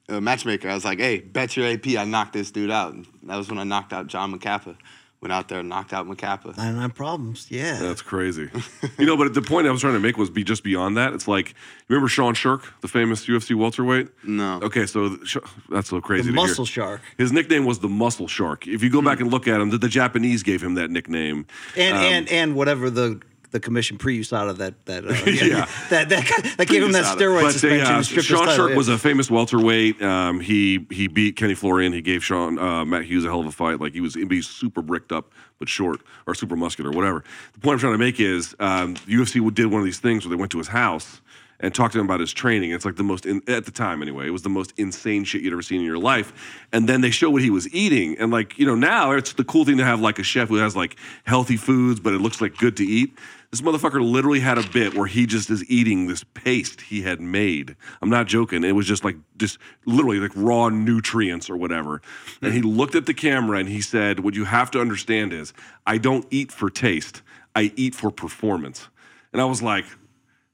uh, 0.09 0.21
matchmaker, 0.21 0.69
I 0.69 0.75
was 0.75 0.85
like, 0.85 0.99
hey, 0.99 1.19
bet 1.21 1.57
your 1.57 1.67
AP 1.67 1.87
I 1.99 2.05
knocked 2.05 2.33
this 2.35 2.51
dude 2.51 2.71
out. 2.71 2.93
And 2.93 3.07
that 3.25 3.37
was 3.37 3.49
when 3.49 3.59
I 3.59 3.65
knocked 3.65 3.93
out 3.93 4.07
John 4.07 4.33
Macapá. 4.37 4.77
Went 5.21 5.33
out 5.33 5.49
there 5.49 5.61
and 5.61 5.71
knocked 5.71 5.95
out 5.95 6.07
Macapá. 6.07 6.55
Nine 6.59 6.77
nine 6.77 6.91
problems. 6.91 7.47
Yeah. 7.49 7.79
That's 7.81 8.03
crazy. 8.03 8.51
you 8.99 9.07
know, 9.07 9.17
but 9.17 9.33
the 9.33 9.41
point 9.41 9.67
I 9.67 9.71
was 9.71 9.81
trying 9.81 9.95
to 9.95 9.99
make 10.01 10.19
was 10.19 10.29
be 10.29 10.45
just 10.45 10.63
beyond 10.63 10.99
that. 10.99 11.15
It's 11.15 11.27
like, 11.27 11.55
remember 11.89 12.09
Sean 12.09 12.35
Sherk, 12.35 12.65
the 12.83 12.89
famous 12.89 13.25
UFC 13.25 13.55
welterweight? 13.57 14.09
No. 14.23 14.61
Okay, 14.63 14.85
so 14.85 15.17
sh- 15.25 15.39
that's 15.71 15.89
so 15.89 16.03
crazy. 16.03 16.25
the 16.25 16.33
to 16.35 16.39
hear. 16.41 16.47
muscle 16.49 16.67
shark. 16.67 17.01
His 17.17 17.33
nickname 17.33 17.65
was 17.65 17.79
the 17.79 17.89
Muscle 17.89 18.29
Shark. 18.29 18.67
If 18.69 18.83
you 18.83 18.91
go 18.91 19.01
back 19.01 19.21
and 19.21 19.31
look 19.31 19.49
at 19.49 19.63
him, 19.63 19.71
the, 19.71 19.79
the 19.79 19.89
Japanese 19.89 20.43
gave 20.43 20.63
him 20.63 20.75
that 20.75 20.91
nickname. 20.91 21.47
And 21.75 21.97
Um, 21.97 22.03
and 22.03 22.29
and 22.29 22.55
whatever 22.55 22.91
the 22.91 23.19
the 23.55 23.61
commission 23.61 23.97
pre-USADA 23.97 24.57
that 24.57 24.85
that 24.87 25.07
uh, 25.07 25.13
Yeah. 25.31 25.67
that 25.89 26.09
that 26.09 26.55
that 26.59 26.67
gave 26.67 26.83
him 26.83 26.91
that 26.91 27.05
steroid 27.17 27.43
But 27.43 27.47
they, 27.47 27.53
suspension. 27.53 27.87
uh, 27.87 27.97
and 27.99 28.05
stripped 28.05 28.27
Sean 28.27 28.49
Sherk 28.49 28.71
yeah. 28.71 28.77
was 28.77 28.89
a 28.89 28.99
famous 28.99 29.31
welterweight. 29.31 30.03
Um, 30.03 30.41
he 30.41 30.85
he 30.91 31.07
beat 31.07 31.37
Kenny 31.37 31.55
Florian. 31.55 31.93
He 31.93 32.03
gave 32.03 32.25
Sean 32.25 32.59
uh, 32.59 32.85
Matt 32.85 33.05
Hughes 33.05 33.25
a 33.25 33.29
hell 33.29 33.39
of 33.41 33.47
a 33.47 33.53
fight. 33.53 33.81
Like 33.81 33.93
he 33.93 34.01
was 34.01 34.15
he's 34.15 34.49
super 34.49 34.83
bricked 34.83 35.13
up 35.13 35.31
but 35.61 35.69
short 35.69 36.01
or 36.27 36.35
super 36.35 36.57
muscular, 36.57 36.91
whatever. 36.91 37.23
The 37.53 37.61
point 37.61 37.75
I'm 37.75 37.79
trying 37.79 37.93
to 37.95 37.99
make 37.99 38.19
is 38.19 38.57
um, 38.59 38.97
UFC 38.97 39.55
did 39.55 39.67
one 39.67 39.81
of 39.81 39.85
these 39.85 40.01
things 40.01 40.25
where 40.27 40.31
they 40.31 40.41
went 40.41 40.51
to 40.51 40.59
his 40.59 40.69
house 40.69 41.21
and 41.61 41.73
talked 41.73 41.93
to 41.93 42.01
him 42.01 42.07
about 42.07 42.21
his 42.21 42.33
training. 42.33 42.73
It's 42.73 42.85
like 42.85 42.97
the 42.97 43.05
most 43.05 43.25
in, 43.25 43.41
at 43.49 43.65
the 43.65 43.71
time 43.71 44.03
anyway. 44.03 44.27
It 44.27 44.31
was 44.31 44.43
the 44.43 44.49
most 44.49 44.73
insane 44.77 45.23
shit 45.25 45.43
you'd 45.43 45.53
ever 45.53 45.63
seen 45.63 45.79
in 45.81 45.87
your 45.87 45.99
life. 45.99 46.33
And 46.73 46.89
then 46.89 47.01
they 47.01 47.11
show 47.11 47.31
what 47.31 47.43
he 47.43 47.51
was 47.51 47.73
eating, 47.73 48.19
and 48.19 48.33
like 48.33 48.59
you 48.59 48.67
know 48.67 48.75
now 48.75 49.13
it's 49.13 49.33
the 49.35 49.45
cool 49.45 49.65
thing 49.65 49.79
to 49.79 49.85
have 49.85 50.01
like 50.01 50.19
a 50.19 50.25
chef 50.25 50.49
who 50.49 50.57
has 50.57 50.75
like 50.75 50.97
healthy 51.25 51.57
foods, 51.57 52.01
but 52.01 52.13
it 52.13 52.21
looks 52.21 52.41
like 52.41 52.57
good 52.57 52.77
to 52.79 52.85
eat. 52.85 53.17
This 53.55 53.61
motherfucker 53.61 54.03
literally 54.05 54.41
had 54.41 54.59
a 54.59 54.69
bit 54.69 54.95
where 54.95 55.07
he 55.07 55.27
just 55.27 55.49
is 55.49 55.65
eating 55.71 56.09
this 56.09 56.25
paste 56.25 56.81
he 56.81 57.03
had 57.03 57.21
made. 57.21 57.77
I'm 58.03 58.11
not 58.11 58.27
joking. 58.27 58.65
It 58.65 58.73
was 58.73 58.85
just 58.85 59.05
like 59.05 59.15
just 59.37 59.59
literally 59.87 60.19
like 60.19 60.33
raw 60.35 60.71
nutrients 60.71 61.49
or 61.49 61.57
whatever. 61.57 62.03
And 62.43 62.53
he 62.53 62.63
looked 62.63 62.97
at 62.97 63.07
the 63.07 63.15
camera 63.15 63.61
and 63.61 63.69
he 63.69 63.81
said, 63.81 64.19
"What 64.19 64.35
you 64.35 64.47
have 64.47 64.73
to 64.73 64.81
understand 64.81 65.33
is 65.33 65.53
I 65.87 65.99
don't 65.99 66.27
eat 66.33 66.51
for 66.51 66.69
taste. 66.69 67.23
I 67.55 67.73
eat 67.77 67.95
for 67.95 68.11
performance." 68.11 68.89
And 69.33 69.41
I 69.41 69.45
was 69.45 69.63
like, 69.63 69.85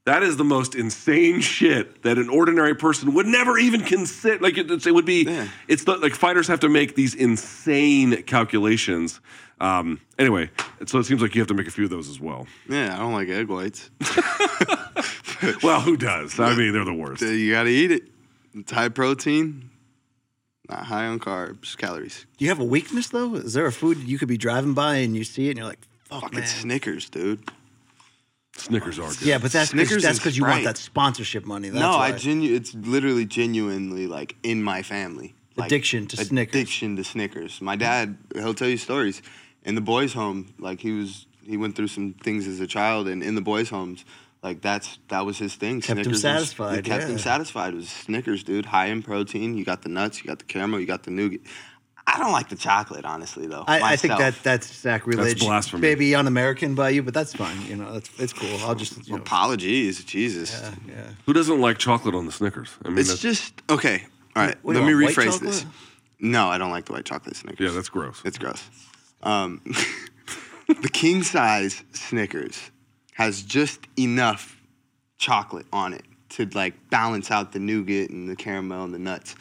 that 0.04 0.22
is 0.22 0.36
the 0.36 0.44
most 0.44 0.74
insane 0.74 1.40
shit 1.40 2.02
that 2.02 2.18
an 2.18 2.28
ordinary 2.28 2.74
person 2.74 3.14
would 3.14 3.26
never 3.26 3.58
even 3.58 3.82
consider. 3.82 4.42
Like 4.42 4.58
it, 4.58 4.86
it 4.86 4.92
would 4.92 5.06
be, 5.06 5.26
it's 5.68 5.84
the, 5.84 5.96
like 5.96 6.14
fighters 6.14 6.48
have 6.48 6.60
to 6.60 6.68
make 6.68 6.96
these 6.96 7.14
insane 7.14 8.22
calculations. 8.24 9.20
Um, 9.60 10.00
anyway, 10.18 10.50
so 10.86 10.98
it 10.98 11.04
seems 11.04 11.20
like 11.20 11.34
you 11.34 11.40
have 11.42 11.48
to 11.48 11.54
make 11.54 11.66
a 11.68 11.70
few 11.70 11.84
of 11.84 11.90
those 11.90 12.08
as 12.08 12.18
well. 12.18 12.46
Yeah, 12.68 12.94
I 12.94 12.98
don't 12.98 13.12
like 13.12 13.28
egg 13.28 13.48
whites. 13.48 13.90
Well, 15.62 15.80
who 15.80 15.96
does? 15.96 16.38
I 16.38 16.54
mean, 16.54 16.72
they're 16.72 16.84
the 16.84 16.92
worst. 16.92 17.22
you 17.22 17.52
got 17.52 17.62
to 17.62 17.70
eat 17.70 17.90
it. 17.90 18.02
It's 18.54 18.70
high 18.72 18.90
protein, 18.90 19.70
not 20.68 20.84
high 20.84 21.06
on 21.06 21.18
carbs, 21.18 21.76
calories. 21.78 22.26
Do 22.36 22.44
you 22.44 22.50
have 22.50 22.60
a 22.60 22.64
weakness 22.64 23.08
though? 23.08 23.36
Is 23.36 23.54
there 23.54 23.64
a 23.64 23.72
food 23.72 23.98
you 23.98 24.18
could 24.18 24.28
be 24.28 24.36
driving 24.36 24.74
by 24.74 24.96
and 24.96 25.16
you 25.16 25.24
see 25.24 25.46
it 25.46 25.50
and 25.50 25.58
you're 25.58 25.66
like, 25.68 25.78
"Fuck, 26.04 26.22
Fucking 26.24 26.40
man." 26.40 26.48
Snickers, 26.48 27.08
dude. 27.08 27.48
Snickers 28.56 28.98
are 28.98 29.08
good. 29.08 29.22
Yeah, 29.22 29.38
but 29.38 29.52
that's 29.52 29.70
Snickers 29.70 30.02
that's 30.02 30.18
and 30.18 30.18
because 30.18 30.36
you 30.36 30.42
want 30.44 30.54
Sprite. 30.60 30.64
that 30.64 30.76
sponsorship 30.76 31.46
money. 31.46 31.70
That's 31.70 31.80
no, 31.80 31.92
why. 31.92 32.08
I 32.08 32.12
genu- 32.12 32.54
It's 32.54 32.74
literally 32.74 33.24
genuinely 33.24 34.06
like 34.06 34.36
in 34.42 34.62
my 34.62 34.82
family. 34.82 35.34
Like, 35.56 35.66
Addiction 35.68 36.06
to 36.08 36.16
Snickers. 36.16 36.54
Addiction 36.54 36.96
to 36.96 37.04
Snickers. 37.04 37.60
My 37.62 37.76
dad, 37.76 38.18
he'll 38.34 38.54
tell 38.54 38.68
you 38.68 38.76
stories. 38.76 39.22
In 39.64 39.74
the 39.74 39.80
boys' 39.80 40.12
home, 40.12 40.54
like 40.58 40.80
he 40.80 40.92
was, 40.92 41.26
he 41.44 41.56
went 41.56 41.76
through 41.76 41.88
some 41.88 42.14
things 42.14 42.46
as 42.46 42.60
a 42.60 42.66
child, 42.66 43.08
and 43.08 43.22
in 43.22 43.34
the 43.34 43.42
boys' 43.42 43.68
homes, 43.68 44.04
like 44.42 44.62
that's 44.62 44.98
that 45.08 45.26
was 45.26 45.36
his 45.38 45.54
thing. 45.54 45.80
Kept 45.80 45.90
him 45.90 45.96
Snickers 46.04 46.12
was- 46.12 46.22
satisfied, 46.22 46.78
it 46.78 46.84
kept 46.84 47.02
yeah. 47.04 47.08
him 47.10 47.18
satisfied. 47.18 47.74
It 47.74 47.76
was 47.76 47.88
Snickers, 47.90 48.42
dude. 48.42 48.66
High 48.66 48.86
in 48.86 49.02
protein. 49.02 49.56
You 49.56 49.64
got 49.64 49.82
the 49.82 49.90
nuts. 49.90 50.18
You 50.22 50.28
got 50.28 50.38
the 50.38 50.46
caramel. 50.46 50.80
You 50.80 50.86
got 50.86 51.02
the 51.02 51.10
nougat. 51.10 51.40
I 52.06 52.18
don't 52.18 52.32
like 52.32 52.48
the 52.48 52.56
chocolate, 52.56 53.04
honestly, 53.04 53.46
though. 53.46 53.62
I, 53.68 53.92
I 53.92 53.96
think 53.96 54.16
that 54.18 54.34
that's 54.42 54.66
sacrilege. 54.66 55.34
That's 55.34 55.44
blasphemy. 55.44 55.82
Maybe 55.82 56.14
un-American 56.14 56.74
by 56.74 56.88
you, 56.88 57.02
but 57.04 57.14
that's 57.14 57.34
fine. 57.34 57.60
You 57.66 57.76
know, 57.76 57.92
that's 57.92 58.10
it's 58.18 58.32
cool. 58.32 58.48
I'll 58.62 58.74
just 58.74 59.06
you 59.06 59.14
know, 59.14 59.20
Apologies, 59.20 60.02
Jesus. 60.04 60.58
yeah, 60.60 60.74
yeah. 60.88 61.02
Who 61.26 61.32
doesn't 61.34 61.60
like 61.60 61.78
chocolate 61.78 62.14
on 62.14 62.26
the 62.26 62.32
Snickers? 62.32 62.70
I 62.84 62.88
mean, 62.88 62.98
It's 62.98 63.18
just 63.18 63.52
okay. 63.70 64.06
All 64.34 64.42
right, 64.44 64.56
What 64.62 64.74
let 64.76 64.84
me 64.84 64.92
rephrase 64.92 65.38
this. 65.40 65.66
No, 66.18 66.48
I 66.48 66.58
don't 66.58 66.70
like 66.70 66.86
the 66.86 66.92
white 66.94 67.04
chocolate 67.04 67.36
Snickers. 67.36 67.68
yeah, 67.68 67.74
that's 67.74 67.88
gross. 67.90 68.22
It's 68.24 68.38
gross. 68.38 68.64
Um, 69.22 69.60
the 70.68 70.88
king 70.88 71.22
size 71.22 71.82
Snickers 71.92 72.70
has 73.14 73.42
just 73.42 73.80
enough 73.98 74.60
chocolate 75.18 75.66
on 75.72 75.92
it 75.92 76.04
to 76.30 76.46
like 76.54 76.90
balance 76.90 77.30
out 77.30 77.52
the 77.52 77.58
nougat 77.58 78.10
and 78.10 78.28
the 78.28 78.36
caramel 78.36 78.84
and 78.84 78.94
the 78.94 78.98
nuts. 78.98 79.34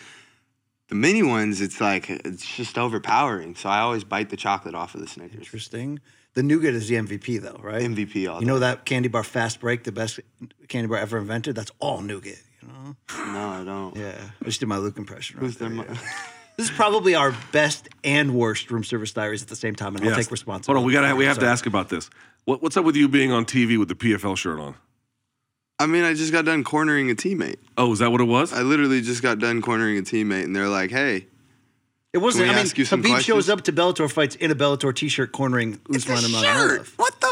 The 0.89 0.95
mini 0.95 1.21
ones, 1.21 1.61
it's 1.61 1.79
like 1.79 2.09
it's 2.09 2.45
just 2.55 2.77
overpowering. 2.77 3.55
So 3.55 3.69
I 3.69 3.79
always 3.79 4.03
bite 4.03 4.29
the 4.29 4.37
chocolate 4.37 4.75
off 4.75 4.95
of 4.95 5.01
the 5.01 5.07
Snickers. 5.07 5.39
Interesting. 5.39 5.99
The 6.33 6.43
nougat 6.43 6.73
is 6.73 6.87
the 6.87 6.95
MVP 6.95 7.41
though, 7.41 7.59
right? 7.61 7.81
MVP 7.81 8.31
all 8.31 8.39
You 8.39 8.47
know 8.47 8.59
that 8.59 8.85
candy 8.85 9.07
bar 9.07 9.23
fast 9.23 9.59
break, 9.59 9.83
the 9.83 9.91
best 9.91 10.19
candy 10.67 10.87
bar 10.87 10.97
ever 10.97 11.17
invented? 11.17 11.55
That's 11.55 11.71
all 11.79 12.01
nougat. 12.01 12.41
You 12.61 12.67
know? 12.67 12.95
No, 13.31 13.49
I 13.49 13.63
don't. 13.63 13.95
Yeah. 13.95 14.29
I 14.41 14.45
just 14.45 14.59
did 14.59 14.67
my 14.67 14.77
Luke 14.77 14.97
impression. 14.97 15.37
Right 15.37 15.45
Who's 15.45 15.57
there, 15.57 15.71
yeah. 15.71 15.97
This 16.59 16.69
is 16.69 16.75
probably 16.75 17.15
our 17.15 17.33
best 17.53 17.87
and 18.03 18.35
worst 18.35 18.69
room 18.69 18.83
service 18.83 19.13
diaries 19.13 19.41
at 19.41 19.47
the 19.47 19.55
same 19.55 19.75
time, 19.75 19.95
and 19.95 20.03
I'll 20.03 20.11
Yes. 20.11 20.25
take 20.25 20.31
responsibility. 20.31 20.73
Hold 20.77 20.83
on, 20.83 20.85
we 20.85 20.91
gotta 20.91 21.15
we 21.15 21.23
have 21.23 21.39
to 21.39 21.45
ask 21.45 21.65
about 21.65 21.87
this. 21.87 22.09
What, 22.43 22.61
what's 22.61 22.75
up 22.75 22.83
with 22.83 22.97
you 22.97 23.07
being 23.07 23.31
on 23.31 23.45
TV 23.45 23.77
with 23.79 23.87
the 23.87 23.95
PFL 23.95 24.35
shirt 24.37 24.59
on? 24.59 24.75
I 25.79 25.85
mean, 25.85 26.03
I 26.03 26.13
just 26.13 26.33
got 26.33 26.43
done 26.43 26.65
cornering 26.65 27.09
a 27.09 27.15
teammate. 27.15 27.55
Oh, 27.77 27.93
is 27.93 27.99
that 27.99 28.11
what 28.11 28.19
it 28.19 28.25
was? 28.25 28.51
I 28.51 28.63
literally 28.63 28.99
just 28.99 29.21
got 29.23 29.39
done 29.39 29.61
cornering 29.61 29.97
a 29.99 30.01
teammate, 30.01 30.43
and 30.43 30.53
they're 30.53 30.67
like, 30.67 30.91
"Hey, 30.91 31.27
It 32.11 32.17
wasn't. 32.17 32.41
Can 32.41 32.49
we 32.49 32.53
I 32.55 32.57
mean, 32.57 32.65
ask 32.65 32.77
you 32.77 32.83
some 32.83 33.03
Khabib 33.03 33.21
shows 33.21 33.49
up 33.49 33.61
to 33.61 33.71
Bellator 33.71 34.11
fights 34.11 34.35
in 34.35 34.51
a 34.51 34.55
Bellator 34.55 34.93
t-shirt, 34.93 35.31
cornering 35.31 35.79
it's 35.89 36.09
a 36.09 36.13
Usman 36.13 36.31
shirt. 36.41 36.81
Nurmagomedov. 36.81 36.87
What 36.97 37.21
the? 37.21 37.28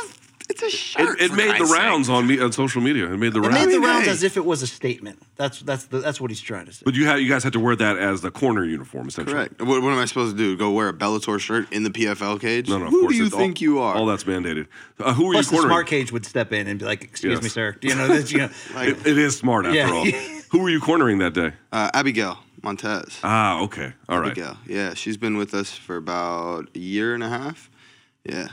F- 0.58 0.64
It's 0.64 0.74
a 0.74 0.78
shirt. 0.78 1.22
It, 1.22 1.32
it 1.32 1.36
made 1.36 1.60
the 1.60 1.66
sake. 1.68 1.78
rounds 1.78 2.10
on 2.10 2.28
me 2.28 2.40
on 2.40 2.52
social 2.52 2.82
media. 2.82 3.06
It 3.12 3.18
made 3.18 3.34
the 3.34 3.40
It 3.40 3.48
rounds. 3.48 3.66
made 3.66 3.74
the 3.74 3.80
rounds 3.80 4.08
as 4.08 4.24
if 4.24 4.38
it 4.38 4.46
was 4.46 4.62
a 4.62 4.68
statement. 4.68 5.22
That's 5.36 5.60
that's 5.62 5.86
the, 5.86 6.00
that's 6.00 6.20
what 6.20 6.32
he's 6.32 6.42
trying 6.42 6.66
to 6.66 6.74
say. 6.74 6.82
but 6.86 6.96
you 6.96 7.06
had 7.06 7.18
you 7.22 7.30
guys 7.30 7.44
had 7.44 7.54
to 7.54 7.60
wear 7.60 7.76
that 7.76 7.98
as 7.98 8.22
the 8.22 8.32
corner 8.32 8.64
uniform, 8.66 9.08
essentially. 9.08 9.34
Correct. 9.36 9.62
What, 9.62 9.82
what 9.82 9.92
am 9.94 10.00
I 10.00 10.06
supposed 10.06 10.36
to 10.36 10.38
do? 10.38 10.58
Go 10.58 10.72
wear 10.72 10.90
a 10.90 10.94
Bellator 10.94 11.40
shirt 11.40 11.72
in 11.72 11.84
the 11.84 11.90
PFL 11.90 12.40
cage? 12.42 12.70
No, 12.70 12.78
no. 12.80 12.86
Of 12.86 12.92
Who 12.92 13.02
course 13.02 13.12
do 13.14 13.18
you 13.18 13.26
it's 13.26 13.34
all- 13.34 13.40
think 13.40 13.62
you 13.62 13.80
are? 13.80 13.96
All 13.96 14.06
that's 14.06 14.24
mandated. 14.26 14.68
Uh, 15.00 15.14
who 15.14 15.30
are 15.30 15.34
Plus, 15.34 15.46
you 15.46 15.52
the 15.52 15.58
cornering? 15.58 15.70
smart 15.70 15.88
cage 15.88 16.12
would 16.12 16.26
step 16.26 16.52
in 16.54 16.68
and 16.68 16.80
be 16.80 16.86
like, 16.86 17.04
"Excuse 17.04 17.34
Yes. 17.36 17.44
me, 17.44 17.50
sir. 17.50 17.76
You 17.82 17.96
know, 17.96 18.08
this, 18.08 18.32
you 18.32 18.40
know, 18.40 18.50
It- 18.78 19.06
it 19.06 19.18
is 19.18 19.38
smart 19.38 19.66
after 19.66 19.78
Yeah. 19.78 19.92
all. 19.92 20.06
who 20.52 20.60
were 20.60 20.70
you 20.70 20.80
cornering 20.80 21.20
that 21.20 21.34
day? 21.34 21.54
Uh, 21.72 21.90
Abigail 21.94 22.40
Montez. 22.64 23.20
Ah, 23.24 23.60
okay. 23.62 23.94
All 24.10 24.20
right. 24.20 24.32
Abigail. 24.32 24.58
Yeah, 24.66 24.94
she's 24.96 25.18
been 25.18 25.38
with 25.38 25.54
us 25.54 25.72
for 25.76 25.96
about 25.98 26.70
a 26.76 26.80
year 26.80 27.14
and 27.14 27.24
a 27.24 27.30
half. 27.30 27.70
Yeah. 28.24 28.48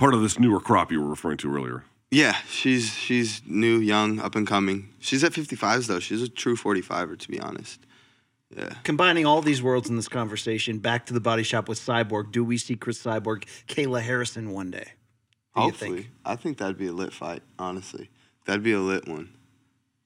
Part 0.00 0.14
of 0.14 0.22
this 0.22 0.38
newer 0.38 0.60
crop 0.60 0.90
you 0.90 1.00
were 1.02 1.10
referring 1.10 1.36
to 1.38 1.54
earlier. 1.54 1.84
Yeah, 2.10 2.32
she's 2.48 2.92
she's 2.94 3.42
new, 3.46 3.76
young, 3.78 4.18
up 4.18 4.34
and 4.34 4.46
coming. 4.46 4.88
She's 4.98 5.22
at 5.22 5.32
55s 5.32 5.86
though. 5.88 6.00
She's 6.00 6.22
a 6.22 6.28
true 6.28 6.56
45er 6.56 7.18
to 7.18 7.28
be 7.28 7.38
honest. 7.38 7.80
Yeah. 8.56 8.74
combining 8.82 9.26
all 9.26 9.42
these 9.42 9.62
worlds 9.62 9.88
in 9.90 9.94
this 9.96 10.08
conversation, 10.08 10.78
back 10.78 11.06
to 11.06 11.12
the 11.14 11.20
body 11.20 11.42
shop 11.44 11.68
with 11.68 11.78
Cyborg. 11.78 12.32
Do 12.32 12.42
we 12.42 12.56
see 12.58 12.74
Cris 12.74 13.00
Cyborg, 13.00 13.44
Kayla 13.68 14.00
Harrison 14.02 14.50
one 14.50 14.72
day? 14.72 14.86
Who 15.54 15.60
do 15.60 15.66
you 15.66 15.70
Hopefully, 15.70 15.90
think? 16.02 16.06
I 16.24 16.34
think 16.36 16.58
that'd 16.58 16.76
be 16.78 16.88
a 16.88 16.92
lit 16.92 17.12
fight. 17.12 17.42
Honestly, 17.60 18.08
that'd 18.46 18.64
be 18.64 18.72
a 18.72 18.80
lit 18.80 19.06
one. 19.06 19.28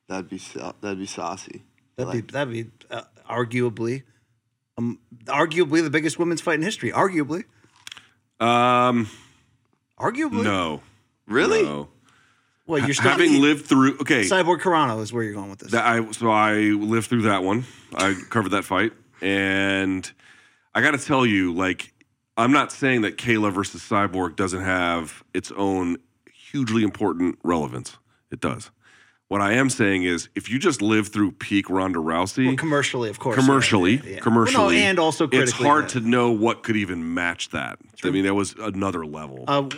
That'd 0.09 0.29
be 0.29 0.41
that'd 0.83 0.99
be 0.99 1.07
saucy. 1.07 1.63
That'd 1.97 2.15
Like- 2.15 2.27
be 2.27 2.33
that'd 2.33 2.53
be 2.53 2.71
uh, 2.91 3.03
arguably, 3.31 4.03
um, 4.77 4.99
arguably 5.27 5.83
the 5.83 5.89
biggest 5.89 6.19
women's 6.19 6.41
fight 6.43 6.57
in 6.57 6.63
history. 6.63 6.91
Arguably, 6.93 7.45
Um, 8.41 9.09
arguably. 9.99 10.45
no. 10.45 10.81
Really? 11.27 11.63
No. 11.63 11.89
Well, 12.67 12.81
you're 12.81 12.95
still 12.95 13.11
Having 13.11 13.43
lived 13.43 13.67
through, 13.67 13.99
okay, 14.01 14.25
Cyborg 14.25 14.61
Carano 14.61 15.03
is 15.03 15.13
where 15.13 15.23
you're 15.23 15.35
going 15.35 15.51
with 15.51 15.59
this. 15.59 15.73
that 15.73 15.85
I 15.85 16.11
so 16.13 16.31
I 16.31 16.55
lived 16.55 17.09
through 17.09 17.23
that 17.23 17.43
one. 17.43 17.65
I 17.95 18.15
covered 18.31 18.51
that 18.53 18.65
fight, 18.65 18.93
and 19.21 20.11
I 20.75 20.81
got 20.81 20.93
to 20.93 20.99
tell 20.99 21.27
you, 21.27 21.53
like, 21.53 21.93
I'm 22.39 22.53
not 22.53 22.73
saying 22.73 23.03
that 23.03 23.19
Kayla 23.19 23.53
versus 23.53 23.83
Cyborg 23.83 24.37
doesn't 24.37 24.63
have 24.63 25.23
its 25.35 25.53
own 25.53 25.99
hugely 26.33 26.85
important 26.85 27.39
relevance. 27.45 27.99
It 28.31 28.41
does. 28.41 28.71
What 29.35 29.43
I 29.43 29.55
am 29.55 29.69
saying 29.69 30.05
is, 30.05 30.29
if 30.37 30.49
you 30.49 30.61
just 30.61 30.81
live 30.81 31.09
through 31.09 31.33
peak 31.33 31.69
Ronda 31.69 31.99
Rousey, 31.99 32.47
Well, 32.47 32.55
commercially, 32.57 33.11
of 33.11 33.19
course. 33.19 33.35
commercially, 33.35 33.95
yeah, 33.95 34.01
yeah, 34.05 34.11
yeah. 34.13 34.21
commercially, 34.21 34.65
Well, 34.65 34.71
no, 34.71 34.79
and 34.91 34.99
also 35.01 35.27
critically. 35.27 35.43
it's 35.43 35.53
hard 35.61 35.83
yeah. 35.87 35.89
to 35.89 36.01
know 36.03 36.31
what 36.31 36.63
could 36.63 36.77
even 36.77 37.15
match 37.15 37.49
that. 37.49 37.81
I 38.05 38.11
mean, 38.11 38.27
that 38.27 38.35
was 38.35 38.55
another 38.61 39.05
level. 39.05 39.43
Uh, 39.49 39.71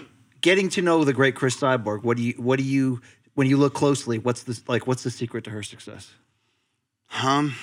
getting 0.43 0.69
to 0.69 0.83
know 0.83 1.05
the 1.05 1.15
great 1.15 1.37
Cris 1.37 1.57
Cyborg. 1.57 2.03
What 2.03 2.19
do 2.19 2.23
you? 2.23 2.35
What 2.37 2.59
do 2.59 2.67
you? 2.67 3.01
When 3.33 3.47
you 3.47 3.57
look 3.57 3.73
closely, 3.73 4.19
what's 4.19 4.43
the 4.43 4.61
like? 4.69 4.87
What's 4.87 5.05
the 5.05 5.11
secret 5.11 5.45
to 5.45 5.51
her 5.53 5.63
success? 5.63 6.13
Um, 7.23 7.55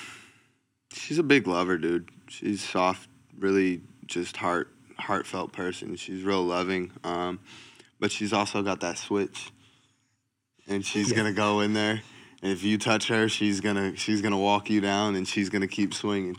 she's 0.92 1.20
a 1.20 1.22
big 1.22 1.46
lover, 1.46 1.78
dude. 1.78 2.10
She's 2.26 2.60
soft, 2.60 3.08
really 3.38 3.82
just 4.04 4.36
heart 4.36 4.68
heartfelt 4.98 5.52
person. 5.52 5.94
She's 5.94 6.24
real 6.24 6.42
loving. 6.42 6.90
Um, 7.04 7.38
but 8.00 8.10
she's 8.10 8.32
also 8.32 8.62
got 8.62 8.80
that 8.80 8.98
switch, 8.98 9.52
and 10.68 10.84
she's 10.84 11.12
gonna 11.12 11.32
go 11.32 11.60
in 11.60 11.72
there. 11.72 12.02
And 12.42 12.52
if 12.52 12.62
you 12.62 12.76
touch 12.78 13.08
her, 13.08 13.28
she's 13.28 13.60
gonna 13.60 13.96
she's 13.96 14.20
gonna 14.20 14.38
walk 14.38 14.68
you 14.70 14.80
down, 14.80 15.16
and 15.16 15.26
she's 15.26 15.48
gonna 15.48 15.66
keep 15.68 15.94
swinging. 15.94 16.36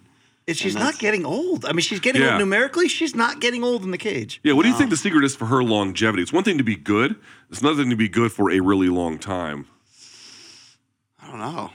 And 0.47 0.55
she's 0.55 0.75
And 0.75 0.83
not 0.83 0.99
getting 0.99 1.25
old. 1.25 1.65
I 1.65 1.71
mean, 1.71 1.79
she's 1.81 1.99
getting 1.99 2.21
Yeah. 2.21 2.33
old 2.33 2.39
numerically. 2.39 2.87
She's 2.87 3.15
not 3.15 3.39
getting 3.39 3.63
old 3.63 3.83
in 3.83 3.89
the 3.89 3.97
cage. 3.97 4.39
yeah, 4.43 4.53
what 4.53 4.61
do 4.63 4.69
you 4.69 4.75
think 4.75 4.91
the 4.91 4.97
secret 4.97 5.23
is 5.23 5.35
for 5.35 5.47
her 5.47 5.63
longevity? 5.63 6.21
It's 6.21 6.31
one 6.33 6.43
thing 6.43 6.59
to 6.59 6.63
be 6.63 6.75
good; 6.75 7.15
it's 7.49 7.61
another 7.61 7.81
thing 7.81 7.89
to 7.89 7.95
be 7.95 8.07
good 8.09 8.31
for 8.31 8.51
a 8.51 8.59
really 8.59 8.89
long 8.89 9.17
time. 9.17 9.65
I 11.21 11.27
don't 11.27 11.39
know. 11.39 11.71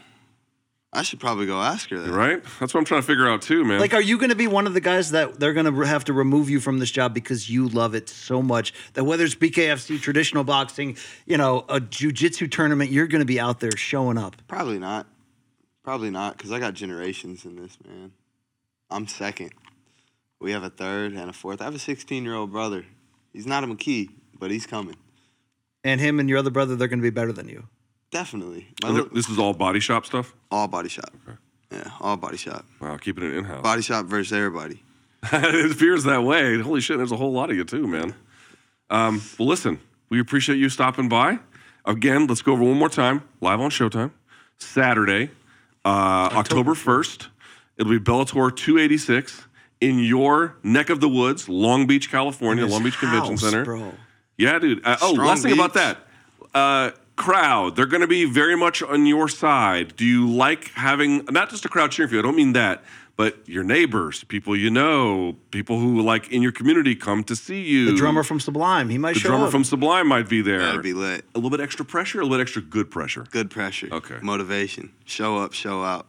I 0.92 1.02
should 1.02 1.20
probably 1.20 1.46
go 1.46 1.60
ask 1.60 1.88
her 1.90 1.98
that. 1.98 2.10
Right? 2.10 2.42
That's 2.58 2.74
what 2.74 2.80
I'm 2.80 2.84
trying 2.84 3.00
to 3.02 3.06
figure 3.06 3.28
out 3.28 3.42
too, 3.42 3.64
man. 3.64 3.78
Like, 3.78 3.94
are 3.94 4.02
you 4.02 4.18
going 4.18 4.30
to 4.30 4.36
be 4.36 4.48
one 4.48 4.66
of 4.66 4.74
the 4.74 4.80
guys 4.80 5.12
that 5.12 5.38
they're 5.38 5.52
going 5.52 5.72
to 5.72 5.80
have 5.82 6.04
to 6.06 6.12
remove 6.12 6.50
you 6.50 6.58
from 6.58 6.78
this 6.78 6.90
job 6.90 7.14
because 7.14 7.48
you 7.48 7.68
love 7.68 7.94
it 7.94 8.08
so 8.08 8.42
much 8.42 8.74
that 8.94 9.04
whether 9.04 9.24
it's 9.24 9.36
BKFC, 9.36 10.00
traditional 10.00 10.42
boxing, 10.42 10.96
you 11.26 11.36
know, 11.36 11.60
a 11.68 11.80
jujitsu 11.80 12.50
tournament, 12.50 12.90
you're 12.90 13.06
going 13.06 13.20
to 13.20 13.26
be 13.26 13.38
out 13.38 13.60
there 13.60 13.76
showing 13.76 14.18
up. 14.18 14.36
Probably 14.48 14.80
not. 14.80 15.06
Probably 15.84 16.10
not, 16.10 16.36
because 16.36 16.52
I 16.52 16.58
got 16.58 16.74
generations 16.74 17.44
in 17.44 17.56
this, 17.56 17.78
man. 17.86 18.12
I'm 18.90 19.06
second. 19.06 19.52
We 20.40 20.52
have 20.52 20.62
a 20.62 20.70
third 20.70 21.12
and 21.12 21.30
a 21.30 21.32
fourth. 21.32 21.60
I 21.60 21.64
have 21.64 21.74
a 21.74 21.78
16 21.78 22.24
year 22.24 22.34
old 22.34 22.50
brother. 22.50 22.84
He's 23.32 23.46
not 23.46 23.62
a 23.62 23.66
McKee, 23.66 24.10
but 24.38 24.50
he's 24.50 24.66
coming. 24.66 24.96
And 25.84 26.00
him 26.00 26.18
and 26.18 26.28
your 26.28 26.38
other 26.38 26.50
brother, 26.50 26.76
they're 26.76 26.88
going 26.88 26.98
to 26.98 27.02
be 27.02 27.10
better 27.10 27.32
than 27.32 27.48
you. 27.48 27.68
Definitely. 28.10 28.68
My 28.82 28.88
And 28.88 28.96
little- 28.96 29.14
this 29.14 29.28
is 29.28 29.38
all 29.38 29.52
body 29.54 29.80
shop 29.80 30.04
stuff. 30.06 30.34
all 30.50 30.66
body 30.68 30.88
shop. 30.88 31.12
Yeah, 31.70 31.84
all 32.00 32.16
body 32.16 32.36
shop. 32.36 32.64
Wow, 32.80 32.96
keeping 32.96 33.22
it 33.24 33.34
in 33.34 33.44
house. 33.44 33.62
Body 33.62 33.82
shop 33.82 34.06
versus 34.06 34.32
everybody. 34.32 34.82
it 35.32 35.70
appears 35.70 36.02
that 36.04 36.24
way. 36.24 36.58
Holy 36.60 36.80
shit, 36.80 36.96
there's 36.96 37.12
a 37.12 37.16
whole 37.16 37.32
lot 37.32 37.50
of 37.50 37.56
you 37.56 37.64
too, 37.64 37.86
man. 37.86 38.14
Um, 38.90 39.22
well, 39.38 39.46
listen, 39.46 39.78
we 40.08 40.18
appreciate 40.18 40.56
you 40.58 40.68
stopping 40.68 41.08
by. 41.08 41.38
Again, 41.84 42.26
let's 42.26 42.42
go 42.42 42.52
over 42.52 42.64
one 42.64 42.76
more 42.78 42.88
time. 42.88 43.22
Live 43.40 43.60
on 43.60 43.70
Showtime, 43.70 44.10
Saturday, 44.58 45.30
uh, 45.84 46.30
October 46.32 46.72
1st. 46.74 47.28
It'll 47.78 47.90
be 47.92 47.98
Bellator 48.00 48.54
286 48.54 49.46
in 49.80 50.00
your 50.00 50.56
neck 50.62 50.90
of 50.90 51.00
the 51.00 51.08
woods, 51.08 51.48
Long 51.48 51.86
Beach, 51.86 52.10
California, 52.10 52.66
Long 52.66 52.82
Beach 52.82 52.98
Convention 52.98 53.38
Center. 53.38 53.64
bro. 53.64 53.94
Yeah, 54.36 54.58
dude. 54.58 54.84
Uh, 54.84 54.96
oh, 55.00 55.12
Strong 55.12 55.26
last 55.28 55.42
thing 55.42 55.52
about 55.52 55.74
that. 55.74 55.98
Uh, 56.52 56.90
crowd, 57.20 57.76
they're 57.76 57.86
going 57.86 58.00
to 58.00 58.06
be 58.06 58.24
very 58.24 58.56
much 58.56 58.82
on 58.82 59.04
your 59.06 59.28
side. 59.28 59.94
Do 59.94 60.04
you 60.04 60.28
like 60.28 60.70
having 60.72 61.24
not 61.26 61.50
just 61.50 61.64
a 61.64 61.68
crowd 61.68 61.92
cheering 61.92 62.08
for 62.08 62.14
you? 62.14 62.20
I 62.20 62.22
don't 62.22 62.34
mean 62.34 62.54
that, 62.54 62.82
but 63.16 63.46
your 63.46 63.62
neighbors, 63.62 64.24
people 64.24 64.56
you 64.56 64.70
know, 64.70 65.36
people 65.50 65.78
who 65.78 66.00
like 66.00 66.32
in 66.32 66.40
your 66.40 66.52
community 66.52 66.94
come 66.94 67.22
to 67.24 67.36
see 67.36 67.60
you. 67.62 67.90
The 67.92 67.96
drummer 67.96 68.22
from 68.22 68.40
Sublime, 68.40 68.88
he 68.88 68.96
might 68.96 69.12
the 69.14 69.20
show 69.20 69.28
drummer 69.28 69.44
up. 69.46 69.50
from 69.52 69.64
Sublime 69.64 70.08
might 70.08 70.28
be 70.28 70.40
there. 70.40 70.60
That'd 70.60 70.82
be 70.82 70.94
lit. 70.94 71.26
a 71.34 71.38
little 71.38 71.50
bit 71.50 71.60
extra 71.60 71.84
pressure, 71.84 72.20
a 72.20 72.22
little 72.24 72.38
bit 72.38 72.42
extra 72.42 72.62
good 72.62 72.90
pressure. 72.90 73.26
Good 73.30 73.50
pressure. 73.50 73.88
Okay. 73.92 74.16
Motivation. 74.22 74.92
Show 75.04 75.36
up, 75.36 75.52
show 75.52 75.84
out. 75.84 76.06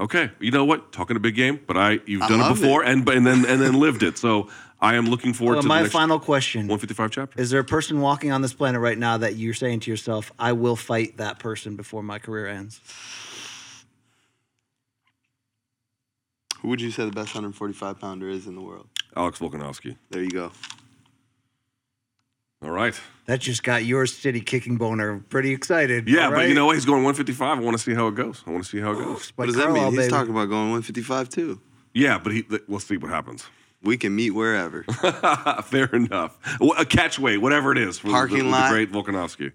Okay, 0.00 0.30
you 0.38 0.52
know 0.52 0.64
what? 0.64 0.92
Talking 0.92 1.16
a 1.16 1.20
big 1.20 1.34
game, 1.34 1.58
but 1.66 1.76
I 1.76 1.98
you've 2.06 2.22
I 2.22 2.28
done 2.28 2.40
it 2.40 2.42
love 2.42 2.60
before 2.60 2.84
and 2.84 3.08
and 3.08 3.26
then 3.26 3.44
and 3.44 3.60
then 3.60 3.74
lived 3.80 4.04
it. 4.04 4.16
So 4.16 4.48
I 4.80 4.94
am 4.94 5.06
looking 5.06 5.32
forward 5.32 5.54
Well, 5.54 5.62
to 5.62 5.66
the 5.66 5.74
my 5.74 5.80
next 5.82 5.92
final 5.92 6.20
question 6.20 6.60
155 6.62 7.10
chapter. 7.10 7.40
Is 7.40 7.50
there 7.50 7.60
a 7.60 7.64
person 7.64 8.00
walking 8.00 8.30
on 8.30 8.42
this 8.42 8.52
planet 8.52 8.80
right 8.80 8.96
now 8.98 9.16
that 9.18 9.34
you're 9.34 9.54
saying 9.54 9.80
to 9.80 9.90
yourself, 9.90 10.30
I 10.38 10.52
will 10.52 10.76
fight 10.76 11.16
that 11.16 11.38
person 11.40 11.74
before 11.74 12.02
my 12.02 12.18
career 12.20 12.46
ends? 12.46 12.80
Who 16.60 16.68
would 16.68 16.80
you 16.80 16.90
say 16.90 17.04
the 17.04 17.10
best 17.10 17.34
145 17.34 17.98
pounder 18.00 18.28
is 18.28 18.46
in 18.46 18.54
the 18.54 18.60
world? 18.60 18.88
Alex 19.16 19.38
Volkanovski. 19.38 19.96
There 20.10 20.22
you 20.22 20.30
go. 20.30 20.52
All 22.62 22.70
right. 22.70 22.98
That 23.26 23.40
just 23.40 23.62
got 23.62 23.84
your 23.84 24.06
city 24.06 24.40
kicking 24.40 24.76
boner 24.76 25.20
pretty 25.28 25.52
excited. 25.52 26.08
Yeah, 26.08 26.26
all 26.26 26.32
but 26.32 26.48
you 26.48 26.54
know 26.54 26.66
what? 26.66 26.74
He's 26.74 26.84
going 26.84 27.04
155. 27.04 27.58
I 27.58 27.60
want 27.60 27.76
to 27.76 27.82
see 27.82 27.94
how 27.94 28.08
it 28.08 28.16
goes. 28.16 28.42
I 28.46 28.50
want 28.50 28.64
to 28.64 28.68
see 28.70 28.80
how 28.80 28.92
it 28.92 28.96
goes. 28.96 29.30
But 29.36 29.42
What 29.42 29.46
does 29.46 29.56
that 29.56 29.64
Carlyle, 29.66 29.82
mean? 29.84 29.92
He's 29.92 30.00
baby. 30.00 30.10
talking 30.10 30.30
about 30.32 30.46
going 30.48 30.70
155 30.70 31.28
too. 31.28 31.60
Yeah, 31.94 32.18
but 32.18 32.32
he. 32.32 32.44
We'll 32.66 32.80
see 32.80 32.96
what 32.96 33.10
happens. 33.10 33.44
We 33.82 33.96
can 33.96 34.14
meet 34.14 34.30
wherever. 34.30 34.82
Fair 35.64 35.86
enough. 35.94 36.36
A 36.78 36.84
catch 36.84 37.18
weight, 37.18 37.38
whatever 37.38 37.72
it 37.72 37.78
is. 37.78 37.98
for 37.98 38.08
Parking 38.10 38.38
the, 38.38 38.44
the 38.44 38.50
lot. 38.50 38.70
great 38.70 38.90
Volkanovski. 38.90 39.52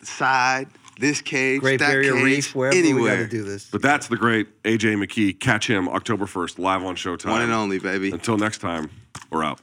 the 0.00 0.06
side, 0.06 0.68
this 0.98 1.20
cage, 1.20 1.60
Great 1.60 1.80
that 1.80 1.88
Barrier 1.88 2.14
cage, 2.14 2.22
Reef, 2.24 2.54
wherever 2.54 2.74
we 2.74 2.80
anywhere. 2.80 3.16
got 3.18 3.22
to 3.24 3.28
do 3.28 3.42
this. 3.44 3.68
But 3.70 3.82
that's 3.82 4.08
the 4.08 4.16
great 4.16 4.62
AJ 4.62 4.96
McKee. 5.04 5.38
Catch 5.38 5.68
him 5.68 5.88
October 5.90 6.24
1st, 6.24 6.58
live 6.58 6.82
on 6.84 6.96
Showtime. 6.96 7.30
One 7.30 7.42
and 7.42 7.52
only, 7.52 7.78
baby. 7.78 8.10
Until 8.12 8.38
next 8.38 8.58
time, 8.58 8.90
we're 9.30 9.44
out. 9.44 9.60